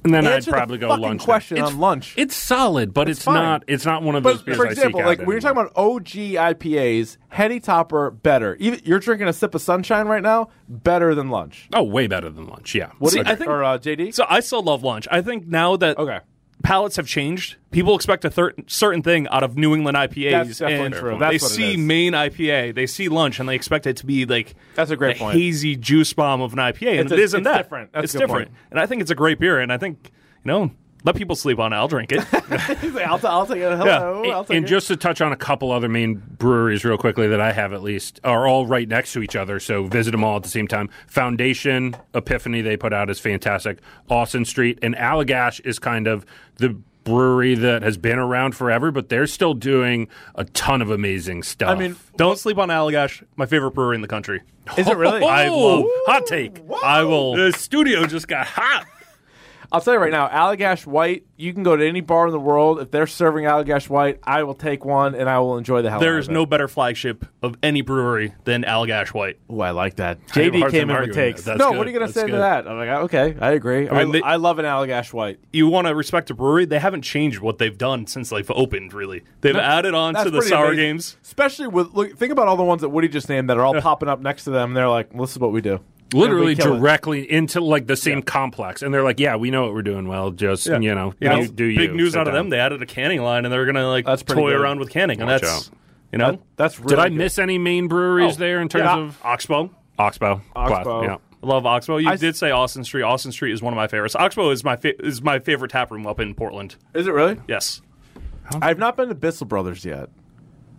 and 0.04 0.12
then 0.14 0.26
Answer 0.26 0.34
I'd 0.34 0.42
the 0.44 0.50
probably 0.56 0.78
go 0.78 0.88
fucking 0.88 1.02
lunch. 1.02 1.20
then. 1.20 1.24
question 1.24 1.56
it's, 1.58 1.66
on 1.70 1.78
lunch. 1.78 2.14
It's 2.16 2.36
solid, 2.36 2.92
but 2.94 3.08
it's, 3.08 3.22
fine. 3.24 3.34
not. 3.34 3.64
It's 3.66 3.84
not 3.86 4.02
one 4.02 4.14
of 4.14 4.22
those 4.22 4.38
But 4.38 4.44
beers 4.46 4.56
for 4.58 4.66
I 4.66 4.70
example, 4.70 5.00
seek 5.00 5.06
like 5.06 5.20
out 5.20 5.26
when 5.26 5.34
you're 5.34 5.40
talking 5.40 5.60
about 5.62 5.72
OG 5.76 6.04
IPAs, 6.04 7.16
Heady 7.28 7.60
Topper 7.60 8.10
better. 8.10 8.56
Even 8.60 8.80
you're 8.84 8.98
drinking 8.98 9.28
a 9.28 9.32
sip 9.32 9.54
of 9.54 9.62
sunshine 9.62 10.06
right 10.06 10.22
now, 10.22 10.50
better 10.68 11.14
than 11.14 11.30
lunch. 11.30 11.68
oh, 11.74 11.82
way 11.82 12.06
better 12.06 12.30
than 12.30 12.46
lunch. 12.46 12.74
Yeah. 12.74 12.90
What 12.98 13.12
do 13.12 13.18
you 13.18 13.24
I 13.26 13.34
think- 13.34 13.48
or 13.50 13.64
uh, 13.64 13.78
JD? 13.78 14.14
So 14.14 14.26
I 14.28 14.40
still 14.40 14.62
love 14.62 14.82
lunch. 14.84 15.08
I 15.10 15.22
think 15.22 15.46
now 15.46 15.76
that 15.76 15.98
okay, 15.98 16.20
palates 16.64 16.96
have 16.96 17.06
changed, 17.06 17.56
people 17.70 17.94
expect 17.94 18.24
a 18.24 18.30
thir- 18.30 18.54
certain 18.66 19.02
thing 19.02 19.28
out 19.28 19.42
of 19.44 19.56
New 19.56 19.74
England 19.74 19.96
IPAs. 19.96 20.58
That's 20.58 20.60
and 20.62 20.92
true. 20.94 21.12
They 21.12 21.18
That's 21.18 21.42
what 21.42 21.50
see. 21.52 21.76
Maine 21.76 22.12
IPA, 22.14 22.74
they 22.74 22.86
see 22.86 23.08
lunch, 23.08 23.38
and 23.38 23.48
they 23.48 23.54
expect 23.54 23.86
it 23.86 23.96
to 23.98 24.06
be 24.06 24.26
like 24.26 24.54
That's 24.74 24.90
a 24.90 24.96
great 24.96 25.16
the 25.16 25.20
point. 25.24 25.38
hazy 25.38 25.76
juice 25.76 26.12
bomb 26.12 26.40
of 26.40 26.52
an 26.54 26.58
IPA, 26.58 26.90
and 26.90 27.00
It's 27.00 27.12
it 27.12 27.18
a- 27.18 27.22
isn't 27.22 27.40
it's 27.40 27.44
that. 27.44 27.62
different. 27.62 27.92
That's 27.92 28.04
it's 28.06 28.14
a 28.16 28.18
different, 28.18 28.48
point. 28.48 28.58
and 28.72 28.80
I 28.80 28.86
think 28.86 29.02
it's 29.02 29.10
a 29.10 29.14
great 29.14 29.38
beer. 29.38 29.60
And 29.60 29.72
I 29.72 29.78
think 29.78 30.10
you 30.44 30.48
know, 30.48 30.70
let 31.04 31.14
people 31.16 31.36
sleep 31.36 31.58
on 31.58 31.72
it. 31.72 31.76
I'll 31.76 31.86
drink 31.88 32.10
it. 32.12 32.18
Like, 32.32 32.50
I'll, 33.06 33.18
t- 33.18 33.26
I'll 33.26 33.46
take 33.46 33.58
it. 33.58 33.76
Hello, 33.76 34.22
And- 34.24 34.32
I'll 34.32 34.44
take 34.44 34.56
and 34.56 34.64
it. 34.66 34.68
just 34.68 34.88
to 34.88 34.96
touch 34.96 35.20
on 35.20 35.32
a 35.32 35.36
couple 35.36 35.70
other 35.70 35.88
main 35.88 36.14
breweries 36.38 36.84
real 36.84 36.96
quickly 36.98 37.28
that 37.28 37.40
I 37.40 37.52
have 37.52 37.72
at 37.72 37.82
least 37.82 38.20
are 38.24 38.46
all 38.46 38.66
right 38.66 38.88
next 38.88 39.12
to 39.12 39.22
each 39.22 39.36
other, 39.36 39.60
so 39.60 39.84
visit 39.84 40.10
them 40.10 40.24
all 40.24 40.36
at 40.36 40.42
the 40.42 40.48
same 40.48 40.66
time. 40.66 40.88
Foundation 41.06 41.96
Epiphany 42.14 42.60
they 42.60 42.76
put 42.76 42.92
out 42.92 43.08
is 43.10 43.20
fantastic. 43.20 43.78
Austin 44.10 44.44
Street 44.44 44.78
and 44.82 44.94
Allagash 44.96 45.60
is 45.64 45.78
kind 45.78 46.06
of 46.06 46.24
the 46.56 46.70
brewery 47.04 47.54
that 47.54 47.82
has 47.82 47.98
been 47.98 48.18
around 48.18 48.54
forever, 48.56 48.90
but 48.90 49.08
they're 49.10 49.26
still 49.26 49.52
doing 49.52 50.08
a 50.36 50.44
ton 50.44 50.80
of 50.80 50.90
amazing 50.90 51.42
stuff. 51.42 51.68
I 51.70 51.74
mean, 51.74 51.96
Don't 52.16 52.38
sleep 52.38 52.56
on 52.58 52.68
Allagash, 52.70 53.22
my 53.36 53.44
favorite 53.46 53.72
brewery 53.72 53.94
in 53.96 54.00
the 54.00 54.08
country. 54.08 54.40
is 54.78 54.88
it 54.88 54.96
really? 54.96 55.22
I 55.26 55.48
love- 55.48 55.84
hot 56.06 56.24
take. 56.26 56.60
I 56.82 57.02
will. 57.02 57.34
The 57.36 57.52
studio 57.52 58.06
just 58.06 58.26
got 58.26 58.46
hot. 58.46 58.86
I'll 59.72 59.80
tell 59.80 59.94
you 59.94 60.00
right 60.00 60.12
now, 60.12 60.28
Allagash 60.28 60.86
White. 60.86 61.26
You 61.36 61.52
can 61.52 61.62
go 61.64 61.76
to 61.76 61.84
any 61.86 62.00
bar 62.00 62.26
in 62.26 62.32
the 62.32 62.38
world. 62.38 62.80
If 62.80 62.90
they're 62.92 63.06
serving 63.08 63.44
Allagash 63.44 63.88
White, 63.88 64.20
I 64.22 64.44
will 64.44 64.54
take 64.54 64.84
one 64.84 65.14
and 65.16 65.28
I 65.28 65.40
will 65.40 65.58
enjoy 65.58 65.82
the 65.82 65.90
hell. 65.90 65.98
There's 66.00 66.26
out 66.26 66.30
of 66.30 66.34
no 66.34 66.46
better 66.46 66.68
flagship 66.68 67.24
of 67.42 67.56
any 67.62 67.82
brewery 67.82 68.34
than 68.44 68.62
Allagash 68.62 69.08
White. 69.08 69.38
Oh, 69.50 69.60
I 69.60 69.70
like 69.72 69.96
that. 69.96 70.18
I 70.34 70.40
have 70.42 70.54
a 70.54 70.58
JD 70.58 70.70
came 70.70 70.90
in 70.90 71.00
with 71.00 71.14
takes. 71.14 71.42
that. 71.42 71.52
That's 71.52 71.58
No, 71.58 71.70
good. 71.70 71.78
what 71.78 71.86
are 71.86 71.90
you 71.90 71.98
going 71.98 72.08
to 72.08 72.14
That's 72.14 72.26
say 72.26 72.30
to 72.30 72.38
that? 72.38 72.68
I'm 72.68 72.76
like, 72.78 72.88
okay, 73.12 73.36
I 73.40 73.50
agree. 73.52 73.88
I, 73.88 74.04
mean, 74.04 74.12
they- 74.12 74.22
I 74.22 74.36
love 74.36 74.58
an 74.58 74.64
Allagash 74.64 75.12
White. 75.12 75.40
You 75.52 75.66
want 75.68 75.86
to 75.88 75.94
respect 75.94 76.30
a 76.30 76.34
brewery? 76.34 76.66
They 76.66 76.78
haven't 76.78 77.02
changed 77.02 77.40
what 77.40 77.58
they've 77.58 77.76
done 77.76 78.06
since 78.06 78.30
they've 78.30 78.50
opened. 78.52 78.92
Really, 78.94 79.24
they've 79.40 79.56
added 79.56 79.94
on 79.94 80.14
to 80.14 80.24
the 80.30 80.38
pretty 80.38 80.48
sour 80.50 80.66
amazing. 80.66 80.84
games. 80.84 81.16
Especially 81.22 81.66
with 81.66 81.94
look, 81.94 82.16
think 82.16 82.30
about 82.32 82.46
all 82.48 82.56
the 82.56 82.62
ones 82.62 82.82
that 82.82 82.90
Woody 82.90 83.08
just 83.08 83.28
named 83.28 83.50
that 83.50 83.56
are 83.58 83.64
all 83.64 83.74
popping 83.80 84.08
up 84.08 84.20
next 84.20 84.44
to 84.44 84.50
them. 84.50 84.70
And 84.70 84.76
they're 84.76 84.88
like, 84.88 85.12
well, 85.12 85.22
"This 85.26 85.32
is 85.32 85.38
what 85.40 85.50
we 85.52 85.60
do." 85.60 85.80
Literally 86.12 86.52
And 86.52 86.58
we 86.58 86.62
kill 86.62 86.74
it. 86.74 86.78
directly 86.78 87.32
into 87.32 87.60
like 87.60 87.86
the 87.86 87.96
same 87.96 88.22
complex, 88.22 88.82
and 88.82 88.94
they're 88.94 89.02
like, 89.02 89.18
"Yeah, 89.18 89.34
we 89.36 89.50
know 89.50 89.62
what 89.64 89.72
we're 89.74 89.82
doing 89.82 90.06
well. 90.06 90.30
Just 90.30 90.66
Yeah. 90.66 90.78
you 90.78 90.94
know, 90.94 91.12
You 91.20 91.28
know, 91.28 91.38
you 91.40 91.48
do 91.48 91.64
you." 91.64 91.76
big 91.78 91.94
news 91.94 92.12
Sit 92.12 92.20
out 92.20 92.28
of 92.28 92.34
down." 92.34 92.44
them. 92.44 92.50
They 92.50 92.60
added 92.60 92.82
a 92.82 92.86
canning 92.86 93.22
line, 93.22 93.44
and 93.44 93.52
they're 93.52 93.66
gonna 93.66 93.88
like 93.88 94.04
That's 94.06 94.22
pretty 94.22 94.40
toy 94.42 94.50
good. 94.52 94.60
around 94.60 94.78
with 94.78 94.90
canning, 94.90 95.20
and 95.20 95.28
Watch 95.28 95.40
that's 95.42 95.68
out. 95.70 95.74
you 96.12 96.18
know, 96.18 96.38
That's 96.56 96.78
really 96.78 96.90
Did 96.90 96.98
I 97.00 97.08
good. 97.08 97.18
miss 97.18 97.38
any 97.38 97.58
main 97.58 97.88
breweries 97.88 98.36
Oh, 98.36 98.38
there 98.38 98.60
in 98.60 98.68
terms 98.68 98.84
yeah. 98.84 98.96
of 98.98 99.18
Oxbow. 99.24 99.70
Oxbow? 99.98 100.40
Oxbow. 100.54 101.02
Yeah. 101.02 101.16
I 101.42 101.46
love 101.46 101.66
Oxbow. 101.66 101.96
You 101.96 102.10
I- 102.10 102.16
did 102.16 102.36
say 102.36 102.50
Austin 102.52 102.84
Street. 102.84 103.02
Austin 103.02 103.32
Street 103.32 103.52
is 103.52 103.60
one 103.62 103.72
of 103.72 103.76
my 103.76 103.86
favorites. 103.88 104.14
Oxbow 104.14 104.50
is 104.50 104.62
my 104.62 104.76
fa- 104.76 105.04
is 105.04 105.20
my 105.22 105.40
favorite 105.40 105.72
tap 105.72 105.90
room 105.90 106.06
up 106.06 106.20
in 106.20 106.34
Portland. 106.34 106.76
Is 106.94 107.06
it 107.08 107.12
really? 107.12 107.38
Yes. 107.48 107.82
I've 108.62 108.78
not 108.78 108.96
been 108.96 109.08
to 109.08 109.14
Bissell 109.14 109.46
Brothers 109.46 109.84
yet. 109.84 110.10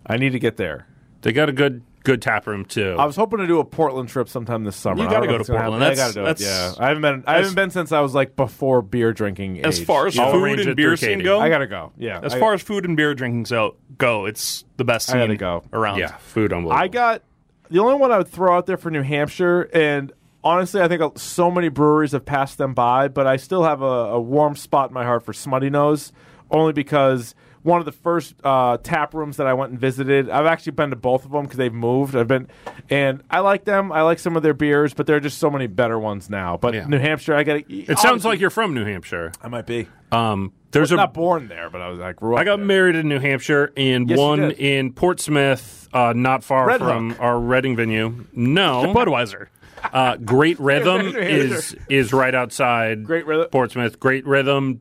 I 0.06 0.16
need 0.16 0.30
to 0.32 0.38
get 0.38 0.56
there. 0.56 0.86
They 1.22 1.32
got 1.32 1.48
a 1.48 1.52
good 1.52 1.82
good 2.06 2.22
tap 2.22 2.46
room 2.46 2.64
too. 2.64 2.94
I 2.98 3.04
was 3.04 3.16
hoping 3.16 3.40
to 3.40 3.46
do 3.46 3.58
a 3.58 3.64
Portland 3.64 4.08
trip 4.08 4.28
sometime 4.28 4.62
this 4.64 4.76
summer. 4.76 5.02
You 5.02 5.08
I 5.08 5.10
gotta 5.10 5.26
go 5.26 5.38
to 5.38 5.44
Portland. 5.44 5.82
happen. 5.82 5.82
I 5.82 5.94
gotta 5.94 6.14
do 6.14 6.26
it. 6.26 6.40
Yeah, 6.40 6.72
I 6.78 6.88
haven't 6.88 7.02
been. 7.02 7.24
I 7.26 7.36
haven't 7.38 7.54
been 7.54 7.70
since 7.70 7.90
I 7.90 8.00
was 8.00 8.14
like 8.14 8.36
before 8.36 8.80
beer 8.80 9.12
drinking. 9.12 9.64
As 9.64 9.82
far 9.82 10.06
as 10.06 10.16
I'll 10.18 10.30
food 10.30 10.60
and 10.60 10.76
beer 10.76 10.96
through 10.96 11.08
scene 11.08 11.22
go, 11.24 11.40
I 11.40 11.48
gotta 11.48 11.66
go. 11.66 11.92
Yeah, 11.98 12.20
as 12.22 12.34
I, 12.34 12.40
far 12.40 12.54
as 12.54 12.62
food 12.62 12.84
and 12.84 12.96
beer 12.96 13.14
drinking 13.14 13.42
go, 13.42 13.76
go, 13.98 14.26
it's 14.26 14.64
the 14.76 14.84
best 14.84 15.10
I 15.10 15.18
gotta 15.18 15.36
go. 15.36 15.64
around. 15.72 15.98
yeah, 15.98 16.16
food 16.18 16.52
unbelievable. 16.52 16.80
I 16.80 16.88
got 16.88 17.22
the 17.68 17.80
only 17.80 17.96
one 17.96 18.12
I 18.12 18.18
would 18.18 18.28
throw 18.28 18.56
out 18.56 18.66
there 18.66 18.76
for 18.76 18.90
New 18.90 19.02
Hampshire, 19.02 19.62
and 19.74 20.12
honestly, 20.44 20.80
I 20.80 20.86
think 20.86 21.18
so 21.18 21.50
many 21.50 21.68
breweries 21.68 22.12
have 22.12 22.24
passed 22.24 22.56
them 22.56 22.72
by, 22.72 23.08
but 23.08 23.26
I 23.26 23.36
still 23.36 23.64
have 23.64 23.82
a, 23.82 23.84
a 23.84 24.20
warm 24.20 24.54
spot 24.54 24.90
in 24.90 24.94
my 24.94 25.04
heart 25.04 25.24
for 25.24 25.32
Smuttynose, 25.32 26.12
only 26.52 26.72
because 26.72 27.34
one 27.66 27.80
of 27.80 27.84
the 27.84 27.92
first 27.92 28.34
uh, 28.44 28.76
tap 28.78 29.12
rooms 29.12 29.36
that 29.38 29.46
I 29.46 29.52
went 29.54 29.72
and 29.72 29.80
visited. 29.80 30.30
I've 30.30 30.46
actually 30.46 30.72
been 30.72 30.90
to 30.90 30.96
both 30.96 31.24
of 31.24 31.32
them 31.32 31.42
because 31.42 31.56
they've 31.56 31.72
moved. 31.72 32.14
I've 32.14 32.28
been, 32.28 32.48
and 32.88 33.22
I 33.28 33.40
like 33.40 33.64
them. 33.64 33.90
I 33.90 34.02
like 34.02 34.18
some 34.20 34.36
of 34.36 34.42
their 34.42 34.54
beers, 34.54 34.94
but 34.94 35.06
there 35.06 35.16
are 35.16 35.20
just 35.20 35.38
so 35.38 35.50
many 35.50 35.66
better 35.66 35.98
ones 35.98 36.30
now. 36.30 36.56
But 36.56 36.74
Yeah. 36.74 36.86
New 36.86 36.98
Hampshire, 36.98 37.34
I 37.34 37.42
got. 37.42 37.62
It 37.68 37.98
sounds 37.98 38.24
like 38.24 38.38
you're 38.40 38.50
from 38.50 38.72
New 38.72 38.84
Hampshire. 38.84 39.32
I 39.42 39.48
might 39.48 39.66
be. 39.66 39.88
Um, 40.12 40.52
there's 40.70 40.92
a 40.92 40.96
not 40.96 41.12
born 41.14 41.48
there, 41.48 41.68
but 41.68 41.80
I 41.80 41.88
was. 41.88 41.98
I 42.00 42.12
grew 42.12 42.34
up. 42.36 42.40
I 42.40 42.44
got 42.44 42.58
there. 42.58 42.66
married 42.66 42.94
in 42.94 43.08
New 43.08 43.18
Hampshire 43.18 43.72
and 43.76 44.08
Yes, 44.08 44.18
one 44.18 44.52
in 44.52 44.92
Portsmouth, 44.92 45.88
uh, 45.92 46.12
not 46.14 46.44
far 46.44 46.66
Red 46.68 46.78
from 46.78 47.10
Hook. 47.10 47.20
our 47.20 47.40
Reading 47.40 47.74
venue. 47.76 48.26
No, 48.32 48.84
Budweiser. 48.94 49.48
uh, 49.92 50.16
Great 50.18 50.60
Rhythm 50.60 51.16
is 51.16 51.74
is 51.88 52.12
right 52.12 52.34
outside 52.34 53.04
Great 53.04 53.26
Rhythm. 53.26 53.48
Portsmouth. 53.50 53.98
Great 53.98 54.24
Rhythm, 54.26 54.80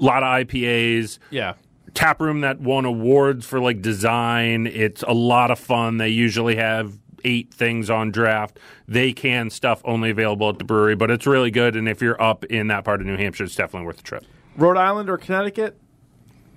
a 0.00 0.04
lot 0.04 0.22
of 0.22 0.46
IPAs. 0.46 1.18
Yeah. 1.30 1.54
Tap 1.94 2.20
room 2.20 2.40
that 2.40 2.60
won 2.60 2.84
awards 2.84 3.46
for 3.46 3.60
like 3.60 3.82
design. 3.82 4.66
It's 4.66 5.02
a 5.02 5.12
lot 5.12 5.50
of 5.50 5.58
fun. 5.58 5.98
They 5.98 6.08
usually 6.08 6.56
have 6.56 6.98
eight 7.24 7.52
things 7.52 7.90
on 7.90 8.10
draft. 8.10 8.58
They 8.88 9.12
can 9.12 9.50
stuff 9.50 9.82
only 9.84 10.10
available 10.10 10.48
at 10.48 10.58
the 10.58 10.64
brewery, 10.64 10.94
but 10.94 11.10
it's 11.10 11.26
really 11.26 11.50
good. 11.50 11.76
And 11.76 11.88
if 11.88 12.00
you're 12.00 12.20
up 12.20 12.44
in 12.44 12.68
that 12.68 12.84
part 12.84 13.00
of 13.00 13.06
New 13.06 13.16
Hampshire, 13.16 13.44
it's 13.44 13.54
definitely 13.54 13.86
worth 13.86 13.98
the 13.98 14.02
trip. 14.02 14.24
Rhode 14.56 14.76
Island 14.76 15.10
or 15.10 15.18
Connecticut? 15.18 15.78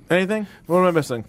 Anything? 0.10 0.48
What 0.66 0.80
am 0.80 0.86
I 0.86 0.92
missing? 0.92 1.26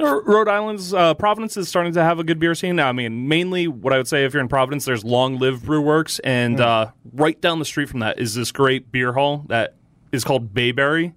Rhode 0.00 0.48
Island's 0.48 0.94
uh, 0.94 1.14
Providence 1.14 1.56
is 1.56 1.68
starting 1.68 1.92
to 1.94 2.02
have 2.04 2.20
a 2.20 2.24
good 2.24 2.38
beer 2.38 2.54
scene. 2.54 2.76
Now, 2.76 2.88
I 2.88 2.92
mean, 2.92 3.26
mainly 3.26 3.66
what 3.66 3.92
I 3.92 3.96
would 3.96 4.06
say 4.06 4.24
if 4.24 4.32
you're 4.32 4.42
in 4.42 4.48
Providence, 4.48 4.84
there's 4.84 5.04
Long 5.04 5.38
Live 5.38 5.64
Brew 5.64 5.80
Works, 5.80 6.20
and 6.20 6.60
uh, 6.60 6.92
right 7.12 7.40
down 7.40 7.58
the 7.58 7.64
street 7.64 7.88
from 7.88 8.00
that 8.00 8.20
is 8.20 8.34
this 8.34 8.52
great 8.52 8.92
beer 8.92 9.12
hall 9.12 9.44
that 9.48 9.74
is 10.12 10.22
called 10.22 10.54
Bayberry. 10.54 11.14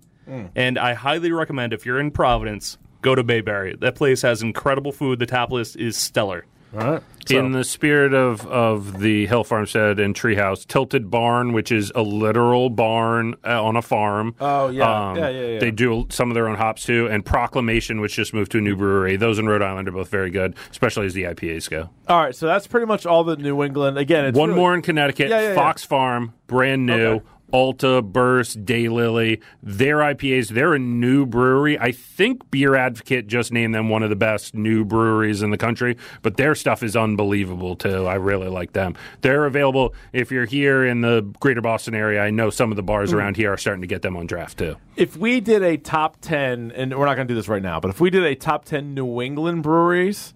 And 0.56 0.78
I 0.78 0.94
highly 0.94 1.32
recommend 1.32 1.74
if 1.74 1.86
you're 1.86 2.00
in 2.00 2.12
Providence, 2.12 2.78
go 3.02 3.16
to 3.16 3.24
Bayberry. 3.24 3.76
That 3.80 3.96
place 3.96 4.22
has 4.22 4.42
incredible 4.42 4.92
food. 4.92 5.20
The 5.20 5.26
tap 5.26 5.52
list 5.52 5.76
is 5.76 5.98
stellar. 5.98 6.46
All 6.74 6.80
right. 6.80 7.04
in 7.30 7.52
the 7.52 7.66
spirit 7.66 8.14
of, 8.14 8.48
of 8.48 9.02
the 9.02 9.26
Hill 9.26 9.44
Farmstead 9.44 10.00
and 10.00 10.16
Treehouse, 10.16 10.66
Tilted 10.66 11.12
Barn, 11.12 11.52
which 11.52 11.70
is 11.70 11.92
a 11.96 12.02
literal 12.02 12.70
barn 12.70 13.36
uh, 13.46 13.62
on 13.62 13.76
a 13.76 13.82
farm. 13.82 14.36
Oh, 14.40 14.70
yeah. 14.70 15.14
Yeah, 15.16 15.28
yeah, 15.30 15.46
yeah. 15.48 15.60
They 15.60 15.72
do 15.72 16.08
some 16.10 16.32
of 16.32 16.36
their 16.36 16.48
own 16.48 16.56
hops 16.56 16.86
too. 16.86 17.08
And 17.12 17.26
Proclamation, 17.26 18.00
which 18.00 18.16
just 18.16 18.34
moved 18.34 18.54
to 18.54 18.60
a 18.60 18.62
new 18.62 18.78
brewery. 18.78 19.18
Those 19.18 19.38
in 19.38 19.48
Rhode 19.50 19.62
Island 19.62 19.90
are 19.90 19.92
both 19.92 20.08
very 20.08 20.30
good, 20.30 20.56
especially 20.72 21.08
as 21.08 21.14
the 21.14 21.24
IPAs 21.24 21.70
go. 21.70 21.90
All 22.08 22.22
right, 22.22 22.34
so 22.34 22.48
that's 22.48 22.68
pretty 22.68 22.86
much 22.86 23.06
all 23.06 23.26
the 23.26 23.36
New 23.36 23.62
England. 23.64 23.98
Again, 23.98 24.24
it's 24.28 24.38
One 24.38 24.50
really- 24.52 24.62
more 24.62 24.74
in 24.74 24.82
Connecticut, 24.82 25.30
Yeah, 25.30 25.42
yeah, 25.42 25.48
yeah. 25.50 25.56
Fox 25.56 25.84
Farm, 25.84 26.34
brand 26.48 26.86
new. 26.86 26.94
Okay. 27.16 27.26
Alta, 27.52 28.02
Burst, 28.02 28.66
Daylily, 28.66 29.42
their 29.62 29.98
IPAs, 29.98 30.50
they're 30.50 30.74
a 30.74 30.80
new 30.80 31.26
brewery. 31.26 31.78
I 31.80 31.92
think 31.92 32.50
Beer 32.52 32.76
Advocate 32.76 33.28
just 33.28 33.52
named 33.52 33.76
them 33.76 33.90
one 33.90 34.04
of 34.04 34.10
the 34.10 34.16
best 34.16 34.56
new 34.56 34.86
breweries 34.86 35.42
in 35.42 35.52
the 35.52 35.58
country, 35.58 35.98
but 36.22 36.38
their 36.38 36.56
stuff 36.56 36.84
is 36.84 36.96
unbelievable 36.96 37.76
too. 37.76 38.08
I 38.08 38.16
really 38.16 38.48
like 38.48 38.74
them. 38.74 38.96
They're 39.22 39.46
available 39.46 39.94
if 40.14 40.32
you're 40.32 40.46
here 40.46 40.86
in 40.86 41.02
the 41.02 41.22
greater 41.40 41.62
Boston 41.62 41.96
area. 41.96 42.22
I 42.22 42.30
know 42.30 42.50
some 42.50 42.72
of 42.72 42.76
the 42.76 42.84
bars 42.84 43.10
mm-hmm. 43.10 43.20
around 43.20 43.38
here 43.38 43.54
are 43.54 43.58
starting 43.58 43.82
to 43.82 43.88
get 43.88 44.02
them 44.02 44.16
on 44.16 44.28
draft 44.28 44.58
too. 44.58 44.78
If 44.96 45.18
we 45.18 45.40
did 45.40 45.64
a 45.64 45.78
top 45.78 46.18
10, 46.22 46.72
and 46.72 46.98
we're 46.98 47.06
not 47.06 47.16
going 47.16 47.28
to 47.28 47.34
do 47.34 47.36
this 47.36 47.48
right 47.48 47.62
now, 47.62 47.80
but 47.80 47.90
if 47.90 48.00
we 48.00 48.10
did 48.10 48.24
a 48.24 48.36
top 48.36 48.66
10 48.66 48.94
New 48.94 49.22
England 49.22 49.64
breweries, 49.64 50.34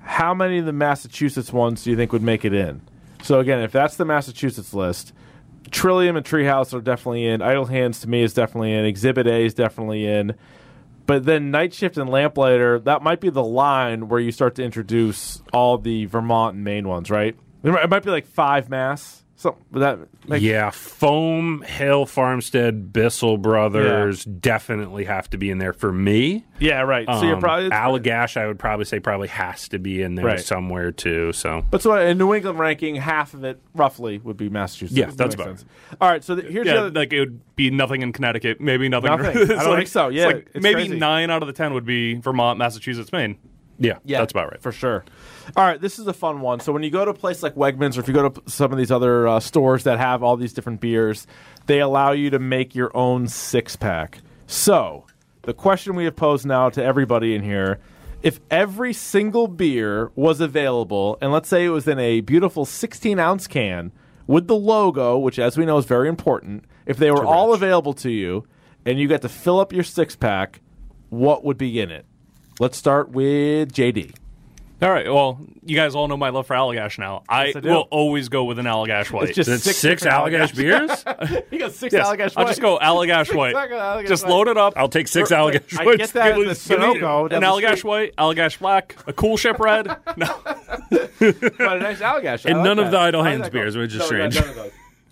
how 0.00 0.32
many 0.34 0.58
of 0.58 0.64
the 0.66 0.72
Massachusetts 0.72 1.52
ones 1.52 1.84
do 1.84 1.90
you 1.90 1.96
think 1.96 2.12
would 2.12 2.22
make 2.22 2.44
it 2.44 2.54
in? 2.54 2.80
So, 3.22 3.40
again, 3.40 3.60
if 3.60 3.72
that's 3.72 3.96
the 3.96 4.04
Massachusetts 4.04 4.72
list, 4.72 5.12
Trillium 5.70 6.16
and 6.16 6.24
Treehouse 6.24 6.74
are 6.74 6.80
definitely 6.80 7.26
in. 7.26 7.42
Idle 7.42 7.66
Hands 7.66 7.98
to 8.00 8.08
me 8.08 8.22
is 8.22 8.34
definitely 8.34 8.72
in. 8.72 8.84
Exhibit 8.84 9.26
A 9.26 9.44
is 9.44 9.54
definitely 9.54 10.06
in. 10.06 10.34
But 11.06 11.24
then 11.24 11.50
Night 11.50 11.72
Shift 11.72 11.96
and 11.96 12.10
Lamplighter, 12.10 12.78
that 12.80 13.02
might 13.02 13.20
be 13.20 13.30
the 13.30 13.42
line 13.42 14.08
where 14.08 14.20
you 14.20 14.30
start 14.30 14.54
to 14.56 14.62
introduce 14.62 15.42
all 15.52 15.78
the 15.78 16.04
Vermont 16.04 16.56
and 16.56 16.64
Maine 16.64 16.86
ones, 16.86 17.10
right? 17.10 17.34
It 17.62 17.90
might 17.90 18.02
be 18.02 18.10
like 18.10 18.26
five 18.26 18.68
mass. 18.68 19.17
So 19.40 19.56
that 19.70 20.00
like, 20.26 20.42
yeah, 20.42 20.70
Foam, 20.70 21.62
Hill, 21.62 22.06
Farmstead, 22.06 22.92
Bissell 22.92 23.38
Brothers 23.38 24.24
definitely 24.24 25.04
have 25.04 25.30
to 25.30 25.38
be 25.38 25.48
in 25.50 25.58
there 25.58 25.72
for 25.72 25.92
me. 25.92 26.44
yeah, 26.58 26.80
right. 26.80 27.06
so 27.06 27.22
you're 27.22 27.34
Um, 27.36 27.40
probably 27.40 27.70
Allagash, 27.70 28.36
I 28.36 28.48
would 28.48 28.58
probably 28.58 28.84
say 28.84 28.98
probably 28.98 29.28
has 29.28 29.68
to 29.68 29.78
be 29.78 30.02
in 30.02 30.16
there 30.16 30.24
Right. 30.24 30.40
somewhere 30.40 30.90
too. 30.90 31.32
So 31.32 31.64
But 31.70 31.82
so 31.82 31.94
in 31.94 32.18
New 32.18 32.34
England 32.34 32.58
ranking, 32.58 32.96
half 32.96 33.32
of 33.32 33.44
it 33.44 33.60
roughly 33.76 34.18
would 34.18 34.36
be 34.36 34.48
Massachusetts. 34.48 34.98
Yeah, 34.98 35.06
That 35.06 35.16
that's 35.16 35.34
about 35.36 35.46
sense. 35.46 35.64
All 36.00 36.10
right, 36.10 36.24
so 36.24 36.34
th- 36.34 36.50
here's 36.50 36.66
the 36.66 36.72
Yeah, 36.74 36.80
other, 36.80 36.90
like 36.90 37.12
it 37.12 37.20
would 37.20 37.40
be 37.54 37.70
nothing 37.70 38.02
in 38.02 38.12
Connecticut, 38.12 38.60
maybe 38.60 38.88
nothing. 38.88 39.10
Nothing. 39.12 39.36
It's 39.42 39.50
I 39.52 39.54
don't 39.62 39.66
like- 39.68 39.76
think 39.78 39.88
so. 39.88 40.08
it's 40.08 40.16
Yeah, 40.16 40.26
like 40.26 40.48
it's 40.52 40.62
maybe 40.64 40.80
crazy. 40.86 40.98
nine 40.98 41.30
out 41.30 41.42
of 41.42 41.46
the 41.46 41.52
ten 41.52 41.74
would 41.74 41.86
be 41.86 42.14
Vermont, 42.14 42.58
Massachusetts, 42.58 43.12
Maine. 43.12 43.36
Yeah, 43.78 43.98
yeah, 44.04 44.18
that's 44.18 44.32
about 44.32 44.50
right. 44.50 44.60
for 44.60 44.72
sure. 44.72 45.04
All 45.56 45.64
right, 45.64 45.80
this 45.80 45.98
is 45.98 46.06
a 46.06 46.12
fun 46.12 46.40
one. 46.40 46.60
So 46.60 46.72
when 46.72 46.82
you 46.82 46.90
go 46.90 47.04
to 47.04 47.12
a 47.12 47.14
place 47.14 47.42
like 47.42 47.54
Wegmans, 47.54 47.96
or 47.96 48.00
if 48.00 48.08
you 48.08 48.14
go 48.14 48.28
to 48.28 48.50
some 48.50 48.72
of 48.72 48.78
these 48.78 48.90
other 48.90 49.26
uh, 49.28 49.40
stores 49.40 49.84
that 49.84 49.98
have 49.98 50.22
all 50.22 50.36
these 50.36 50.52
different 50.52 50.80
beers, 50.80 51.26
they 51.66 51.80
allow 51.80 52.12
you 52.12 52.30
to 52.30 52.38
make 52.38 52.74
your 52.74 52.94
own 52.96 53.28
six 53.28 53.76
pack. 53.76 54.18
So 54.46 55.06
the 55.42 55.54
question 55.54 55.96
we 55.96 56.04
have 56.04 56.16
posed 56.16 56.44
now 56.44 56.68
to 56.70 56.84
everybody 56.84 57.34
in 57.34 57.42
here. 57.42 57.80
If 58.22 58.40
every 58.50 58.92
single 58.92 59.46
beer 59.46 60.10
was 60.16 60.40
available, 60.40 61.16
and 61.20 61.32
let's 61.32 61.48
say 61.48 61.64
it 61.64 61.70
was 61.70 61.86
in 61.86 61.98
a 61.98 62.20
beautiful 62.20 62.66
16 62.66 63.18
ounce 63.18 63.46
can 63.46 63.92
with 64.26 64.48
the 64.48 64.56
logo, 64.56 65.16
which, 65.16 65.38
as 65.38 65.56
we 65.56 65.64
know, 65.64 65.78
is 65.78 65.84
very 65.84 66.08
important, 66.08 66.64
if 66.84 66.96
they 66.96 67.10
were 67.10 67.24
all 67.24 67.54
available 67.54 67.94
to 67.94 68.10
you 68.10 68.44
and 68.84 68.98
you 68.98 69.06
got 69.06 69.22
to 69.22 69.28
fill 69.28 69.60
up 69.60 69.72
your 69.72 69.84
six 69.84 70.16
pack, 70.16 70.60
what 71.10 71.44
would 71.44 71.56
be 71.56 71.80
in 71.80 71.90
it? 71.90 72.04
Let's 72.60 72.76
start 72.76 73.10
with 73.10 73.72
JD. 73.72 74.14
All 74.80 74.90
right. 74.90 75.12
Well, 75.12 75.40
you 75.64 75.74
guys 75.74 75.96
all 75.96 76.06
know 76.06 76.16
my 76.16 76.28
love 76.28 76.46
for 76.46 76.54
Allagash 76.54 77.00
now. 77.00 77.24
I, 77.28 77.46
Yes, 77.46 77.56
I 77.56 77.60
do. 77.60 77.68
will 77.68 77.88
always 77.90 78.28
go 78.28 78.44
with 78.44 78.60
an 78.60 78.66
Allagash 78.66 79.10
White. 79.10 79.30
It's 79.30 79.34
just 79.36 79.50
That's 79.50 79.62
six, 79.64 79.76
six, 79.78 80.02
different 80.02 80.32
Allagash 80.32 80.56
beers. 80.56 81.42
You 81.50 81.58
got 81.58 81.72
six 81.72 81.92
Yes, 81.92 82.06
Allagash 82.06 82.32
I'll 82.36 82.46
just 82.46 82.60
go 82.60 82.78
Allagash 82.78 83.34
White. 83.34 83.56
Allagash 83.56 84.06
just 84.06 84.24
White. 84.24 84.30
load 84.30 84.46
it 84.48 84.56
up. 84.56 84.74
I'll 84.76 84.88
take 84.88 85.08
six 85.08 85.32
Like, 85.32 85.54
Allagash 85.62 85.80
I 85.80 85.84
Whites. 85.84 85.96
get 85.98 86.10
that 86.12 86.28
at 86.28 86.34
the 86.34 86.40
me- 86.40 86.44
give 86.46 86.56
Sunoco. 86.58 87.22
an 87.32 87.40
the 87.40 87.46
Allagash 87.46 87.78
street, 87.78 87.84
White, 87.84 88.16
Allagash 88.16 88.58
Black, 88.60 88.96
a 89.08 89.12
Coolship 89.12 89.58
Red. 89.58 89.86
No, 90.16 90.40
but 91.58 91.76
a 91.76 91.80
nice 91.80 91.98
Allagash. 91.98 92.46
I 92.46 92.50
And 92.50 92.58
like 92.60 92.64
none 92.64 92.78
of 92.78 92.90
the 92.92 92.98
Idle 92.98 93.24
Hands 93.24 93.48
beers, 93.50 93.76
which 93.76 93.92
is 93.92 93.98
No, 93.98 94.04
strange. 94.06 94.34
none 94.36 94.48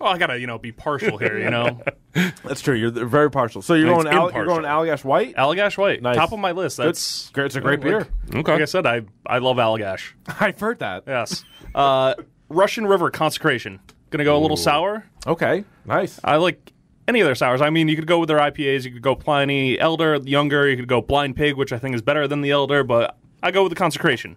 oh, 0.01 0.07
I 0.07 0.19
gotta 0.19 0.39
you 0.39 0.47
know 0.47 0.59
be 0.59 0.73
partial 0.73 1.19
here. 1.19 1.39
You 1.39 1.51
know, 1.51 1.81
That's 2.45 2.61
true. 2.61 2.75
You're 2.75 2.91
very 2.91 3.31
partial. 3.31 3.63
So 3.63 3.75
you're 3.75 3.89
It's 3.95 4.05
going, 4.05 4.07
All, 4.17 4.31
you're 4.33 4.43
impartial. 4.45 4.55
going 4.55 4.65
Allagash 4.65 5.05
White. 5.05 5.35
Allagash 5.37 5.77
White, 5.79 6.03
Nice. 6.03 6.17
top 6.17 6.33
of 6.33 6.39
my 6.39 6.53
list. 6.53 6.77
That's 6.77 7.31
Great. 7.31 7.47
It's 7.47 7.57
a 7.57 7.61
great 7.61 7.81
beer. 7.81 8.07
Like 8.33 8.49
Okay. 8.49 8.63
I 8.63 8.65
said, 8.67 8.87
I 8.87 9.03
I 9.27 9.39
love 9.39 9.57
Allagash. 9.57 10.13
I've 10.41 10.59
heard 10.61 10.79
that. 10.81 11.05
Yes. 11.07 11.45
Uh, 11.75 12.15
Russian 12.49 12.87
River 12.87 13.11
Consecration. 13.11 13.81
Gonna 14.11 14.25
go 14.25 14.37
a 14.37 14.41
little 14.41 14.57
sour. 14.57 15.05
Okay. 15.27 15.65
Nice. 15.85 16.21
I 16.23 16.37
like 16.37 16.73
any 17.09 17.21
of 17.21 17.25
their 17.27 17.35
sours. 17.35 17.61
I 17.61 17.71
mean, 17.71 17.89
you 17.89 17.97
could 17.97 18.07
go 18.07 18.19
with 18.19 18.29
their 18.29 18.39
IPAs. 18.39 18.85
You 18.85 18.93
could 18.93 19.03
go 19.03 19.15
Pliny 19.15 19.79
Elder, 19.79 20.17
Younger. 20.25 20.69
You 20.69 20.77
could 20.77 20.89
go 20.89 21.01
Blind 21.01 21.37
Pig, 21.37 21.57
which 21.57 21.73
I 21.73 21.79
think 21.79 21.95
is 21.95 22.03
better 22.03 22.27
than 22.29 22.41
the 22.41 22.51
Elder, 22.51 22.83
but 22.85 23.17
I 23.43 23.51
go 23.51 23.63
with 23.65 23.71
the 23.71 23.77
Consecration. 23.77 24.37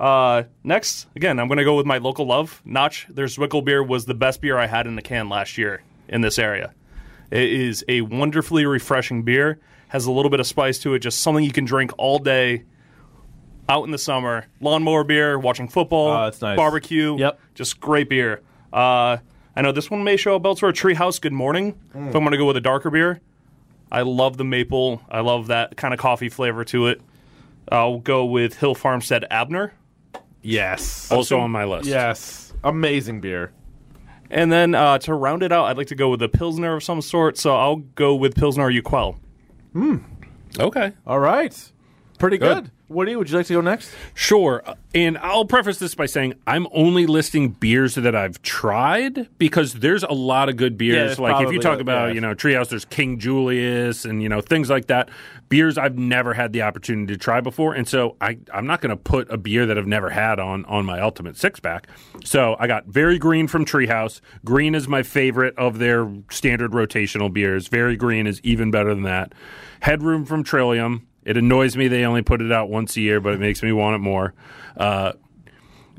Uh, 0.00 0.44
next, 0.64 1.08
again, 1.14 1.38
I'm 1.38 1.46
going 1.46 1.58
to 1.58 1.64
go 1.64 1.76
with 1.76 1.84
my 1.84 1.98
local 1.98 2.26
love. 2.26 2.62
Notch, 2.64 3.06
their 3.10 3.26
Zwickel 3.26 3.62
beer 3.62 3.82
was 3.82 4.06
the 4.06 4.14
best 4.14 4.40
beer 4.40 4.56
I 4.56 4.66
had 4.66 4.86
in 4.86 4.96
the 4.96 5.02
can 5.02 5.28
last 5.28 5.58
year 5.58 5.82
in 6.08 6.22
this 6.22 6.38
area. 6.38 6.72
It 7.30 7.52
is 7.52 7.84
a 7.86 8.00
wonderfully 8.00 8.64
refreshing 8.64 9.22
beer. 9.22 9.60
Has 9.88 10.06
a 10.06 10.10
little 10.12 10.30
bit 10.30 10.40
of 10.40 10.46
spice 10.46 10.78
to 10.80 10.94
it. 10.94 11.00
Just 11.00 11.20
something 11.20 11.44
you 11.44 11.52
can 11.52 11.66
drink 11.66 11.92
all 11.98 12.18
day 12.18 12.64
out 13.68 13.84
in 13.84 13.90
the 13.90 13.98
summer. 13.98 14.46
Lawnmower 14.60 15.04
beer, 15.04 15.38
watching 15.38 15.68
football, 15.68 16.24
that's 16.24 16.40
nice. 16.40 16.56
barbecue. 16.56 17.18
Yep. 17.18 17.38
Just 17.54 17.78
great 17.78 18.08
beer. 18.08 18.40
Uh, 18.72 19.18
I 19.54 19.62
know 19.62 19.72
this 19.72 19.90
one 19.90 20.02
may 20.02 20.16
show 20.16 20.34
up 20.34 20.46
elsewhere. 20.46 20.72
Treehouse 20.72 21.20
Good 21.20 21.32
Morning. 21.32 21.74
Mm. 21.94 22.08
If 22.08 22.14
I'm 22.14 22.22
going 22.22 22.30
to 22.32 22.38
go 22.38 22.46
with 22.46 22.56
a 22.56 22.62
darker 22.62 22.88
beer, 22.88 23.20
I 23.92 24.02
love 24.02 24.38
the 24.38 24.44
maple. 24.44 25.02
I 25.10 25.20
love 25.20 25.48
that 25.48 25.76
kind 25.76 25.92
of 25.92 26.00
coffee 26.00 26.30
flavor 26.30 26.64
to 26.66 26.86
it. 26.86 27.02
I'll 27.70 27.98
go 27.98 28.24
with 28.24 28.58
Hill 28.58 28.74
Farmstead 28.74 29.26
Abner. 29.30 29.74
Yes. 30.42 31.10
Also 31.10 31.38
on 31.38 31.50
my 31.50 31.64
list. 31.64 31.86
Yes. 31.86 32.52
Amazing 32.64 33.20
beer. 33.20 33.52
And 34.30 34.52
then 34.52 34.74
uh, 34.74 34.98
to 34.98 35.14
round 35.14 35.42
it 35.42 35.50
out, 35.52 35.64
I'd 35.64 35.76
like 35.76 35.88
to 35.88 35.94
go 35.94 36.08
with 36.08 36.22
a 36.22 36.28
Pilsner 36.28 36.76
of 36.76 36.84
some 36.84 37.02
sort. 37.02 37.36
So 37.36 37.56
I'll 37.56 37.76
go 37.76 38.14
with 38.14 38.36
Pilsner 38.36 38.70
Urquell. 38.70 39.18
Okay. 40.58 40.92
All 41.06 41.18
right. 41.18 41.72
Pretty 42.20 42.36
good. 42.36 42.64
Good. 42.64 42.70
Woody, 42.90 43.16
would 43.16 43.30
you 43.30 43.36
like 43.36 43.46
to 43.46 43.54
go 43.54 43.60
next? 43.60 43.94
Sure. 44.14 44.62
And 44.94 45.16
I'll 45.18 45.46
preface 45.46 45.78
this 45.78 45.94
by 45.94 46.06
saying 46.06 46.34
I'm 46.46 46.66
only 46.72 47.06
listing 47.06 47.48
beers 47.48 47.94
that 47.94 48.14
I've 48.14 48.42
tried 48.42 49.28
because 49.38 49.74
there's 49.74 50.02
a 50.02 50.12
lot 50.12 50.48
of 50.48 50.56
good 50.56 50.76
beers. 50.76 50.96
there's 50.96 51.18
like 51.18 51.46
if 51.46 51.52
you 51.52 51.60
talk 51.60 51.78
a- 51.78 51.80
about, 51.80 52.08
yeah. 52.08 52.14
you 52.14 52.20
know, 52.20 52.34
Treehouse, 52.34 52.68
there's 52.68 52.84
King 52.84 53.18
Julius 53.18 54.04
and, 54.04 54.22
you 54.22 54.28
know, 54.28 54.40
things 54.40 54.68
like 54.68 54.88
that. 54.88 55.08
Beers 55.48 55.78
I've 55.78 55.96
never 55.96 56.34
had 56.34 56.52
the 56.52 56.62
opportunity 56.62 57.14
to 57.14 57.18
try 57.18 57.40
before. 57.40 57.74
And 57.74 57.88
so 57.88 58.16
I, 58.20 58.38
I'm 58.52 58.66
not 58.66 58.82
going 58.82 58.90
to 58.90 58.96
put 58.96 59.30
a 59.32 59.38
beer 59.38 59.64
that 59.64 59.78
I've 59.78 59.86
never 59.86 60.10
had 60.10 60.38
on, 60.38 60.66
on 60.66 60.84
my 60.84 61.00
ultimate 61.00 61.38
six 61.38 61.58
pack. 61.58 61.86
So 62.22 62.56
I 62.58 62.66
got 62.66 62.86
Very 62.86 63.18
Green 63.18 63.46
from 63.46 63.64
Treehouse. 63.64 64.20
Green 64.44 64.74
is 64.74 64.88
my 64.88 65.02
favorite 65.02 65.56
of 65.56 65.78
their 65.78 66.12
standard 66.30 66.72
rotational 66.72 67.32
beers. 67.32 67.68
Very 67.68 67.96
Green 67.96 68.26
is 68.26 68.40
even 68.42 68.70
better 68.70 68.92
than 68.94 69.04
that. 69.04 69.32
Headroom 69.80 70.26
from 70.26 70.44
Trillium. 70.44 71.06
It 71.24 71.36
annoys 71.36 71.76
me 71.76 71.88
they 71.88 72.04
only 72.04 72.22
put 72.22 72.40
it 72.40 72.50
out 72.50 72.70
once 72.70 72.96
a 72.96 73.00
year, 73.00 73.20
but 73.20 73.34
it 73.34 73.40
makes 73.40 73.62
me 73.62 73.72
want 73.72 73.96
it 73.96 73.98
more. 73.98 74.32
Uh, 74.76 75.12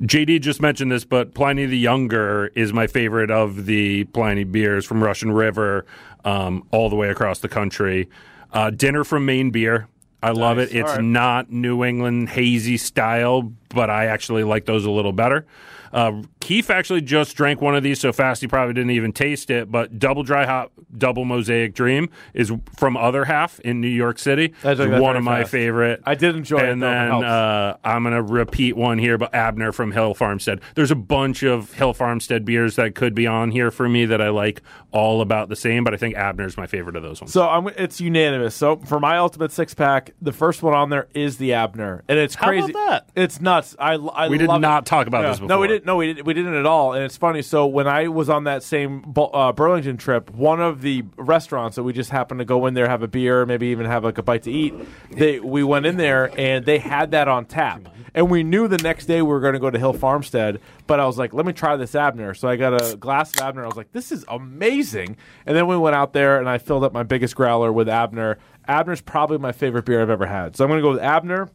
JD 0.02 0.42
just 0.42 0.62
mentioned 0.62 0.92
this, 0.92 1.06
but 1.06 1.34
Pliny 1.36 1.66
the 1.66 1.78
Younger 1.78 2.48
is 2.56 2.74
my 2.74 2.88
favorite 2.88 3.30
of 3.30 3.66
the 3.66 4.06
Pliny 4.06 4.44
beers 4.44 4.84
from 4.86 5.04
Russian 5.04 5.32
River, 5.32 5.86
um, 6.26 6.66
all 6.72 6.90
the 6.90 6.96
way 6.96 7.10
across 7.10 7.40
the 7.40 7.50
country. 7.50 8.10
Uh, 8.52 8.72
Dinner 8.72 9.04
from 9.04 9.26
Maine 9.26 9.52
Beer. 9.52 9.88
I 10.24 10.32
love 10.32 10.58
Nice. 10.58 10.70
it. 10.72 10.78
It's 10.78 10.92
right. 10.92 11.04
not 11.04 11.52
New 11.52 11.84
England 11.84 12.30
hazy 12.30 12.78
style, 12.78 13.52
but 13.70 13.90
I 13.90 14.06
actually 14.06 14.44
like 14.44 14.66
those 14.66 14.86
a 14.86 14.92
little 14.92 15.14
better. 15.14 15.46
Uh, 15.94 16.22
Keith 16.40 16.70
actually 16.70 17.02
just 17.02 17.36
drank 17.36 17.62
one 17.62 17.76
of 17.76 17.84
these 17.84 18.00
so 18.00 18.12
fast 18.12 18.42
he 18.42 18.48
probably 18.48 18.74
didn't 18.74 18.92
even 18.92 19.14
taste 19.14 19.50
it. 19.50 19.72
But 19.72 20.00
Double 20.00 20.24
Dry 20.24 20.46
Hop, 20.46 20.72
Double 20.98 21.26
Mosaic 21.26 21.74
Dream 21.74 22.10
is 22.34 22.52
from 22.78 22.98
Other 22.98 23.26
Half 23.26 23.60
in 23.62 23.82
New 23.82 23.88
York 23.88 24.20
City. 24.20 24.54
Drank 24.62 25.02
one 25.02 25.16
of 25.16 25.24
my 25.24 25.42
fast. 25.42 25.52
favorite. 25.52 26.02
I 26.06 26.16
did 26.16 26.36
enjoy 26.36 26.58
it, 26.58 26.70
and. 26.70 26.84
It 26.84 26.86
then 26.92 27.24
uh, 27.24 27.78
I'm 27.84 28.04
going 28.04 28.16
to 28.16 28.22
repeat 28.22 28.76
one 28.76 28.98
here, 28.98 29.18
but 29.18 29.34
Abner 29.34 29.72
from 29.72 29.92
Hill 29.92 30.14
Farmstead. 30.14 30.62
There's 30.76 30.92
a 30.92 30.96
bunch 30.96 31.44
of 31.44 31.74
Hill 31.74 31.94
Farmstead 31.94 32.46
beers 32.46 32.76
that 32.76 32.96
could 32.96 33.16
be 33.16 33.28
on 33.28 33.52
here 33.52 33.72
for 33.72 33.88
me 33.88 34.06
that 34.06 34.22
I 34.22 34.30
like 34.30 34.62
all 34.92 35.22
about 35.22 35.50
the 35.50 35.56
same, 35.56 35.84
but 35.84 35.94
I 35.94 35.98
think 35.98 36.16
Abner's 36.16 36.58
my 36.58 36.68
favorite 36.68 36.96
of 36.96 37.04
those 37.04 37.22
ones. 37.22 37.34
So 37.34 37.48
I'm, 37.48 37.68
it's 37.70 38.02
unanimous. 38.02 38.56
So 38.56 38.78
for 38.78 39.00
my 39.00 39.18
ultimate 39.18 39.52
six 39.52 39.74
pack, 39.74 40.12
the 40.22 40.32
first 40.32 40.62
one 40.62 40.74
on 40.74 40.90
there 40.90 41.08
is 41.14 41.38
the 41.38 41.54
Abner, 41.54 42.04
and 42.08 42.20
it's 42.20 42.36
crazy. 42.36 42.72
that? 42.74 43.10
It's 43.16 43.42
nuts. 43.42 43.76
I, 43.80 43.94
I 43.94 44.28
we 44.28 44.38
did 44.38 44.48
not 44.48 44.84
it. 44.84 44.86
talk 44.86 45.08
about 45.08 45.24
this 45.24 45.40
before. 45.40 45.50
No, 45.50 45.60
we 45.60 45.81
didn't. 45.82 45.88
No, 45.88 45.98
we 45.98 46.08
didn't. 46.08 46.26
We 46.26 46.34
didn't 46.34 46.54
at 46.54 46.66
all. 46.66 46.94
And 46.94 47.04
it's 47.04 47.18
funny. 47.18 47.42
So 47.42 47.66
when 47.66 47.88
I 47.88 48.08
was 48.08 48.30
on 48.30 48.46
that 48.46 48.64
same 48.64 49.14
uh, 49.18 49.52
Burlington 49.52 49.98
trip, 49.98 50.30
one 50.32 50.62
of 50.62 50.82
the 50.82 51.04
restaurants 51.18 51.76
that 51.76 51.84
we 51.84 51.94
just 51.94 52.10
happened 52.10 52.40
to 52.40 52.46
go 52.46 52.66
in 52.66 52.74
there, 52.74 52.88
have 52.88 53.04
a 53.04 53.08
beer, 53.08 53.46
maybe 53.46 53.68
even 53.68 53.86
have 53.86 54.04
like 54.04 54.18
a 54.18 54.24
bite 54.24 54.44
to 54.44 54.52
eat. 54.52 54.74
They 55.12 55.40
we 55.40 55.64
went 55.64 55.86
in 55.86 55.98
there 55.98 56.32
and 56.38 56.66
they 56.66 56.80
had 56.80 57.12
that 57.12 57.28
on 57.28 57.46
tap. 57.46 57.88
And 58.14 58.30
we 58.30 58.44
knew 58.44 58.68
the 58.68 58.78
next 58.78 59.06
day 59.06 59.22
we 59.22 59.30
were 59.30 59.40
going 59.40 59.54
to 59.54 59.60
go 59.60 59.70
to 59.70 59.80
Hill 59.80 59.94
Farmstead, 59.94 60.60
but 60.86 61.00
I 61.00 61.06
was 61.06 61.18
like, 61.18 61.34
let 61.34 61.46
me 61.46 61.54
try 61.54 61.78
this 61.78 61.96
Abner. 61.96 62.34
So 62.34 62.50
I 62.50 62.58
got 62.58 62.74
a 62.74 62.98
glass 62.98 63.34
of 63.34 63.42
Abner. 63.42 63.64
I 63.64 63.68
was 63.68 63.78
like, 63.78 63.94
this 63.94 64.12
is 64.12 64.26
amazing. 64.28 65.16
And 65.46 65.56
then 65.56 65.66
we 65.66 65.78
went 65.78 65.96
out 65.96 66.12
there 66.12 66.38
and 66.38 66.50
I 66.50 66.58
filled 66.58 66.84
up 66.84 66.92
my 66.92 67.04
biggest 67.04 67.38
growler 67.38 67.72
with 67.72 67.88
Abner. 67.88 68.38
Abner's 68.68 69.00
probably 69.00 69.38
my 69.38 69.54
favorite 69.54 69.86
beer 69.86 70.02
I've 70.02 70.10
ever 70.10 70.26
had. 70.26 70.58
So 70.58 70.66
I'm 70.66 70.70
going 70.70 70.80
to 70.80 70.84
go 70.84 70.92
with 70.92 71.00
Abner 71.00 71.50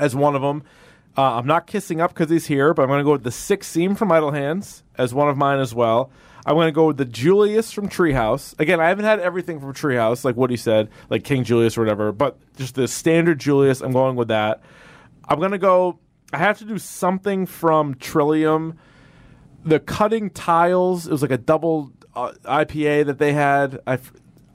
as 0.00 0.16
one 0.16 0.34
of 0.34 0.40
them. 0.40 0.62
Uh, 1.16 1.36
I'm 1.36 1.46
not 1.46 1.66
kissing 1.66 2.00
up 2.00 2.14
because 2.14 2.30
he's 2.30 2.46
here, 2.46 2.72
but 2.72 2.82
I'm 2.82 2.88
going 2.88 3.00
to 3.00 3.04
go 3.04 3.12
with 3.12 3.22
the 3.22 3.30
Six 3.30 3.66
Seam 3.66 3.94
from 3.94 4.10
Idle 4.10 4.30
Hands 4.30 4.82
as 4.96 5.12
one 5.12 5.28
of 5.28 5.36
mine 5.36 5.58
as 5.58 5.74
well. 5.74 6.10
I'm 6.44 6.54
going 6.54 6.68
to 6.68 6.72
go 6.72 6.86
with 6.88 6.96
the 6.96 7.04
Julius 7.04 7.70
from 7.70 7.88
Treehouse. 7.88 8.58
Again, 8.58 8.80
I 8.80 8.88
haven't 8.88 9.04
had 9.04 9.20
everything 9.20 9.60
from 9.60 9.74
Treehouse, 9.74 10.24
like 10.24 10.36
what 10.36 10.50
he 10.50 10.56
said, 10.56 10.88
like 11.08 11.22
King 11.22 11.44
Julius 11.44 11.76
or 11.76 11.82
whatever, 11.82 12.10
but 12.12 12.38
just 12.56 12.74
the 12.74 12.88
standard 12.88 13.38
Julius. 13.38 13.80
I'm 13.80 13.92
going 13.92 14.16
with 14.16 14.28
that. 14.28 14.62
I'm 15.28 15.38
going 15.38 15.52
to 15.52 15.58
go. 15.58 15.98
I 16.32 16.38
have 16.38 16.58
to 16.58 16.64
do 16.64 16.78
something 16.78 17.46
from 17.46 17.94
Trillium. 17.94 18.78
The 19.64 19.78
cutting 19.78 20.30
tiles. 20.30 21.06
It 21.06 21.12
was 21.12 21.22
like 21.22 21.30
a 21.30 21.38
double 21.38 21.92
uh, 22.16 22.32
IPA 22.44 23.06
that 23.06 23.18
they 23.18 23.32
had. 23.32 23.80
I, 23.86 23.94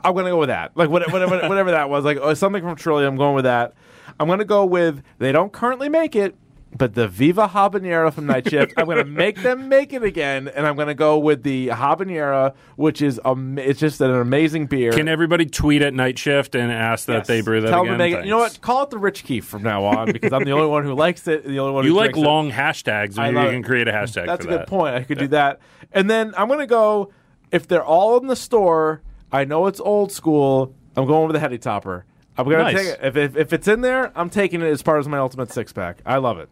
am 0.04 0.14
going 0.14 0.26
to 0.26 0.32
go 0.32 0.40
with 0.40 0.50
that. 0.50 0.76
Like 0.76 0.90
whatever, 0.90 1.14
whatever, 1.14 1.48
whatever 1.48 1.72
that 1.72 1.90
was. 1.90 2.04
Like 2.04 2.18
uh, 2.18 2.36
something 2.36 2.64
from 2.64 2.76
Trillium. 2.76 3.14
I'm 3.14 3.18
going 3.18 3.36
with 3.36 3.46
that. 3.46 3.76
I'm 4.20 4.28
going 4.28 4.40
to 4.40 4.46
go 4.46 4.66
with. 4.66 5.04
They 5.20 5.32
don't 5.32 5.54
currently 5.54 5.88
make 5.88 6.16
it, 6.16 6.36
but 6.76 6.94
the 6.96 7.08
Viva 7.08 7.48
Habanero 7.48 8.14
from 8.14 8.26
Night 8.28 8.48
Shift, 8.50 8.74
I'm 8.78 8.86
going 8.86 8.98
to 8.98 9.06
make 9.06 9.42
them 9.42 9.70
make 9.70 9.94
it 9.94 10.04
again, 10.04 10.48
and 10.48 10.66
I'm 10.68 10.76
going 10.76 10.88
to 10.90 10.94
go 10.94 11.18
with 11.18 11.44
the 11.44 11.68
Habanero, 11.70 12.54
which 12.76 13.02
is 13.02 13.20
um, 13.26 13.58
it's 13.58 13.80
just 13.80 14.02
an 14.02 14.12
amazing 14.12 14.68
beer. 14.68 14.92
Can 14.92 15.08
everybody 15.08 15.46
tweet 15.46 15.82
at 15.82 15.94
Night 15.94 16.20
Shift 16.20 16.56
and 16.56 16.72
ask 16.72 17.06
that 17.08 17.20
Yes. 17.20 17.28
they 17.28 17.42
brew 17.42 17.62
that 17.62 17.70
Tell 17.70 17.82
again? 17.82 17.98
them 17.98 18.00
to 18.00 18.04
make 18.12 18.14
it. 18.20 18.26
You 18.26 18.32
know 18.32 18.40
what? 18.40 18.60
Call 18.62 18.84
it 18.84 18.90
the 18.90 18.98
Rich 18.98 19.24
Keefe 19.24 19.46
from 19.46 19.64
now 19.64 19.86
on 19.86 20.12
because 20.12 20.34
I'm 20.34 20.44
the 20.44 20.52
only 20.52 20.68
one 20.68 20.84
who 20.84 20.94
likes 20.94 21.28
it. 21.28 21.44
The 21.46 21.60
only 21.60 21.74
one 21.74 21.86
You 21.86 21.94
like 21.94 22.12
drinks 22.12 22.20
it. 22.20 22.22
long 22.30 22.52
hashtags. 22.52 23.18
I 23.18 23.30
you 23.30 23.38
it. 23.40 23.52
can 23.52 23.64
create 23.64 23.88
a 23.88 23.92
hashtag 23.92 24.26
That's 24.28 24.46
a 24.46 24.48
good 24.48 24.60
that. 24.62 24.68
point. 24.68 24.96
I 24.96 25.04
could 25.04 25.18
do 25.20 25.28
that. 25.30 25.60
And 25.94 26.10
then 26.10 26.34
I'm 26.38 26.48
going 26.48 26.60
to 26.60 26.68
go, 26.68 27.12
if 27.52 27.68
they're 27.68 27.84
all 27.86 28.18
in 28.20 28.28
the 28.28 28.36
store, 28.36 29.02
I 29.32 29.46
know 29.46 29.68
it's 29.68 29.80
old 29.80 30.12
school. 30.12 30.76
I'm 30.96 31.06
going 31.08 31.28
with 31.28 31.34
the 31.36 31.40
Heady 31.40 31.58
Topper. 31.58 32.06
I'm 32.38 32.46
going 32.46 32.58
to 32.58 32.64
Nice. 32.72 32.76
take 32.76 32.88
it. 32.88 33.00
If, 33.02 33.16
if, 33.18 33.36
if 33.38 33.54
it's 33.54 33.68
in 33.68 33.82
there, 33.82 34.12
I'm 34.16 34.30
taking 34.30 34.62
it 34.62 34.66
as 34.68 34.82
part 34.84 35.00
of 35.00 35.08
my 35.08 35.18
ultimate 35.18 35.52
six 35.52 35.74
pack. 35.74 36.00
I 36.06 36.18
love 36.18 36.38
it. 36.40 36.50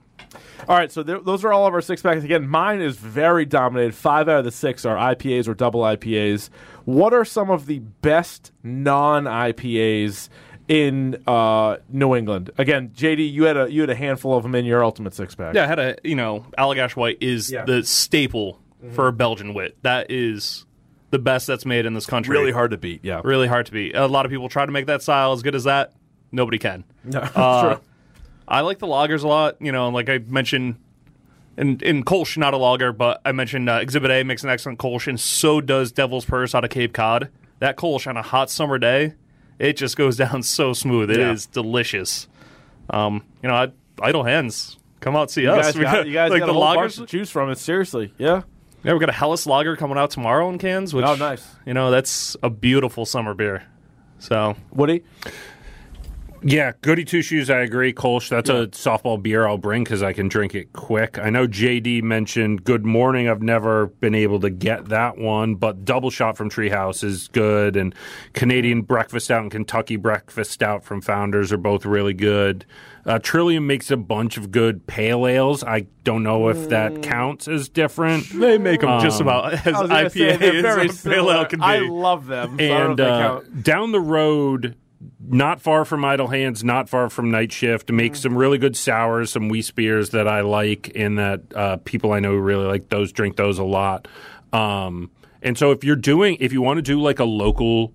All 0.68 0.76
right, 0.76 0.92
so 0.92 1.04
there, 1.04 1.20
those 1.20 1.46
are 1.46 1.54
all 1.54 1.68
of 1.68 1.74
our 1.74 1.82
six 1.82 2.02
packs. 2.02 2.24
Again, 2.24 2.48
mine 2.48 2.82
is 2.82 2.98
very 2.98 3.46
dominated. 3.46 3.94
Five 3.94 4.28
out 4.28 4.40
of 4.40 4.46
the 4.46 4.52
six 4.52 4.84
are 4.86 4.96
IPAs 4.98 5.48
or 5.48 5.54
double 5.54 5.82
IPAs. 5.82 6.50
What 6.86 7.14
are 7.14 7.24
some 7.26 7.50
of 7.52 7.68
the 7.68 7.80
best 7.80 8.52
non 8.64 9.26
IPAs 9.26 10.30
in 10.68 11.22
uh, 11.28 11.78
New 11.90 12.16
England? 12.16 12.50
Again, 12.58 12.90
JD, 12.96 13.32
you 13.32 13.44
had 13.44 13.58
a 13.58 13.72
you 13.72 13.82
had 13.82 13.90
a 13.92 13.96
handful 13.96 14.36
of 14.36 14.44
them 14.44 14.56
in 14.56 14.66
your 14.66 14.84
ultimate 14.84 15.14
six 15.14 15.36
pack. 15.36 15.54
Yeah, 15.54 15.64
I 15.66 15.68
had 15.68 15.80
a 15.80 15.96
you 16.04 16.16
know 16.16 16.46
Allagash 16.58 16.96
White 16.96 17.18
is 17.22 17.52
Yeah. 17.52 17.66
the 17.66 17.84
staple 17.84 18.60
for 18.94 19.08
a 19.08 19.14
Belgian 19.14 19.54
wit. 19.54 19.78
That 19.84 20.10
is 20.10 20.66
the 21.12 21.20
best 21.20 21.46
that's 21.48 21.66
made 21.66 21.86
in 21.86 21.94
this 21.94 22.06
country. 22.08 22.36
really 22.36 22.52
hard 22.52 22.72
to 22.72 22.78
beat. 22.78 23.02
Yeah, 23.04 23.22
really 23.24 23.48
hard 23.48 23.68
to 23.68 23.72
beat. 23.72 23.96
A 23.96 24.08
lot 24.08 24.26
of 24.26 24.32
people 24.32 24.50
try 24.50 24.66
to 24.66 24.72
make 24.72 24.88
that 24.88 25.02
style 25.04 25.32
as 25.34 25.44
good 25.44 25.56
as 25.56 25.66
that. 25.66 25.94
Nobody 26.32 26.58
can. 26.58 26.84
no, 27.04 27.20
that's 27.22 27.38
Uh, 27.38 27.74
true. 27.76 27.84
I 28.48 28.62
like 28.62 28.80
the 28.80 28.88
loggers 28.88 29.24
a 29.24 29.28
lot. 29.28 29.58
You 29.62 29.72
know, 29.72 29.90
like 29.90 30.10
I 30.10 30.20
mentioned, 30.20 30.76
in 31.58 31.80
in 31.82 32.04
Kolsch, 32.04 32.38
not 32.38 32.54
a 32.54 32.58
lager, 32.58 32.92
but 32.92 33.22
I 33.26 33.32
mentioned 33.32 33.70
uh, 33.70 33.74
Exhibit 33.82 34.12
A 34.12 34.24
makes 34.24 34.44
an 34.44 34.50
excellent 34.50 34.80
Kolsch, 34.80 35.08
and 35.08 35.20
so 35.20 35.62
does 35.62 35.92
Devil's 35.92 36.26
Purse 36.26 36.54
out 36.54 36.64
of 36.64 36.70
Cape 36.70 36.94
Cod. 36.94 37.30
That 37.60 37.78
Kolsch 37.78 38.06
on 38.08 38.18
a 38.18 38.22
hot 38.22 38.50
summer 38.50 38.78
day, 38.78 39.14
it 39.60 39.78
just 39.78 39.96
goes 39.98 40.18
down 40.24 40.44
so 40.44 40.74
smooth. 40.74 41.10
It 41.10 41.20
is 41.20 41.46
Yeah. 41.50 41.54
delicious. 41.62 42.28
Um, 42.90 43.24
you 43.42 43.50
know, 43.50 43.56
I, 43.56 43.72
idle 44.02 44.24
hands. 44.24 44.78
Come 45.00 45.16
out 45.16 45.30
see 45.32 45.44
You 45.44 45.52
us. 45.52 45.74
guys 45.74 45.82
got, 45.84 46.08
you 46.08 46.14
guys 46.14 46.30
like 46.32 46.40
got 46.42 46.46
the 46.48 46.52
a 46.52 46.54
whole 46.54 46.76
bunch 46.76 46.94
lagers. 46.94 46.98
to 46.98 47.06
choose 47.06 47.30
from. 47.30 47.50
It 47.50 47.58
seriously, 47.58 48.14
yeah. 48.18 48.42
Yeah, 48.84 48.94
we 48.94 49.00
got 49.00 49.10
a 49.10 49.14
Helles 49.14 49.48
lager 49.48 49.76
coming 49.76 49.98
out 49.98 50.12
tomorrow 50.12 50.48
in 50.50 50.60
cans. 50.60 50.94
Which, 50.94 51.06
Oh, 51.06 51.16
nice. 51.16 51.44
You 51.66 51.74
know, 51.74 51.90
that's 51.90 52.38
a 52.44 52.52
beautiful 52.52 53.06
summer 53.06 53.34
beer. 53.34 53.64
So 54.20 54.56
Woody, 54.72 55.04
Yeah, 56.44 56.74
Goody 56.82 57.06
Two 57.06 57.24
Shoes, 57.24 57.50
I 57.50 57.62
agree. 57.62 57.92
Kolsch, 57.92 58.30
that's 58.30 58.50
a 58.50 58.68
softball 58.68 59.22
beer 59.22 59.48
I'll 59.48 59.58
bring 59.58 59.84
because 59.84 60.04
I 60.04 60.14
can 60.14 60.28
drink 60.28 60.54
it 60.54 60.74
quick. 60.74 61.18
I 61.18 61.32
know 61.32 61.48
JD 61.48 62.04
mentioned 62.04 62.64
Good 62.64 62.86
Morning. 62.86 63.28
I've 63.28 63.42
never 63.42 63.88
been 63.88 64.14
able 64.14 64.40
to 64.42 64.52
get 64.52 64.90
that 64.90 65.18
one, 65.18 65.56
but 65.56 65.86
Double 65.86 66.12
Shot 66.12 66.38
from 66.38 66.52
Treehouse 66.52 67.04
is 67.04 67.30
good, 67.30 67.76
and 67.76 67.96
Canadian 68.34 68.84
Breakfast 68.84 69.32
Out 69.32 69.42
and 69.42 69.50
Kentucky 69.52 69.96
Breakfast 69.96 70.52
Stout 70.52 70.84
from 70.84 71.02
Founders 71.02 71.52
are 71.52 71.58
both 71.58 71.84
really 71.84 72.14
good. 72.14 72.66
Uh, 73.08 73.18
Trillium 73.20 73.66
makes 73.66 73.90
a 73.90 73.98
bunch 73.98 74.38
of 74.38 74.52
good 74.52 74.86
pale 74.86 75.26
ales. 75.28 75.64
I 75.64 75.88
don't 76.04 76.22
know 76.22 76.50
if 76.50 76.70
that 76.70 77.02
counts 77.02 77.48
as 77.48 77.70
different. 77.70 78.30
they 78.30 78.58
make 78.60 78.82
them 78.82 79.02
just 79.02 79.20
about 79.20 79.54
as 79.54 79.68
I 79.76 79.82
was 79.82 79.90
gonna 79.90 80.10
say, 80.12 80.38
they're 80.38 80.52
IPA 80.54 80.62
very 80.62 80.90
as 80.90 81.02
pale 81.02 81.32
ale 81.32 81.46
can 81.46 81.60
be. 81.60 81.66
I 81.66 81.80
love 81.80 82.28
them. 82.28 82.58
So 82.60 82.66
I 82.66 82.68
don't 82.68 82.92
and 82.92 83.00
uh, 83.00 83.20
count. 83.20 83.64
down 83.64 83.92
the 83.92 84.00
road, 84.00 84.76
not 85.20 85.62
far 85.62 85.86
from 85.86 86.04
Idle 86.06 86.28
Hands, 86.28 86.64
not 86.64 86.90
far 86.90 87.10
from 87.10 87.32
Night 87.32 87.52
Shift, 87.52 87.92
make 87.92 88.14
Mm-hmm. 88.14 88.22
some 88.22 88.38
really 88.38 88.58
good 88.58 88.76
sours, 88.76 89.32
some 89.32 89.50
Weiss 89.50 89.72
beers 89.72 90.12
that 90.12 90.28
I 90.28 90.42
like, 90.42 90.92
and 90.96 91.18
that 91.18 91.42
uh, 91.56 91.78
people 91.78 92.12
I 92.12 92.20
know 92.20 92.32
who 92.32 92.40
really 92.40 92.66
like 92.66 92.90
those 92.90 93.12
drink 93.12 93.36
those 93.36 93.60
a 93.60 93.64
lot. 93.64 94.08
Um, 94.54 95.12
and 95.42 95.58
so 95.58 95.72
if 95.72 95.84
you're 95.84 95.96
doing, 95.96 96.38
if 96.40 96.54
you 96.54 96.62
want 96.62 96.78
to 96.78 96.82
do 96.82 97.02
like 97.02 97.20
a 97.20 97.26
local 97.26 97.94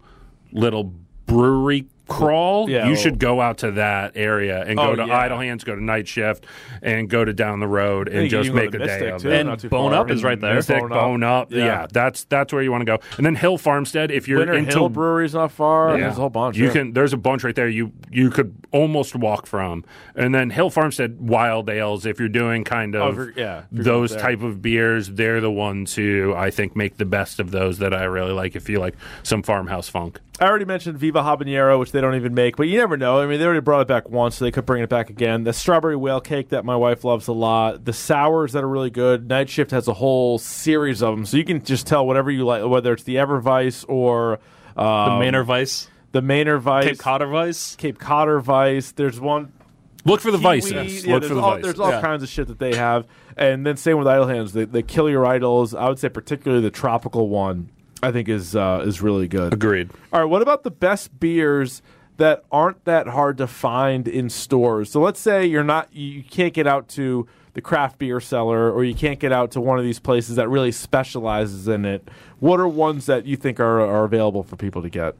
little 0.52 0.92
brewery 1.26 1.86
crawl, 2.10 2.68
Yeah, 2.68 2.84
you 2.84 2.92
well- 2.92 3.00
should 3.00 3.18
go 3.18 3.40
out 3.40 3.58
to 3.58 3.70
that 3.72 4.12
area 4.16 4.62
and 4.66 4.78
Oh, 4.78 4.90
go 4.94 4.96
to 4.96 5.06
yeah. 5.06 5.18
Idle 5.18 5.38
Hands, 5.38 5.62
go 5.64 5.74
to 5.74 5.82
Night 5.82 6.08
Shift, 6.08 6.44
and 6.82 7.08
go 7.08 7.24
to 7.24 7.32
down 7.32 7.60
the 7.60 7.68
road 7.68 8.08
and 8.08 8.22
you 8.24 8.28
just 8.28 8.52
make 8.52 8.72
to 8.72 8.76
a 8.82 8.86
day 8.86 8.86
Mystic, 8.86 9.08
of 9.14 9.22
too, 9.22 9.30
it. 9.30 9.46
And 9.46 9.70
Bone 9.70 9.92
far. 9.92 10.00
Up 10.00 10.10
is 10.10 10.22
right 10.24 10.38
there. 10.40 10.54
Mystic, 10.54 10.80
Bone 10.80 10.92
Up. 10.92 10.98
Bone 11.00 11.22
Up, 11.22 11.52
Yeah. 11.52 11.64
yeah. 11.64 11.86
that's 11.92 12.24
that's 12.24 12.52
where 12.52 12.62
you 12.62 12.70
want 12.70 12.82
to 12.82 12.84
go. 12.86 12.98
And 13.16 13.24
then 13.24 13.34
Hill 13.36 13.56
Farmstead, 13.58 14.10
if 14.10 14.28
you're 14.28 14.38
Winter 14.40 14.54
into 14.54 14.70
Hill 14.72 14.88
Brewery's 14.88 15.34
not 15.34 15.52
far. 15.52 15.94
yeah. 15.96 16.04
There's 16.04 16.18
a 16.18 16.20
whole 16.20 16.30
bunch. 16.30 16.56
You 16.56 16.66
yeah. 16.66 16.72
can. 16.72 16.92
There's 16.92 17.12
a 17.12 17.16
bunch 17.16 17.44
right 17.44 17.54
there. 17.54 17.68
You 17.68 17.92
you 18.10 18.30
could 18.30 18.54
almost 18.72 19.14
walk 19.14 19.46
from, 19.46 19.84
and 20.16 20.34
then 20.34 20.50
Hill 20.50 20.70
Farmstead 20.70 21.18
Wild 21.20 21.70
Ales. 21.70 22.06
If 22.06 22.18
you're 22.18 22.28
doing 22.28 22.64
kind 22.64 22.96
Oh, 22.96 23.02
of 23.08 23.10
if 23.10 23.16
you're- 23.18 23.32
yeah, 23.36 23.62
if 23.72 23.84
those 23.84 24.14
type 24.16 24.42
of 24.42 24.60
beers, 24.62 25.08
they're 25.10 25.40
the 25.40 25.50
ones 25.50 25.94
who 25.94 26.34
I 26.36 26.50
think 26.50 26.74
make 26.76 26.96
the 26.96 27.04
best 27.04 27.38
of 27.40 27.50
those 27.50 27.78
that 27.78 27.94
I 27.94 28.04
really 28.04 28.32
like. 28.32 28.56
If 28.56 28.68
you 28.68 28.78
like 28.80 28.94
some 29.22 29.42
farmhouse 29.42 29.88
funk, 29.88 30.20
I 30.40 30.46
already 30.46 30.64
mentioned 30.64 30.96
Viva 30.96 31.20
Habanero, 31.20 31.78
which 31.78 31.92
they 31.92 32.00
don't 32.00 32.14
even 32.14 32.32
make, 32.32 32.56
but 32.56 32.66
you 32.66 32.78
never 32.78 32.96
know. 32.96 33.20
I 33.20 33.26
mean, 33.26 33.38
they 33.38 33.44
already 33.44 33.60
brought 33.60 33.82
it 33.82 33.88
back 33.88 34.08
once, 34.08 34.36
so 34.36 34.44
they 34.46 34.50
could 34.50 34.64
bring 34.64 34.82
it 34.82 34.88
back 34.88 35.10
again. 35.10 35.44
The 35.44 35.52
strawberry 35.52 35.96
whale 35.96 36.22
cake 36.22 36.48
that 36.48 36.64
my 36.64 36.76
wife 36.76 37.04
loves 37.04 37.28
a 37.28 37.34
lot. 37.34 37.84
The 37.84 37.92
sours 37.92 38.52
that 38.54 38.64
are 38.64 38.68
really 38.68 38.88
good. 38.88 39.28
Night 39.28 39.50
Shift 39.50 39.70
has 39.72 39.86
a 39.86 39.92
whole 39.92 40.38
series 40.38 41.02
of 41.02 41.14
them, 41.14 41.26
so 41.26 41.36
you 41.36 41.44
can 41.44 41.62
just 41.62 41.86
tell 41.86 42.06
whatever 42.06 42.30
you 42.30 42.46
like, 42.46 42.64
whether 42.64 42.94
it's 42.94 43.02
the 43.02 43.18
Ever 43.18 43.42
Weisse 43.42 43.84
or 43.86 44.40
the 44.76 44.82
um, 44.82 45.18
Manor 45.18 45.44
Vice, 45.44 45.90
the 46.12 46.22
Manor 46.22 46.56
Vice, 46.56 46.86
Cape 46.86 46.98
Codder 46.98 47.26
Weisse. 47.26 47.76
Cape 47.76 47.98
Codder 47.98 48.40
Weisse. 48.40 48.94
There's 48.94 49.20
one 49.20 49.52
look 50.06 50.22
for 50.22 50.30
the 50.30 50.38
Kiwi, 50.38 50.60
vices. 50.60 51.04
Yeah, 51.04 51.12
look 51.14 51.20
there's 51.22 51.28
for 51.28 51.34
the 51.34 51.40
all, 51.42 51.50
vices. 51.50 51.64
There's 51.64 51.80
all 51.80 51.90
Yeah. 51.90 52.00
kinds 52.00 52.22
of 52.22 52.30
shit 52.30 52.46
that 52.48 52.58
they 52.58 52.76
have, 52.76 53.06
and 53.36 53.66
then 53.66 53.76
same 53.76 53.98
with 53.98 54.06
idle 54.06 54.26
hands. 54.26 54.54
They, 54.54 54.64
they 54.64 54.82
kill 54.82 55.10
your 55.10 55.26
idols. 55.26 55.74
I 55.74 55.86
would 55.86 55.98
say 55.98 56.08
particularly 56.08 56.62
the 56.62 56.70
tropical 56.70 57.28
one. 57.28 57.68
I 58.02 58.12
think 58.12 58.28
is 58.28 58.56
uh, 58.56 58.82
is 58.86 59.00
really 59.00 59.28
good. 59.28 59.52
Agreed. 59.52 59.90
All 60.12 60.20
right, 60.20 60.28
what 60.28 60.42
about 60.42 60.62
the 60.62 60.70
best 60.70 61.18
beers 61.20 61.82
that 62.16 62.44
aren't 62.50 62.84
that 62.84 63.08
hard 63.08 63.38
to 63.38 63.46
find 63.46 64.06
in 64.08 64.30
stores? 64.30 64.90
So 64.90 65.00
let's 65.00 65.20
say 65.20 65.46
you're 65.46 65.64
not 65.64 65.94
you 65.94 66.22
can't 66.22 66.54
get 66.54 66.66
out 66.66 66.88
to 66.88 67.26
the 67.54 67.60
craft 67.60 67.98
beer 67.98 68.20
cellar 68.20 68.70
or 68.70 68.84
you 68.84 68.94
can't 68.94 69.18
get 69.18 69.32
out 69.32 69.50
to 69.52 69.60
one 69.60 69.78
of 69.78 69.84
these 69.84 69.98
places 69.98 70.36
that 70.36 70.48
really 70.48 70.72
specializes 70.72 71.66
in 71.66 71.84
it. 71.84 72.08
What 72.38 72.60
are 72.60 72.68
ones 72.68 73.06
that 73.06 73.26
you 73.26 73.36
think 73.36 73.58
are, 73.58 73.80
are 73.80 74.04
available 74.04 74.42
for 74.42 74.56
people 74.56 74.82
to 74.82 74.88
get? 74.88 75.14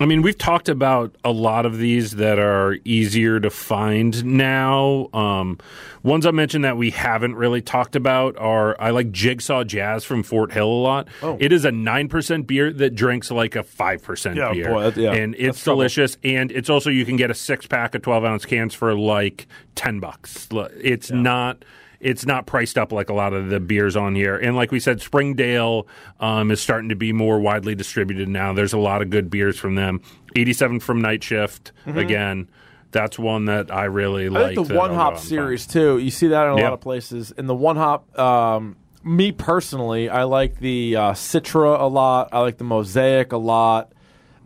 I 0.00 0.06
mean, 0.06 0.22
we've 0.22 0.38
talked 0.38 0.70
about 0.70 1.14
a 1.24 1.30
lot 1.30 1.66
of 1.66 1.76
these 1.76 2.12
that 2.12 2.38
are 2.38 2.78
easier 2.86 3.38
to 3.38 3.50
find 3.50 4.24
now. 4.24 5.10
Um, 5.12 5.58
ones 6.02 6.24
I 6.24 6.30
mentioned 6.30 6.64
that 6.64 6.78
we 6.78 6.88
haven't 6.90 7.34
really 7.34 7.60
talked 7.60 7.94
about 7.96 8.34
are 8.38 8.80
I 8.80 8.90
like 8.90 9.12
Jigsaw 9.12 9.62
Jazz 9.64 10.04
from 10.04 10.22
Fort 10.22 10.52
Hill 10.52 10.66
a 10.68 10.80
lot. 10.82 11.08
Oh. 11.22 11.36
It 11.38 11.52
is 11.52 11.66
a 11.66 11.70
9% 11.70 12.46
beer 12.46 12.72
that 12.72 12.94
drinks 12.94 13.30
like 13.30 13.56
a 13.56 13.62
5% 13.62 14.36
Yeah, 14.36 14.52
beer. 14.54 14.68
boy, 14.70 14.82
that- 14.90 14.96
yeah, 14.96 15.12
and 15.12 15.34
that's 15.34 15.44
it's 15.56 15.64
trouble. 15.64 15.80
delicious. 15.80 16.16
And 16.24 16.50
it's 16.50 16.70
also, 16.70 16.88
you 16.88 17.04
can 17.04 17.16
get 17.16 17.30
a 17.30 17.34
six 17.34 17.66
pack 17.66 17.94
of 17.94 18.00
12 18.00 18.24
ounce 18.24 18.46
cans 18.46 18.72
for 18.74 18.94
like 18.94 19.46
10 19.74 20.00
bucks. 20.00 20.48
It's 20.82 21.10
not 21.10 21.62
it's 22.00 22.24
not 22.26 22.46
priced 22.46 22.78
up 22.78 22.92
like 22.92 23.10
a 23.10 23.12
lot 23.14 23.32
of 23.34 23.50
the 23.50 23.60
beers 23.60 23.94
on 23.96 24.14
here. 24.14 24.36
And 24.36 24.56
like 24.56 24.72
we 24.72 24.80
said, 24.80 25.00
Springdale 25.02 25.86
um, 26.18 26.50
is 26.50 26.60
starting 26.60 26.88
to 26.88 26.96
be 26.96 27.12
more 27.12 27.38
widely 27.38 27.74
distributed 27.74 28.28
now. 28.28 28.52
There's 28.54 28.72
a 28.72 28.78
lot 28.78 29.02
of 29.02 29.10
good 29.10 29.28
beers 29.30 29.58
from 29.58 29.74
them. 29.74 30.00
87 30.34 30.80
from 30.80 31.02
Night 31.02 31.22
Shift, 31.22 31.72
again. 31.86 32.48
That's 32.92 33.18
one 33.18 33.44
that 33.44 33.72
I 33.72 33.84
really 33.84 34.24
Mm-hmm. 34.26 34.36
I 34.36 34.40
like. 34.40 34.54
the 34.54 34.74
one 34.74 34.90
hop 34.94 34.98
out 35.00 35.08
and 35.12 35.16
find. 35.18 35.28
series 35.28 35.66
too. 35.66 35.98
You 35.98 36.10
see 36.10 36.28
that 36.28 36.46
in 36.46 36.52
a 36.54 36.56
Yeah. 36.56 36.64
lot 36.64 36.72
of 36.72 36.80
places. 36.80 37.30
In 37.32 37.46
the 37.46 37.54
one 37.54 37.76
hop, 37.76 38.18
um, 38.18 38.76
me 39.04 39.30
personally, 39.32 40.08
I 40.08 40.24
like 40.24 40.58
the 40.58 40.96
uh, 40.96 41.12
Citra 41.12 41.80
a 41.80 41.84
lot. 41.86 42.30
I 42.32 42.40
like 42.40 42.58
the 42.58 42.64
Mosaic 42.64 43.32
a 43.32 43.36
lot. 43.36 43.92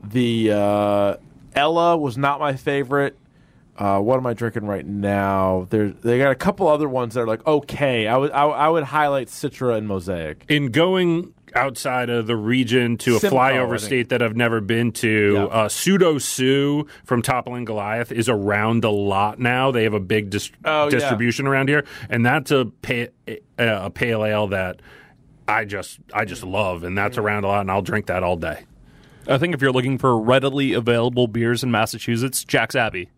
The 0.03 0.53
uh, 0.53 1.17
Ella 1.55 1.97
was 1.97 2.19
not 2.19 2.39
my 2.41 2.55
favorite. 2.55 3.17
Uh, 3.77 3.99
what 4.01 4.17
am 4.19 4.27
I 4.27 4.35
drinking 4.35 4.67
right 4.67 4.87
now? 4.87 5.67
There, 5.71 5.89
they 5.91 6.19
got 6.19 6.31
a 6.31 6.37
couple 6.37 6.69
other 6.69 6.89
ones 6.89 7.15
that 7.15 7.21
are 7.23 7.27
like 7.27 7.45
okay. 7.47 8.07
I 8.07 8.17
would, 8.17 8.31
I, 8.31 8.45
I 8.45 8.69
would 8.69 8.85
highlight 8.85 9.29
Citra 9.29 9.77
and 9.77 9.89
Mosaic. 9.89 10.45
in 10.49 10.71
going 10.71 11.35
outside 11.57 12.11
of 12.11 12.27
the 12.27 12.35
region 12.37 12.97
to 12.99 13.15
a 13.17 13.21
Simcoe, 13.21 13.37
I 13.37 13.53
flyover 13.53 13.79
state 13.81 14.09
that 14.09 14.23
I've 14.23 14.35
never 14.37 14.61
been 14.61 14.91
to, 14.93 15.33
Yeah. 15.35 15.45
uh, 15.45 15.69
Pseudo 15.69 16.19
Sue 16.19 16.87
from 17.05 17.23
Toppling 17.23 17.65
Goliath 17.65 18.11
is 18.11 18.29
around 18.29 18.85
a 18.85 18.91
lot 18.91 19.39
now. 19.39 19.71
They 19.71 19.85
have 19.85 19.95
a 19.95 20.01
big 20.01 20.31
dis- 20.31 20.51
Oh, 20.65 20.85
yeah. 20.85 20.91
distribution 20.91 21.47
around 21.47 21.69
here, 21.69 21.85
and 22.11 22.27
that's 22.27 22.51
a 22.51 22.67
pa- 22.83 23.07
a 23.59 23.91
pale 23.91 24.25
ale 24.25 24.49
that 24.49 24.81
I 25.47 25.65
just 25.65 25.99
I 26.13 26.25
just 26.25 26.43
love, 26.45 26.83
and 26.85 26.97
that's 26.99 27.19
around 27.19 27.45
a 27.45 27.49
lot, 27.49 27.61
and 27.61 27.71
I'll 27.71 27.83
drink 27.83 28.07
that 28.07 28.23
all 28.23 28.37
day. 28.37 28.65
I 29.29 29.39
think 29.39 29.55
if 29.55 29.63
you're 29.63 29.73
looking 29.73 29.97
for 29.99 30.19
readily 30.21 30.73
available 30.75 31.27
beers 31.29 31.63
in 31.63 31.71
Massachusetts, 31.71 32.45
Jack's 32.45 32.75
Abbey. 32.77 33.11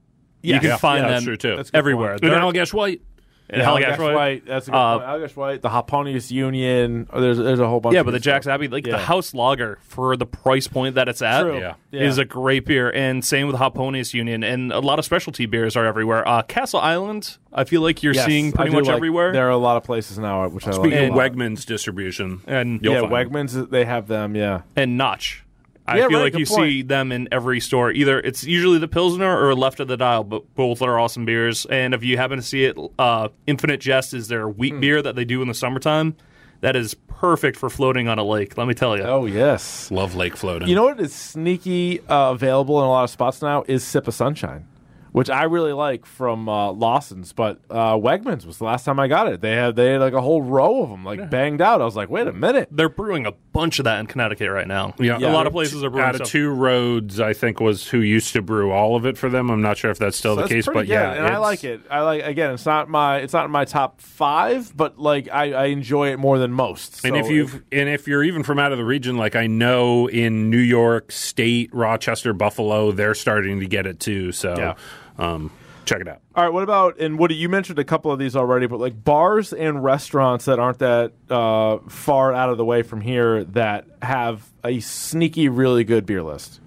You 0.43 0.55
can 0.61 0.71
Yeah, 0.71 0.77
find 0.77 0.99
yeah, 1.03 1.03
them 1.09 1.13
that's 1.13 1.25
true, 1.25 1.37
too. 1.37 1.57
That's 1.57 1.71
everywhere. 1.75 2.11
point. 2.19 2.25
And 2.25 2.33
They're- 2.33 2.39
Allagash 2.41 2.73
White. 2.73 3.01
and 3.49 3.63
Allagash 3.63 3.85
Allagash 3.95 3.99
White. 3.99 4.15
White. 4.15 4.47
That's 4.47 4.67
a 4.69 4.71
good 4.73 4.77
Uh, 4.77 4.99
point. 4.99 5.09
Allagash 5.11 5.37
White, 5.37 5.63
the 5.63 5.69
Hoponius 5.69 6.31
Union. 6.33 7.09
Oh, 7.13 7.21
there's 7.21 7.39
there's 7.39 7.61
a 7.61 7.67
whole 7.69 7.79
bunch. 7.81 7.95
Yeah, 7.95 8.01
of 8.01 8.07
but 8.07 8.11
the 8.13 8.19
good 8.19 8.25
Jack's. 8.25 8.47
Abbey, 8.49 8.67
like 8.69 8.85
Yeah. 8.87 8.93
the 8.95 8.99
house 9.05 9.35
lager 9.35 9.79
for 9.83 10.17
the 10.17 10.27
price 10.27 10.67
point 10.67 10.97
that 10.97 11.09
it's 11.09 11.23
at, 11.23 11.43
True. 11.43 11.59
Yeah. 11.59 11.75
Yeah. 11.93 12.03
is 12.03 12.19
a 12.19 12.25
great 12.25 12.67
beer. 12.67 12.91
And 12.91 13.25
same 13.25 13.47
with 13.47 13.57
Hoponius 13.57 14.15
Union, 14.15 14.43
and 14.45 14.73
a 14.73 14.81
lot 14.81 14.99
of 14.99 15.05
specialty 15.05 15.47
beers 15.47 15.77
are 15.77 15.85
everywhere. 15.87 16.27
Uh, 16.27 16.43
Castle 16.43 16.81
Island, 16.81 17.39
I 17.53 17.63
feel 17.65 17.83
like 17.83 18.03
you're 18.03 18.15
Yes, 18.15 18.27
seeing 18.27 18.51
pretty 18.53 18.73
much 18.73 18.87
like- 18.87 18.97
everywhere. 18.97 19.33
There 19.33 19.47
are 19.47 19.51
a 19.51 19.57
lot 19.57 19.77
of 19.77 19.85
places 19.85 20.19
now, 20.19 20.49
which 20.49 20.67
I 20.67 20.71
like. 20.73 20.81
Speaking 20.81 21.11
of. 21.11 21.15
Wegmans 21.17 21.65
distribution, 21.65 22.41
And- 22.49 22.81
yeah. 22.83 23.03
Wegmans. 23.03 23.71
They 23.71 23.85
have 23.85 24.09
them. 24.09 24.35
Yeah. 24.35 24.63
and 24.75 24.99
Notch. 24.99 25.45
I 25.89 25.99
Yeah, 25.99 26.09
feel 26.09 26.19
right, 26.19 26.33
like 26.33 26.39
you 26.39 26.47
point. 26.47 26.69
see 26.71 26.83
them 26.83 27.13
in 27.13 27.29
every 27.31 27.61
store. 27.61 27.93
Either 27.93 28.19
it's 28.21 28.43
usually 28.45 28.79
the 28.79 28.89
Pilsner 28.89 29.39
or 29.47 29.55
Left 29.55 29.79
of 29.81 29.89
the 29.89 29.97
Dial, 29.97 30.25
but 30.25 30.53
both 30.55 30.83
are 30.83 30.99
awesome 30.99 31.25
beers. 31.25 31.65
And 31.67 31.95
if 31.95 32.03
you 32.03 32.17
happen 32.17 32.37
to 32.39 32.43
see 32.43 32.65
it, 32.65 32.77
uh, 32.99 33.29
Infinite 33.47 33.81
Jest 33.81 34.13
is 34.15 34.29
their 34.29 34.49
wheat 34.49 34.75
Hmm. 34.75 34.81
beer 34.81 35.03
that 35.03 35.15
they 35.17 35.25
do 35.25 35.43
in 35.43 35.49
the 35.49 35.55
summertime. 35.55 36.17
That 36.63 36.75
is 36.75 36.95
perfect 36.95 37.57
for 37.59 37.69
floating 37.71 38.09
on 38.09 38.19
a 38.19 38.25
lake. 38.25 38.57
Let 38.57 38.67
me 38.67 38.75
tell 38.75 38.97
you. 38.97 39.03
Oh 39.05 39.27
yes. 39.27 39.91
Love 39.91 40.15
lake 40.15 40.37
floating. 40.37 40.69
You 40.69 40.75
know 40.75 40.85
what 40.85 40.99
is 40.99 41.13
sneaky 41.15 42.01
uh, 42.09 42.31
available 42.33 42.79
in 42.81 42.87
a 42.87 42.89
lot 42.89 43.05
of 43.05 43.11
spots 43.11 43.43
now 43.43 43.63
is 43.69 43.85
Sip 43.85 44.09
of 44.09 44.15
Sunshine, 44.15 44.67
which 45.17 45.31
I 45.31 45.45
really 45.45 45.73
like 45.73 46.05
from 46.05 46.47
uh, 46.47 46.73
Lawson's. 46.73 47.33
But 47.33 47.59
uh, 47.71 47.95
Wegmans 47.97 48.45
was 48.45 48.59
the 48.59 48.65
last 48.65 48.85
time 48.85 49.01
I 49.01 49.09
got 49.09 49.33
it. 49.33 49.41
They 49.41 49.53
had 49.53 49.75
they 49.75 49.93
had 49.93 50.03
like 50.03 50.13
a 50.13 50.21
whole 50.21 50.43
row 50.43 50.83
of 50.83 50.91
them 50.91 51.07
like 51.07 51.31
banged 51.31 51.63
out. 51.63 51.81
I 51.81 51.87
was 51.87 51.97
like, 51.97 52.11
wait 52.11 52.27
a 52.27 52.35
minute. 52.35 52.69
They're 52.71 52.91
brewing 52.91 53.25
a 53.25 53.33
bunch 53.33 53.79
of 53.79 53.87
that 53.87 53.99
in 53.99 54.09
Connecticut 54.09 54.51
right 54.51 54.67
now. 54.67 54.95
Yeah. 54.99 55.17
a 55.17 55.33
lot 55.33 55.47
of 55.47 55.55
places 55.55 55.83
are 55.83 55.89
brewing 55.89 56.07
out 56.07 56.17
of 56.17 56.19
stuff. 56.19 56.29
two 56.29 56.51
roads, 56.51 57.19
I 57.19 57.33
think 57.33 57.61
was 57.61 57.89
who 57.89 58.01
used 58.01 58.35
to 58.35 58.43
brew 58.43 58.73
all 58.73 58.95
of 58.95 59.07
it 59.07 59.17
for 59.17 59.31
them. 59.31 59.51
I'm 59.51 59.63
not 59.63 59.79
sure 59.79 59.91
if 59.91 59.99
that's 59.99 60.19
still 60.19 60.33
So 60.33 60.37
the 60.37 60.43
that's 60.43 60.53
case, 60.53 60.65
pretty 60.67 60.81
but 60.81 60.87
good, 60.89 60.93
yeah, 60.93 61.13
and 61.15 61.27
I 61.27 61.39
like 61.39 61.65
it. 61.65 61.81
I 61.91 62.03
like 62.03 62.23
again. 62.23 62.53
It's 62.53 62.67
not 62.67 62.91
my 62.91 63.17
it's 63.17 63.33
not 63.33 63.47
in 63.47 63.51
my 63.51 63.65
top 63.65 64.03
five, 64.03 64.77
but 64.77 64.99
like 64.99 65.31
I, 65.33 65.53
I 65.55 65.65
enjoy 65.69 66.13
it 66.13 66.19
more 66.19 66.39
than 66.39 66.53
most. 66.53 67.07
And 67.07 67.17
if 67.17 67.31
you've 67.31 67.63
and 67.73 67.89
if 67.89 68.07
you're 68.07 68.23
even 68.23 68.43
from 68.43 68.59
out 68.59 68.73
of 68.73 68.77
the 68.77 68.85
region, 68.85 69.17
like 69.17 69.35
I 69.35 69.47
know 69.47 70.09
in 70.11 70.51
New 70.51 70.59
York 70.59 71.11
State, 71.11 71.71
Rochester, 71.73 72.35
Buffalo, 72.35 72.93
they're 72.93 73.15
starting 73.15 73.61
to 73.61 73.67
get 73.67 73.87
it 73.87 73.99
too. 73.99 74.31
So 74.33 74.55
Yeah. 74.59 74.75
Um, 75.19 75.51
check 75.85 76.01
it 76.01 76.09
out. 76.09 76.21
All 76.35 76.45
right, 76.45 76.53
what 76.53 76.63
about 76.63 76.99
and 76.99 77.19
Woody? 77.19 77.35
You 77.35 77.49
mentioned 77.49 77.79
a 77.79 77.85
couple 77.85 78.11
of 78.11 78.19
these 78.19 78.37
already, 78.37 78.67
but 78.67 78.81
like 78.81 79.03
bars 79.03 79.53
and 79.53 79.83
restaurants 79.83 80.45
that 80.47 80.59
aren't 80.59 80.79
that 80.81 81.13
uh, 81.31 81.79
far 81.89 82.33
out 82.33 82.51
of 82.51 82.59
the 82.59 82.65
way 82.65 82.83
from 82.83 83.01
here 83.01 83.45
that 83.45 83.87
have 84.03 84.49
a 84.65 84.81
sneaky, 84.81 85.49
really 85.49 85.85
good 85.85 86.07
beer 86.07 86.23
list. 86.23 86.61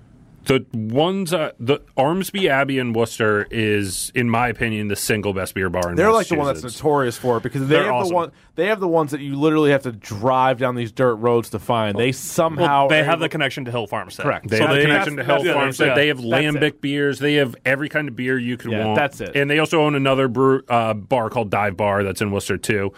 The 0.49 0.65
ones, 0.73 1.31
uh, 1.31 1.51
the 1.59 1.77
Armsby 1.95 2.49
Abbey 2.49 2.79
in 2.79 2.91
Worcester 2.93 3.45
is, 3.51 4.11
in 4.15 4.27
my 4.31 4.47
opinion, 4.47 4.87
the 4.87 4.95
single 4.95 5.31
best 5.31 5.53
beer 5.53 5.69
bar 5.69 5.91
in 5.91 5.95
They're 5.95 6.11
like 6.11 6.27
the 6.27 6.37
one 6.37 6.47
that's 6.47 6.63
notorious 6.63 7.19
for 7.19 7.37
it 7.37 7.43
because 7.43 7.61
they 7.61 7.67
They're 7.75 7.83
have 7.83 7.93
awesome. 7.93 8.09
the 8.09 8.15
one. 8.15 8.31
They 8.55 8.65
have 8.65 8.79
the 8.79 8.87
ones 8.87 9.11
that 9.11 9.21
you 9.21 9.35
literally 9.35 9.69
have 9.69 9.83
to 9.83 9.91
drive 9.91 10.57
down 10.57 10.73
these 10.73 10.91
dirt 10.91 11.15
roads 11.17 11.51
to 11.51 11.59
find. 11.59 11.95
They 11.99 12.11
somehow 12.11 12.79
Well, 12.81 12.89
they 12.89 13.01
are 13.01 13.03
have 13.03 13.19
the 13.19 13.29
connection 13.29 13.65
to 13.65 13.71
Hill 13.71 13.85
Farmstead. 13.85 14.23
Correct. 14.25 14.47
They 14.49 14.57
So 14.57 14.65
have 14.65 14.75
they- 14.75 14.81
a 14.81 14.85
connection 14.87 15.17
to 15.17 15.23
Hill 15.23 15.35
that's- 15.37 15.53
Farmstead. 15.53 15.87
yeah, 15.89 15.93
They 15.93 16.07
have 16.07 16.17
lambic 16.17 16.63
it. 16.63 16.81
beers. 16.81 17.19
They 17.19 17.35
have 17.35 17.55
every 17.63 17.87
kind 17.87 18.07
of 18.09 18.15
beer 18.15 18.39
you 18.39 18.57
could 18.57 18.71
Yeah, 18.71 18.85
want. 18.85 18.95
that's 18.97 19.21
it. 19.21 19.35
And 19.35 19.51
they 19.51 19.59
also 19.59 19.81
own 19.83 19.93
another 19.93 20.27
brew, 20.27 20.63
uh, 20.67 20.95
bar 20.95 21.29
called 21.29 21.51
Dive 21.51 21.77
Bar 21.77 22.03
that's 22.03 22.21
in 22.23 22.31
Worcester 22.31 22.57
too. 22.57 22.91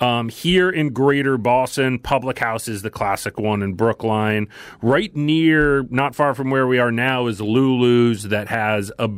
Um, 0.00 0.28
here 0.28 0.68
in 0.68 0.92
Greater 0.92 1.38
Boston, 1.38 1.98
Public 1.98 2.38
House 2.38 2.68
is 2.68 2.82
the 2.82 2.90
classic 2.90 3.38
one 3.38 3.62
in 3.62 3.74
Brookline. 3.74 4.48
Right 4.82 5.14
near, 5.16 5.84
not 5.84 6.14
far 6.14 6.34
from 6.34 6.50
where 6.50 6.66
we 6.66 6.78
are 6.78 6.92
now, 6.92 7.26
is 7.26 7.40
Lulu's 7.40 8.24
that 8.24 8.48
has 8.48 8.92
a 8.98 9.08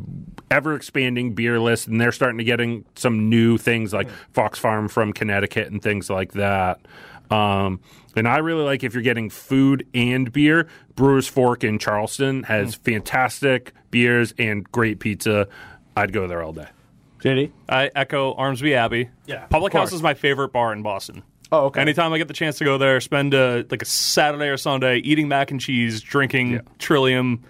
ever 0.50 0.74
expanding 0.74 1.34
beer 1.34 1.60
list, 1.60 1.88
and 1.88 2.00
they're 2.00 2.12
starting 2.12 2.38
to 2.38 2.44
getting 2.44 2.84
some 2.94 3.28
new 3.28 3.58
things 3.58 3.92
like 3.92 4.08
Fox 4.32 4.58
Farm 4.58 4.88
from 4.88 5.12
Connecticut 5.12 5.70
and 5.70 5.82
things 5.82 6.08
like 6.08 6.32
that. 6.32 6.80
Um, 7.30 7.80
and 8.16 8.26
I 8.26 8.38
really 8.38 8.64
like 8.64 8.82
if 8.82 8.94
you're 8.94 9.02
getting 9.02 9.30
food 9.30 9.86
and 9.94 10.32
beer. 10.32 10.68
Brewers 10.94 11.28
Fork 11.28 11.62
in 11.62 11.78
Charlestown 11.78 12.44
has 12.44 12.74
fantastic 12.74 13.72
beers 13.90 14.32
and 14.38 14.70
great 14.72 14.98
pizza. 14.98 15.48
I'd 15.96 16.12
go 16.12 16.26
there 16.26 16.42
all 16.42 16.52
day. 16.52 16.68
JD. 17.22 17.50
I 17.68 17.90
echo 17.94 18.34
Armsby 18.34 18.72
Abbey. 18.74 19.10
Yeah, 19.26 19.46
Public 19.46 19.72
House 19.72 19.92
is 19.92 20.02
my 20.02 20.14
favorite 20.14 20.52
bar 20.52 20.72
in 20.72 20.82
Boston. 20.82 21.22
Oh, 21.50 21.66
okay. 21.66 21.80
Anytime 21.80 22.12
I 22.12 22.18
get 22.18 22.28
the 22.28 22.34
chance 22.34 22.58
to 22.58 22.64
go 22.64 22.76
there, 22.76 23.00
spend 23.00 23.32
a, 23.32 23.64
like 23.70 23.80
a 23.80 23.86
Saturday 23.86 24.48
or 24.48 24.58
Sunday 24.58 24.98
eating 24.98 25.28
mac 25.28 25.50
and 25.50 25.58
cheese, 25.60 26.02
drinking 26.02 26.60
Trillium, 26.78 27.42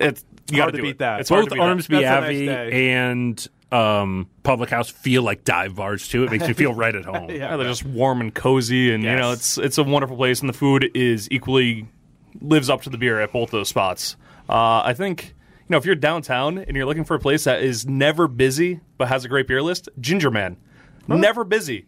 it's 0.00 0.24
you 0.50 0.60
Hard 0.60 0.74
gotta 0.74 0.82
beat 0.82 0.90
it. 0.90 0.98
that. 0.98 1.20
It's 1.20 1.30
Both 1.30 1.46
to 1.48 1.50
beat 1.50 1.58
that. 1.58 1.76
Armsby 1.76 2.00
That's 2.00 2.04
a 2.04 2.20
nice 2.20 2.48
Abbey 2.48 2.88
and 2.88 3.48
um, 3.72 4.28
Public 4.44 4.70
House 4.70 4.88
feel 4.88 5.22
like 5.22 5.42
dive 5.44 5.74
bars 5.74 6.06
too. 6.06 6.22
It 6.22 6.30
makes 6.30 6.46
you 6.46 6.54
feel 6.54 6.72
right 6.72 6.94
at 6.94 7.04
home. 7.06 7.30
Yeah. 7.30 7.36
Yeah, 7.36 7.56
they're 7.56 7.66
just 7.66 7.84
warm 7.84 8.20
and 8.20 8.32
cozy, 8.34 8.92
and 8.94 9.02
you 9.02 9.16
know 9.16 9.32
it's 9.32 9.58
it's 9.58 9.78
a 9.78 9.82
wonderful 9.82 10.16
place, 10.16 10.40
and 10.40 10.48
the 10.48 10.52
food 10.54 10.88
is 10.94 11.28
equally 11.30 11.88
lives 12.40 12.70
up 12.70 12.82
to 12.82 12.90
the 12.90 12.98
beer 12.98 13.20
at 13.20 13.32
both 13.32 13.50
those 13.50 13.68
spots. 13.68 14.16
Uh, 14.48 14.82
I 14.84 14.94
think 14.94 15.34
you 15.68 15.72
know 15.72 15.78
if 15.78 15.84
you're 15.84 15.94
downtown 15.94 16.58
and 16.58 16.76
you're 16.76 16.86
looking 16.86 17.04
for 17.04 17.14
a 17.14 17.18
place 17.20 17.44
that 17.44 17.62
is 17.62 17.86
never 17.86 18.28
busy 18.28 18.80
but 18.98 19.08
has 19.08 19.24
a 19.24 19.28
great 19.28 19.46
beer 19.48 19.62
list, 19.62 19.88
Ginger 20.00 20.30
Man, 20.30 20.56
never 21.08 21.44
busy. 21.44 21.86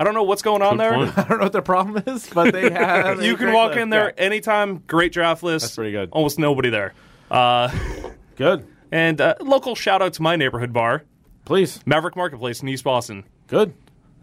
I 0.00 0.04
don't 0.04 0.14
know 0.14 0.22
what's 0.22 0.42
going 0.42 0.62
on 0.62 0.76
Good 0.76 0.80
there. 0.80 0.92
point. 0.94 1.18
I 1.18 1.22
don't 1.28 1.38
know 1.38 1.44
what 1.44 1.52
their 1.52 1.62
problem 1.62 2.02
is, 2.06 2.28
but 2.32 2.52
they 2.52 2.70
have. 2.72 3.20
You 3.22 3.34
a 3.34 3.36
can 3.36 3.46
great 3.46 3.54
walk 3.54 3.70
list. 3.70 3.80
in 3.80 3.90
there 3.90 4.14
Yeah. 4.16 4.24
anytime. 4.24 4.78
Great 4.86 5.12
draft 5.12 5.42
list. 5.42 5.64
That's 5.64 5.74
pretty 5.74 5.90
good. 5.92 6.10
Almost 6.12 6.38
nobody 6.38 6.70
there. 6.70 6.94
Uh, 7.30 7.68
Good. 8.36 8.64
and 8.92 9.20
uh, 9.20 9.34
local 9.40 9.74
shout 9.74 10.00
out 10.00 10.12
to 10.14 10.22
my 10.22 10.36
neighborhood 10.36 10.72
bar, 10.72 11.02
Please. 11.44 11.80
Maverick 11.84 12.14
Marketplace 12.14 12.62
in 12.62 12.68
East 12.68 12.84
Boston. 12.84 13.24
Good. 13.48 13.74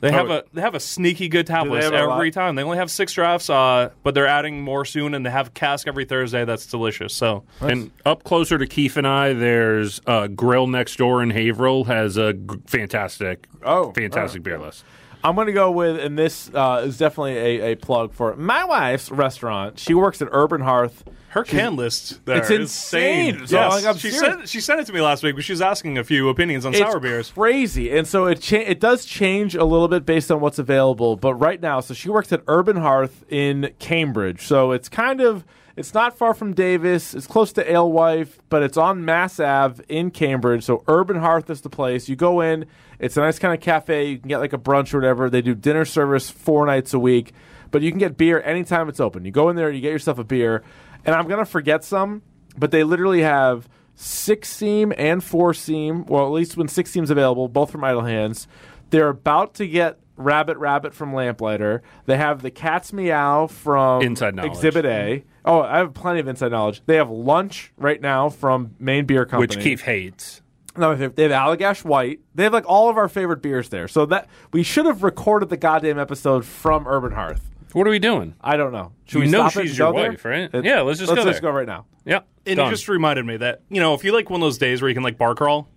They 0.02 0.12
have 0.12 0.30
Oh. 0.30 0.36
a 0.40 0.44
they 0.54 0.62
have 0.62 0.76
a 0.76 0.80
sneaky 0.80 1.30
good 1.30 1.48
tap 1.48 1.64
Do 1.64 1.70
they 1.70 1.76
list 1.78 1.86
have 1.86 1.94
a 1.94 2.12
every 2.14 2.28
lot? 2.28 2.34
time. 2.34 2.56
They 2.56 2.64
only 2.64 2.78
have 2.78 2.92
six 2.92 3.14
drafts, 3.14 3.50
uh, 3.50 3.90
but 4.04 4.14
they're 4.14 4.28
adding 4.28 4.62
more 4.62 4.86
soon, 4.86 5.14
and 5.16 5.26
they 5.26 5.30
have 5.32 5.54
cask 5.54 5.88
every 5.88 6.06
Thursday. 6.06 6.46
That's 6.46 6.66
delicious. 6.66 7.14
So 7.14 7.44
And 7.62 7.92
up 8.06 8.24
closer 8.24 8.58
to 8.58 8.68
Keefe 8.68 8.98
and 8.98 9.08
I, 9.08 9.34
there's 9.34 10.02
uh, 10.06 10.28
Grill 10.28 10.68
next 10.68 10.98
door 10.98 11.24
in 11.24 11.30
Haverhill 11.32 11.86
has 11.86 12.18
a 12.18 12.34
g- 12.34 12.40
fantastic, 12.68 13.48
Oh, 13.64 13.92
fantastic 13.94 14.44
beer 14.44 14.60
list. 14.60 14.84
I'm 15.26 15.36
going 15.36 15.48
to 15.48 15.54
go 15.54 15.72
with, 15.72 16.00
and 16.00 16.18
this 16.18 16.50
uh, 16.54 16.84
is 16.86 16.98
definitely 16.98 17.38
a, 17.38 17.72
a 17.72 17.76
plug 17.76 18.14
for 18.14 18.36
my 18.36 18.64
wife's 18.64 19.10
restaurant. 19.12 19.80
She 19.80 19.94
works 19.94 20.22
at 20.22 20.28
Urban 20.32 20.62
Hearth. 20.62 21.04
her 21.30 21.44
can 21.44 21.76
list 21.76 22.24
there 22.26 22.38
It's 22.38 22.50
is 22.50 22.60
insane. 22.62 23.48
So, 23.48 23.58
Yes. 23.58 23.72
like, 23.74 23.86
I'm 23.86 23.98
she 23.98 24.12
serious. 24.12 24.20
sent 24.36 24.50
she 24.50 24.62
sent 24.62 24.80
it 24.82 24.86
to 24.88 24.94
me 24.94 25.02
last 25.02 25.24
week, 25.24 25.36
but 25.36 25.44
she 25.44 25.52
was 25.52 25.62
asking 25.62 25.98
a 25.98 26.04
few 26.04 26.30
opinions 26.30 26.66
on 26.66 26.74
It's 26.74 26.80
sour 26.82 27.00
beers. 27.00 27.32
crazy, 27.32 27.90
and 27.98 28.08
so 28.08 28.26
it 28.28 28.40
cha- 28.42 28.58
it 28.58 28.80
does 28.80 29.04
change 29.06 29.56
a 29.56 29.66
little 29.66 29.88
bit 29.88 30.06
based 30.06 30.32
on 30.32 30.40
what's 30.42 30.60
available. 30.60 31.16
But 31.18 31.34
right 31.36 31.60
now, 31.62 31.80
so 31.82 31.94
she 31.94 32.10
works 32.10 32.32
at 32.32 32.42
Urban 32.48 32.78
Hearth 32.78 33.26
in 33.30 33.74
Cambridge, 33.80 34.42
so 34.46 34.72
it's 34.72 34.88
kind 34.90 35.20
of 35.22 35.44
it's 35.76 35.94
not 35.94 36.18
far 36.18 36.34
from 36.34 36.54
Davis. 36.54 37.14
It's 37.14 37.28
close 37.28 37.52
to 37.54 37.70
Alewife, 37.70 38.40
but 38.50 38.64
it's 38.64 38.78
on 38.78 39.04
Mass 39.04 39.40
Ave 39.42 39.84
in 39.90 40.10
Cambridge. 40.12 40.64
So 40.64 40.84
Urban 40.88 41.18
Hearth 41.18 41.50
is 41.50 41.62
the 41.62 41.70
place. 41.70 42.08
You 42.08 42.16
go 42.16 42.40
in. 42.42 42.66
It's 43.00 43.18
a 43.18 43.22
nice 43.22 43.40
kind 43.40 43.54
of 43.54 43.60
cafe. 43.60 44.10
You 44.10 44.20
can 44.20 44.30
get 44.30 44.40
like 44.40 44.54
a 44.54 44.58
brunch 44.58 44.94
or 44.94 44.98
whatever. 44.98 45.30
They 45.30 45.42
do 45.42 45.56
dinner 45.56 45.86
service 45.86 46.30
four 46.30 46.66
nights 46.66 46.94
a 46.94 47.00
week, 47.00 47.34
but 47.72 47.82
you 47.82 47.92
can 47.92 48.00
get 48.00 48.18
beer 48.18 48.42
anytime 48.42 48.90
it's 48.90 49.00
open. 49.00 49.26
You 49.26 49.32
go 49.32 49.50
in 49.50 49.56
there, 49.56 49.72
you 49.72 49.82
get 49.82 49.92
yourself 49.92 50.18
a 50.20 50.24
beer, 50.24 50.64
and 51.06 51.16
I'm 51.16 51.28
gonna 51.28 51.46
forget 51.46 51.84
some, 51.84 52.22
but 52.58 52.72
they 52.72 52.84
literally 52.84 53.22
have 53.22 53.68
six 53.96 54.50
seam 54.50 54.94
and 54.98 55.24
four 55.24 55.54
seam. 55.54 56.06
Well, 56.06 56.26
at 56.26 56.32
least 56.32 56.58
when 56.58 56.68
six 56.68 56.92
seam's 56.92 57.10
available, 57.10 57.48
both 57.48 57.72
from 57.72 57.84
Idle 57.84 58.04
Hands. 58.04 58.48
They're 58.92 59.10
about 59.10 59.56
to 59.56 59.68
get 59.68 60.00
Rabbit 60.16 60.58
Rabbit 60.58 60.94
from 60.94 61.14
Lamplighter. 61.14 61.82
They 62.06 62.18
have 62.18 62.42
the 62.42 62.52
Cat's 62.52 62.94
Meow 62.94 63.48
from 63.48 64.02
Inside 64.04 64.36
Knowledge. 64.36 64.52
Exhibit 64.52 64.86
A. 64.86 65.24
Oh, 65.44 65.62
I 65.62 65.78
have 65.78 65.94
plenty 65.94 66.20
of 66.20 66.28
inside 66.28 66.52
knowledge. 66.52 66.82
They 66.86 66.96
have 66.96 67.10
lunch 67.10 67.72
right 67.78 68.02
now 68.02 68.30
from 68.30 68.76
Maine 68.80 69.06
Beer 69.06 69.26
Company, 69.26 69.56
Which 69.56 69.64
Keefe 69.64 69.82
hates. 69.82 70.42
No, 70.78 70.96
they 70.96 71.04
have, 71.04 71.16
they 71.16 71.24
have 71.24 71.32
Allagash 71.32 71.84
White. 71.84 72.20
They 72.36 72.44
have 72.44 72.54
like 72.54 72.66
all 72.68 72.90
of 72.90 72.98
our 72.98 73.08
favorite 73.10 73.42
beers 73.42 73.70
there. 73.70 73.88
So 73.88 74.06
that 74.08 74.28
we 74.52 74.64
should 74.64 74.86
have 74.86 75.04
recorded 75.04 75.50
the 75.50 75.58
goddamn 75.58 76.00
episode 76.00 76.46
from 76.46 76.88
Urban 76.88 77.12
Hearth. 77.12 77.50
What 77.74 77.86
are 77.88 77.90
we 77.90 78.00
doing? 78.00 78.36
I 78.42 78.56
don't 78.58 78.72
know. 78.72 78.94
Should 79.06 79.20
You 79.20 79.26
we 79.26 79.32
know 79.32 79.50
stop 79.50 79.58
it 79.58 79.62
she's 79.64 79.72
and 79.72 79.78
your 79.80 79.92
go 79.94 80.00
there? 80.00 80.10
wife, 80.12 80.26
right? 80.26 80.50
It- 80.54 80.64
Yeah, 80.66 80.82
let's 80.82 81.00
just 81.00 81.10
let's 81.12 81.24
go 81.24 81.30
just 81.30 81.42
there. 81.42 81.52
go 81.52 81.58
right 81.58 81.68
now. 81.68 81.86
Yeah, 82.06 82.20
And 82.46 82.56
done. 82.58 82.68
it 82.68 82.72
just 82.72 82.88
reminded 82.88 83.26
me 83.26 83.38
that, 83.38 83.62
you 83.70 83.82
know, 83.82 83.94
if 83.96 84.04
you 84.04 84.14
like 84.14 84.30
one 84.30 84.40
of 84.42 84.46
those 84.46 84.58
days 84.58 84.82
where 84.82 84.88
you 84.90 84.96
can 84.96 85.04
like 85.04 85.18
bar 85.18 85.36
crawl, 85.36 85.68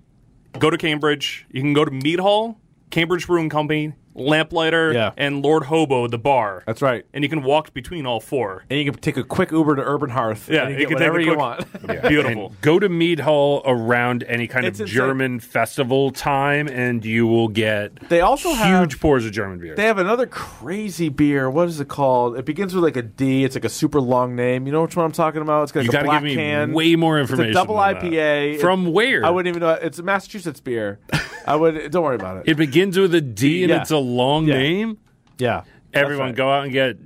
go 0.59 0.71
to 0.71 0.77
Cambridge. 0.79 1.47
You 1.51 1.61
can 1.61 1.73
go 1.73 1.85
to 1.85 1.91
Mead 1.91 2.21
Hall, 2.21 2.61
Cambridge 2.91 3.27
Brewing 3.27 3.49
Company, 3.49 3.95
Lamplighter, 4.19 4.93
Yeah. 4.93 5.13
and 5.17 5.43
Lord 5.43 5.65
Hobo, 5.65 6.07
the 6.09 6.19
bar. 6.19 6.63
That's 6.67 6.83
right. 6.83 7.05
and 7.13 7.25
you 7.25 7.31
can 7.31 7.43
walk 7.43 7.73
between 7.73 8.07
all 8.07 8.21
four. 8.21 8.65
And 8.71 8.79
you 8.79 8.91
can 8.91 9.01
take 9.01 9.17
a 9.17 9.25
quick 9.25 9.51
Uber 9.51 9.77
to 9.77 9.83
Urban 9.83 10.11
Hearth. 10.11 10.49
Yeah, 10.51 10.63
and 10.65 10.75
you, 10.75 10.81
you 10.81 10.87
get 10.87 10.89
can 10.89 10.99
take 10.99 11.09
a 11.09 11.11
whatever 11.13 11.21
you 11.21 11.27
quick- 11.35 11.89
want. 11.89 12.03
Beautiful. 12.09 12.47
And 12.49 12.61
go 12.61 12.79
to 12.79 12.89
Mead 12.89 13.21
Hall 13.21 13.63
around 13.65 14.25
any 14.25 14.47
kind 14.47 14.67
It's 14.67 14.81
of 14.81 14.85
insane. 14.87 14.97
German 14.97 15.41
festival 15.41 16.11
time, 16.11 16.69
and 16.69 17.05
you 17.05 17.27
will 17.27 17.49
get 17.49 18.09
They 18.09 18.21
also 18.21 18.51
huge 18.51 18.59
have 18.61 19.01
pours 19.01 19.25
of 19.25 19.33
German 19.33 19.59
beer. 19.59 19.75
They 19.75 19.85
have 19.85 19.99
another 19.99 20.27
crazy 20.27 21.09
beer. 21.09 21.49
What 21.51 21.69
is 21.69 21.81
it 21.81 21.89
called? 21.89 22.37
It 22.39 22.45
begins 22.45 22.75
with 22.75 22.85
like 22.85 22.97
a 22.97 23.03
D. 23.03 23.45
It's 23.45 23.55
like 23.55 23.65
a 23.65 23.69
super 23.69 24.01
long 24.01 24.35
name. 24.37 24.67
You 24.67 24.73
know 24.73 24.83
which 24.83 24.97
one 24.97 25.05
I'm 25.07 25.13
talking 25.13 25.43
about? 25.43 25.65
It's 25.65 25.73
got 25.73 25.81
like 25.81 25.85
you 25.87 25.91
a 25.91 25.93
got 25.93 26.05
black 26.05 26.23
give 26.23 26.25
me 26.31 26.35
can. 26.37 26.73
way 26.73 26.97
more 26.97 27.19
it's 27.19 27.31
information. 27.31 27.51
a 27.51 27.55
double 27.55 27.77
than 27.77 27.95
that. 27.95 28.03
IPA. 28.05 28.61
From 28.61 28.87
It- 28.89 28.91
where? 28.93 29.25
I 29.25 29.31
wouldn't 29.31 29.49
even 29.55 29.61
know. 29.67 29.75
It's 29.75 29.99
a 29.99 30.03
Massachusetts 30.03 30.61
beer. 30.61 30.99
I 31.49 31.57
would. 31.57 31.91
Don't 31.91 32.03
worry 32.05 32.17
about 32.17 32.39
it. 32.39 32.49
It 32.49 32.57
begins 32.57 32.99
with 32.99 33.15
a 33.15 33.21
D, 33.21 33.63
and 33.65 33.71
Yeah. 33.71 33.81
it's 33.81 33.91
a 33.91 33.99
long 33.99 34.47
Yeah. 34.47 34.59
name. 34.59 34.99
yeah. 35.39 35.63
Everyone, 35.95 36.27
right. 36.27 36.37
go 36.37 36.51
out 36.51 36.65
and 36.65 36.73
get 36.73 36.99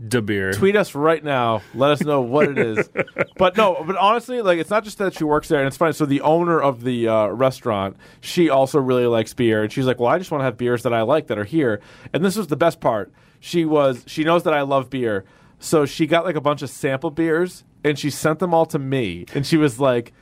the 0.00 0.20
beer. 0.20 0.52
Tweet 0.52 0.76
us 0.76 0.94
right 0.94 1.22
now. 1.22 1.62
Let 1.74 1.90
us 1.92 2.02
know 2.02 2.20
what 2.20 2.48
it 2.48 2.58
is. 2.58 2.88
but 3.36 3.56
no, 3.56 3.82
but 3.86 3.96
honestly, 3.96 4.42
like 4.42 4.58
it's 4.58 4.70
not 4.70 4.84
just 4.84 4.98
that 4.98 5.14
she 5.14 5.24
works 5.24 5.48
there, 5.48 5.58
and 5.60 5.66
it's 5.68 5.76
fine. 5.76 5.92
So 5.92 6.04
the 6.06 6.20
owner 6.20 6.60
of 6.60 6.82
the 6.84 7.08
uh, 7.08 7.26
restaurant, 7.28 7.96
she 8.20 8.48
also 8.50 8.78
really 8.80 9.06
likes 9.06 9.32
beer, 9.34 9.62
and 9.62 9.72
she's 9.72 9.86
like, 9.86 9.98
"Well, 10.00 10.08
I 10.08 10.18
just 10.18 10.30
want 10.30 10.40
to 10.40 10.44
have 10.46 10.56
beers 10.56 10.82
that 10.82 10.92
I 10.92 11.02
like 11.02 11.28
that 11.28 11.38
are 11.38 11.44
here." 11.44 11.80
And 12.12 12.24
this 12.24 12.36
was 12.36 12.48
the 12.48 12.56
best 12.56 12.80
part. 12.80 13.12
She 13.40 13.64
was 13.64 14.02
she 14.06 14.24
knows 14.24 14.42
that 14.44 14.54
I 14.54 14.62
love 14.62 14.90
beer, 14.90 15.24
so 15.60 15.86
she 15.86 16.06
got 16.06 16.24
like 16.24 16.36
a 16.36 16.40
bunch 16.40 16.62
of 16.62 16.70
sample 16.70 17.10
beers, 17.10 17.64
and 17.84 17.98
she 17.98 18.10
sent 18.10 18.40
them 18.40 18.52
all 18.52 18.66
to 18.66 18.78
me, 18.78 19.26
and 19.34 19.46
she 19.46 19.56
was 19.56 19.78
like. 19.80 20.12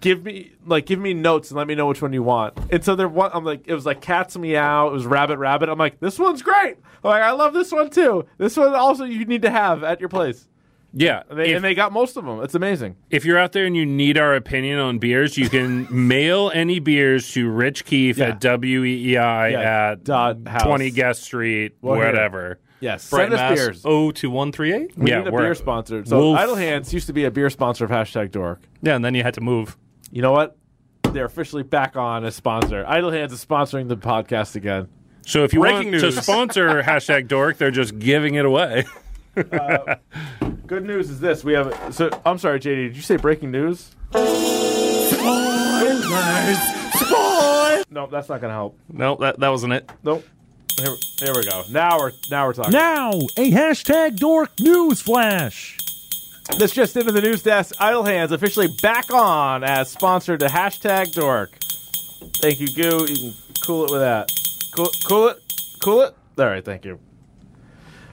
Give 0.00 0.22
me 0.24 0.52
like 0.66 0.84
give 0.86 0.98
me 0.98 1.14
notes 1.14 1.50
and 1.50 1.56
let 1.58 1.66
me 1.66 1.74
know 1.74 1.86
which 1.86 2.02
one 2.02 2.12
you 2.12 2.22
want. 2.22 2.58
And 2.70 2.84
so 2.84 2.94
there 2.94 3.08
one 3.08 3.30
I'm 3.32 3.44
like 3.44 3.66
it 3.66 3.74
was 3.74 3.86
like 3.86 4.00
Cat's 4.02 4.36
Meow, 4.36 4.88
it 4.88 4.92
was 4.92 5.06
Rabbit 5.06 5.38
Rabbit. 5.38 5.68
I'm 5.70 5.78
like, 5.78 5.98
this 6.00 6.18
one's 6.18 6.42
great. 6.42 6.76
I'm 7.02 7.10
like, 7.10 7.22
I 7.22 7.30
love 7.32 7.54
this 7.54 7.72
one 7.72 7.88
too. 7.90 8.26
This 8.38 8.56
one 8.56 8.74
also 8.74 9.04
you 9.04 9.24
need 9.24 9.42
to 9.42 9.50
have 9.50 9.82
at 9.82 10.00
your 10.00 10.08
place. 10.10 10.46
Yeah, 10.96 11.24
And 11.28 11.36
they, 11.40 11.50
if, 11.50 11.56
and 11.56 11.64
they 11.64 11.74
got 11.74 11.90
most 11.92 12.16
of 12.16 12.24
them. 12.24 12.40
It's 12.44 12.54
amazing. 12.54 12.94
if 13.10 13.24
you're 13.24 13.36
out 13.38 13.50
there 13.50 13.64
and 13.64 13.76
you 13.76 13.84
need 13.84 14.16
our 14.16 14.32
opinion 14.36 14.78
on 14.78 14.98
beers, 15.00 15.36
you 15.36 15.48
can 15.48 15.88
mail 16.08 16.52
any 16.54 16.78
beers 16.78 17.32
to 17.32 17.48
Rich 17.50 17.84
Keefe 17.84 18.18
Yeah. 18.18 18.26
at 18.28 18.40
WEEI 18.40 19.50
Yeah, 19.50 19.90
at 19.90 20.04
dot 20.04 20.46
house. 20.46 20.62
20 20.62 20.92
Guest 20.92 21.24
Street, 21.24 21.74
Well, 21.80 21.96
here. 21.96 22.58
Whatever. 22.84 22.94
Yes, 22.94 23.10
Brighton, 23.10 23.38
send 23.38 23.40
us 23.52 23.58
Mass. 23.58 23.66
beers. 23.66 23.82
O 23.84 24.10
two 24.10 24.30
one 24.30 24.52
three 24.52 24.72
eight. 24.72 24.96
We 24.96 25.10
Yeah, 25.10 25.18
need 25.20 25.28
a 25.28 25.30
we're- 25.30 25.46
beer 25.46 25.54
sponsor. 25.54 26.04
So 26.04 26.18
Wolf- 26.18 26.38
Idle 26.38 26.56
Hands 26.56 26.92
used 26.94 27.06
to 27.08 27.12
be 27.12 27.24
a 27.24 27.30
beer 27.30 27.50
sponsor 27.50 27.84
of 27.84 27.90
hashtag 27.90 28.30
Dork. 28.30 28.60
Yeah, 28.82 28.96
and 28.96 29.04
then 29.04 29.14
you 29.14 29.22
had 29.22 29.34
to 29.34 29.40
move. 29.40 29.76
You 30.10 30.22
know 30.22 30.32
what? 30.32 30.56
They're 31.12 31.24
officially 31.26 31.62
back 31.62 31.96
on 31.96 32.24
as 32.24 32.34
sponsor. 32.34 32.84
Idle 32.86 33.10
Hands 33.12 33.32
is 33.32 33.44
sponsoring 33.44 33.88
the 33.88 33.96
podcast 33.96 34.56
again. 34.56 34.88
So 35.26 35.44
if 35.44 35.52
you 35.54 35.60
Breaking 35.60 35.92
want 35.92 36.02
to 36.02 36.12
sponsor 36.12 36.82
hashtag 36.86 37.28
Dork, 37.28 37.56
they're 37.58 37.70
just 37.70 37.98
giving 37.98 38.34
it 38.34 38.44
away. 38.44 38.84
Uh, 39.36 39.96
good 40.66 40.84
news 40.84 41.10
is 41.10 41.20
this: 41.20 41.42
we 41.44 41.54
have. 41.54 41.76
So 41.94 42.10
I'm 42.26 42.38
sorry, 42.38 42.60
JD. 42.60 42.88
Did 42.88 42.96
you 42.96 43.02
say 43.02 43.16
breaking 43.16 43.50
news? 43.50 43.90
No, 47.90 48.08
that's 48.10 48.28
not 48.28 48.40
gonna 48.40 48.52
help. 48.52 48.78
No, 48.92 49.16
that 49.16 49.38
that 49.40 49.48
wasn't 49.48 49.72
it. 49.72 49.90
Nope. 50.02 50.24
Here, 50.78 50.96
here 51.20 51.32
we 51.34 51.44
go. 51.44 51.64
Now 51.70 51.98
we're 51.98 52.12
now 52.30 52.46
we're 52.46 52.52
talking. 52.54 52.72
Now, 52.72 53.10
a 53.10 53.50
hashtag 53.52 54.16
dork 54.16 54.58
news 54.60 55.00
flash. 55.00 55.78
This 56.58 56.72
just 56.72 56.96
into 56.96 57.12
the 57.12 57.22
news 57.22 57.42
desk. 57.42 57.74
Idle 57.80 58.04
Hands 58.04 58.30
officially 58.30 58.68
back 58.82 59.12
on 59.12 59.64
as 59.64 59.90
sponsor 59.90 60.36
to 60.36 60.46
hashtag 60.46 61.12
Dork. 61.14 61.50
Thank 62.42 62.60
you, 62.60 62.66
Goo. 62.68 63.06
You 63.08 63.16
can 63.16 63.34
cool 63.64 63.86
it 63.86 63.90
with 63.90 64.00
that. 64.00 64.28
Cool, 64.76 64.90
cool 65.06 65.28
it, 65.28 65.38
cool 65.82 66.00
it. 66.02 66.14
All 66.38 66.46
right, 66.46 66.64
thank 66.64 66.84
you. 66.84 66.98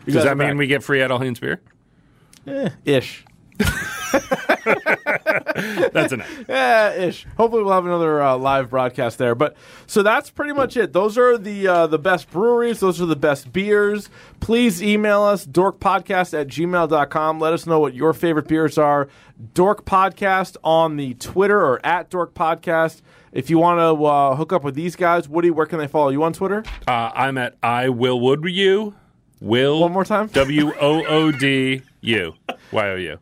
You 0.05 0.14
Does 0.14 0.24
that 0.24 0.38
mean 0.38 0.49
back. 0.51 0.57
we 0.57 0.68
get 0.68 0.82
free 0.84 1.03
Idle 1.03 1.20
Hands 1.20 1.38
beer? 1.39 1.62
Eh, 2.47 2.70
ish? 2.86 3.26
That's 5.93 6.14
enough. 6.14 6.43
Yeah, 6.47 6.93
ish. 6.93 7.26
Hopefully, 7.38 7.64
we'll 7.64 7.74
have 7.74 7.86
another 7.86 8.22
uh, 8.22 8.38
live 8.38 8.70
broadcast 8.70 9.18
there. 9.18 9.36
But 9.36 9.55
so 9.88 10.03
that's 10.03 10.30
pretty 10.30 10.53
much 10.53 10.78
it. 10.78 10.93
Those 10.93 11.18
are 11.18 11.38
the 11.38 11.68
uh, 11.68 11.88
the 11.88 11.99
best 11.99 12.30
breweries. 12.32 12.80
Those 12.80 13.01
are 13.01 13.05
the 13.05 13.16
best 13.16 13.51
beers. 13.51 14.09
Please 14.39 14.82
email 14.82 15.24
us 15.24 15.45
dorkpodcast 15.45 16.39
at 16.39 16.47
gmail.com. 16.47 17.39
Let 17.39 17.53
us 17.53 17.66
know 17.66 17.80
what 17.80 17.93
your 17.93 18.14
favorite 18.14 18.47
beers 18.47 18.78
are. 18.78 19.07
Dork 19.53 19.86
Podcast 19.86 20.57
on 20.64 20.97
the 20.97 21.16
Twitter 21.16 21.59
or 21.59 21.84
at 21.86 22.09
Dork 22.09 22.34
Podcast. 22.34 23.01
If 23.32 23.49
you 23.49 23.57
want 23.59 23.80
to 23.80 24.05
uh, 24.05 24.36
hook 24.36 24.51
up 24.53 24.64
with 24.64 24.76
these 24.76 24.95
guys, 24.95 25.28
Woody, 25.30 25.51
where 25.51 25.66
can 25.66 25.80
they 25.80 25.88
follow 25.88 26.09
you 26.09 26.22
on 26.24 26.34
Twitter? 26.34 26.64
Uh, 26.88 27.12
I'm 27.16 27.38
at 27.38 27.55
I 27.64 27.89
Will 27.89 28.20
Wood 28.20 28.43
You. 28.45 28.93
Will 29.39 29.80
One 29.80 29.91
more 29.93 30.05
time. 30.05 30.28
W 30.28 30.72
O 30.80 31.05
O 31.05 31.32
D 31.32 31.82
U 32.01 32.36
Y 32.72 32.89
O 32.89 32.95
U. 32.95 33.20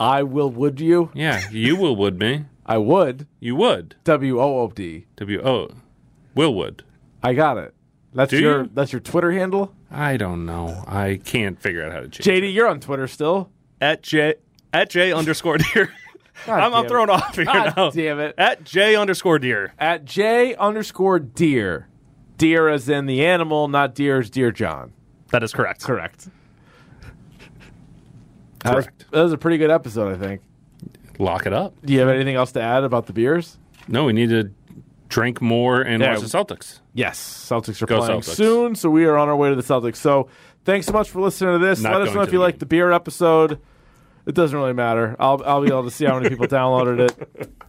I 0.00 0.22
will 0.22 0.50
would 0.50 0.80
you. 0.80 1.10
Yeah, 1.14 1.48
you 1.50 1.76
will 1.76 1.96
would 1.96 2.18
me. 2.18 2.46
I 2.66 2.78
would. 2.78 3.26
You 3.40 3.56
would. 3.56 3.96
W 4.04 4.40
O 4.40 4.60
O 4.60 4.68
D. 4.68 5.06
W 5.16 5.40
O. 5.42 5.70
Will 6.34 6.54
would. 6.54 6.82
I 7.22 7.34
got 7.34 7.58
it. 7.58 7.74
That's 8.12 8.30
Do 8.30 8.38
your 8.40 8.62
you? 8.64 8.70
that's 8.74 8.92
your 8.92 9.00
Twitter 9.00 9.32
handle. 9.32 9.74
I 9.90 10.16
don't 10.16 10.46
know. 10.46 10.84
I 10.86 11.20
can't 11.24 11.60
figure 11.60 11.84
out 11.84 11.92
how 11.92 12.00
to 12.00 12.08
change. 12.08 12.26
JD, 12.44 12.52
you're 12.54 12.68
on 12.68 12.80
Twitter 12.80 13.06
still. 13.06 13.50
At 13.80 14.02
J 14.02 14.34
at 14.72 14.90
J 14.90 15.12
underscore 15.12 15.58
deer. 15.58 15.92
I'm, 16.48 16.74
I'm 16.74 16.88
thrown 16.88 17.10
off 17.10 17.36
here 17.36 17.44
God 17.44 17.74
now. 17.76 17.90
damn 17.90 18.18
it. 18.18 18.34
At 18.36 18.64
J 18.64 18.96
underscore 18.96 19.38
deer. 19.38 19.72
at 19.78 20.04
J 20.04 20.54
underscore 20.56 21.18
deer. 21.20 21.88
Deer 22.38 22.68
as 22.68 22.88
in 22.88 23.06
the 23.06 23.24
animal, 23.24 23.68
not 23.68 23.94
deer 23.94 24.18
as 24.18 24.30
dear 24.30 24.50
John. 24.50 24.92
That 25.30 25.42
is 25.44 25.52
correct. 25.52 25.84
Correct. 25.84 26.28
That 28.64 28.76
was, 28.76 28.88
that 29.12 29.22
was 29.22 29.32
a 29.32 29.38
pretty 29.38 29.58
good 29.58 29.70
episode, 29.70 30.14
I 30.14 30.18
think. 30.18 30.42
Lock 31.18 31.46
it 31.46 31.52
up. 31.52 31.74
Do 31.84 31.92
you 31.92 32.00
have 32.00 32.08
anything 32.08 32.34
else 32.34 32.52
to 32.52 32.60
add 32.62 32.82
about 32.82 33.06
the 33.06 33.12
beers? 33.12 33.58
No, 33.86 34.04
we 34.04 34.12
need 34.12 34.30
to 34.30 34.50
drink 35.08 35.40
more 35.40 35.80
and 35.80 36.02
Yeah. 36.02 36.14
watch 36.14 36.20
the 36.22 36.26
Celtics. 36.38 36.80
Yes, 36.92 37.18
Celtics 37.20 37.80
are 37.82 37.86
Go 37.86 37.98
playing 37.98 38.20
Celtics. 38.20 38.34
soon, 38.34 38.74
so 38.74 38.90
we 38.90 39.04
are 39.04 39.16
on 39.16 39.28
our 39.28 39.36
way 39.36 39.50
to 39.50 39.54
the 39.54 39.62
Celtics. 39.62 39.96
So 39.96 40.28
thanks 40.64 40.86
so 40.86 40.92
much 40.92 41.10
for 41.10 41.20
listening 41.20 41.60
to 41.60 41.64
this. 41.64 41.82
Not 41.82 41.92
Let 41.92 42.08
us 42.08 42.14
know 42.14 42.22
if 42.22 42.32
you 42.32 42.40
like 42.40 42.58
the 42.58 42.66
beer 42.66 42.90
episode. 42.90 43.60
It 44.26 44.34
doesn't 44.34 44.58
really 44.58 44.72
matter. 44.72 45.14
I'll 45.18 45.42
I'll 45.44 45.60
be 45.60 45.68
able 45.68 45.84
to 45.84 45.90
see 45.90 46.06
how 46.06 46.14
many 46.18 46.30
people 46.30 46.46
downloaded 46.46 47.10
it. 47.10 47.50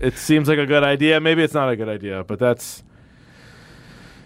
It 0.00 0.16
seems 0.16 0.48
like 0.48 0.56
a 0.56 0.64
good 0.64 0.82
idea. 0.82 1.20
Maybe 1.20 1.42
it's 1.42 1.52
not 1.52 1.68
a 1.68 1.76
good 1.76 1.88
idea, 1.90 2.24
but 2.24 2.38
that's 2.38 2.82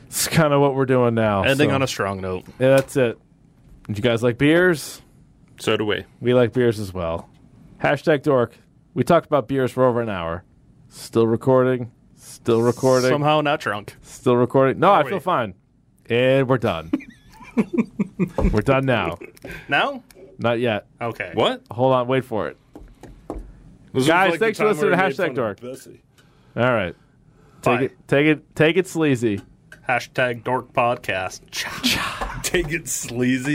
it's 0.06 0.28
kind 0.28 0.52
of 0.52 0.60
what 0.60 0.76
we're 0.76 0.86
doing 0.86 1.14
now. 1.14 1.42
Ending 1.42 1.70
so. 1.70 1.74
on 1.74 1.82
a 1.82 1.86
strong 1.88 2.20
note. 2.20 2.44
Yeah, 2.60 2.76
that's 2.76 2.96
it. 2.96 3.18
Did 3.88 3.98
you 3.98 4.02
guys 4.02 4.22
like 4.22 4.38
beers? 4.38 5.02
So 5.58 5.76
do 5.76 5.84
we. 5.84 6.04
We 6.20 6.34
like 6.34 6.52
beers 6.52 6.78
as 6.78 6.92
well. 6.92 7.28
Hashtag 7.82 8.22
dork. 8.22 8.56
We 8.94 9.04
talked 9.04 9.26
about 9.26 9.48
beers 9.48 9.72
for 9.72 9.84
over 9.84 10.00
an 10.00 10.08
hour. 10.08 10.44
Still 10.88 11.26
recording. 11.26 11.90
Still 12.16 12.62
recording. 12.62 13.10
Somehow 13.10 13.40
not 13.40 13.60
drunk. 13.60 13.96
Still 14.02 14.36
recording. 14.36 14.78
No, 14.78 14.92
I 14.92 15.02
we? 15.02 15.10
feel 15.10 15.20
fine. 15.20 15.54
And 16.08 16.48
we're 16.48 16.58
done. 16.58 16.90
we're 18.52 18.60
done 18.62 18.86
now. 18.86 19.18
Now? 19.68 20.02
Not 20.38 20.60
yet. 20.60 20.86
Okay. 21.00 21.32
What? 21.34 21.62
Hold 21.70 21.92
on. 21.92 22.08
Wait 22.08 22.24
for 22.24 22.48
it. 22.48 22.56
This 23.92 24.06
Guys, 24.06 24.32
like 24.32 24.40
thanks 24.40 24.58
for 24.58 24.66
listening 24.66 24.90
to 24.90 24.96
we 24.96 25.02
Hashtag 25.02 25.34
Dork. 25.34 25.60
All 26.56 26.72
right. 26.74 26.94
Take 27.62 27.78
Bye. 27.78 27.84
it. 27.84 28.08
Take 28.08 28.26
it. 28.26 28.56
Take 28.56 28.76
it 28.76 28.86
sleazy. 28.86 29.40
Hashtag 29.88 30.44
dork 30.44 30.72
podcast. 30.72 31.42
Take 32.42 32.72
it 32.72 32.88
sleazy 32.88 33.52